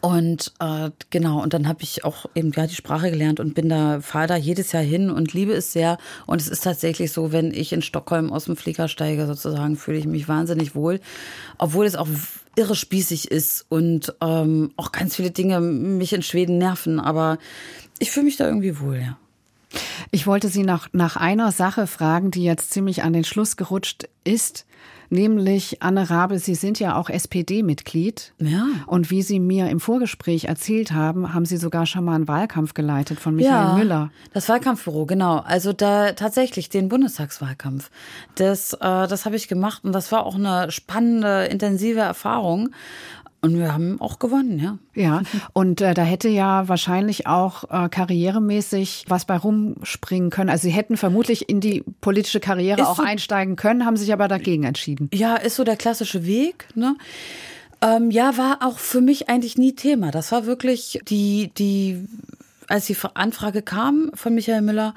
Und 0.00 0.52
äh, 0.60 0.90
genau, 1.10 1.42
und 1.42 1.52
dann 1.52 1.68
habe 1.68 1.82
ich 1.82 2.04
auch 2.04 2.24
eben 2.34 2.52
ja 2.52 2.66
die 2.66 2.74
Sprache 2.74 3.10
gelernt 3.10 3.38
und 3.38 3.54
bin 3.54 3.68
da, 3.68 4.00
fahre 4.00 4.26
da 4.26 4.36
jedes 4.36 4.72
Jahr 4.72 4.82
hin 4.82 5.10
und 5.10 5.34
liebe 5.34 5.52
es 5.52 5.72
sehr. 5.72 5.98
Und 6.26 6.40
es 6.40 6.48
ist 6.48 6.64
tatsächlich 6.64 7.12
so, 7.12 7.32
wenn 7.32 7.52
ich 7.52 7.72
in 7.72 7.82
Stockholm 7.82 8.32
aus 8.32 8.46
dem 8.46 8.56
Flieger 8.56 8.88
steige, 8.88 9.26
sozusagen, 9.26 9.76
fühle 9.76 9.98
ich 9.98 10.06
mich 10.06 10.26
wahnsinnig 10.26 10.74
wohl. 10.74 11.00
Obwohl 11.58 11.84
es 11.84 11.96
auch 11.96 12.08
irre 12.56 12.74
spießig 12.74 13.30
ist 13.30 13.66
und 13.68 14.14
ähm, 14.22 14.72
auch 14.76 14.90
ganz 14.90 15.16
viele 15.16 15.30
Dinge 15.30 15.60
mich 15.60 16.14
in 16.14 16.22
Schweden 16.22 16.56
nerven. 16.56 16.98
Aber 16.98 17.38
ich 17.98 18.10
fühle 18.10 18.24
mich 18.24 18.36
da 18.36 18.46
irgendwie 18.46 18.80
wohl, 18.80 18.96
ja. 18.96 19.18
Ich 20.12 20.26
wollte 20.26 20.48
Sie 20.48 20.62
nach, 20.62 20.88
nach 20.92 21.16
einer 21.16 21.50
Sache 21.52 21.86
fragen, 21.86 22.30
die 22.30 22.44
jetzt 22.44 22.70
ziemlich 22.70 23.02
an 23.02 23.12
den 23.12 23.24
Schluss 23.24 23.56
gerutscht 23.56 24.08
ist, 24.22 24.66
nämlich 25.14 25.82
Anne 25.82 26.10
Rabe, 26.10 26.38
Sie 26.38 26.54
sind 26.54 26.78
ja 26.78 26.96
auch 26.96 27.08
SPD-Mitglied. 27.08 28.34
Ja. 28.38 28.66
Und 28.86 29.10
wie 29.10 29.22
Sie 29.22 29.40
mir 29.40 29.70
im 29.70 29.80
Vorgespräch 29.80 30.44
erzählt 30.44 30.92
haben, 30.92 31.32
haben 31.32 31.46
Sie 31.46 31.56
sogar 31.56 31.86
schon 31.86 32.04
mal 32.04 32.16
einen 32.16 32.28
Wahlkampf 32.28 32.74
geleitet 32.74 33.20
von 33.20 33.34
Michael 33.34 33.78
Müller. 33.78 34.10
Das 34.32 34.48
Wahlkampfbüro, 34.48 35.06
genau. 35.06 35.38
Also 35.38 35.72
da 35.72 36.12
tatsächlich 36.12 36.68
den 36.68 36.88
Bundestagswahlkampf. 36.88 37.90
Das, 38.34 38.74
äh, 38.74 38.78
das 38.80 39.24
habe 39.24 39.36
ich 39.36 39.48
gemacht 39.48 39.84
und 39.84 39.92
das 39.92 40.12
war 40.12 40.26
auch 40.26 40.34
eine 40.34 40.70
spannende, 40.70 41.44
intensive 41.46 42.00
Erfahrung. 42.00 42.70
Und 43.44 43.58
wir 43.58 43.72
haben 43.72 44.00
auch 44.00 44.18
gewonnen, 44.18 44.58
ja. 44.58 44.78
Ja, 44.94 45.22
und 45.52 45.80
äh, 45.80 45.94
da 45.94 46.02
hätte 46.02 46.28
ja 46.28 46.66
wahrscheinlich 46.68 47.26
auch 47.26 47.64
äh, 47.70 47.88
karrieremäßig 47.88 49.04
was 49.08 49.24
bei 49.24 49.36
rumspringen 49.36 50.30
können. 50.30 50.50
Also 50.50 50.62
Sie 50.68 50.70
hätten 50.74 50.96
vermutlich 50.96 51.48
in 51.48 51.60
die 51.60 51.84
politische 52.00 52.40
Karriere 52.40 52.80
Ist 52.80 52.86
auch 52.86 52.96
so- 52.96 53.02
einsteigen 53.02 53.56
können, 53.56 53.84
haben 53.84 53.96
sich 53.96 54.12
aber 54.12 54.28
dagegen 54.28 54.64
entschieden. 54.64 55.10
Ja, 55.12 55.36
ist 55.36 55.56
so 55.56 55.64
der 55.64 55.76
klassische 55.76 56.26
Weg, 56.26 56.68
ne? 56.74 56.96
Ähm, 57.82 58.10
ja, 58.10 58.36
war 58.38 58.58
auch 58.62 58.78
für 58.78 59.00
mich 59.02 59.28
eigentlich 59.28 59.58
nie 59.58 59.74
Thema. 59.74 60.10
Das 60.10 60.32
war 60.32 60.46
wirklich 60.46 61.00
die, 61.06 61.50
die, 61.58 62.06
als 62.68 62.86
die 62.86 62.96
Anfrage 63.14 63.60
kam 63.62 64.10
von 64.14 64.34
Michael 64.34 64.62
Müller, 64.62 64.94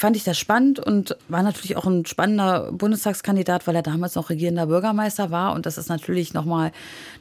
fand 0.00 0.16
ich 0.16 0.24
das 0.24 0.38
spannend 0.38 0.80
und 0.80 1.14
war 1.28 1.42
natürlich 1.42 1.76
auch 1.76 1.84
ein 1.84 2.06
spannender 2.06 2.72
Bundestagskandidat, 2.72 3.66
weil 3.66 3.76
er 3.76 3.82
damals 3.82 4.14
noch 4.14 4.30
regierender 4.30 4.64
Bürgermeister 4.64 5.30
war. 5.30 5.52
Und 5.52 5.66
das 5.66 5.76
ist 5.76 5.90
natürlich 5.90 6.32
nochmal 6.32 6.72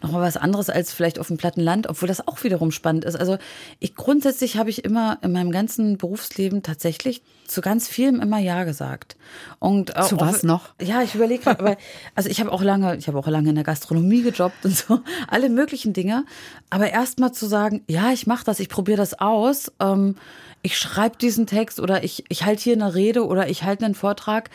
noch 0.02 0.14
mal 0.14 0.22
was 0.22 0.38
anderes 0.38 0.70
als 0.70 0.94
vielleicht 0.94 1.20
auf 1.20 1.28
dem 1.28 1.36
platten 1.36 1.60
Land, 1.60 1.88
obwohl 1.88 2.08
das 2.08 2.26
auch 2.26 2.42
wiederum 2.46 2.72
spannend 2.72 3.04
ist. 3.04 3.18
Also 3.18 3.38
ich 3.82 3.96
grundsätzlich 3.96 4.56
habe 4.56 4.70
ich 4.70 4.86
immer 4.86 5.18
in 5.22 5.34
meinem 5.34 5.52
ganzen 5.52 5.98
Berufsleben 5.98 6.64
tatsächlich 6.64 7.22
zu 7.48 7.60
ganz 7.60 7.90
vielem 7.90 8.22
immer 8.22 8.40
Ja 8.40 8.64
gesagt. 8.64 9.18
Und 9.60 9.98
auch, 9.98 10.08
Zu 10.08 10.22
was 10.22 10.44
noch? 10.44 10.70
Ja, 10.82 11.02
ich 11.02 11.16
überlege 11.16 11.44
gerade, 11.44 11.60
aber 11.60 11.78
also 12.16 12.30
ich 12.30 12.40
habe 12.40 12.50
auch 12.50 12.64
lange, 12.64 12.96
ich 12.96 13.10
habe 13.10 13.20
auch 13.20 13.28
lange 13.28 13.50
in 13.50 13.56
der 13.56 13.66
Gastronomie 13.66 14.22
gejobbt 14.22 14.64
und 14.64 14.78
so, 14.78 15.02
alle 15.28 15.50
möglichen 15.50 15.92
Dinge. 15.92 16.24
Aber 16.70 16.90
erst 16.90 17.20
mal 17.20 17.34
zu 17.34 17.46
sagen, 17.46 17.84
ja, 17.90 18.14
ich 18.14 18.26
mache 18.26 18.46
das, 18.46 18.62
ich 18.62 18.70
probiere 18.70 18.98
das 18.98 19.20
aus, 19.20 19.70
ähm, 19.82 20.16
ich 20.62 20.78
schreibe 20.78 21.18
diesen 21.18 21.48
Text 21.48 21.80
oder 21.80 22.04
ich, 22.04 22.26
ich 22.28 22.44
halte 22.44 22.64
hier 22.64 22.74
eine 22.74 22.94
Rede 22.94 23.26
oder 23.26 23.48
ich 23.50 23.64
halte 23.64 23.86
einen 23.86 23.96
Vortrag, 23.96 24.50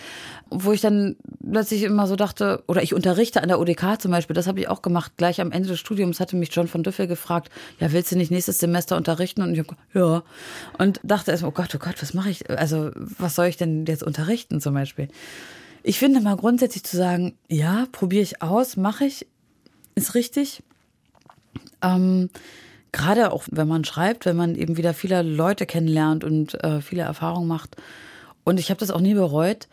wo 0.50 0.72
ich 0.72 0.82
dann 0.82 1.16
plötzlich 1.50 1.82
immer 1.82 2.06
so 2.06 2.14
dachte, 2.14 2.62
oder 2.66 2.82
ich 2.82 2.92
unterrichte 2.92 3.42
an 3.42 3.48
der 3.48 3.58
UDK 3.58 4.00
zum 4.00 4.10
Beispiel, 4.10 4.34
das 4.34 4.46
habe 4.46 4.60
ich 4.60 4.68
auch 4.68 4.82
gemacht. 4.82 5.12
Gleich 5.16 5.40
am 5.40 5.50
Ende 5.50 5.68
des 5.68 5.80
Studiums 5.80 6.20
hatte 6.20 6.36
mich 6.36 6.54
John 6.54 6.68
von 6.68 6.82
Düffel 6.82 7.06
gefragt, 7.06 7.50
ja, 7.80 7.90
willst 7.92 8.12
du 8.12 8.16
nicht 8.16 8.30
nächstes 8.30 8.58
Semester 8.58 8.96
unterrichten? 8.96 9.42
Und 9.42 9.54
ich 9.54 9.60
hab, 9.60 9.68
gesagt, 9.68 9.82
ja. 9.94 10.22
Und 10.78 11.00
dachte 11.02 11.30
erst, 11.30 11.44
oh 11.44 11.50
Gott, 11.50 11.74
oh 11.74 11.78
Gott, 11.78 12.00
was 12.00 12.12
mache 12.12 12.30
ich? 12.30 12.50
Also, 12.50 12.90
was 12.94 13.34
soll 13.34 13.46
ich 13.46 13.56
denn 13.56 13.86
jetzt 13.86 14.02
unterrichten 14.02 14.60
zum 14.60 14.74
Beispiel? 14.74 15.08
Ich 15.82 15.98
finde 15.98 16.20
mal 16.20 16.36
grundsätzlich 16.36 16.84
zu 16.84 16.96
sagen, 16.96 17.34
ja, 17.48 17.86
probiere 17.92 18.22
ich 18.22 18.42
aus, 18.42 18.76
mache 18.76 19.06
ich, 19.06 19.26
ist 19.94 20.14
richtig. 20.14 20.62
Ähm, 21.82 22.30
Gerade 22.94 23.32
auch, 23.32 23.42
wenn 23.50 23.66
man 23.66 23.84
schreibt, 23.84 24.24
wenn 24.24 24.36
man 24.36 24.54
eben 24.54 24.76
wieder 24.76 24.94
viele 24.94 25.22
Leute 25.22 25.66
kennenlernt 25.66 26.22
und 26.22 26.54
äh, 26.62 26.80
viele 26.80 27.02
Erfahrungen 27.02 27.48
macht. 27.48 27.74
Und 28.44 28.60
ich 28.60 28.70
habe 28.70 28.78
das 28.78 28.92
auch 28.92 29.00
nie 29.00 29.14
bereut. 29.14 29.66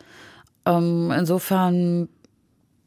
Ähm, 0.66 1.12
insofern, 1.16 2.08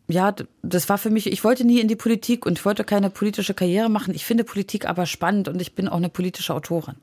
ja, 0.09 0.35
das 0.61 0.89
war 0.89 0.97
für 0.97 1.09
mich, 1.09 1.31
ich 1.31 1.45
wollte 1.45 1.63
nie 1.63 1.79
in 1.79 1.87
die 1.87 1.95
Politik 1.95 2.45
und 2.45 2.59
ich 2.59 2.65
wollte 2.65 2.83
keine 2.83 3.09
politische 3.09 3.53
Karriere 3.53 3.87
machen. 3.87 4.13
Ich 4.13 4.25
finde 4.25 4.43
Politik 4.43 4.89
aber 4.89 5.05
spannend 5.05 5.47
und 5.47 5.61
ich 5.61 5.73
bin 5.73 5.87
auch 5.87 5.95
eine 5.95 6.09
politische 6.09 6.53
Autorin. 6.53 6.95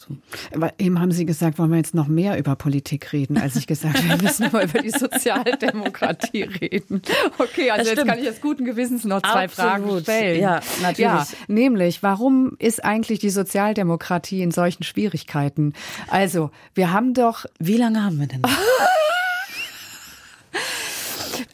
So. 0.00 0.16
Aber 0.54 0.72
eben 0.78 0.98
haben 0.98 1.12
Sie 1.12 1.26
gesagt, 1.26 1.58
wollen 1.58 1.70
wir 1.72 1.76
jetzt 1.76 1.94
noch 1.94 2.08
mehr 2.08 2.38
über 2.38 2.56
Politik 2.56 3.12
reden, 3.12 3.36
als 3.36 3.54
ich 3.56 3.66
gesagt 3.66 3.98
habe, 3.98 4.08
wir 4.08 4.22
müssen 4.22 4.44
aber 4.44 4.64
über 4.64 4.80
die 4.80 4.88
Sozialdemokratie 4.88 6.42
reden. 6.60 7.02
Okay, 7.36 7.70
also 7.70 7.90
jetzt 7.90 8.06
kann 8.06 8.18
ich 8.18 8.24
jetzt 8.24 8.40
guten 8.40 8.64
Gewissens 8.64 9.04
noch 9.04 9.20
zwei 9.20 9.44
Absolut. 9.44 9.70
Fragen 9.70 10.00
stellen. 10.00 10.40
Ja, 10.40 10.60
natürlich. 10.80 10.98
Ja, 10.98 11.26
nämlich, 11.48 12.02
warum 12.02 12.56
ist 12.58 12.82
eigentlich 12.82 13.18
die 13.18 13.28
Sozialdemokratie 13.28 14.40
in 14.40 14.52
solchen 14.52 14.84
Schwierigkeiten? 14.84 15.74
Also, 16.08 16.50
wir 16.72 16.94
haben 16.94 17.12
doch. 17.12 17.44
Wie 17.58 17.76
lange 17.76 18.02
haben 18.02 18.18
wir 18.18 18.26
denn? 18.26 18.40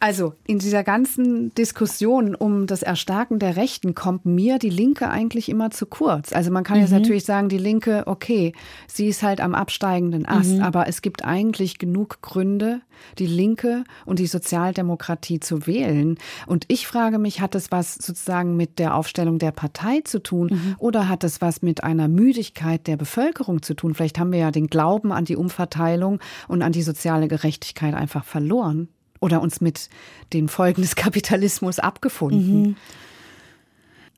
Also 0.01 0.35
in 0.47 0.59
dieser 0.59 0.85
ganzen 0.85 1.55
Diskussion 1.55 2.35
um 2.35 2.67
das 2.67 2.83
Erstarken 2.83 3.39
der 3.39 3.57
Rechten 3.57 3.95
kommt 3.95 4.27
mir 4.27 4.59
die 4.59 4.71
Linke 4.71 5.09
eigentlich 5.09 5.49
immer 5.49 5.71
zu 5.71 5.87
kurz. 5.87 6.33
Also 6.33 6.51
man 6.51 6.65
kann 6.65 6.77
mhm. 6.77 6.83
jetzt 6.83 6.93
natürlich 6.93 7.25
sagen, 7.25 7.49
die 7.49 7.59
Linke, 7.59 8.03
okay, 8.07 8.53
sie 8.87 9.09
ist 9.09 9.23
halt 9.23 9.41
am 9.41 9.55
absteigenden 9.55 10.27
Ast, 10.27 10.55
mhm. 10.55 10.63
aber 10.63 10.89
es 10.89 11.03
gibt 11.03 11.25
eigentlich 11.25 11.79
genug 11.79 12.21
Gründe, 12.23 12.81
die 13.19 13.27
Linke 13.27 13.85
und 14.05 14.19
die 14.19 14.27
Sozialdemokratie 14.27 15.41
zu 15.41 15.67
wählen. 15.67 16.19
Und 16.47 16.65
ich 16.69 16.87
frage 16.87 17.19
mich, 17.19 17.41
hat 17.41 17.55
es 17.55 17.71
was 17.71 17.95
sozusagen 17.95 18.57
mit 18.57 18.79
der 18.79 18.95
Aufstellung 18.95 19.39
der 19.39 19.53
Partei 19.53 20.01
zu 20.05 20.23
tun 20.23 20.49
mhm. 20.51 20.77
oder 20.79 21.09
hat 21.09 21.25
es 21.25 21.41
was 21.41 21.63
mit 21.63 21.85
einer 21.85 22.09
Müdigkeit 22.09 22.87
der 22.87 22.97
Bevölkerung 22.97 23.63
zu 23.63 23.75
tun? 23.75 23.95
Vielleicht 23.95 24.19
haben 24.19 24.33
wir 24.33 24.41
ja 24.41 24.51
den 24.51 24.69
Glauben 24.69 25.13
an 25.13 25.25
die 25.25 25.37
Umverteilung 25.37 26.21
und 26.49 26.63
an 26.63 26.73
die 26.73 26.83
soziale 26.83 27.29
Gerechtigkeit 27.29 27.95
einfach 27.95 28.25
verloren 28.25 28.89
oder 29.21 29.41
uns 29.41 29.61
mit 29.61 29.89
den 30.33 30.49
Folgen 30.49 30.83
des 30.83 30.97
Kapitalismus 30.97 31.79
abgefunden? 31.79 32.63
Mhm. 32.63 32.77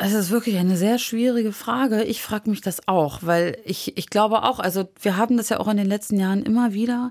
Das 0.01 0.13
ist 0.13 0.31
wirklich 0.31 0.59
eine 0.59 0.77
sehr 0.77 1.01
schwierige 1.01 1.51
Frage. 1.51 2.05
Ich 2.05 2.23
frage 2.23 2.49
mich 2.49 2.61
das 2.61 2.87
auch, 2.87 3.19
weil 3.23 3.59
ich, 3.65 3.99
ich 3.99 4.09
glaube 4.09 4.45
auch, 4.45 4.61
also 4.61 4.89
wir 5.03 5.17
haben 5.17 5.37
das 5.37 5.49
ja 5.49 5.59
auch 5.59 5.67
in 5.67 5.77
den 5.77 5.89
letzten 5.89 6.21
Jahren 6.21 6.45
immer 6.45 6.73
wieder, 6.73 7.11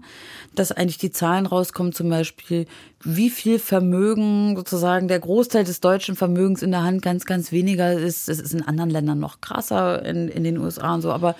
dass 0.55 0.71
eigentlich 0.71 0.97
die 0.97 1.11
Zahlen 1.11 1.47
rauskommen, 1.47 1.91
zum 1.91 2.09
Beispiel, 2.09 2.65
wie 3.03 3.29
viel 3.29 3.59
Vermögen 3.59 4.55
sozusagen 4.55 5.09
der 5.09 5.19
Großteil 5.19 5.65
des 5.65 5.81
deutschen 5.81 6.15
Vermögens 6.15 6.61
in 6.61 6.71
der 6.71 6.83
Hand 6.83 7.01
ganz, 7.01 7.25
ganz 7.25 7.51
weniger 7.51 7.91
ist. 7.91 8.29
Es 8.29 8.39
ist 8.39 8.53
in 8.53 8.65
anderen 8.65 8.89
Ländern 8.89 9.19
noch 9.19 9.41
krasser, 9.41 10.05
in, 10.05 10.29
in 10.29 10.45
den 10.45 10.57
USA 10.57 10.93
und 10.93 11.01
so, 11.01 11.11
aber 11.11 11.35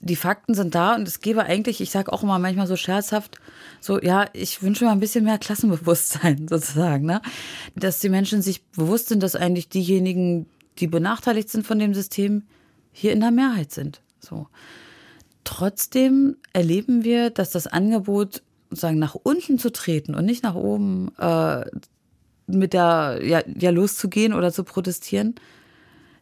die 0.00 0.16
Fakten 0.16 0.54
sind 0.54 0.74
da 0.74 0.94
und 0.94 1.06
es 1.06 1.20
gäbe 1.20 1.42
eigentlich, 1.42 1.82
ich 1.82 1.90
sage 1.90 2.10
auch 2.14 2.22
immer 2.22 2.38
manchmal 2.38 2.66
so 2.66 2.76
scherzhaft, 2.76 3.38
so, 3.80 4.00
ja, 4.00 4.26
ich 4.32 4.62
wünsche 4.62 4.84
mir 4.84 4.90
ein 4.90 5.00
bisschen 5.00 5.24
mehr 5.24 5.38
Klassenbewusstsein 5.38 6.48
sozusagen, 6.50 7.06
ne? 7.06 7.22
Dass 7.74 8.00
die 8.00 8.08
Menschen 8.08 8.42
sich 8.42 8.64
bewusst 8.66 9.08
sind, 9.08 9.22
dass 9.22 9.36
eigentlich 9.36 9.68
diejenigen, 9.68 10.46
die 10.78 10.86
benachteiligt 10.86 11.48
sind 11.48 11.66
von 11.66 11.78
dem 11.78 11.94
System, 11.94 12.44
hier 12.92 13.12
in 13.12 13.20
der 13.20 13.30
Mehrheit 13.30 13.70
sind. 13.70 14.02
So. 14.20 14.48
Trotzdem 15.44 16.36
erleben 16.52 17.04
wir, 17.04 17.30
dass 17.30 17.50
das 17.50 17.66
Angebot, 17.66 18.42
sozusagen 18.70 18.98
nach 18.98 19.14
unten 19.14 19.58
zu 19.58 19.72
treten 19.72 20.14
und 20.14 20.26
nicht 20.26 20.42
nach 20.42 20.54
oben 20.54 21.10
äh, 21.18 21.64
mit 22.46 22.72
der, 22.72 23.20
ja, 23.22 23.42
ja, 23.46 23.70
loszugehen 23.70 24.32
oder 24.32 24.52
zu 24.52 24.64
protestieren, 24.64 25.36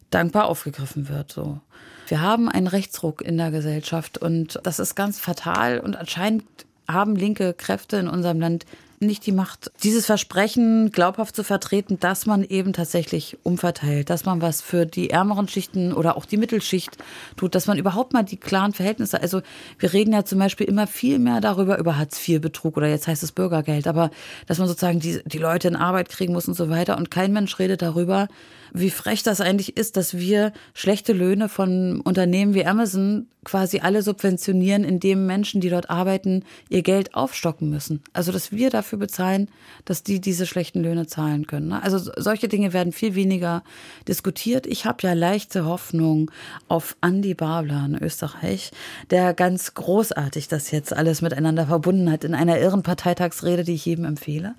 dankbar 0.09 0.45
aufgegriffen 0.45 1.09
wird. 1.09 1.31
So. 1.31 1.59
Wir 2.07 2.21
haben 2.21 2.47
einen 2.47 2.67
Rechtsruck 2.67 3.21
in 3.21 3.37
der 3.37 3.51
Gesellschaft 3.51 4.17
und 4.17 4.59
das 4.63 4.79
ist 4.79 4.95
ganz 4.95 5.19
fatal 5.19 5.79
und 5.79 5.95
anscheinend 5.95 6.45
haben 6.87 7.15
linke 7.15 7.53
Kräfte 7.53 7.97
in 7.97 8.07
unserem 8.07 8.39
Land 8.39 8.65
nicht 8.99 9.25
die 9.27 9.31
Macht, 9.31 9.71
dieses 9.83 10.07
Versprechen 10.07 10.91
glaubhaft 10.91 11.35
zu 11.35 11.43
vertreten, 11.43 11.99
dass 11.99 12.25
man 12.25 12.43
eben 12.43 12.73
tatsächlich 12.73 13.37
umverteilt, 13.43 14.09
dass 14.09 14.25
man 14.25 14.41
was 14.41 14.61
für 14.61 14.87
die 14.87 15.11
ärmeren 15.11 15.47
Schichten 15.47 15.93
oder 15.93 16.17
auch 16.17 16.25
die 16.25 16.37
Mittelschicht 16.37 16.97
tut, 17.35 17.53
dass 17.53 17.67
man 17.67 17.77
überhaupt 17.77 18.13
mal 18.13 18.23
die 18.23 18.37
klaren 18.37 18.73
Verhältnisse, 18.73 19.21
also 19.21 19.41
wir 19.77 19.93
reden 19.93 20.13
ja 20.13 20.25
zum 20.25 20.39
Beispiel 20.39 20.67
immer 20.67 20.87
viel 20.87 21.19
mehr 21.19 21.41
darüber, 21.41 21.77
über 21.77 21.97
Hartz-IV-Betrug 21.97 22.77
oder 22.77 22.87
jetzt 22.87 23.07
heißt 23.07 23.21
es 23.21 23.31
Bürgergeld, 23.31 23.87
aber 23.87 24.09
dass 24.47 24.57
man 24.57 24.67
sozusagen 24.67 24.99
die, 24.99 25.21
die 25.25 25.37
Leute 25.37 25.67
in 25.67 25.75
Arbeit 25.75 26.09
kriegen 26.09 26.33
muss 26.33 26.47
und 26.47 26.55
so 26.55 26.69
weiter 26.69 26.97
und 26.97 27.11
kein 27.11 27.33
Mensch 27.33 27.59
redet 27.59 27.83
darüber, 27.83 28.27
wie 28.73 28.89
frech 28.89 29.23
das 29.23 29.41
eigentlich 29.41 29.77
ist, 29.77 29.97
dass 29.97 30.17
wir 30.17 30.53
schlechte 30.73 31.13
Löhne 31.13 31.49
von 31.49 32.01
Unternehmen 32.01 32.53
wie 32.53 32.65
Amazon 32.65 33.27
quasi 33.47 33.79
alle 33.79 34.01
subventionieren, 34.01 34.83
indem 34.83 35.25
Menschen, 35.25 35.61
die 35.61 35.69
dort 35.69 35.89
arbeiten, 35.89 36.43
ihr 36.69 36.81
Geld 36.81 37.15
aufstocken 37.15 37.69
müssen. 37.69 38.03
Also, 38.11 38.33
dass 38.33 38.51
wir 38.51 38.69
dafür 38.69 38.99
bezahlen, 38.99 39.49
dass 39.85 40.03
die 40.03 40.19
diese 40.19 40.45
schlechten 40.45 40.81
Löhne 40.81 41.07
zahlen 41.07 41.47
können. 41.47 41.69
Ne? 41.69 41.81
Also, 41.81 42.11
solche 42.17 42.49
Dinge 42.49 42.73
werden 42.73 42.91
viel 42.91 43.15
weniger 43.15 43.63
diskutiert. 44.05 44.67
Ich 44.67 44.85
habe 44.85 44.97
ja 45.03 45.13
leichte 45.13 45.65
Hoffnung 45.65 46.29
auf 46.67 46.97
Andy 47.01 47.33
Babler 47.33 47.85
in 47.85 47.97
Österreich, 48.03 48.71
der 49.11 49.33
ganz 49.33 49.73
großartig 49.73 50.49
das 50.49 50.71
jetzt 50.71 50.91
alles 50.91 51.21
miteinander 51.21 51.67
verbunden 51.67 52.11
hat 52.11 52.25
in 52.25 52.35
einer 52.35 52.59
irren 52.59 52.83
Parteitagsrede, 52.83 53.63
die 53.63 53.75
ich 53.75 53.85
jedem 53.85 54.03
empfehle, 54.03 54.55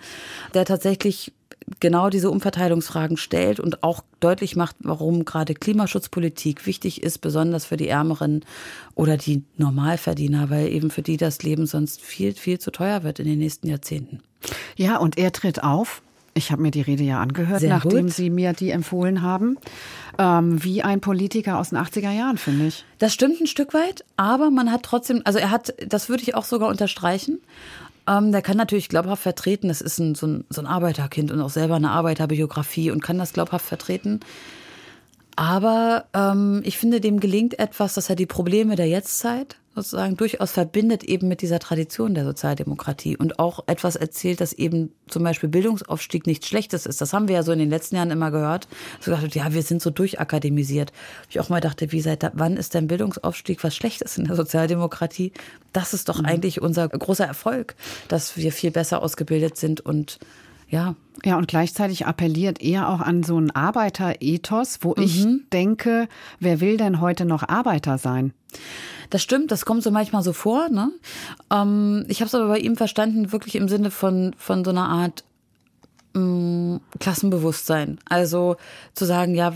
der 0.54 0.64
tatsächlich 0.64 1.32
genau 1.80 2.10
diese 2.10 2.30
Umverteilungsfragen 2.30 3.16
stellt 3.16 3.60
und 3.60 3.82
auch 3.82 4.02
deutlich 4.20 4.56
macht, 4.56 4.76
warum 4.80 5.24
gerade 5.24 5.54
Klimaschutzpolitik 5.54 6.66
wichtig 6.66 7.02
ist, 7.02 7.18
besonders 7.18 7.64
für 7.64 7.76
die 7.76 7.88
Ärmeren 7.88 8.44
oder 8.94 9.16
die 9.16 9.42
Normalverdiener, 9.56 10.50
weil 10.50 10.68
eben 10.68 10.90
für 10.90 11.02
die 11.02 11.16
das 11.16 11.42
Leben 11.42 11.66
sonst 11.66 12.00
viel, 12.00 12.34
viel 12.34 12.58
zu 12.58 12.70
teuer 12.70 13.02
wird 13.02 13.18
in 13.18 13.26
den 13.26 13.38
nächsten 13.38 13.68
Jahrzehnten. 13.68 14.20
Ja, 14.76 14.98
und 14.98 15.18
er 15.18 15.32
tritt 15.32 15.62
auf. 15.62 16.02
Ich 16.34 16.52
habe 16.52 16.62
mir 16.62 16.70
die 16.70 16.82
Rede 16.82 17.02
ja 17.02 17.20
angehört, 17.20 17.60
Sehr 17.60 17.68
nachdem 17.68 18.06
gut. 18.06 18.14
Sie 18.14 18.30
mir 18.30 18.52
die 18.52 18.70
empfohlen 18.70 19.22
haben. 19.22 19.58
Ähm, 20.18 20.62
wie 20.62 20.82
ein 20.82 21.00
Politiker 21.00 21.58
aus 21.58 21.70
den 21.70 21.78
80er 21.78 22.12
Jahren, 22.12 22.38
finde 22.38 22.68
ich. 22.68 22.84
Das 22.98 23.12
stimmt 23.12 23.40
ein 23.40 23.46
Stück 23.48 23.74
weit, 23.74 24.04
aber 24.16 24.50
man 24.50 24.70
hat 24.70 24.84
trotzdem, 24.84 25.22
also 25.24 25.38
er 25.40 25.50
hat, 25.50 25.74
das 25.86 26.08
würde 26.08 26.22
ich 26.22 26.36
auch 26.36 26.44
sogar 26.44 26.68
unterstreichen. 26.68 27.40
Ähm, 28.08 28.32
der 28.32 28.40
kann 28.40 28.56
natürlich 28.56 28.88
glaubhaft 28.88 29.22
vertreten, 29.22 29.68
das 29.68 29.82
ist 29.82 29.98
ein, 29.98 30.14
so, 30.14 30.26
ein, 30.26 30.44
so 30.48 30.62
ein 30.62 30.66
Arbeiterkind 30.66 31.30
und 31.30 31.40
auch 31.42 31.50
selber 31.50 31.76
eine 31.76 31.90
Arbeiterbiografie 31.90 32.90
und 32.90 33.02
kann 33.02 33.18
das 33.18 33.34
glaubhaft 33.34 33.66
vertreten. 33.66 34.20
Aber 35.36 36.06
ähm, 36.14 36.62
ich 36.64 36.78
finde, 36.78 37.00
dem 37.00 37.20
gelingt 37.20 37.58
etwas, 37.58 37.94
dass 37.94 38.08
er 38.08 38.16
die 38.16 38.26
Probleme 38.26 38.74
der 38.74 38.88
Jetztzeit 38.88 39.56
sozusagen 39.82 40.16
durchaus 40.16 40.52
verbindet 40.52 41.04
eben 41.04 41.28
mit 41.28 41.42
dieser 41.42 41.58
Tradition 41.58 42.14
der 42.14 42.24
Sozialdemokratie 42.24 43.16
und 43.16 43.38
auch 43.38 43.64
etwas 43.66 43.96
erzählt, 43.96 44.40
dass 44.40 44.52
eben 44.52 44.92
zum 45.06 45.22
Beispiel 45.22 45.48
Bildungsaufstieg 45.48 46.26
nichts 46.26 46.48
Schlechtes 46.48 46.86
ist. 46.86 47.00
Das 47.00 47.12
haben 47.12 47.28
wir 47.28 47.36
ja 47.36 47.42
so 47.42 47.52
in 47.52 47.58
den 47.58 47.70
letzten 47.70 47.96
Jahren 47.96 48.10
immer 48.10 48.30
gehört. 48.30 48.68
So 49.00 49.10
gedacht, 49.10 49.34
ja, 49.34 49.52
wir 49.52 49.62
sind 49.62 49.80
so 49.80 49.90
durchakademisiert. 49.90 50.92
Ich 51.30 51.40
auch 51.40 51.48
mal 51.48 51.60
dachte, 51.60 51.92
wie 51.92 52.00
seit 52.00 52.28
wann 52.34 52.56
ist 52.56 52.74
denn 52.74 52.88
Bildungsaufstieg 52.88 53.62
was 53.64 53.74
Schlechtes 53.74 54.18
in 54.18 54.24
der 54.24 54.36
Sozialdemokratie? 54.36 55.32
Das 55.72 55.94
ist 55.94 56.08
doch 56.08 56.18
mhm. 56.18 56.26
eigentlich 56.26 56.60
unser 56.60 56.88
großer 56.88 57.26
Erfolg, 57.26 57.74
dass 58.08 58.36
wir 58.36 58.52
viel 58.52 58.70
besser 58.70 59.02
ausgebildet 59.02 59.56
sind 59.56 59.80
und 59.80 60.18
ja. 60.68 60.94
Ja, 61.24 61.36
und 61.36 61.48
gleichzeitig 61.48 62.06
appelliert 62.06 62.62
er 62.62 62.88
auch 62.88 63.00
an 63.00 63.24
so 63.24 63.40
ein 63.40 63.50
Arbeiterethos, 63.50 64.78
wo 64.82 64.94
mhm. 64.96 65.02
ich 65.02 65.26
denke, 65.52 66.08
wer 66.38 66.60
will 66.60 66.76
denn 66.76 67.00
heute 67.00 67.24
noch 67.24 67.48
Arbeiter 67.48 67.98
sein? 67.98 68.32
Das 69.10 69.22
stimmt, 69.22 69.50
das 69.50 69.64
kommt 69.64 69.82
so 69.82 69.90
manchmal 69.90 70.22
so 70.22 70.32
vor. 70.32 70.68
Ne? 70.68 70.92
Ähm, 71.50 72.04
ich 72.08 72.20
habe 72.20 72.26
es 72.26 72.34
aber 72.34 72.46
bei 72.48 72.58
ihm 72.58 72.76
verstanden, 72.76 73.32
wirklich 73.32 73.56
im 73.56 73.68
Sinne 73.68 73.90
von, 73.90 74.34
von 74.38 74.64
so 74.64 74.70
einer 74.70 74.88
Art 74.88 75.24
ähm, 76.14 76.80
Klassenbewusstsein. 77.00 77.98
Also 78.08 78.56
zu 78.94 79.04
sagen, 79.04 79.34
ja, 79.34 79.54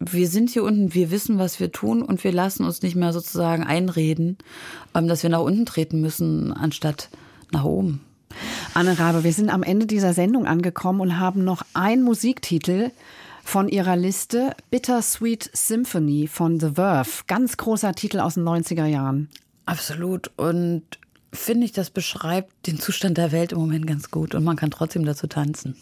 wir 0.00 0.28
sind 0.28 0.50
hier 0.50 0.64
unten, 0.64 0.94
wir 0.94 1.10
wissen, 1.10 1.38
was 1.38 1.60
wir 1.60 1.72
tun 1.72 2.02
und 2.02 2.22
wir 2.24 2.32
lassen 2.32 2.64
uns 2.64 2.82
nicht 2.82 2.94
mehr 2.94 3.12
sozusagen 3.12 3.64
einreden, 3.64 4.38
ähm, 4.94 5.08
dass 5.08 5.22
wir 5.22 5.30
nach 5.30 5.40
unten 5.40 5.66
treten 5.66 6.00
müssen, 6.00 6.52
anstatt 6.52 7.08
nach 7.52 7.64
oben. 7.64 8.00
Anne 8.78 8.96
Rabe, 8.96 9.24
wir 9.24 9.32
sind 9.32 9.50
am 9.50 9.64
Ende 9.64 9.86
dieser 9.86 10.14
Sendung 10.14 10.46
angekommen 10.46 11.00
und 11.00 11.18
haben 11.18 11.42
noch 11.42 11.62
einen 11.74 12.04
Musiktitel 12.04 12.92
von 13.42 13.68
ihrer 13.68 13.96
Liste. 13.96 14.54
Bittersweet 14.70 15.50
Symphony 15.52 16.28
von 16.28 16.60
The 16.60 16.74
Verve. 16.74 17.24
Ganz 17.26 17.56
großer 17.56 17.92
Titel 17.94 18.20
aus 18.20 18.34
den 18.34 18.44
90er 18.44 18.84
Jahren. 18.84 19.30
Absolut. 19.66 20.30
Und 20.36 20.84
finde 21.32 21.64
ich, 21.64 21.72
das 21.72 21.90
beschreibt 21.90 22.68
den 22.68 22.78
Zustand 22.78 23.18
der 23.18 23.32
Welt 23.32 23.50
im 23.50 23.58
Moment 23.58 23.88
ganz 23.88 24.12
gut 24.12 24.36
und 24.36 24.44
man 24.44 24.54
kann 24.54 24.70
trotzdem 24.70 25.04
dazu 25.04 25.26
tanzen. 25.26 25.74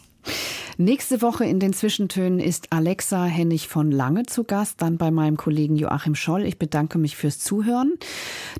Nächste 0.79 1.23
Woche 1.23 1.43
in 1.43 1.59
den 1.59 1.73
Zwischentönen 1.73 2.39
ist 2.39 2.71
Alexa 2.71 3.25
Hennig 3.25 3.67
von 3.67 3.89
Lange 3.89 4.27
zu 4.27 4.43
Gast, 4.43 4.79
dann 4.79 4.99
bei 4.99 5.09
meinem 5.09 5.35
Kollegen 5.35 5.75
Joachim 5.75 6.13
Scholl. 6.13 6.45
Ich 6.45 6.59
bedanke 6.59 6.99
mich 6.99 7.17
fürs 7.17 7.39
Zuhören. 7.39 7.93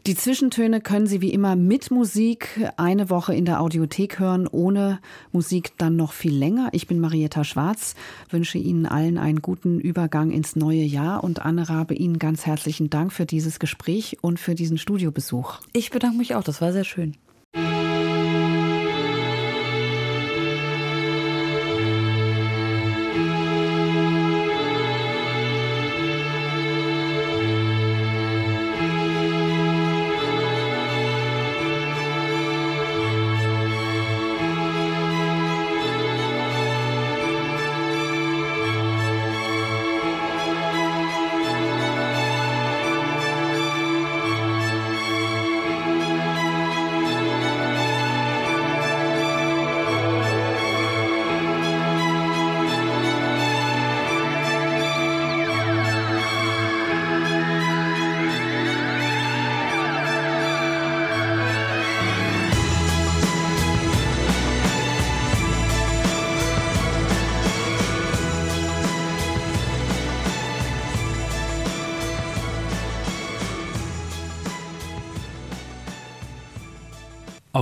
Die 0.08 0.16
Zwischentöne 0.16 0.82
können 0.82 1.06
Sie 1.06 1.22
wie 1.22 1.32
immer 1.32 1.56
mit 1.56 1.92
Musik 1.92 2.72
eine 2.76 3.12
Woche 3.12 3.36
in 3.36 3.46
der 3.46 3.62
Audiothek 3.62 4.18
hören, 4.18 4.48
ohne 4.48 5.00
Musik 5.32 5.78
dann 5.78 5.96
noch 5.96 6.12
viel 6.12 6.36
länger. 6.36 6.70
Ich 6.72 6.88
bin 6.88 7.00
Marietta 7.00 7.44
Schwarz, 7.44 7.94
wünsche 8.32 8.58
Ihnen 8.58 8.88
allen 8.88 9.20
einen 9.20 9.44
guten 9.44 9.80
Übergang 9.80 10.32
ins 10.32 10.56
neue 10.56 10.84
Jahr 10.84 11.24
und 11.24 11.46
Anne 11.46 11.70
Rabe 11.70 11.94
Ihnen 11.94 12.18
ganz 12.18 12.48
herzlichen 12.48 12.90
Dank 12.90 13.14
für 13.14 13.28
dieses 13.28 13.60
Gespräch 13.60 14.18
und 14.22 14.40
für 14.40 14.56
diesen 14.56 14.80
Studiobesuch. 14.80 15.60
Ich 15.72 15.92
bedanke 15.92 16.18
mich 16.18 16.34
auch, 16.34 16.44
das 16.44 16.62
war 16.62 16.74
sehr 16.74 16.84
schön. 16.84 17.16